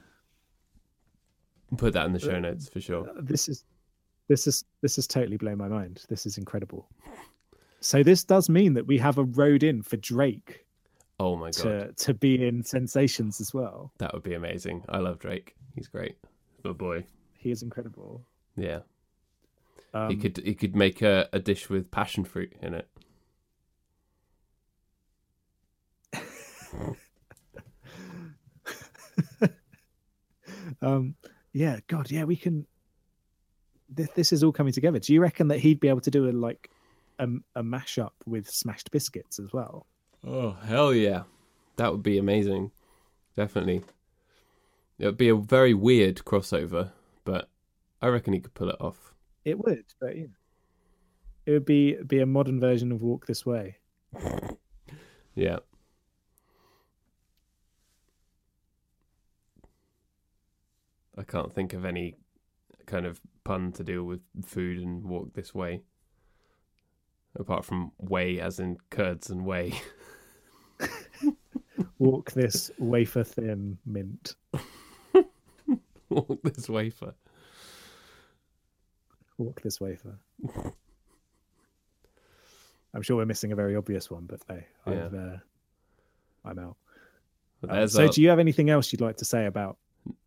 Put 1.78 1.94
that 1.94 2.06
in 2.06 2.12
the 2.14 2.20
show 2.20 2.38
notes 2.40 2.68
for 2.68 2.82
sure. 2.82 3.10
Uh, 3.10 3.14
this 3.22 3.48
is 3.48 3.64
this 4.28 4.46
is 4.48 4.66
this 4.82 4.98
is 4.98 5.08
totally 5.08 5.38
blown 5.38 5.58
my 5.58 5.68
mind 5.68 6.04
this 6.10 6.26
is 6.26 6.38
incredible 6.38 6.88
so 7.80 8.04
this 8.04 8.24
does 8.24 8.50
mean 8.50 8.74
that 8.74 8.86
we 8.88 8.98
have 8.98 9.18
a 9.18 9.24
road 9.24 9.64
in 9.64 9.82
for 9.82 9.98
drake 9.98 10.66
Oh 11.20 11.36
my 11.36 11.52
god, 11.52 11.54
to 11.54 11.94
to 12.06 12.14
be 12.14 12.46
in 12.48 12.64
sensations 12.64 13.40
as 13.40 13.54
well 13.54 13.92
that 14.00 14.14
would 14.14 14.24
be 14.24 14.34
amazing. 14.34 14.84
I 14.90 14.98
love 14.98 15.20
Drake. 15.20 15.56
He's 15.76 15.88
great. 15.88 16.16
Good 16.64 16.78
boy. 16.78 17.06
he 17.38 17.52
is 17.52 17.62
incredible 17.64 18.22
Yeah. 18.58 18.80
Um, 19.94 20.10
he 20.10 20.16
could 20.18 20.38
he 20.38 20.56
could 20.56 20.76
make 20.76 21.02
a, 21.02 21.30
a 21.34 21.40
dish 21.40 21.70
with 21.70 21.92
passion 21.92 22.24
fruit 22.24 22.54
in 22.62 22.74
it. 22.74 22.88
um 30.82 31.16
yeah 31.54 31.80
god 31.88 32.10
yeah 32.12 32.24
we 32.24 32.36
can 32.36 32.66
this, 33.90 34.10
this 34.16 34.34
is 34.34 34.44
all 34.44 34.52
coming 34.52 34.74
together 34.74 35.00
do 35.00 35.14
you 35.14 35.22
reckon 35.22 35.48
that 35.48 35.60
he'd 35.60 35.80
be 35.80 35.88
able 35.88 36.02
to 36.02 36.12
do 36.12 36.30
a 36.30 36.32
like 36.32 36.70
a, 37.20 37.28
a 37.56 37.64
mashup 37.64 38.12
with 38.26 38.50
smashed 38.50 38.90
biscuits 38.92 39.40
as 39.40 39.54
well 39.54 39.86
Oh 40.26 40.52
hell 40.52 40.94
yeah, 40.94 41.24
that 41.78 41.92
would 41.92 42.04
be 42.04 42.18
amazing. 42.18 42.72
Definitely, 43.36 43.82
it 45.00 45.06
would 45.06 45.18
be 45.18 45.30
a 45.30 45.36
very 45.36 45.74
weird 45.74 46.18
crossover, 46.18 46.92
but 47.26 47.50
I 48.02 48.08
reckon 48.08 48.34
he 48.34 48.40
could 48.40 48.54
pull 48.54 48.70
it 48.70 48.80
off. 48.80 49.11
It 49.46 49.58
would 49.58 49.86
but 50.00 50.18
yeah 50.18 50.26
it 51.46 51.52
would 51.52 51.66
be 51.66 51.96
be 52.08 52.20
a 52.20 52.26
modern 52.26 52.60
version 52.60 52.92
of 52.92 53.02
walk 53.02 53.26
this 53.26 53.46
way 53.46 53.78
Yeah. 55.36 55.60
I 61.18 61.24
can't 61.24 61.54
think 61.54 61.74
of 61.74 61.86
any 61.86 62.16
kind 62.86 63.06
of 63.06 63.20
pun 63.44 63.72
to 63.74 63.84
deal 63.84 64.04
with 64.04 64.22
food 64.46 64.80
and 64.80 65.04
walk 65.04 65.34
this 65.34 65.54
way. 65.54 65.82
Apart 67.38 67.64
from 67.64 67.92
way, 67.98 68.40
as 68.40 68.60
in 68.60 68.78
curds 68.90 69.30
and 69.30 69.46
whey. 69.46 69.74
Walk 72.00 72.32
this 72.32 72.72
wafer 72.78 73.24
thin 73.24 73.78
mint. 73.86 74.36
Walk 76.10 76.42
this 76.44 76.68
wafer. 76.68 77.14
Walk 79.42 79.62
this 79.62 79.82
wafer. 79.82 80.18
I'm 82.94 83.02
sure 83.02 83.18
we're 83.18 83.26
missing 83.26 83.52
a 83.52 83.56
very 83.56 83.76
obvious 83.76 84.12
one, 84.12 84.26
but 84.26 84.42
hey, 84.48 84.66
Yeah. 84.86 85.06
I've, 85.06 85.14
uh, 85.14 85.38
I'm 86.46 86.60
out. 86.60 86.78
Um, 87.68 87.88
so, 87.88 88.04
our- 88.04 88.10
do 88.10 88.22
you 88.22 88.30
have 88.30 88.40
anything 88.40 88.70
else 88.70 88.92
you'd 88.92 89.02
like 89.02 89.18
to 89.18 89.26
say 89.26 89.46
about 89.46 89.78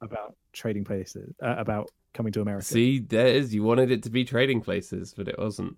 about 0.00 0.34
trading 0.52 0.84
places? 0.84 1.34
Uh, 1.42 1.54
about 1.58 1.90
coming 2.12 2.32
to 2.32 2.40
America? 2.40 2.64
See, 2.64 3.00
there 3.00 3.26
is. 3.26 3.54
You 3.54 3.62
wanted 3.64 3.90
it 3.90 4.02
to 4.04 4.10
be 4.10 4.24
trading 4.24 4.60
places, 4.60 5.14
but 5.16 5.28
it 5.28 5.38
wasn't. 5.38 5.76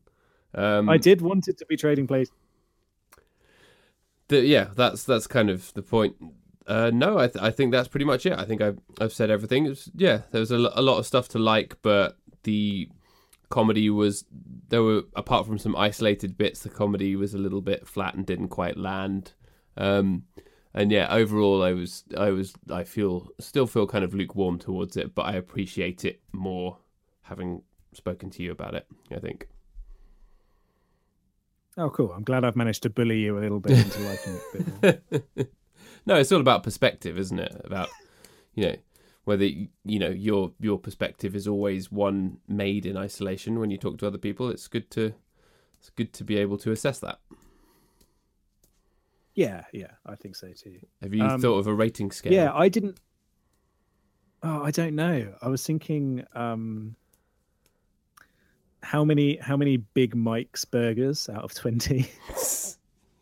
Um, 0.55 0.89
I 0.89 0.97
did 0.99 1.21
want 1.23 1.49
it 1.49 1.59
to 1.59 1.67
be 1.67 1.77
trading 1.77 2.07
place. 2.07 2.31
the, 4.29 4.41
yeah, 4.43 4.69
that's 4.75 5.05
that's 5.05 5.27
kind 5.27 5.51
of 5.51 5.73
the 5.75 5.83
point. 5.83 6.17
Uh, 6.67 6.91
no, 6.93 7.19
I 7.19 7.29
th- 7.29 7.43
I 7.43 7.51
think 7.51 7.73
that's 7.73 7.89
pretty 7.89 8.05
much 8.07 8.27
it. 8.27 8.33
I 8.39 8.45
think 8.45 8.61
I've 8.61 8.79
I've 9.01 9.13
said 9.13 9.31
everything. 9.31 9.67
It's, 9.67 9.91
yeah, 9.95 10.23
there 10.31 10.41
was 10.41 10.51
a, 10.53 10.57
a 10.75 10.83
lot 10.83 10.99
of 10.99 11.07
stuff 11.07 11.29
to 11.31 11.39
like, 11.39 11.77
but 11.83 12.17
the 12.43 12.89
comedy 13.49 13.91
was 13.91 14.25
there 14.69 14.83
were 14.83 15.03
apart 15.15 15.47
from 15.47 15.59
some 15.59 15.77
isolated 15.77 16.37
bits, 16.37 16.61
the 16.61 16.69
comedy 16.69 17.17
was 17.17 17.35
a 17.35 17.39
little 17.39 17.61
bit 17.61 17.87
flat 17.87 18.15
and 18.15 18.27
didn't 18.27 18.49
quite 18.49 18.77
land. 18.77 19.33
Um, 19.77 20.25
and 20.75 20.93
yeah, 20.93 21.09
overall, 21.11 21.63
I 21.63 21.73
was 21.73 22.05
I 22.17 22.31
was 22.31 22.55
I 22.71 22.85
feel 22.85 23.29
still 23.41 23.67
feel 23.67 23.87
kind 23.87 24.05
of 24.05 24.15
lukewarm 24.15 24.59
towards 24.59 24.97
it, 24.97 25.15
but 25.15 25.23
I 25.23 25.35
appreciate 25.35 26.05
it 26.05 26.21
more 26.33 26.79
having 27.23 27.63
spoken 27.93 28.31
to 28.31 28.43
you 28.43 28.53
about 28.53 28.75
it. 28.75 28.87
I 29.11 29.19
think. 29.19 29.49
Oh, 31.79 31.91
cool! 31.91 32.13
I'm 32.13 32.25
glad 32.25 32.45
I've 32.45 32.57
managed 32.57 32.83
to 32.85 32.91
bully 32.91 33.21
you 33.21 33.39
a 33.39 33.41
little 33.41 33.61
bit 33.61 33.79
into 33.79 34.01
liking 34.01 34.35
it 34.35 34.43
a 34.43 34.83
bit 34.83 35.25
more. 35.37 35.47
no, 36.07 36.17
it's 36.17 36.33
all 36.33 36.41
about 36.41 36.63
perspective, 36.63 37.19
isn't 37.19 37.39
it? 37.39 37.59
About 37.65 37.89
you 38.55 38.67
know 38.67 38.77
whether 39.27 39.45
you 39.45 39.99
know 39.99 40.09
your 40.09 40.53
your 40.61 40.79
perspective 40.79 41.35
is 41.35 41.49
always 41.49 41.91
one 41.91 42.39
made 42.47 42.87
in 42.87 42.97
isolation 42.97 43.59
when 43.59 43.71
you 43.73 43.77
talk 43.77 43.99
to 43.99 44.07
other 44.07 44.19
people. 44.19 44.49
It's 44.51 44.69
good 44.69 44.89
to 44.93 45.13
it's 45.79 45.91
good 45.91 46.13
to 46.15 46.25
be 46.25 46.37
able 46.39 46.57
to 46.59 46.71
assess 46.71 47.01
that. 47.01 47.19
Yeah, 49.35 49.65
yeah, 49.73 49.91
I 50.07 50.15
think 50.15 50.37
so 50.37 50.53
too. 50.53 50.79
Have 51.03 51.13
you 51.13 51.25
Um, 51.25 51.41
thought 51.41 51.59
of 51.59 51.67
a 51.67 51.75
rating 51.75 52.13
scale? 52.13 52.33
Yeah, 52.33 52.53
I 52.55 52.69
didn't. 52.69 52.99
Oh, 54.45 54.63
I 54.63 54.71
don't 54.71 54.95
know. 54.95 55.35
I 55.43 55.49
was 55.49 55.67
thinking, 55.67 56.25
um, 56.33 56.95
how 58.83 59.05
many 59.05 59.37
how 59.39 59.57
many 59.57 59.77
Big 59.79 60.15
Mike's 60.15 60.65
burgers 60.65 61.29
out 61.29 61.43
of 61.43 61.53
twenty, 61.53 62.09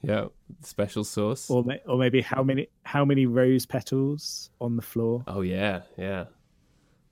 yeah. 0.04 0.26
Special 0.62 1.04
sauce. 1.04 1.50
or 1.50 1.64
ma- 1.64 1.74
or 1.86 1.98
maybe 1.98 2.20
how 2.20 2.42
many 2.42 2.68
how 2.84 3.04
many 3.04 3.26
rose 3.26 3.66
petals 3.66 4.50
on 4.60 4.76
the 4.76 4.82
floor? 4.82 5.24
Oh 5.26 5.40
yeah, 5.42 5.82
yeah. 5.96 6.24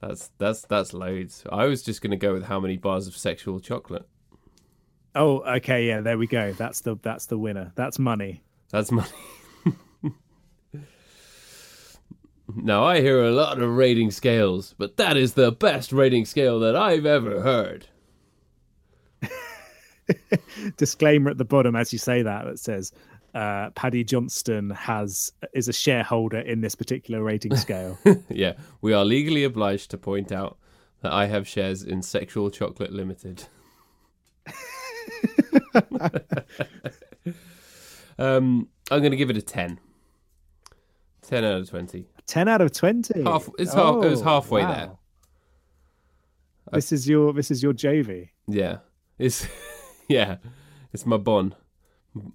That's 0.00 0.30
that's 0.38 0.62
that's 0.62 0.92
loads. 0.92 1.44
I 1.50 1.66
was 1.66 1.82
just 1.82 2.02
gonna 2.02 2.16
go 2.16 2.32
with 2.32 2.44
how 2.44 2.58
many 2.60 2.76
bars 2.76 3.06
of 3.06 3.16
sexual 3.16 3.60
chocolate. 3.60 4.06
Oh, 5.14 5.40
okay, 5.56 5.86
yeah, 5.86 6.00
there 6.00 6.16
we 6.18 6.26
go. 6.26 6.52
That's 6.52 6.80
the 6.80 6.96
that's 7.02 7.26
the 7.26 7.38
winner. 7.38 7.72
That's 7.74 7.98
money. 7.98 8.42
That's 8.70 8.90
money. 8.90 9.08
now 12.56 12.84
I 12.84 13.00
hear 13.00 13.22
a 13.22 13.30
lot 13.30 13.60
of 13.60 13.76
rating 13.76 14.10
scales, 14.10 14.74
but 14.78 14.96
that 14.96 15.16
is 15.16 15.34
the 15.34 15.52
best 15.52 15.92
rating 15.92 16.24
scale 16.24 16.58
that 16.60 16.74
I've 16.74 17.06
ever 17.06 17.42
heard. 17.42 17.86
Disclaimer 20.76 21.30
at 21.30 21.38
the 21.38 21.44
bottom 21.44 21.76
as 21.76 21.92
you 21.92 21.98
say 21.98 22.22
that 22.22 22.44
that 22.46 22.58
says. 22.58 22.92
Uh, 23.34 23.70
Paddy 23.70 24.04
Johnston 24.04 24.68
has 24.70 25.32
is 25.54 25.66
a 25.66 25.72
shareholder 25.72 26.40
in 26.40 26.60
this 26.60 26.74
particular 26.74 27.22
rating 27.22 27.56
scale. 27.56 27.98
yeah, 28.28 28.52
we 28.82 28.92
are 28.92 29.06
legally 29.06 29.44
obliged 29.44 29.90
to 29.92 29.96
point 29.98 30.30
out 30.30 30.58
that 31.00 31.12
I 31.12 31.24
have 31.26 31.48
shares 31.48 31.82
in 31.82 32.02
Sexual 32.02 32.50
Chocolate 32.50 32.92
Limited. 32.92 33.44
um, 38.18 38.68
I'm 38.90 39.00
going 39.00 39.12
to 39.12 39.16
give 39.16 39.30
it 39.30 39.36
a 39.38 39.42
10. 39.42 39.78
10 41.22 41.44
out 41.44 41.60
of 41.60 41.70
20. 41.70 42.06
Ten 42.26 42.48
out 42.48 42.60
of 42.60 42.72
twenty. 42.72 43.22
Half- 43.22 43.48
it's 43.58 43.74
half- 43.74 44.04
it 44.04 44.08
was 44.08 44.20
Oh, 44.20 44.24
halfway 44.24 44.62
there. 44.62 44.92
This 46.72 46.92
is 46.92 47.08
your 47.08 47.32
this 47.32 47.50
is 47.50 47.62
your 47.62 47.72
JV. 47.74 48.28
Yeah. 48.46 48.78
It's 49.18 49.46
yeah, 50.08 50.36
it's 50.92 51.06
my 51.06 51.16
Bon. 51.16 51.54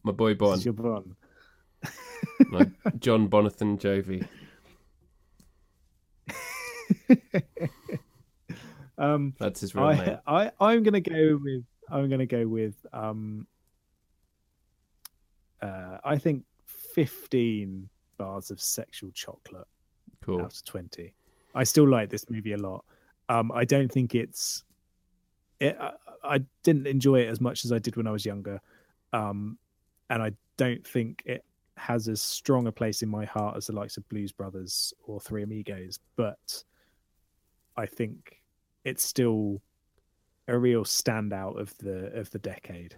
My 0.04 0.12
boy 0.12 0.34
Bon. 0.34 0.60
your 0.62 0.74
Bond. 0.74 1.16
my 2.50 2.70
John 3.00 3.30
Bonathan 3.30 3.80
Jovi. 3.80 4.28
Um, 8.98 9.34
That's 9.40 9.62
his 9.62 9.76
real 9.76 9.90
name. 9.90 10.18
I, 10.26 10.46
I, 10.46 10.52
I'm 10.60 10.84
gonna 10.84 11.02
go 11.02 11.40
with. 11.42 11.64
I'm 11.90 12.10
gonna 12.10 12.26
go 12.26 12.48
with. 12.48 12.74
Um, 12.92 13.48
uh, 15.62 15.98
I 16.04 16.18
think 16.18 16.44
15 16.66 17.90
bars 18.18 18.52
of 18.52 18.62
sexual 18.62 19.12
chocolate 19.12 19.68
Cool. 20.24 20.42
out 20.42 20.54
of 20.54 20.66
20. 20.66 21.14
I 21.56 21.64
still 21.64 21.88
like 21.88 22.10
this 22.10 22.30
movie 22.30 22.54
a 22.54 22.58
lot. 22.58 22.86
Um, 23.30 23.52
I 23.52 23.66
don't 23.66 23.92
think 23.92 24.16
it's. 24.16 24.64
It, 25.60 25.78
I, 26.28 26.40
didn't 26.64 26.88
enjoy 26.88 27.22
it 27.22 27.30
as 27.30 27.40
much 27.40 27.66
as 27.66 27.72
I 27.72 27.80
did 27.80 27.96
when 27.96 28.08
I 28.08 28.12
was 28.12 28.26
younger, 28.26 28.60
um, 29.14 29.58
and 30.10 30.22
I 30.22 30.32
don't 30.58 30.86
think 30.86 31.24
it 31.26 31.44
has 31.78 32.08
as 32.08 32.22
strong 32.22 32.68
a 32.68 32.72
place 32.72 33.02
in 33.02 33.10
my 33.10 33.26
heart 33.26 33.56
as 33.56 33.68
the 33.68 33.74
likes 33.74 33.98
of 33.98 34.08
Blues 34.10 34.32
Brothers 34.32 34.94
or 35.06 35.20
Three 35.20 35.44
Amigos. 35.44 36.00
But 36.16 36.64
I 37.78 37.86
think 37.86 38.42
it's 38.84 39.06
still 39.06 39.62
a 40.48 40.58
real 40.58 40.84
standout 40.84 41.60
of 41.60 41.78
the 41.78 42.08
of 42.18 42.32
the 42.32 42.40
decade. 42.40 42.96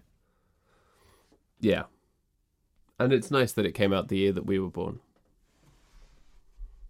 Yeah. 1.60 1.84
And 3.00 3.14
it's 3.14 3.32
nice 3.32 3.54
that 3.54 3.66
it 3.66 3.74
came 3.74 3.94
out 3.94 4.08
the 4.08 4.18
year 4.18 4.32
that 4.34 4.46
we 4.46 4.60
were 4.60 4.70
born. 4.70 5.00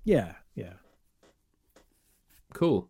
Yeah, 0.03 0.33
yeah. 0.55 0.73
Cool. 2.53 2.89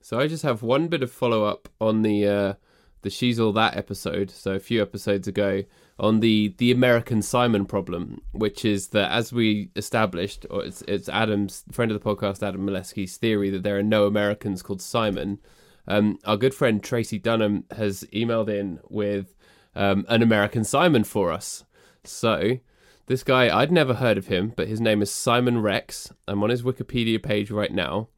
So 0.00 0.18
I 0.18 0.26
just 0.26 0.42
have 0.42 0.62
one 0.62 0.88
bit 0.88 1.02
of 1.02 1.10
follow 1.10 1.44
up 1.44 1.68
on 1.80 2.02
the 2.02 2.26
uh 2.26 2.54
the 3.02 3.10
She's 3.10 3.38
All 3.38 3.52
That 3.52 3.76
episode, 3.76 4.30
so 4.30 4.52
a 4.52 4.60
few 4.60 4.82
episodes 4.82 5.28
ago, 5.28 5.64
on 5.98 6.20
the 6.20 6.54
the 6.58 6.70
American 6.70 7.22
Simon 7.22 7.64
problem, 7.66 8.22
which 8.32 8.64
is 8.64 8.88
that 8.88 9.10
as 9.10 9.32
we 9.32 9.70
established, 9.76 10.46
or 10.50 10.64
it's 10.64 10.82
it's 10.82 11.08
Adam's 11.08 11.64
friend 11.72 11.90
of 11.90 12.00
the 12.00 12.04
podcast, 12.14 12.46
Adam 12.46 12.66
Molesky's 12.66 13.16
theory 13.16 13.50
that 13.50 13.62
there 13.62 13.78
are 13.78 13.82
no 13.82 14.06
Americans 14.06 14.62
called 14.62 14.82
Simon. 14.82 15.38
Um, 15.86 16.18
our 16.24 16.36
good 16.36 16.54
friend 16.54 16.82
Tracy 16.82 17.18
Dunham 17.18 17.64
has 17.76 18.04
emailed 18.12 18.48
in 18.48 18.78
with 18.88 19.34
um, 19.74 20.04
an 20.08 20.22
American 20.22 20.64
Simon 20.64 21.04
for 21.04 21.32
us. 21.32 21.64
So 22.04 22.58
this 23.06 23.24
guy, 23.24 23.56
I'd 23.56 23.72
never 23.72 23.94
heard 23.94 24.18
of 24.18 24.26
him, 24.26 24.52
but 24.54 24.68
his 24.68 24.80
name 24.80 25.00
is 25.00 25.10
Simon 25.10 25.62
Rex. 25.62 26.12
I'm 26.26 26.42
on 26.42 26.50
his 26.50 26.62
Wikipedia 26.62 27.22
page 27.22 27.50
right 27.50 27.72
now. 27.72 28.08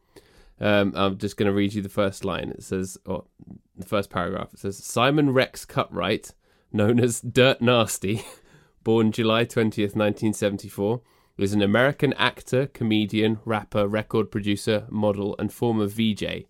Um, 0.61 0.93
I'm 0.97 1.16
just 1.16 1.36
going 1.36 1.47
to 1.47 1.55
read 1.55 1.73
you 1.73 1.81
the 1.81 1.89
first 1.89 2.24
line. 2.24 2.51
It 2.51 2.65
says, 2.65 2.98
or 3.07 3.24
the 3.81 3.86
first 3.86 4.11
paragraph. 4.11 4.52
It 4.52 4.61
says 4.61 4.82
Simon 4.82 5.32
Rex 5.32 5.66
Cutright, 5.66 6.32
known 6.73 7.01
as 7.01 7.20
Dirt 7.20 7.61
Nasty, 7.61 8.23
born 8.85 9.12
July 9.12 9.44
20th, 9.44 9.97
1974, 9.97 11.01
is 11.39 11.52
an 11.52 11.62
American 11.62 12.12
actor, 12.15 12.66
comedian, 12.66 13.40
rapper, 13.44 13.89
record 13.89 14.31
producer, 14.31 14.86
model, 14.90 15.35
and 15.39 15.52
former 15.52 15.86
VJ. 15.86 16.44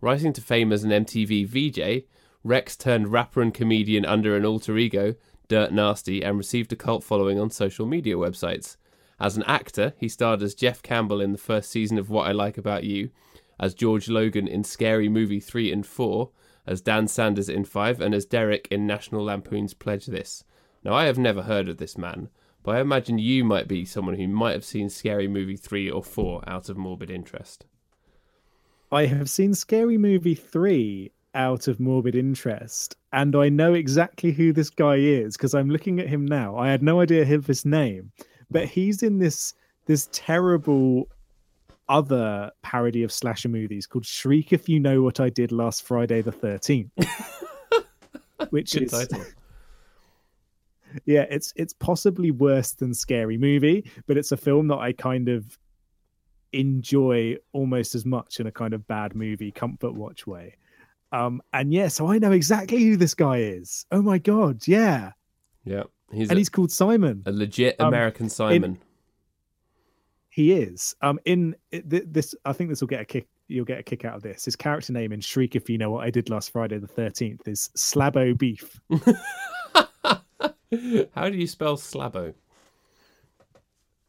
Rising 0.00 0.32
to 0.32 0.40
fame 0.40 0.72
as 0.72 0.84
an 0.84 0.90
MTV 0.90 1.46
VJ, 1.46 2.06
Rex 2.44 2.76
turned 2.76 3.12
rapper 3.12 3.40
and 3.40 3.54
comedian 3.54 4.04
under 4.04 4.36
an 4.36 4.44
alter 4.44 4.76
ego, 4.76 5.14
Dirt 5.48 5.72
Nasty, 5.72 6.22
and 6.22 6.38
received 6.38 6.72
a 6.72 6.76
cult 6.76 7.04
following 7.04 7.38
on 7.38 7.50
social 7.50 7.86
media 7.86 8.16
websites. 8.16 8.76
As 9.20 9.36
an 9.36 9.44
actor, 9.44 9.92
he 9.98 10.08
starred 10.08 10.42
as 10.42 10.54
Jeff 10.54 10.82
Campbell 10.82 11.20
in 11.20 11.32
the 11.32 11.38
first 11.38 11.70
season 11.70 11.98
of 11.98 12.10
What 12.10 12.26
I 12.26 12.32
Like 12.32 12.58
About 12.58 12.84
You, 12.84 13.10
as 13.60 13.74
George 13.74 14.08
Logan 14.08 14.48
in 14.48 14.64
Scary 14.64 15.08
Movie 15.08 15.38
3 15.38 15.70
and 15.70 15.86
4, 15.86 16.30
as 16.66 16.80
Dan 16.80 17.08
Sanders 17.08 17.48
in 17.48 17.64
5, 17.64 18.00
and 18.00 18.14
as 18.14 18.24
Derek 18.24 18.68
in 18.70 18.86
National 18.86 19.24
Lampoon's 19.24 19.74
Pledge 19.74 20.06
This. 20.06 20.44
Now, 20.84 20.94
I 20.94 21.04
have 21.04 21.18
never 21.18 21.42
heard 21.42 21.68
of 21.68 21.78
this 21.78 21.96
man, 21.98 22.28
but 22.62 22.76
I 22.76 22.80
imagine 22.80 23.18
you 23.18 23.44
might 23.44 23.68
be 23.68 23.84
someone 23.84 24.16
who 24.16 24.28
might 24.28 24.52
have 24.52 24.64
seen 24.64 24.88
Scary 24.88 25.28
Movie 25.28 25.56
3 25.56 25.90
or 25.90 26.02
4 26.02 26.48
out 26.48 26.68
of 26.68 26.76
morbid 26.76 27.10
interest. 27.10 27.66
I 28.90 29.06
have 29.06 29.30
seen 29.30 29.54
Scary 29.54 29.96
Movie 29.96 30.34
3 30.34 31.10
out 31.34 31.66
of 31.66 31.80
morbid 31.80 32.14
interest, 32.14 32.96
and 33.12 33.34
I 33.34 33.48
know 33.48 33.74
exactly 33.74 34.32
who 34.32 34.52
this 34.52 34.70
guy 34.70 34.96
is 34.96 35.36
because 35.36 35.54
I'm 35.54 35.70
looking 35.70 35.98
at 35.98 36.08
him 36.08 36.26
now. 36.26 36.56
I 36.56 36.68
had 36.68 36.82
no 36.82 37.00
idea 37.00 37.22
of 37.34 37.46
his 37.46 37.64
name, 37.64 38.12
but 38.50 38.66
he's 38.66 39.02
in 39.02 39.18
this 39.18 39.54
this 39.86 40.08
terrible 40.12 41.08
other 41.92 42.50
parody 42.62 43.02
of 43.02 43.12
slasher 43.12 43.50
movies 43.50 43.86
called 43.86 44.06
Shriek 44.06 44.52
If 44.52 44.66
You 44.66 44.80
Know 44.80 45.02
What 45.02 45.20
I 45.20 45.28
Did 45.28 45.52
Last 45.52 45.82
Friday 45.82 46.22
the 46.22 46.32
13th. 46.32 46.90
which 48.50 48.72
Good 48.72 48.84
is 48.84 48.90
title. 48.90 49.22
yeah, 51.04 51.26
it's 51.30 51.52
it's 51.54 51.74
possibly 51.74 52.30
worse 52.30 52.72
than 52.72 52.94
Scary 52.94 53.36
Movie, 53.36 53.90
but 54.06 54.16
it's 54.16 54.32
a 54.32 54.36
film 54.36 54.68
that 54.68 54.78
I 54.78 54.92
kind 54.92 55.28
of 55.28 55.58
enjoy 56.52 57.36
almost 57.52 57.94
as 57.94 58.04
much 58.04 58.40
in 58.40 58.46
a 58.46 58.52
kind 58.52 58.72
of 58.72 58.86
bad 58.86 59.14
movie 59.14 59.50
comfort 59.50 59.92
watch 59.92 60.26
way. 60.26 60.56
Um, 61.12 61.42
and 61.52 61.72
yeah, 61.74 61.88
so 61.88 62.06
I 62.06 62.18
know 62.18 62.32
exactly 62.32 62.82
who 62.82 62.96
this 62.96 63.14
guy 63.14 63.38
is. 63.38 63.84
Oh 63.92 64.00
my 64.00 64.16
god, 64.16 64.66
yeah. 64.66 65.12
Yeah, 65.64 65.84
he's 66.10 66.30
and 66.30 66.38
a, 66.38 66.40
he's 66.40 66.48
called 66.48 66.72
Simon. 66.72 67.22
a 67.26 67.32
legit 67.32 67.78
um, 67.80 67.88
American 67.88 68.30
Simon. 68.30 68.78
He 70.32 70.54
is. 70.54 70.96
Um, 71.02 71.20
in 71.26 71.54
th- 71.70 72.04
this, 72.06 72.34
I 72.46 72.54
think 72.54 72.70
this 72.70 72.80
will 72.80 72.88
get 72.88 73.02
a 73.02 73.04
kick. 73.04 73.28
You'll 73.48 73.66
get 73.66 73.78
a 73.78 73.82
kick 73.82 74.06
out 74.06 74.14
of 74.14 74.22
this. 74.22 74.46
His 74.46 74.56
character 74.56 74.90
name 74.90 75.12
in 75.12 75.20
Shriek, 75.20 75.54
if 75.54 75.68
you 75.68 75.76
know 75.76 75.90
what 75.90 76.06
I 76.06 76.10
did 76.10 76.30
last 76.30 76.52
Friday 76.52 76.78
the 76.78 76.86
thirteenth, 76.86 77.46
is 77.46 77.68
Slab 77.74 78.16
O'Beef. 78.16 78.80
How 81.14 81.28
do 81.28 81.36
you 81.36 81.46
spell 81.46 81.76
slabo? 81.76 82.32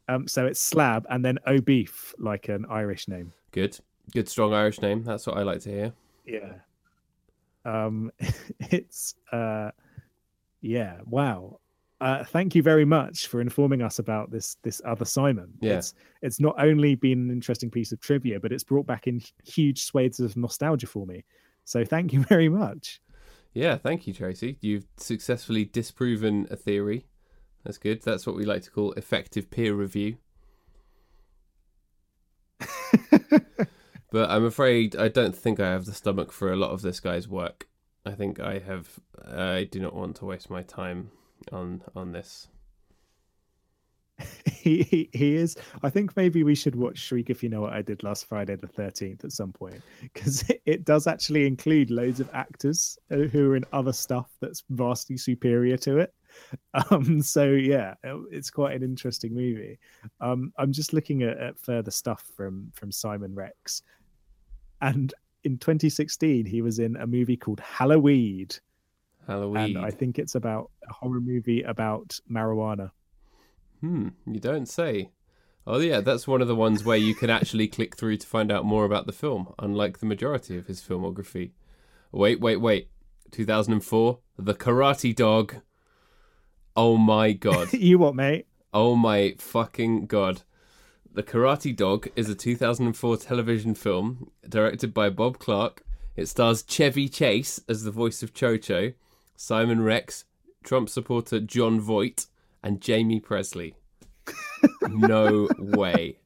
Um, 0.08 0.26
so 0.26 0.46
it's 0.46 0.60
Slab 0.60 1.06
and 1.10 1.22
then 1.22 1.38
O 1.46 1.60
Beef, 1.60 2.14
like 2.18 2.48
an 2.48 2.64
Irish 2.70 3.06
name. 3.06 3.34
Good, 3.50 3.78
good, 4.14 4.26
strong 4.26 4.54
Irish 4.54 4.80
name. 4.80 5.04
That's 5.04 5.26
what 5.26 5.36
I 5.36 5.42
like 5.42 5.60
to 5.60 5.68
hear. 5.68 5.92
Yeah. 6.24 6.54
Um, 7.66 8.10
it's 8.70 9.14
uh, 9.30 9.72
yeah. 10.62 11.00
Wow. 11.04 11.60
Uh, 12.00 12.24
thank 12.24 12.54
you 12.54 12.62
very 12.62 12.84
much 12.84 13.28
for 13.28 13.40
informing 13.40 13.80
us 13.80 13.98
about 13.98 14.30
this 14.30 14.56
this 14.62 14.82
other 14.84 15.04
Simon. 15.04 15.52
Yeah. 15.60 15.78
It's 15.78 15.94
it's 16.22 16.40
not 16.40 16.54
only 16.58 16.94
been 16.94 17.18
an 17.18 17.30
interesting 17.30 17.70
piece 17.70 17.92
of 17.92 18.00
trivia, 18.00 18.40
but 18.40 18.52
it's 18.52 18.64
brought 18.64 18.86
back 18.86 19.06
in 19.06 19.22
huge 19.44 19.84
swathes 19.84 20.20
of 20.20 20.36
nostalgia 20.36 20.86
for 20.86 21.06
me. 21.06 21.24
So 21.64 21.84
thank 21.84 22.12
you 22.12 22.22
very 22.28 22.48
much. 22.48 23.00
Yeah, 23.52 23.76
thank 23.76 24.06
you, 24.06 24.12
Tracy. 24.12 24.58
You've 24.60 24.86
successfully 24.96 25.64
disproven 25.64 26.48
a 26.50 26.56
theory. 26.56 27.06
That's 27.62 27.78
good. 27.78 28.02
That's 28.02 28.26
what 28.26 28.36
we 28.36 28.44
like 28.44 28.62
to 28.64 28.70
call 28.70 28.92
effective 28.92 29.50
peer 29.50 29.74
review. 29.74 30.16
But 34.14 34.30
I'm 34.30 34.44
afraid 34.44 34.94
I 34.94 35.08
don't 35.08 35.34
think 35.34 35.58
I 35.58 35.70
have 35.70 35.86
the 35.86 35.92
stomach 35.92 36.30
for 36.30 36.52
a 36.52 36.56
lot 36.56 36.70
of 36.70 36.82
this 36.82 37.00
guy's 37.00 37.26
work. 37.26 37.66
I 38.06 38.12
think 38.12 38.38
I 38.38 38.60
have. 38.60 38.88
I 39.26 39.64
do 39.68 39.80
not 39.80 39.92
want 39.92 40.14
to 40.18 40.24
waste 40.24 40.48
my 40.48 40.62
time 40.62 41.10
on 41.52 41.82
on 41.94 42.12
this. 42.12 42.48
he, 44.46 44.82
he 44.84 45.10
he 45.12 45.34
is. 45.34 45.56
I 45.82 45.90
think 45.90 46.16
maybe 46.16 46.44
we 46.44 46.54
should 46.54 46.76
watch 46.76 46.98
Shriek 46.98 47.30
if 47.30 47.42
you 47.42 47.48
know 47.48 47.60
what 47.62 47.72
I 47.72 47.82
did 47.82 48.04
last 48.04 48.26
Friday 48.26 48.54
the 48.54 48.68
thirteenth 48.68 49.24
at 49.24 49.32
some 49.32 49.52
point 49.52 49.82
because 50.00 50.48
it, 50.48 50.62
it 50.66 50.84
does 50.84 51.06
actually 51.06 51.46
include 51.46 51.90
loads 51.90 52.20
of 52.20 52.30
actors 52.32 52.96
uh, 53.10 53.16
who 53.16 53.50
are 53.50 53.56
in 53.56 53.64
other 53.72 53.92
stuff 53.92 54.30
that's 54.40 54.62
vastly 54.70 55.16
superior 55.16 55.76
to 55.78 55.98
it. 55.98 56.14
Um, 56.90 57.22
so 57.22 57.44
yeah, 57.52 57.94
it- 58.02 58.26
it's 58.32 58.50
quite 58.50 58.74
an 58.74 58.82
interesting 58.82 59.32
movie. 59.32 59.78
Um, 60.20 60.52
I'm 60.58 60.72
just 60.72 60.92
looking 60.92 61.22
at, 61.22 61.38
at 61.38 61.56
further 61.60 61.92
stuff 61.92 62.24
from 62.36 62.72
from 62.74 62.90
Simon 62.90 63.32
Rex, 63.36 63.82
and 64.80 65.14
in 65.44 65.58
2016 65.58 66.44
he 66.44 66.60
was 66.60 66.80
in 66.80 66.96
a 66.96 67.06
movie 67.06 67.36
called 67.36 67.60
Halloweed, 67.60 68.58
Halloweed. 69.26 69.76
and 69.76 69.84
I 69.84 69.90
think 69.90 70.18
it's 70.18 70.34
about 70.34 70.70
a 70.88 70.92
horror 70.92 71.20
movie 71.20 71.62
about 71.62 72.18
marijuana. 72.30 72.90
Hmm, 73.80 74.08
you 74.26 74.40
don't 74.40 74.66
say. 74.66 75.10
Oh 75.66 75.78
yeah, 75.78 76.00
that's 76.00 76.28
one 76.28 76.42
of 76.42 76.48
the 76.48 76.54
ones 76.54 76.84
where 76.84 76.96
you 76.96 77.14
can 77.14 77.30
actually 77.30 77.68
click 77.68 77.96
through 77.96 78.18
to 78.18 78.26
find 78.26 78.52
out 78.52 78.64
more 78.64 78.84
about 78.84 79.06
the 79.06 79.12
film, 79.12 79.52
unlike 79.58 79.98
the 79.98 80.06
majority 80.06 80.58
of 80.58 80.66
his 80.66 80.82
filmography. 80.82 81.52
Wait, 82.12 82.40
wait, 82.40 82.56
wait. 82.56 82.90
2004, 83.30 84.18
The 84.38 84.54
Karate 84.54 85.14
Dog. 85.14 85.56
Oh 86.76 86.96
my 86.96 87.32
god. 87.32 87.72
you 87.72 87.98
what, 87.98 88.14
mate? 88.14 88.46
Oh 88.72 88.94
my 88.94 89.34
fucking 89.38 90.06
god. 90.06 90.42
The 91.12 91.22
Karate 91.22 91.74
Dog 91.74 92.08
is 92.16 92.28
a 92.28 92.34
2004 92.34 93.16
television 93.16 93.74
film 93.74 94.30
directed 94.48 94.92
by 94.92 95.10
Bob 95.10 95.38
Clark. 95.38 95.82
It 96.16 96.26
stars 96.26 96.62
Chevy 96.62 97.08
Chase 97.08 97.60
as 97.68 97.84
the 97.84 97.90
voice 97.90 98.22
of 98.22 98.34
Chocho, 98.34 98.94
Simon 99.36 99.82
Rex, 99.82 100.24
Trump 100.62 100.88
supporter 100.88 101.40
Jon 101.40 101.80
Voight, 101.80 102.26
and 102.62 102.82
Jaime 102.84 103.20
Pressly. 103.20 103.74
no 104.82 105.48
way. 105.58 106.18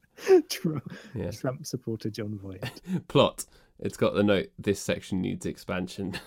Trump, 0.49 0.91
Yeah. 1.15 1.31
Trump 1.31 1.65
supporter 1.65 2.09
Jon 2.09 2.37
Voight. 2.41 2.63
Plot. 3.07 3.45
It's 3.79 3.97
got 3.97 4.13
the 4.13 4.23
note 4.23 4.49
this 4.59 4.79
section 4.81 5.21
needs 5.21 5.45
expansion. 5.45 6.17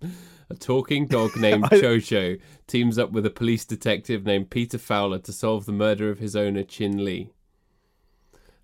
a 0.50 0.54
talking 0.58 1.06
dog 1.06 1.36
named 1.36 1.64
Chocho 1.64 2.40
teams 2.66 2.98
up 2.98 3.12
with 3.12 3.24
a 3.26 3.30
police 3.30 3.64
detective 3.64 4.24
named 4.26 4.50
Peter 4.50 4.78
Fowler 4.78 5.18
to 5.20 5.32
solve 5.32 5.66
the 5.66 5.72
murder 5.72 6.10
of 6.10 6.18
his 6.18 6.34
owner 6.36 6.62
Chin 6.64 7.04
Lee. 7.04 7.30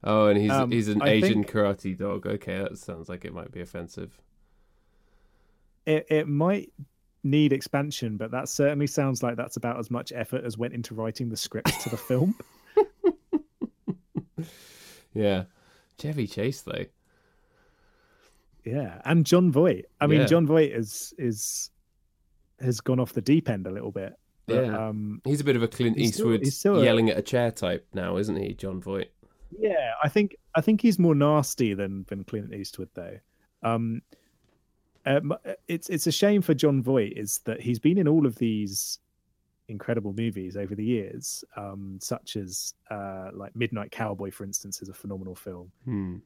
Oh, 0.02 0.26
and 0.26 0.40
he's 0.40 0.50
Um, 0.50 0.70
he's 0.72 0.88
an 0.88 1.02
I 1.02 1.10
Asian 1.10 1.44
think- 1.44 1.50
karate 1.50 1.96
dog. 1.96 2.26
Okay, 2.26 2.58
that 2.58 2.78
sounds 2.78 3.08
like 3.08 3.24
it 3.24 3.32
might 3.34 3.52
be 3.52 3.60
offensive. 3.60 4.18
It 5.86 6.06
it 6.10 6.28
might 6.28 6.72
need 7.22 7.52
expansion, 7.52 8.16
but 8.16 8.30
that 8.30 8.48
certainly 8.48 8.86
sounds 8.86 9.22
like 9.22 9.36
that's 9.36 9.56
about 9.56 9.78
as 9.78 9.90
much 9.90 10.12
effort 10.14 10.44
as 10.44 10.56
went 10.58 10.72
into 10.74 10.94
writing 10.94 11.28
the 11.28 11.36
script 11.36 11.80
to 11.82 11.88
the 11.90 11.96
film. 11.98 12.34
Yeah. 15.14 15.44
Chevy 16.00 16.26
Chase 16.26 16.62
though. 16.62 16.86
yeah, 18.64 19.00
and 19.04 19.26
Jon 19.26 19.50
Voight. 19.52 19.86
I 20.00 20.06
mean, 20.06 20.20
Yeah. 20.20 20.26
Jon 20.26 20.46
Voight 20.46 20.72
is 20.72 21.12
is 21.18 21.70
has 22.60 22.80
gone 22.80 23.00
off 23.00 23.12
the 23.12 23.20
deep 23.20 23.48
end 23.48 23.66
a 23.66 23.70
little 23.70 23.90
bit. 23.90 24.14
But, 24.46 24.64
Yeah. 24.66 24.88
Um, 24.88 25.20
He's 25.24 25.40
a 25.40 25.44
bit 25.44 25.56
of 25.56 25.62
a 25.62 25.68
Clint 25.68 25.98
He's 25.98 26.14
still- 26.14 26.26
Eastwood 26.26 26.40
he's 26.40 26.56
still 26.58 26.80
a- 26.80 26.84
yelling 26.84 27.10
at 27.10 27.18
a 27.18 27.22
chair 27.22 27.50
type 27.50 27.86
now, 27.94 28.16
isn't 28.16 28.36
he, 28.36 28.54
Jon 28.54 28.80
Voight? 28.80 29.10
yeah, 29.58 29.92
I 30.02 30.08
think 30.08 30.36
I 30.54 30.60
think 30.60 30.80
he's 30.80 30.98
more 30.98 31.14
nasty 31.14 31.74
than 31.74 32.04
than 32.08 32.24
Clint 32.24 32.54
Eastwood 32.54 32.88
though. 32.94 33.18
Um, 33.62 34.00
um, 35.06 35.34
it's 35.68 35.88
it's 35.88 36.06
a 36.06 36.12
shame 36.12 36.42
for 36.42 36.54
Jon 36.54 36.82
Voight 36.82 37.14
is 37.16 37.40
that 37.44 37.60
he's 37.60 37.78
been 37.78 37.98
in 37.98 38.06
all 38.08 38.26
of 38.26 38.36
these 38.36 38.98
incredible 39.68 40.12
movies 40.12 40.56
over 40.56 40.74
the 40.74 40.84
years, 40.84 41.44
um, 41.56 41.98
such 42.02 42.36
as 42.36 42.74
uh, 42.90 43.30
like 43.32 43.54
Midnight 43.54 43.90
Cowboy, 43.92 44.30
for 44.30 44.44
instance, 44.44 44.82
is 44.82 44.88
a 44.88 44.94
phenomenal 44.94 45.34
film, 45.36 45.70
Hmm. 45.84 46.16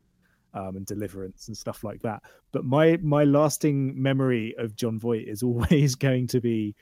um, 0.54 0.76
and 0.76 0.86
Deliverance 0.86 1.48
and 1.48 1.56
stuff 1.56 1.84
like 1.84 2.00
that. 2.02 2.22
But 2.52 2.64
my 2.64 2.96
my 3.02 3.24
lasting 3.24 4.00
memory 4.00 4.54
of 4.58 4.74
Jon 4.76 4.98
Voight 4.98 5.28
is 5.28 5.42
always 5.48 5.94
going 5.94 6.26
to 6.28 6.40
be 6.40 6.74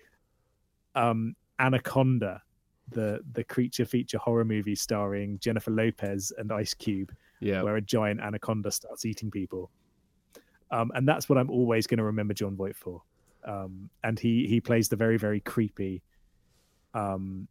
um, 0.94 1.34
Anaconda, 1.58 2.42
the 2.90 3.20
the 3.32 3.44
creature 3.44 3.84
feature 3.84 4.18
horror 4.18 4.44
movie 4.44 4.74
starring 4.74 5.38
Jennifer 5.38 5.70
Lopez 5.70 6.32
and 6.38 6.52
Ice 6.52 6.74
Cube 6.74 7.12
Yeah. 7.40 7.62
where 7.62 7.76
a 7.76 7.80
giant 7.80 8.20
anaconda 8.20 8.70
starts 8.70 9.04
eating 9.04 9.30
people. 9.30 9.70
Um, 10.72 10.90
and 10.94 11.06
that's 11.06 11.28
what 11.28 11.38
I'm 11.38 11.50
always 11.50 11.86
going 11.86 11.98
to 11.98 12.04
remember 12.04 12.34
Jon 12.34 12.56
Voight 12.56 12.74
for. 12.74 13.02
Um, 13.44 13.90
and 14.02 14.18
he 14.18 14.46
he 14.48 14.60
plays 14.60 14.88
the 14.88 14.96
very 14.96 15.18
very 15.18 15.40
creepy, 15.40 16.02
um, 16.94 17.46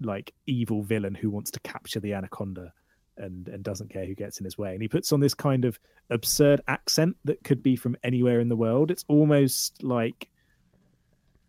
like 0.00 0.34
evil 0.46 0.82
villain 0.82 1.14
who 1.14 1.30
wants 1.30 1.50
to 1.52 1.60
capture 1.60 2.00
the 2.00 2.12
anaconda, 2.12 2.72
and 3.16 3.48
and 3.48 3.64
doesn't 3.64 3.90
care 3.90 4.04
who 4.04 4.14
gets 4.14 4.38
in 4.38 4.44
his 4.44 4.58
way. 4.58 4.72
And 4.72 4.82
he 4.82 4.88
puts 4.88 5.12
on 5.12 5.20
this 5.20 5.34
kind 5.34 5.64
of 5.64 5.78
absurd 6.10 6.60
accent 6.68 7.16
that 7.24 7.42
could 7.44 7.62
be 7.62 7.76
from 7.76 7.96
anywhere 8.04 8.40
in 8.40 8.48
the 8.48 8.56
world. 8.56 8.90
It's 8.90 9.04
almost 9.08 9.82
like 9.82 10.28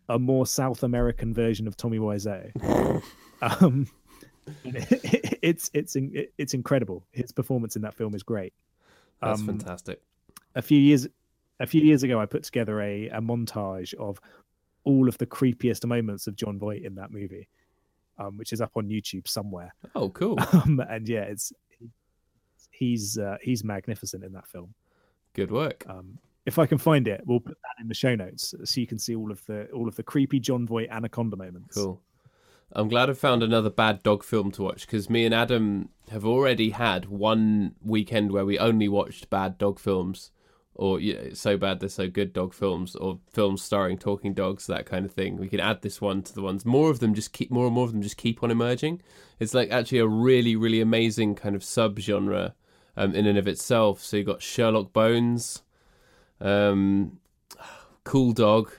a 0.08 0.18
more 0.18 0.46
South 0.46 0.82
American 0.82 1.34
version 1.34 1.66
of 1.66 1.76
Tommy 1.76 1.98
Wiseau. 1.98 3.02
um, 3.42 3.86
it's 4.64 5.70
it's 5.74 5.96
it's 5.96 6.54
incredible. 6.54 7.04
His 7.12 7.32
performance 7.32 7.76
in 7.76 7.82
that 7.82 7.94
film 7.94 8.14
is 8.14 8.22
great. 8.22 8.54
That's 9.20 9.40
Um, 9.40 9.46
fantastic. 9.46 10.00
A 10.54 10.62
few 10.62 10.78
years 10.78 11.06
a 11.60 11.66
few 11.66 11.82
years 11.82 12.02
ago, 12.02 12.20
I 12.20 12.26
put 12.26 12.42
together 12.42 12.80
a, 12.80 13.08
a 13.08 13.20
montage 13.20 13.94
of 13.94 14.20
all 14.84 15.08
of 15.08 15.16
the 15.18 15.26
creepiest 15.26 15.86
moments 15.86 16.26
of 16.26 16.36
Jon 16.36 16.58
Voight 16.58 16.82
in 16.82 16.96
that 16.96 17.10
movie, 17.10 17.48
um, 18.18 18.36
which 18.36 18.52
is 18.52 18.60
up 18.60 18.72
on 18.76 18.88
YouTube 18.88 19.28
somewhere. 19.28 19.74
Oh, 19.94 20.10
cool. 20.10 20.36
Um, 20.52 20.80
and 20.88 21.08
yeah, 21.08 21.22
it's 21.22 21.52
he's 22.70 23.18
uh, 23.18 23.36
he's 23.40 23.64
magnificent 23.64 24.24
in 24.24 24.32
that 24.32 24.46
film. 24.48 24.74
Good 25.32 25.50
work. 25.50 25.84
Um, 25.88 26.18
if 26.46 26.58
I 26.58 26.66
can 26.66 26.78
find 26.78 27.08
it, 27.08 27.22
we'll 27.24 27.40
put 27.40 27.56
that 27.62 27.80
in 27.80 27.88
the 27.88 27.94
show 27.94 28.14
notes 28.14 28.54
so 28.64 28.80
you 28.80 28.86
can 28.86 28.98
see 28.98 29.14
all 29.14 29.30
of 29.30 29.44
the 29.46 29.66
all 29.70 29.88
of 29.88 29.96
the 29.96 30.02
creepy 30.02 30.38
Jon 30.38 30.66
Voight 30.66 30.90
anaconda 30.90 31.36
moments. 31.36 31.74
Cool. 31.74 32.00
I'm 32.72 32.88
glad 32.88 33.08
I 33.08 33.12
found 33.12 33.42
another 33.42 33.70
bad 33.70 34.02
dog 34.02 34.24
film 34.24 34.50
to 34.52 34.62
watch 34.62 34.86
because 34.86 35.08
me 35.08 35.24
and 35.24 35.34
Adam 35.34 35.90
have 36.10 36.24
already 36.24 36.70
had 36.70 37.06
one 37.06 37.76
weekend 37.84 38.32
where 38.32 38.44
we 38.44 38.58
only 38.58 38.88
watched 38.88 39.30
bad 39.30 39.58
dog 39.58 39.78
films, 39.78 40.32
or 40.74 41.00
yeah, 41.00 41.14
it's 41.16 41.40
so 41.40 41.56
bad 41.56 41.80
they're 41.80 41.88
so 41.88 42.08
good 42.08 42.32
dog 42.32 42.52
films, 42.52 42.96
or 42.96 43.20
films 43.32 43.62
starring 43.62 43.98
talking 43.98 44.34
dogs, 44.34 44.66
that 44.66 44.86
kind 44.86 45.04
of 45.04 45.12
thing. 45.12 45.36
We 45.36 45.48
can 45.48 45.60
add 45.60 45.82
this 45.82 46.00
one 46.00 46.22
to 46.22 46.34
the 46.34 46.42
ones. 46.42 46.64
More 46.64 46.90
of 46.90 47.00
them 47.00 47.14
just 47.14 47.32
keep 47.32 47.50
more 47.50 47.66
and 47.66 47.74
more 47.74 47.84
of 47.84 47.92
them 47.92 48.02
just 48.02 48.16
keep 48.16 48.42
on 48.42 48.50
emerging. 48.50 49.00
It's 49.38 49.54
like 49.54 49.70
actually 49.70 49.98
a 49.98 50.06
really 50.06 50.56
really 50.56 50.80
amazing 50.80 51.34
kind 51.36 51.54
of 51.54 51.62
subgenre 51.62 52.54
um, 52.96 53.14
in 53.14 53.26
and 53.26 53.38
of 53.38 53.48
itself. 53.48 54.00
So 54.02 54.16
you 54.16 54.24
got 54.24 54.42
Sherlock 54.42 54.92
Bones, 54.92 55.62
um, 56.40 57.18
Cool 58.04 58.32
Dog. 58.32 58.72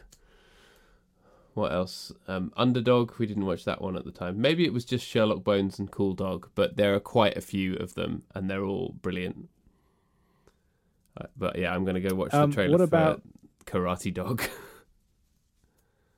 what 1.54 1.72
else? 1.72 2.12
Um, 2.28 2.52
Underdog. 2.58 3.14
We 3.18 3.26
didn't 3.26 3.46
watch 3.46 3.66
that 3.66 3.82
one 3.82 3.96
at 3.96 4.06
the 4.06 4.12
time. 4.12 4.40
Maybe 4.40 4.66
it 4.66 4.74
was 4.74 4.86
just 4.86 5.06
Sherlock 5.06 5.44
Bones 5.44 5.80
and 5.80 5.90
Cool 5.90 6.14
Dog, 6.14 6.50
but 6.56 6.76
there 6.76 6.94
are 6.94 7.00
quite 7.00 7.38
a 7.38 7.42
few 7.42 7.76
of 7.76 7.96
them, 7.96 8.24
and 8.34 8.50
they're 8.50 8.64
all 8.66 8.96
brilliant. 9.02 9.50
Uh, 11.20 11.28
but 11.38 11.58
yeah, 11.58 11.74
I'm 11.74 11.86
gonna 11.86 12.02
go 12.02 12.16
watch 12.16 12.34
Um, 12.34 12.50
the 12.52 12.56
trailer 12.56 12.72
what 12.72 12.78
for 12.80 12.84
about- 12.96 13.22
Karate 13.66 14.14
Dog. 14.14 14.44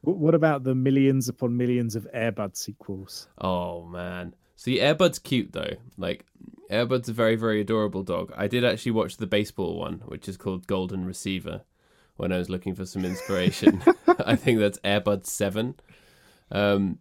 What 0.02 0.36
about 0.36 0.64
the 0.64 0.76
millions 0.76 1.28
upon 1.28 1.58
millions 1.58 1.96
of 1.96 2.08
Airbud 2.16 2.56
sequels? 2.56 3.28
Oh 3.40 3.84
man. 3.86 4.36
See, 4.56 4.78
Airbud's 4.80 5.20
cute 5.20 5.52
though. 5.52 5.74
Like, 5.98 6.26
Airbud's 6.72 7.10
a 7.10 7.14
very, 7.14 7.36
very 7.36 7.60
adorable 7.62 8.04
dog. 8.04 8.32
I 8.36 8.48
did 8.48 8.64
actually 8.64 8.94
watch 8.94 9.18
the 9.18 9.28
baseball 9.28 9.78
one, 9.78 10.02
which 10.06 10.30
is 10.30 10.38
called 10.38 10.66
Golden 10.68 11.04
Receiver, 11.06 11.64
when 12.16 12.32
I 12.32 12.38
was 12.38 12.50
looking 12.50 12.74
for 12.74 12.86
some 12.86 13.04
inspiration. 13.06 13.84
I 14.26 14.36
think 14.36 14.60
that's 14.60 14.80
Airbud 14.80 15.26
Seven. 15.26 15.76
Um, 16.52 17.00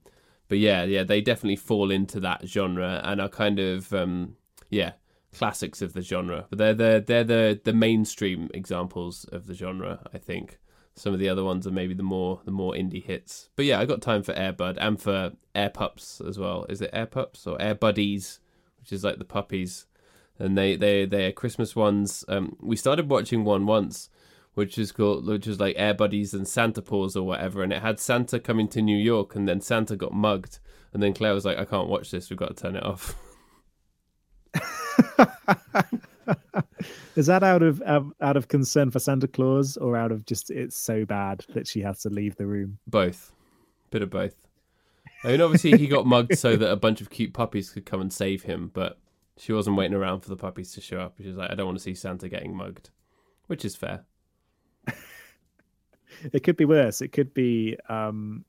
but 0.48 0.59
yeah, 0.59 0.85
yeah, 0.85 1.05
they 1.05 1.20
definitely 1.20 1.56
fall 1.56 1.90
into 1.90 2.18
that 2.20 2.47
genre 2.48 3.01
and 3.05 3.20
are 3.20 3.28
kind 3.28 3.59
of 3.60 3.93
um, 3.93 4.36
yeah 4.68 4.93
classics 5.36 5.82
of 5.82 5.92
the 5.92 6.02
genre. 6.02 6.46
But 6.48 6.58
they're 6.58 6.74
the 6.74 7.04
they're 7.06 7.24
the 7.24 7.60
the 7.62 7.72
mainstream 7.72 8.50
examples 8.54 9.24
of 9.30 9.46
the 9.46 9.54
genre. 9.54 10.00
I 10.12 10.18
think 10.18 10.58
some 10.94 11.12
of 11.12 11.20
the 11.20 11.28
other 11.28 11.44
ones 11.44 11.66
are 11.66 11.72
maybe 11.72 11.94
the 11.94 12.02
more 12.02 12.40
the 12.44 12.50
more 12.50 12.72
indie 12.72 13.04
hits. 13.04 13.50
But 13.54 13.66
yeah, 13.66 13.78
I 13.78 13.84
got 13.84 14.00
time 14.00 14.22
for 14.22 14.32
Airbud 14.32 14.78
and 14.80 15.00
for 15.00 15.32
Air 15.54 15.70
Pups 15.70 16.20
as 16.26 16.38
well. 16.38 16.64
Is 16.68 16.80
it 16.80 16.90
Air 16.92 17.06
Pups 17.06 17.46
or 17.46 17.60
Air 17.60 17.74
Buddies, 17.74 18.40
which 18.80 18.92
is 18.92 19.04
like 19.04 19.18
the 19.18 19.24
puppies? 19.24 19.86
And 20.38 20.56
they 20.56 20.76
they 20.76 21.04
they 21.04 21.26
are 21.26 21.32
Christmas 21.32 21.76
ones. 21.76 22.24
Um, 22.28 22.56
we 22.60 22.76
started 22.76 23.10
watching 23.10 23.44
one 23.44 23.66
once, 23.66 24.08
which 24.54 24.78
is 24.78 24.90
called 24.92 25.26
which 25.26 25.46
was 25.46 25.60
like 25.60 25.76
Air 25.78 25.94
Buddies 25.94 26.32
and 26.34 26.48
Santa 26.48 26.82
Paws 26.82 27.14
or 27.16 27.26
whatever, 27.26 27.62
and 27.62 27.72
it 27.72 27.82
had 27.82 28.00
Santa 28.00 28.40
coming 28.40 28.68
to 28.68 28.82
New 28.82 28.98
York, 28.98 29.34
and 29.34 29.46
then 29.46 29.60
Santa 29.60 29.96
got 29.96 30.12
mugged, 30.12 30.58
and 30.92 31.02
then 31.02 31.14
Claire 31.14 31.34
was 31.34 31.44
like, 31.44 31.58
"I 31.58 31.64
can't 31.64 31.88
watch 31.88 32.10
this. 32.10 32.30
We've 32.30 32.38
got 32.38 32.56
to 32.56 32.62
turn 32.62 32.76
it 32.76 32.84
off." 32.84 33.14
Is 37.16 37.27
that 37.27 37.43
out 37.43 37.62
of 37.62 37.82
out 37.86 38.36
of 38.36 38.48
concern 38.48 38.90
for 38.90 38.98
Santa 38.98 39.28
Claus, 39.28 39.77
or 39.77 39.97
out 39.97 40.12
of 40.12 40.27
just 40.27 40.51
it's 40.51 40.77
so 40.77 41.05
bad 41.05 41.44
that 41.55 41.66
she 41.66 41.81
has 41.81 42.01
to 42.02 42.10
leave 42.10 42.36
the 42.36 42.47
room? 42.47 42.78
Both, 42.86 43.32
bit 43.90 44.02
of 44.02 44.10
both. 44.10 44.35
I 45.24 45.28
mean, 45.28 45.40
obviously 45.40 45.78
he 45.78 45.86
got 45.86 46.06
mugged 46.06 46.39
so 46.39 46.56
that 46.56 46.70
a 46.70 46.77
bunch 46.77 47.01
of 47.01 47.10
cute 47.10 47.32
puppies 47.32 47.70
could 47.70 47.86
come 47.86 48.01
and 48.01 48.12
save 48.12 48.43
him, 48.43 48.70
but 48.74 48.98
she 49.39 49.52
wasn't 49.52 49.77
waiting 49.77 49.97
around 49.97 50.20
for 50.20 50.28
the 50.28 50.36
puppies 50.36 50.73
to 50.73 50.81
show 50.81 51.01
up. 51.01 51.14
She 51.18 51.27
was 51.27 51.36
like, 51.36 51.51
"I 51.51 51.55
don't 51.55 51.66
want 51.66 51.78
to 51.78 51.85
see 51.85 51.94
Santa 51.94 52.28
getting 52.28 52.55
mugged," 52.55 52.90
which 53.47 53.64
is 53.64 53.77
fair. 53.77 54.05
It 56.32 56.44
could 56.44 56.56
be 56.56 56.64
worse. 56.64 57.02
It 57.02 57.09
could 57.09 57.35
be 57.35 57.77
um, 57.89 58.44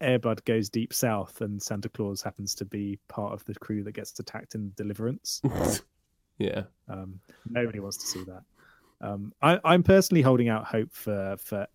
Airbud 0.00 0.44
goes 0.44 0.68
deep 0.68 0.92
south, 0.92 1.40
and 1.40 1.62
Santa 1.62 1.88
Claus 1.88 2.22
happens 2.22 2.54
to 2.56 2.64
be 2.64 2.98
part 3.08 3.32
of 3.32 3.44
the 3.44 3.54
crew 3.54 3.82
that 3.84 3.92
gets 3.92 4.18
attacked 4.18 4.54
in 4.54 4.72
Deliverance. 4.76 5.40
yeah, 6.38 6.64
Um, 6.88 7.20
nobody 7.48 7.80
wants 7.80 7.96
to 7.98 8.06
see 8.06 8.24
that. 8.24 8.42
Um, 9.00 9.32
I, 9.42 9.58
I'm 9.64 9.82
personally 9.82 10.22
holding 10.22 10.48
out 10.48 10.66
hope 10.66 10.92
for 10.92 11.36
for 11.38 11.66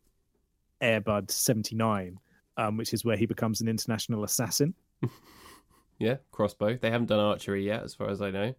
Airbud 0.81 1.29
79, 1.31 2.19
um, 2.57 2.77
which 2.77 2.93
is 2.93 3.05
where 3.05 3.17
he 3.17 3.25
becomes 3.25 3.61
an 3.61 3.67
international 3.67 4.23
assassin. 4.23 4.73
yeah, 5.99 6.17
crossbow. 6.31 6.77
They 6.77 6.91
haven't 6.91 7.07
done 7.07 7.19
archery 7.19 7.65
yet, 7.65 7.83
as 7.83 7.93
far 7.93 8.09
as 8.09 8.21
I 8.21 8.31
know. 8.31 8.53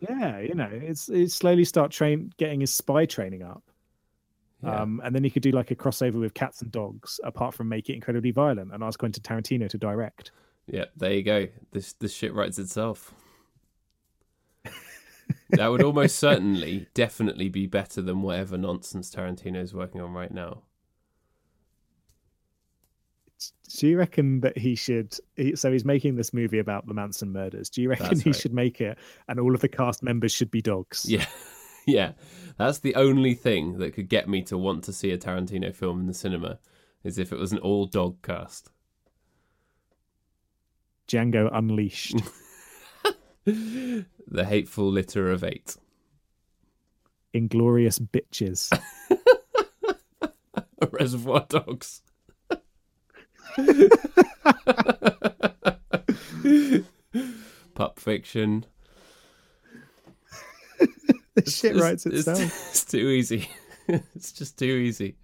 Yeah, 0.00 0.38
you 0.38 0.54
know, 0.54 0.70
it's 0.70 1.08
it's 1.08 1.34
slowly 1.34 1.64
start 1.64 1.90
train 1.90 2.32
getting 2.36 2.60
his 2.60 2.72
spy 2.72 3.06
training 3.06 3.42
up. 3.42 3.62
Yeah. 4.62 4.82
Um, 4.82 5.00
and 5.04 5.14
then 5.14 5.22
he 5.22 5.30
could 5.30 5.42
do 5.42 5.52
like 5.52 5.70
a 5.70 5.76
crossover 5.76 6.14
with 6.14 6.34
cats 6.34 6.62
and 6.62 6.72
dogs, 6.72 7.20
apart 7.22 7.54
from 7.54 7.68
make 7.68 7.88
it 7.88 7.94
incredibly 7.94 8.32
violent 8.32 8.72
and 8.72 8.82
ask 8.82 8.98
Quentin 8.98 9.22
Tarantino 9.22 9.68
to 9.68 9.78
direct. 9.78 10.32
Yeah, 10.66 10.86
there 10.96 11.12
you 11.12 11.22
go. 11.22 11.46
This 11.72 11.92
this 11.94 12.12
shit 12.12 12.34
writes 12.34 12.58
itself. 12.58 13.14
that 15.50 15.68
would 15.68 15.82
almost 15.82 16.16
certainly, 16.18 16.88
definitely 16.94 17.48
be 17.48 17.66
better 17.66 18.02
than 18.02 18.22
whatever 18.22 18.58
nonsense 18.58 19.14
Tarantino's 19.14 19.74
working 19.74 20.00
on 20.00 20.12
right 20.12 20.32
now. 20.32 20.62
Do 23.76 23.86
you 23.86 23.96
reckon 23.96 24.40
that 24.40 24.58
he 24.58 24.74
should? 24.74 25.16
He, 25.36 25.54
so 25.54 25.70
he's 25.70 25.84
making 25.84 26.16
this 26.16 26.34
movie 26.34 26.58
about 26.58 26.86
the 26.86 26.94
Manson 26.94 27.32
murders. 27.32 27.70
Do 27.70 27.80
you 27.80 27.90
reckon 27.90 28.08
That's 28.08 28.20
he 28.22 28.30
right. 28.30 28.40
should 28.40 28.52
make 28.52 28.80
it, 28.80 28.98
and 29.28 29.38
all 29.38 29.54
of 29.54 29.60
the 29.60 29.68
cast 29.68 30.02
members 30.02 30.32
should 30.32 30.50
be 30.50 30.60
dogs? 30.60 31.06
Yeah, 31.08 31.26
yeah. 31.88 32.12
That's 32.56 32.78
the 32.78 32.94
only 32.94 33.34
thing 33.34 33.78
that 33.78 33.94
could 33.94 34.08
get 34.08 34.28
me 34.28 34.42
to 34.44 34.58
want 34.58 34.84
to 34.84 34.92
see 34.92 35.10
a 35.10 35.18
Tarantino 35.18 35.74
film 35.74 36.00
in 36.00 36.06
the 36.06 36.14
cinema, 36.14 36.58
is 37.04 37.18
if 37.18 37.32
it 37.32 37.38
was 37.38 37.52
an 37.52 37.58
all 37.58 37.86
dog 37.86 38.22
cast. 38.22 38.70
Django 41.08 41.48
Unleashed. 41.52 42.20
the 43.48 44.44
hateful 44.44 44.90
litter 44.90 45.30
of 45.30 45.42
eight. 45.42 45.76
Inglorious 47.32 47.98
bitches. 47.98 48.70
Reservoir 50.90 51.46
Dogs. 51.48 52.02
Pup 57.74 57.98
Fiction. 57.98 58.66
this 61.44 61.58
shit 61.58 61.72
It's- 61.72 61.82
writes 61.82 62.06
it's, 62.06 62.26
itself. 62.26 62.40
It's 62.70 62.84
too 62.84 63.08
easy. 63.08 63.48
it's 63.88 64.32
just 64.32 64.58
too 64.58 64.64
easy. 64.64 65.16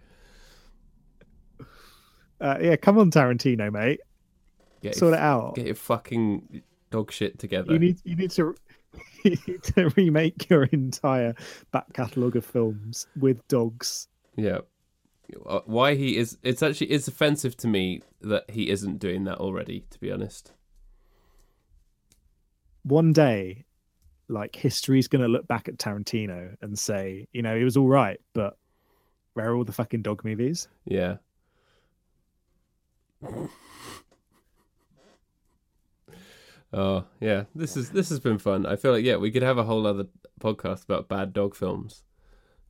Uh, 2.41 2.59
yeah, 2.61 2.77
come 2.77 2.99
on, 2.99 3.11
Tarantino, 3.11 3.73
mate. 3.73 4.01
Get 4.82 4.97
Sort 4.97 5.12
your, 5.12 5.19
it 5.19 5.23
out. 5.23 5.55
Get 5.55 5.66
your 5.66 5.74
fucking 5.74 6.62
dog 6.91 7.11
shit 7.11 7.39
together. 7.39 7.73
You 7.73 7.78
need 7.78 8.01
you 8.05 8.16
need 8.16 8.31
to 8.32 8.55
you 9.24 9.36
need 9.47 9.62
to 9.62 9.89
remake 9.97 10.51
your 10.51 10.65
entire 10.65 11.35
back 11.73 11.93
catalogue 11.95 12.36
of 12.36 12.45
films 12.45 13.07
with 13.19 13.47
dogs. 13.49 14.09
Yeah. 14.36 14.59
Uh, 15.47 15.61
Why 15.65 15.95
he 15.95 16.16
is? 16.19 16.36
It's 16.43 16.62
actually 16.62 16.89
it's 16.89 17.09
offensive 17.09 17.57
to 17.59 17.66
me 17.66 18.03
that 18.20 18.51
he 18.51 18.69
isn't 18.69 18.99
doing 18.99 19.24
that 19.24 19.39
already. 19.39 19.86
To 19.91 19.99
be 19.99 20.12
honest. 20.12 20.53
One 22.82 23.15
day, 23.15 23.65
like 24.28 24.56
history's 24.56 25.09
gonna 25.09 25.28
look 25.28 25.46
back 25.46 25.68
at 25.68 25.76
Tarantino 25.76 26.56
and 26.62 26.78
say, 26.78 27.28
you 27.32 27.42
know, 27.42 27.55
it 27.55 27.64
was 27.64 27.76
all 27.76 27.88
right, 27.88 28.20
but 28.32 28.56
where 29.34 29.51
are 29.51 29.56
all 29.56 29.64
the 29.64 29.72
fucking 29.72 30.02
dog 30.02 30.24
movies? 30.24 30.68
Yeah. 30.84 31.16
oh 36.72 37.05
yeah, 37.20 37.44
this 37.55 37.76
is 37.76 37.90
this 37.90 38.09
has 38.09 38.20
been 38.20 38.38
fun. 38.38 38.66
I 38.66 38.76
feel 38.76 38.92
like 38.92 39.05
yeah, 39.05 39.16
we 39.16 39.30
could 39.30 39.42
have 39.42 39.59
a 39.59 39.64
whole 39.64 39.86
other 39.86 40.06
podcast 40.40 40.84
about 40.84 41.09
bad 41.09 41.32
dog 41.32 41.55
films. 41.55 42.02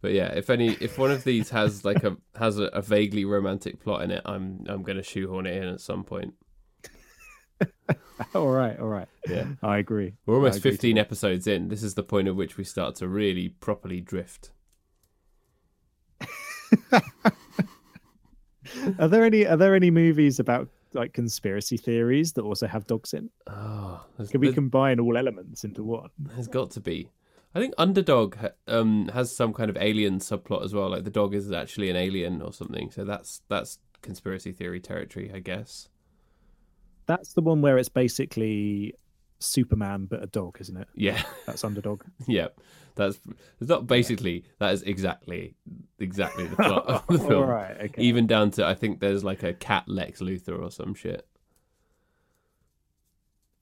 But 0.01 0.13
yeah, 0.13 0.33
if 0.35 0.51
any, 0.51 0.77
if 0.81 0.99
one 0.99 1.11
of 1.11 1.25
these 1.25 1.49
has 1.51 1.85
like 1.85 2.05
a 2.05 2.17
has 2.37 2.59
a, 2.59 2.65
a 2.65 2.83
vaguely 2.83 3.25
romantic 3.25 3.81
plot 3.81 4.03
in 4.03 4.11
it, 4.11 4.23
I'm 4.27 4.65
I'm 4.69 4.83
gonna 4.83 5.03
shoehorn 5.03 5.47
it 5.47 5.57
in 5.57 5.69
at 5.69 5.81
some 5.81 6.05
point. 6.05 6.35
all 8.35 8.49
right, 8.49 8.79
all 8.79 8.89
right. 8.89 9.09
Yeah, 9.29 9.47
I 9.63 9.79
agree. 9.79 10.15
we're 10.27 10.37
almost 10.37 10.59
agree 10.59 10.73
15 10.73 10.99
episodes 10.99 11.47
in. 11.47 11.69
This 11.69 11.83
is 11.83 11.95
the 11.95 12.03
point 12.03 12.29
at 12.29 12.37
which 12.37 12.57
we 12.57 12.65
start 12.65 12.95
to 12.97 13.09
really 13.09 13.49
properly 13.49 14.01
drift. 14.01 14.51
Are 18.99 19.09
there 19.09 19.25
any 19.25 19.47
are 19.47 19.57
there 19.57 19.75
any 19.75 19.91
movies 19.91 20.41
about 20.41 20.69
like 20.95 21.13
conspiracy 21.13 21.77
theories 21.77 22.33
that 22.33 22.43
also 22.43 22.67
have 22.67 22.87
dogs 22.87 23.13
in? 23.13 23.31
Oh, 23.47 24.05
Can 24.31 24.41
we 24.41 24.53
combine 24.53 25.01
all 25.01 25.17
elements 25.17 25.65
into 25.65 25.83
one? 25.83 26.11
there's 26.19 26.49
got 26.49 26.71
to 26.73 26.81
be. 26.81 27.11
I 27.55 27.61
think 27.61 27.75
Underdog 27.79 28.37
um, 28.67 29.09
has 29.15 29.35
some 29.35 29.53
kind 29.53 29.71
of 29.71 29.77
alien 29.77 30.19
subplot 30.19 30.65
as 30.65 30.75
well. 30.75 30.91
Like 30.91 31.05
the 31.05 31.11
dog 31.11 31.35
is 31.35 31.53
actually 31.53 31.89
an 31.89 31.97
alien 31.97 32.43
or 32.43 32.53
something. 32.53 32.91
So 32.91 33.05
that's 33.05 33.43
that's 33.49 33.79
conspiracy 34.03 34.53
theory 34.53 34.81
territory, 34.81 35.31
I 35.33 35.39
guess. 35.39 35.89
That's 37.07 37.35
the 37.35 37.43
one 37.43 37.61
where 37.61 37.79
it's 37.79 37.89
basically 37.89 38.95
Superman 39.39 40.07
but 40.07 40.23
a 40.23 40.27
dog, 40.27 40.59
isn't 40.61 40.77
it? 40.77 40.89
Yeah, 40.95 41.23
That's 41.47 41.65
Underdog. 41.65 42.03
yeah. 42.27 42.49
That's 42.97 43.19
it's 43.61 43.69
not 43.69 43.87
basically. 43.87 44.45
That 44.61 44.73
is 44.73 44.83
exactly 44.83 45.57
exactly 45.99 46.47
the 46.47 46.57
plot 46.57 46.87
of 46.87 47.07
the 47.09 47.19
film. 47.29 47.49
right, 47.49 47.77
okay. 47.81 48.03
Even 48.03 48.27
down 48.27 48.53
to 48.53 48.65
I 48.65 48.75
think 48.75 49.01
there's 49.01 49.25
like 49.25 49.43
a 49.43 49.53
cat 49.53 49.85
Lex 49.89 50.21
Luthor 50.21 50.63
or 50.63 50.71
some 50.71 50.95
shit. 50.95 51.27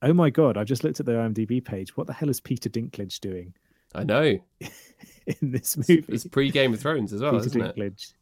Oh 0.02 0.12
my 0.12 0.28
god! 0.30 0.58
I've 0.58 0.66
just 0.66 0.84
looked 0.84 1.00
at 1.00 1.06
the 1.06 1.12
IMDb 1.12 1.64
page. 1.64 1.96
What 1.96 2.06
the 2.06 2.12
hell 2.12 2.28
is 2.28 2.40
Peter 2.40 2.68
Dinklage 2.68 3.20
doing 3.20 3.54
I 3.94 4.04
know. 4.04 4.38
in 5.26 5.50
this 5.50 5.76
movie? 5.76 6.04
it's 6.08 6.26
pre 6.26 6.50
Game 6.50 6.74
of 6.74 6.80
Thrones 6.80 7.12
as 7.12 7.22
well, 7.22 7.32
Peter 7.32 7.46
isn't 7.46 7.78
it? 7.78 8.14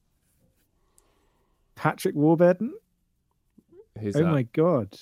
Patrick 1.74 2.14
Warburton. 2.14 2.74
Who's 3.98 4.16
oh 4.16 4.20
that? 4.20 4.30
my 4.30 4.42
god. 4.42 4.98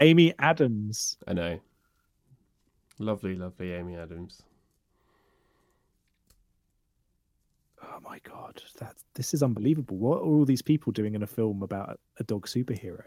Amy 0.00 0.34
Adams. 0.38 1.16
I 1.26 1.32
know. 1.32 1.60
Lovely, 2.98 3.34
lovely 3.34 3.72
Amy 3.72 3.96
Adams. 3.96 4.42
Oh 7.82 7.98
my 8.02 8.18
god, 8.20 8.62
that 8.80 8.96
this 9.14 9.34
is 9.34 9.42
unbelievable. 9.42 9.96
What 9.96 10.18
are 10.18 10.22
all 10.24 10.44
these 10.44 10.62
people 10.62 10.92
doing 10.92 11.14
in 11.14 11.22
a 11.22 11.26
film 11.26 11.62
about 11.62 11.98
a 12.18 12.24
dog 12.24 12.46
superhero? 12.46 13.02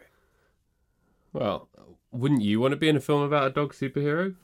Well, 1.33 1.69
wouldn't 2.11 2.41
you 2.41 2.59
want 2.59 2.71
to 2.73 2.77
be 2.77 2.89
in 2.89 2.95
a 2.97 3.01
film 3.01 3.21
about 3.21 3.47
a 3.47 3.49
dog 3.51 3.73
superhero? 3.73 4.35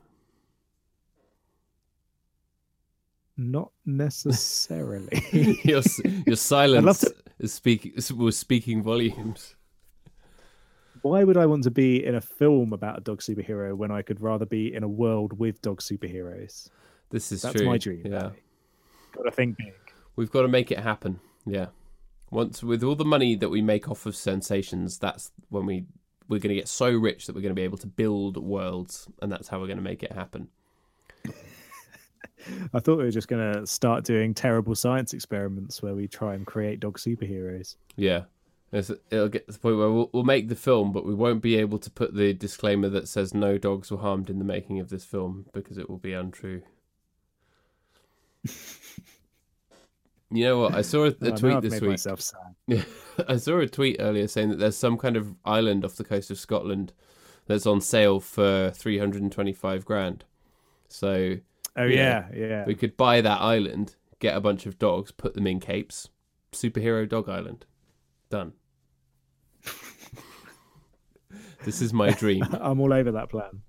Not 3.37 3.71
necessarily. 3.85 5.21
your 5.63 5.81
your 6.25 6.35
silence 6.35 6.99
to- 7.01 7.15
is 7.39 7.53
speaking 7.53 7.93
was 8.17 8.37
speaking 8.37 8.81
volumes. 8.81 9.55
Why 11.01 11.23
would 11.23 11.37
I 11.37 11.45
want 11.45 11.63
to 11.63 11.71
be 11.71 12.03
in 12.05 12.15
a 12.15 12.21
film 12.21 12.73
about 12.73 12.97
a 12.97 13.01
dog 13.01 13.19
superhero 13.21 13.75
when 13.75 13.91
I 13.91 14.01
could 14.01 14.21
rather 14.21 14.45
be 14.45 14.73
in 14.73 14.83
a 14.83 14.87
world 14.87 15.37
with 15.37 15.61
dog 15.61 15.81
superheroes? 15.81 16.69
This 17.09 17.31
is 17.31 17.41
That's 17.41 17.55
true. 17.55 17.65
my 17.65 17.77
dream. 17.77 18.03
Yeah, 18.05 18.31
Got 19.13 19.23
to 19.23 19.31
think 19.31 19.57
big. 19.57 19.73
we've 20.15 20.31
got 20.31 20.41
to 20.43 20.47
make 20.47 20.71
it 20.71 20.79
happen. 20.79 21.19
Yeah, 21.45 21.67
once 22.31 22.61
with 22.63 22.83
all 22.83 22.95
the 22.95 23.05
money 23.05 23.35
that 23.35 23.49
we 23.49 23.61
make 23.61 23.89
off 23.89 24.05
of 24.05 24.15
sensations, 24.15 24.97
that's 24.97 25.31
when 25.49 25.65
we 25.65 25.85
we're 26.29 26.39
going 26.39 26.49
to 26.49 26.55
get 26.55 26.67
so 26.67 26.91
rich 26.91 27.25
that 27.25 27.35
we're 27.35 27.41
going 27.41 27.51
to 27.55 27.59
be 27.59 27.63
able 27.63 27.77
to 27.77 27.87
build 27.87 28.35
worlds, 28.37 29.07
and 29.21 29.31
that's 29.31 29.47
how 29.47 29.59
we're 29.59 29.67
going 29.67 29.77
to 29.77 29.83
make 29.83 30.03
it 30.03 30.11
happen. 30.11 30.49
I 32.73 32.79
thought 32.79 32.97
we 32.97 33.03
were 33.05 33.11
just 33.11 33.27
going 33.27 33.53
to 33.53 33.65
start 33.65 34.03
doing 34.03 34.33
terrible 34.33 34.75
science 34.75 35.13
experiments 35.13 35.81
where 35.81 35.95
we 35.95 36.07
try 36.07 36.33
and 36.35 36.45
create 36.45 36.79
dog 36.79 36.97
superheroes. 36.99 37.75
Yeah. 37.95 38.23
It'll 38.71 39.29
get 39.29 39.47
to 39.47 39.53
the 39.53 39.59
point 39.59 39.77
where 39.77 39.89
we'll, 39.89 40.09
we'll 40.11 40.23
make 40.23 40.49
the 40.49 40.55
film, 40.55 40.91
but 40.91 41.05
we 41.05 41.13
won't 41.13 41.41
be 41.41 41.55
able 41.55 41.79
to 41.79 41.89
put 41.89 42.13
the 42.13 42.33
disclaimer 42.33 42.89
that 42.89 43.07
says 43.07 43.33
no 43.33 43.57
dogs 43.57 43.89
were 43.89 43.97
harmed 43.97 44.29
in 44.29 44.39
the 44.39 44.45
making 44.45 44.79
of 44.79 44.89
this 44.89 45.05
film 45.05 45.45
because 45.53 45.77
it 45.77 45.89
will 45.89 45.97
be 45.97 46.11
untrue. 46.13 46.63
you 50.29 50.43
know 50.43 50.59
what? 50.59 50.75
I 50.75 50.81
saw 50.81 51.05
a, 51.05 51.15
a 51.21 51.31
tweet 51.31 51.61
this 51.61 51.79
week. 51.81 51.99
I 53.27 53.37
saw 53.37 53.59
a 53.59 53.67
tweet 53.67 53.97
earlier 53.99 54.27
saying 54.27 54.49
that 54.49 54.59
there's 54.59 54.75
some 54.75 54.97
kind 54.97 55.15
of 55.15 55.35
island 55.45 55.85
off 55.85 55.95
the 55.95 56.03
coast 56.03 56.29
of 56.29 56.37
Scotland 56.39 56.91
that's 57.45 57.65
on 57.65 57.79
sale 57.79 58.19
for 58.19 58.71
325 58.75 59.85
grand. 59.85 60.25
So 60.89 61.37
Oh 61.77 61.83
Yeah. 61.83 62.27
yeah, 62.33 62.45
yeah. 62.45 62.65
we 62.65 62.75
could 62.75 62.97
buy 62.97 63.21
that 63.21 63.39
island, 63.39 63.95
get 64.19 64.35
a 64.35 64.41
bunch 64.41 64.65
of 64.65 64.77
dogs, 64.79 65.11
put 65.11 65.35
them 65.35 65.47
in 65.47 65.59
capes. 65.59 66.09
Superhero 66.51 67.07
Dog 67.07 67.29
Island. 67.29 67.65
Done. 68.29 68.53
this 71.63 71.81
is 71.81 71.93
my 71.93 72.11
dream. 72.11 72.43
I'm 72.61 72.79
all 72.79 72.93
over 72.93 73.11
that 73.11 73.29
plan. 73.29 73.61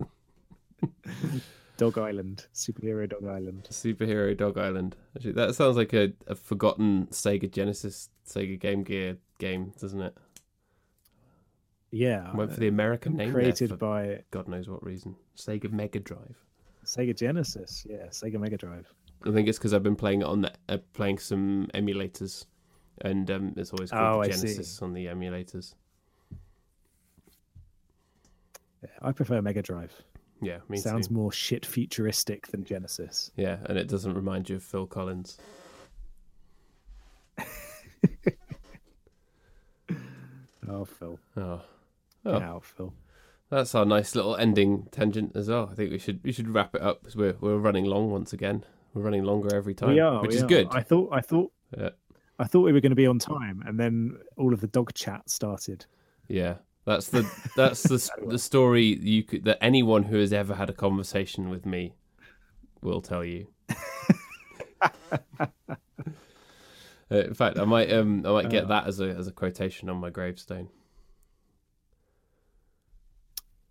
Dog 1.76 1.98
Island, 1.98 2.46
superhero 2.54 3.08
Dog 3.08 3.26
Island. 3.26 3.68
Superhero 3.70 4.36
Dog 4.36 4.56
Island. 4.56 4.96
Actually, 5.14 5.32
that 5.32 5.54
sounds 5.54 5.76
like 5.76 5.92
a, 5.92 6.12
a 6.26 6.34
forgotten 6.34 7.06
Sega 7.10 7.50
Genesis, 7.50 8.08
Sega 8.26 8.58
Game 8.58 8.82
Gear 8.82 9.18
game, 9.38 9.72
doesn't 9.78 10.00
it? 10.00 10.16
Yeah, 11.90 12.34
Went 12.34 12.52
for 12.52 12.60
the 12.60 12.68
American 12.68 13.16
name 13.16 13.32
created 13.32 13.78
by 13.78 14.22
God 14.30 14.48
knows 14.48 14.68
what 14.68 14.82
reason. 14.84 15.16
Sega 15.36 15.70
Mega 15.70 16.00
Drive. 16.00 16.36
Sega 16.84 17.16
Genesis. 17.16 17.86
Yeah, 17.88 18.06
Sega 18.06 18.38
Mega 18.40 18.56
Drive. 18.56 18.92
I 19.24 19.32
think 19.32 19.48
it's 19.48 19.58
because 19.58 19.72
I've 19.74 19.82
been 19.82 19.96
playing 19.96 20.22
it 20.22 20.26
on 20.26 20.42
the, 20.42 20.52
uh, 20.68 20.78
playing 20.92 21.18
some 21.18 21.68
emulators, 21.74 22.46
and 23.02 23.30
um, 23.30 23.54
it's 23.56 23.72
always 23.72 23.90
called 23.90 24.24
Oh, 24.26 24.28
Genesis 24.28 24.80
on 24.82 24.92
the 24.92 25.06
emulators. 25.06 25.74
Yeah, 28.82 28.90
I 29.02 29.12
prefer 29.12 29.40
Mega 29.42 29.62
Drive. 29.62 29.92
Yeah, 30.42 30.58
me 30.68 30.76
Sounds 30.76 31.08
too. 31.08 31.14
more 31.14 31.32
shit 31.32 31.64
futuristic 31.64 32.48
than 32.48 32.64
Genesis. 32.64 33.30
Yeah, 33.36 33.56
and 33.66 33.78
it 33.78 33.88
doesn't 33.88 34.12
remind 34.14 34.48
you 34.50 34.56
of 34.56 34.62
Phil 34.62 34.86
Collins. 34.86 35.38
Oh, 40.68 40.84
Phil. 40.84 41.18
Oh, 41.36 41.62
Oh. 42.24 42.40
out, 42.40 42.64
Phil. 42.64 42.92
that's 43.50 43.72
our 43.76 43.84
nice 43.84 44.16
little 44.16 44.34
ending 44.34 44.88
tangent 44.90 45.36
as 45.36 45.48
well. 45.48 45.68
I 45.70 45.74
think 45.76 45.92
we 45.92 45.98
should 45.98 46.18
we 46.24 46.32
should 46.32 46.48
wrap 46.48 46.74
it 46.74 46.82
up 46.82 47.00
because 47.02 47.14
we're 47.14 47.36
we're 47.40 47.56
running 47.58 47.84
long 47.84 48.10
once 48.10 48.32
again. 48.32 48.64
We're 48.92 49.02
running 49.02 49.22
longer 49.22 49.54
every 49.54 49.74
time, 49.74 49.90
we 49.90 50.00
are, 50.00 50.20
which 50.22 50.30
we 50.30 50.36
is 50.38 50.42
are. 50.42 50.46
good. 50.48 50.66
I 50.72 50.80
thought, 50.82 51.10
I 51.12 51.20
thought, 51.20 51.52
Yeah. 51.78 51.90
I 52.38 52.44
thought 52.44 52.62
we 52.62 52.72
were 52.72 52.80
going 52.80 52.90
to 52.90 52.96
be 52.96 53.06
on 53.06 53.18
time, 53.18 53.62
and 53.66 53.78
then 53.80 54.18
all 54.36 54.52
of 54.52 54.60
the 54.60 54.66
dog 54.66 54.92
chat 54.94 55.28
started. 55.30 55.86
Yeah, 56.28 56.56
that's 56.84 57.08
the 57.08 57.28
that's 57.56 57.82
the 57.82 58.10
the 58.26 58.38
story 58.38 58.98
you 59.00 59.22
could 59.22 59.44
that 59.44 59.58
anyone 59.62 60.02
who 60.04 60.18
has 60.18 60.32
ever 60.32 60.54
had 60.54 60.68
a 60.70 60.74
conversation 60.74 61.48
with 61.50 61.64
me 61.66 61.94
will 62.82 63.00
tell 63.00 63.24
you. 63.24 63.48
Uh, 67.08 67.18
in 67.18 67.34
fact, 67.34 67.56
I 67.56 67.64
might 67.64 67.92
um 67.92 68.26
I 68.26 68.32
might 68.32 68.50
get 68.50 68.64
Uh. 68.64 68.66
that 68.68 68.88
as 68.88 68.98
a 68.98 69.04
as 69.10 69.28
a 69.28 69.32
quotation 69.32 69.88
on 69.88 69.96
my 69.98 70.10
gravestone. 70.10 70.68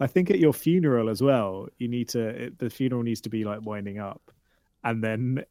I 0.00 0.06
think 0.06 0.30
at 0.30 0.38
your 0.38 0.52
funeral 0.52 1.08
as 1.08 1.22
well, 1.22 1.68
you 1.78 1.88
need 1.88 2.10
to 2.10 2.20
it, 2.20 2.58
the 2.58 2.68
funeral 2.68 3.02
needs 3.02 3.22
to 3.22 3.30
be 3.30 3.44
like 3.44 3.64
winding 3.64 3.98
up, 3.98 4.30
and 4.84 5.02
then 5.02 5.44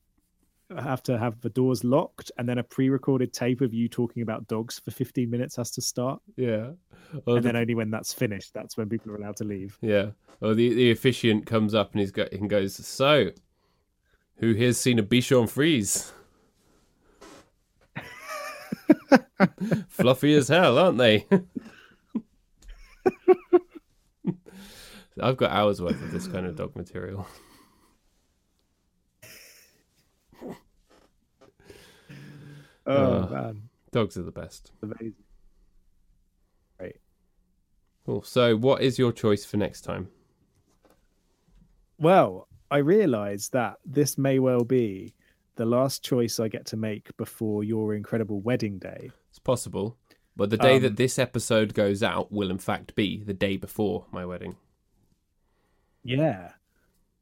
have 0.78 1.02
to 1.04 1.18
have 1.18 1.40
the 1.42 1.50
doors 1.50 1.84
locked, 1.84 2.32
and 2.38 2.48
then 2.48 2.58
a 2.58 2.64
pre-recorded 2.64 3.32
tape 3.34 3.62
of 3.62 3.74
you 3.74 3.88
talking 3.88 4.22
about 4.22 4.48
dogs 4.48 4.80
for 4.80 4.92
15 4.92 5.30
minutes 5.30 5.56
has 5.56 5.72
to 5.72 5.82
start, 5.82 6.22
Yeah. 6.36 6.72
Or 7.26 7.38
and 7.38 7.44
the- 7.46 7.50
then 7.50 7.56
only 7.56 7.74
when 7.76 7.90
that's 7.90 8.14
finished, 8.14 8.54
that's 8.54 8.76
when 8.78 8.90
people 8.90 9.12
are 9.12 9.16
allowed 9.16 9.38
to 9.38 9.44
leave. 9.46 9.78
yeah. 9.82 10.12
Or 10.42 10.54
the 10.54 10.72
the 10.74 10.92
officiant 10.92 11.46
comes 11.48 11.74
up 11.74 11.94
and 11.94 12.00
he's 12.02 12.12
got 12.12 12.32
and 12.32 12.48
goes, 12.50 12.76
So 12.76 13.32
who 14.36 14.54
here's 14.54 14.78
seen 14.78 15.00
a 15.00 15.04
Bichon 15.04 15.50
Frise? 15.50 16.12
Fluffy 19.90 20.34
as 20.36 20.48
hell, 20.50 20.78
aren't 20.78 20.98
they? 21.00 21.26
I've 25.20 25.38
got 25.38 25.50
hours 25.52 25.82
worth 25.82 26.00
of 26.04 26.12
this 26.12 26.28
kind 26.28 26.46
of 26.46 26.56
dog 26.56 26.76
material. 26.76 27.28
Oh 32.88 33.24
Uh. 33.24 33.28
man, 33.30 33.70
Dogs 33.92 34.18
are 34.18 34.24
the 34.24 34.32
best. 34.32 34.72
amazing. 34.82 35.14
Great. 36.80 36.98
Cool. 38.06 38.22
So, 38.24 38.56
what 38.56 38.82
is 38.82 38.98
your 38.98 39.12
choice 39.12 39.44
for 39.46 39.58
next 39.58 39.82
time? 39.82 40.08
Well, 42.00 42.48
I 42.70 42.78
realise 42.78 43.50
that 43.50 43.78
this 43.86 44.18
may 44.18 44.40
well 44.40 44.64
be 44.64 45.14
the 45.56 45.66
last 45.66 46.04
choice 46.04 46.40
I 46.40 46.48
get 46.48 46.66
to 46.68 46.78
make 46.78 47.16
before 47.18 47.64
your 47.64 47.96
incredible 47.96 48.40
wedding 48.42 48.78
day. 48.78 49.10
It's 49.30 49.40
possible, 49.40 49.98
but 50.36 50.50
the 50.52 50.58
day 50.58 50.76
Um, 50.76 50.84
that 50.84 50.98
this 50.98 51.18
episode 51.18 51.74
goes 51.74 52.04
out 52.04 52.32
will, 52.32 52.52
in 52.52 52.60
fact, 52.60 52.94
be 52.96 53.24
the 53.24 53.34
day 53.34 53.58
before 53.58 54.06
my 54.12 54.26
wedding. 54.26 54.56
Yeah. 56.04 56.52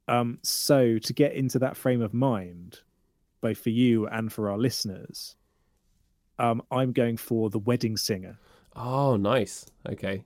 Um, 0.08 0.38
so 0.42 0.98
to 0.98 1.12
get 1.12 1.32
into 1.32 1.58
that 1.60 1.76
frame 1.76 2.02
of 2.02 2.12
mind, 2.12 2.80
both 3.40 3.58
for 3.58 3.70
you 3.70 4.06
and 4.06 4.32
for 4.32 4.50
our 4.50 4.58
listeners, 4.58 5.36
um, 6.38 6.62
I'm 6.70 6.92
going 6.92 7.16
for 7.16 7.50
the 7.50 7.58
wedding 7.58 7.96
singer. 7.96 8.38
Oh, 8.74 9.16
nice. 9.16 9.66
Okay, 9.88 10.24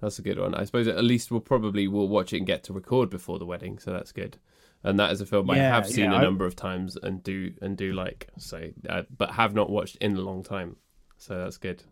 that's 0.00 0.18
a 0.18 0.22
good 0.22 0.38
one. 0.38 0.54
I 0.54 0.64
suppose 0.64 0.86
at 0.88 1.02
least 1.04 1.30
we'll 1.30 1.40
probably 1.40 1.88
we'll 1.88 2.08
watch 2.08 2.32
it 2.32 2.38
and 2.38 2.46
get 2.46 2.62
to 2.64 2.72
record 2.72 3.10
before 3.10 3.38
the 3.38 3.46
wedding, 3.46 3.78
so 3.78 3.92
that's 3.92 4.12
good. 4.12 4.36
And 4.84 4.98
that 5.00 5.10
is 5.10 5.20
a 5.20 5.26
film 5.26 5.50
I 5.50 5.56
have 5.58 5.86
seen 5.88 6.04
yeah, 6.10 6.12
a 6.12 6.16
I- 6.18 6.22
number 6.22 6.46
of 6.46 6.54
times 6.54 6.96
and 6.96 7.22
do 7.22 7.52
and 7.60 7.76
do 7.76 7.92
like 7.92 8.28
so, 8.36 8.70
uh, 8.88 9.02
but 9.16 9.32
have 9.32 9.54
not 9.54 9.70
watched 9.70 9.96
in 9.96 10.16
a 10.16 10.20
long 10.20 10.42
time. 10.44 10.76
So 11.16 11.36
that's 11.38 11.56
good. 11.58 11.82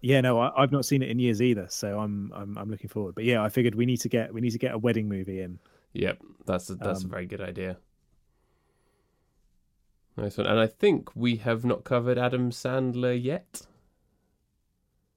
Yeah, 0.00 0.20
no, 0.20 0.38
I, 0.38 0.62
I've 0.62 0.72
not 0.72 0.84
seen 0.84 1.02
it 1.02 1.08
in 1.08 1.18
years 1.18 1.40
either, 1.40 1.66
so 1.70 1.98
I'm 2.00 2.32
I'm 2.34 2.58
I'm 2.58 2.70
looking 2.70 2.88
forward. 2.88 3.14
But 3.14 3.24
yeah, 3.24 3.42
I 3.42 3.48
figured 3.48 3.74
we 3.74 3.86
need 3.86 3.98
to 4.00 4.08
get 4.08 4.34
we 4.34 4.40
need 4.40 4.50
to 4.50 4.58
get 4.58 4.74
a 4.74 4.78
wedding 4.78 5.08
movie 5.08 5.40
in. 5.40 5.58
Yep, 5.92 6.18
that's 6.46 6.68
a, 6.70 6.74
that's 6.74 7.02
a 7.02 7.04
Um, 7.04 7.10
very 7.10 7.26
good 7.26 7.40
idea. 7.40 7.78
Nice 10.16 10.38
one. 10.38 10.46
And 10.46 10.60
I 10.60 10.66
think 10.66 11.14
we 11.16 11.36
have 11.36 11.64
not 11.64 11.84
covered 11.84 12.18
Adam 12.18 12.50
Sandler 12.50 13.20
yet. 13.20 13.62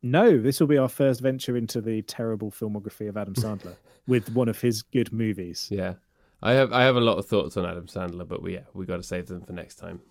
No, 0.01 0.39
this 0.39 0.59
will 0.59 0.67
be 0.67 0.77
our 0.77 0.89
first 0.89 1.21
venture 1.21 1.57
into 1.57 1.81
the 1.81 2.01
terrible 2.03 2.51
filmography 2.51 3.09
of 3.09 3.17
Adam 3.17 3.33
Sandler 3.33 3.75
with 4.07 4.31
one 4.33 4.47
of 4.47 4.61
his 4.61 4.81
good 4.81 5.11
movies. 5.11 5.67
Yeah, 5.71 5.95
I 6.41 6.53
have 6.53 6.71
I 6.71 6.83
have 6.83 6.95
a 6.95 7.01
lot 7.01 7.17
of 7.17 7.25
thoughts 7.25 7.57
on 7.57 7.65
Adam 7.65 7.87
Sandler, 7.87 8.27
but 8.27 8.41
we 8.41 8.53
yeah 8.53 8.65
we 8.73 8.85
got 8.85 8.97
to 8.97 9.03
save 9.03 9.27
them 9.27 9.41
for 9.41 9.53
next 9.53 9.75
time. 9.75 10.01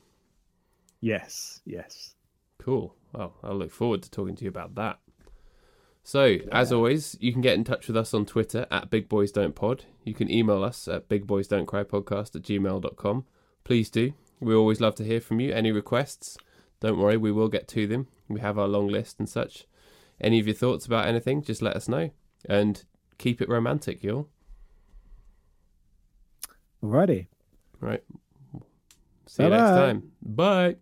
Yes, 1.01 1.61
yes. 1.65 2.15
Cool. 2.59 2.95
Well, 3.13 3.35
I'll 3.43 3.57
look 3.57 3.71
forward 3.71 4.03
to 4.03 4.11
talking 4.11 4.35
to 4.37 4.45
you 4.45 4.51
about 4.51 4.75
that. 4.75 4.99
So, 6.03 6.37
as 6.53 6.73
always, 6.73 7.17
you 7.21 7.33
can 7.33 7.43
get 7.43 7.55
in 7.55 7.65
touch 7.65 7.89
with 7.89 7.97
us 7.97 8.15
on 8.15 8.27
Twitter 8.27 8.67
at 8.71 8.91
Big 8.91 9.09
Boys 9.09 9.33
Don't 9.33 9.55
Pod. 9.55 9.85
You 10.05 10.15
can 10.15 10.31
email 10.31 10.63
us 10.63 10.87
at 10.87 11.09
bigboysdon'tcrypodcast 11.09 12.37
at 12.37 12.43
gmail.com. 12.43 13.25
Please 13.65 13.91
do. 13.91 14.13
We 14.41 14.55
always 14.55 14.81
love 14.81 14.95
to 14.97 15.05
hear 15.05 15.21
from 15.21 15.41
you. 15.41 15.53
Any 15.53 15.73
requests, 15.73 16.37
don't 16.81 16.99
worry, 16.99 17.17
we 17.17 17.33
will 17.33 17.49
get 17.49 17.69
to 17.69 17.87
them. 17.87 18.09
We 18.29 18.41
have 18.41 18.59
our 18.59 18.69
long 18.69 18.89
list 18.89 19.19
and 19.19 19.29
such. 19.29 19.67
Any 20.21 20.39
of 20.39 20.47
your 20.47 20.55
thoughts 20.55 20.87
about 20.87 21.07
anything, 21.07 21.43
just 21.43 21.63
let 21.63 21.77
us 21.77 21.89
know. 21.89 22.11
And 22.49 22.85
keep 23.19 23.41
it 23.41 23.49
romantic, 23.49 24.03
y'all. 24.03 24.29
Alrighty. 26.83 27.27
Right. 27.81 28.03
See 29.27 29.43
you 29.43 29.49
next 29.51 29.71
time. 29.71 30.13
Bye. 30.23 30.77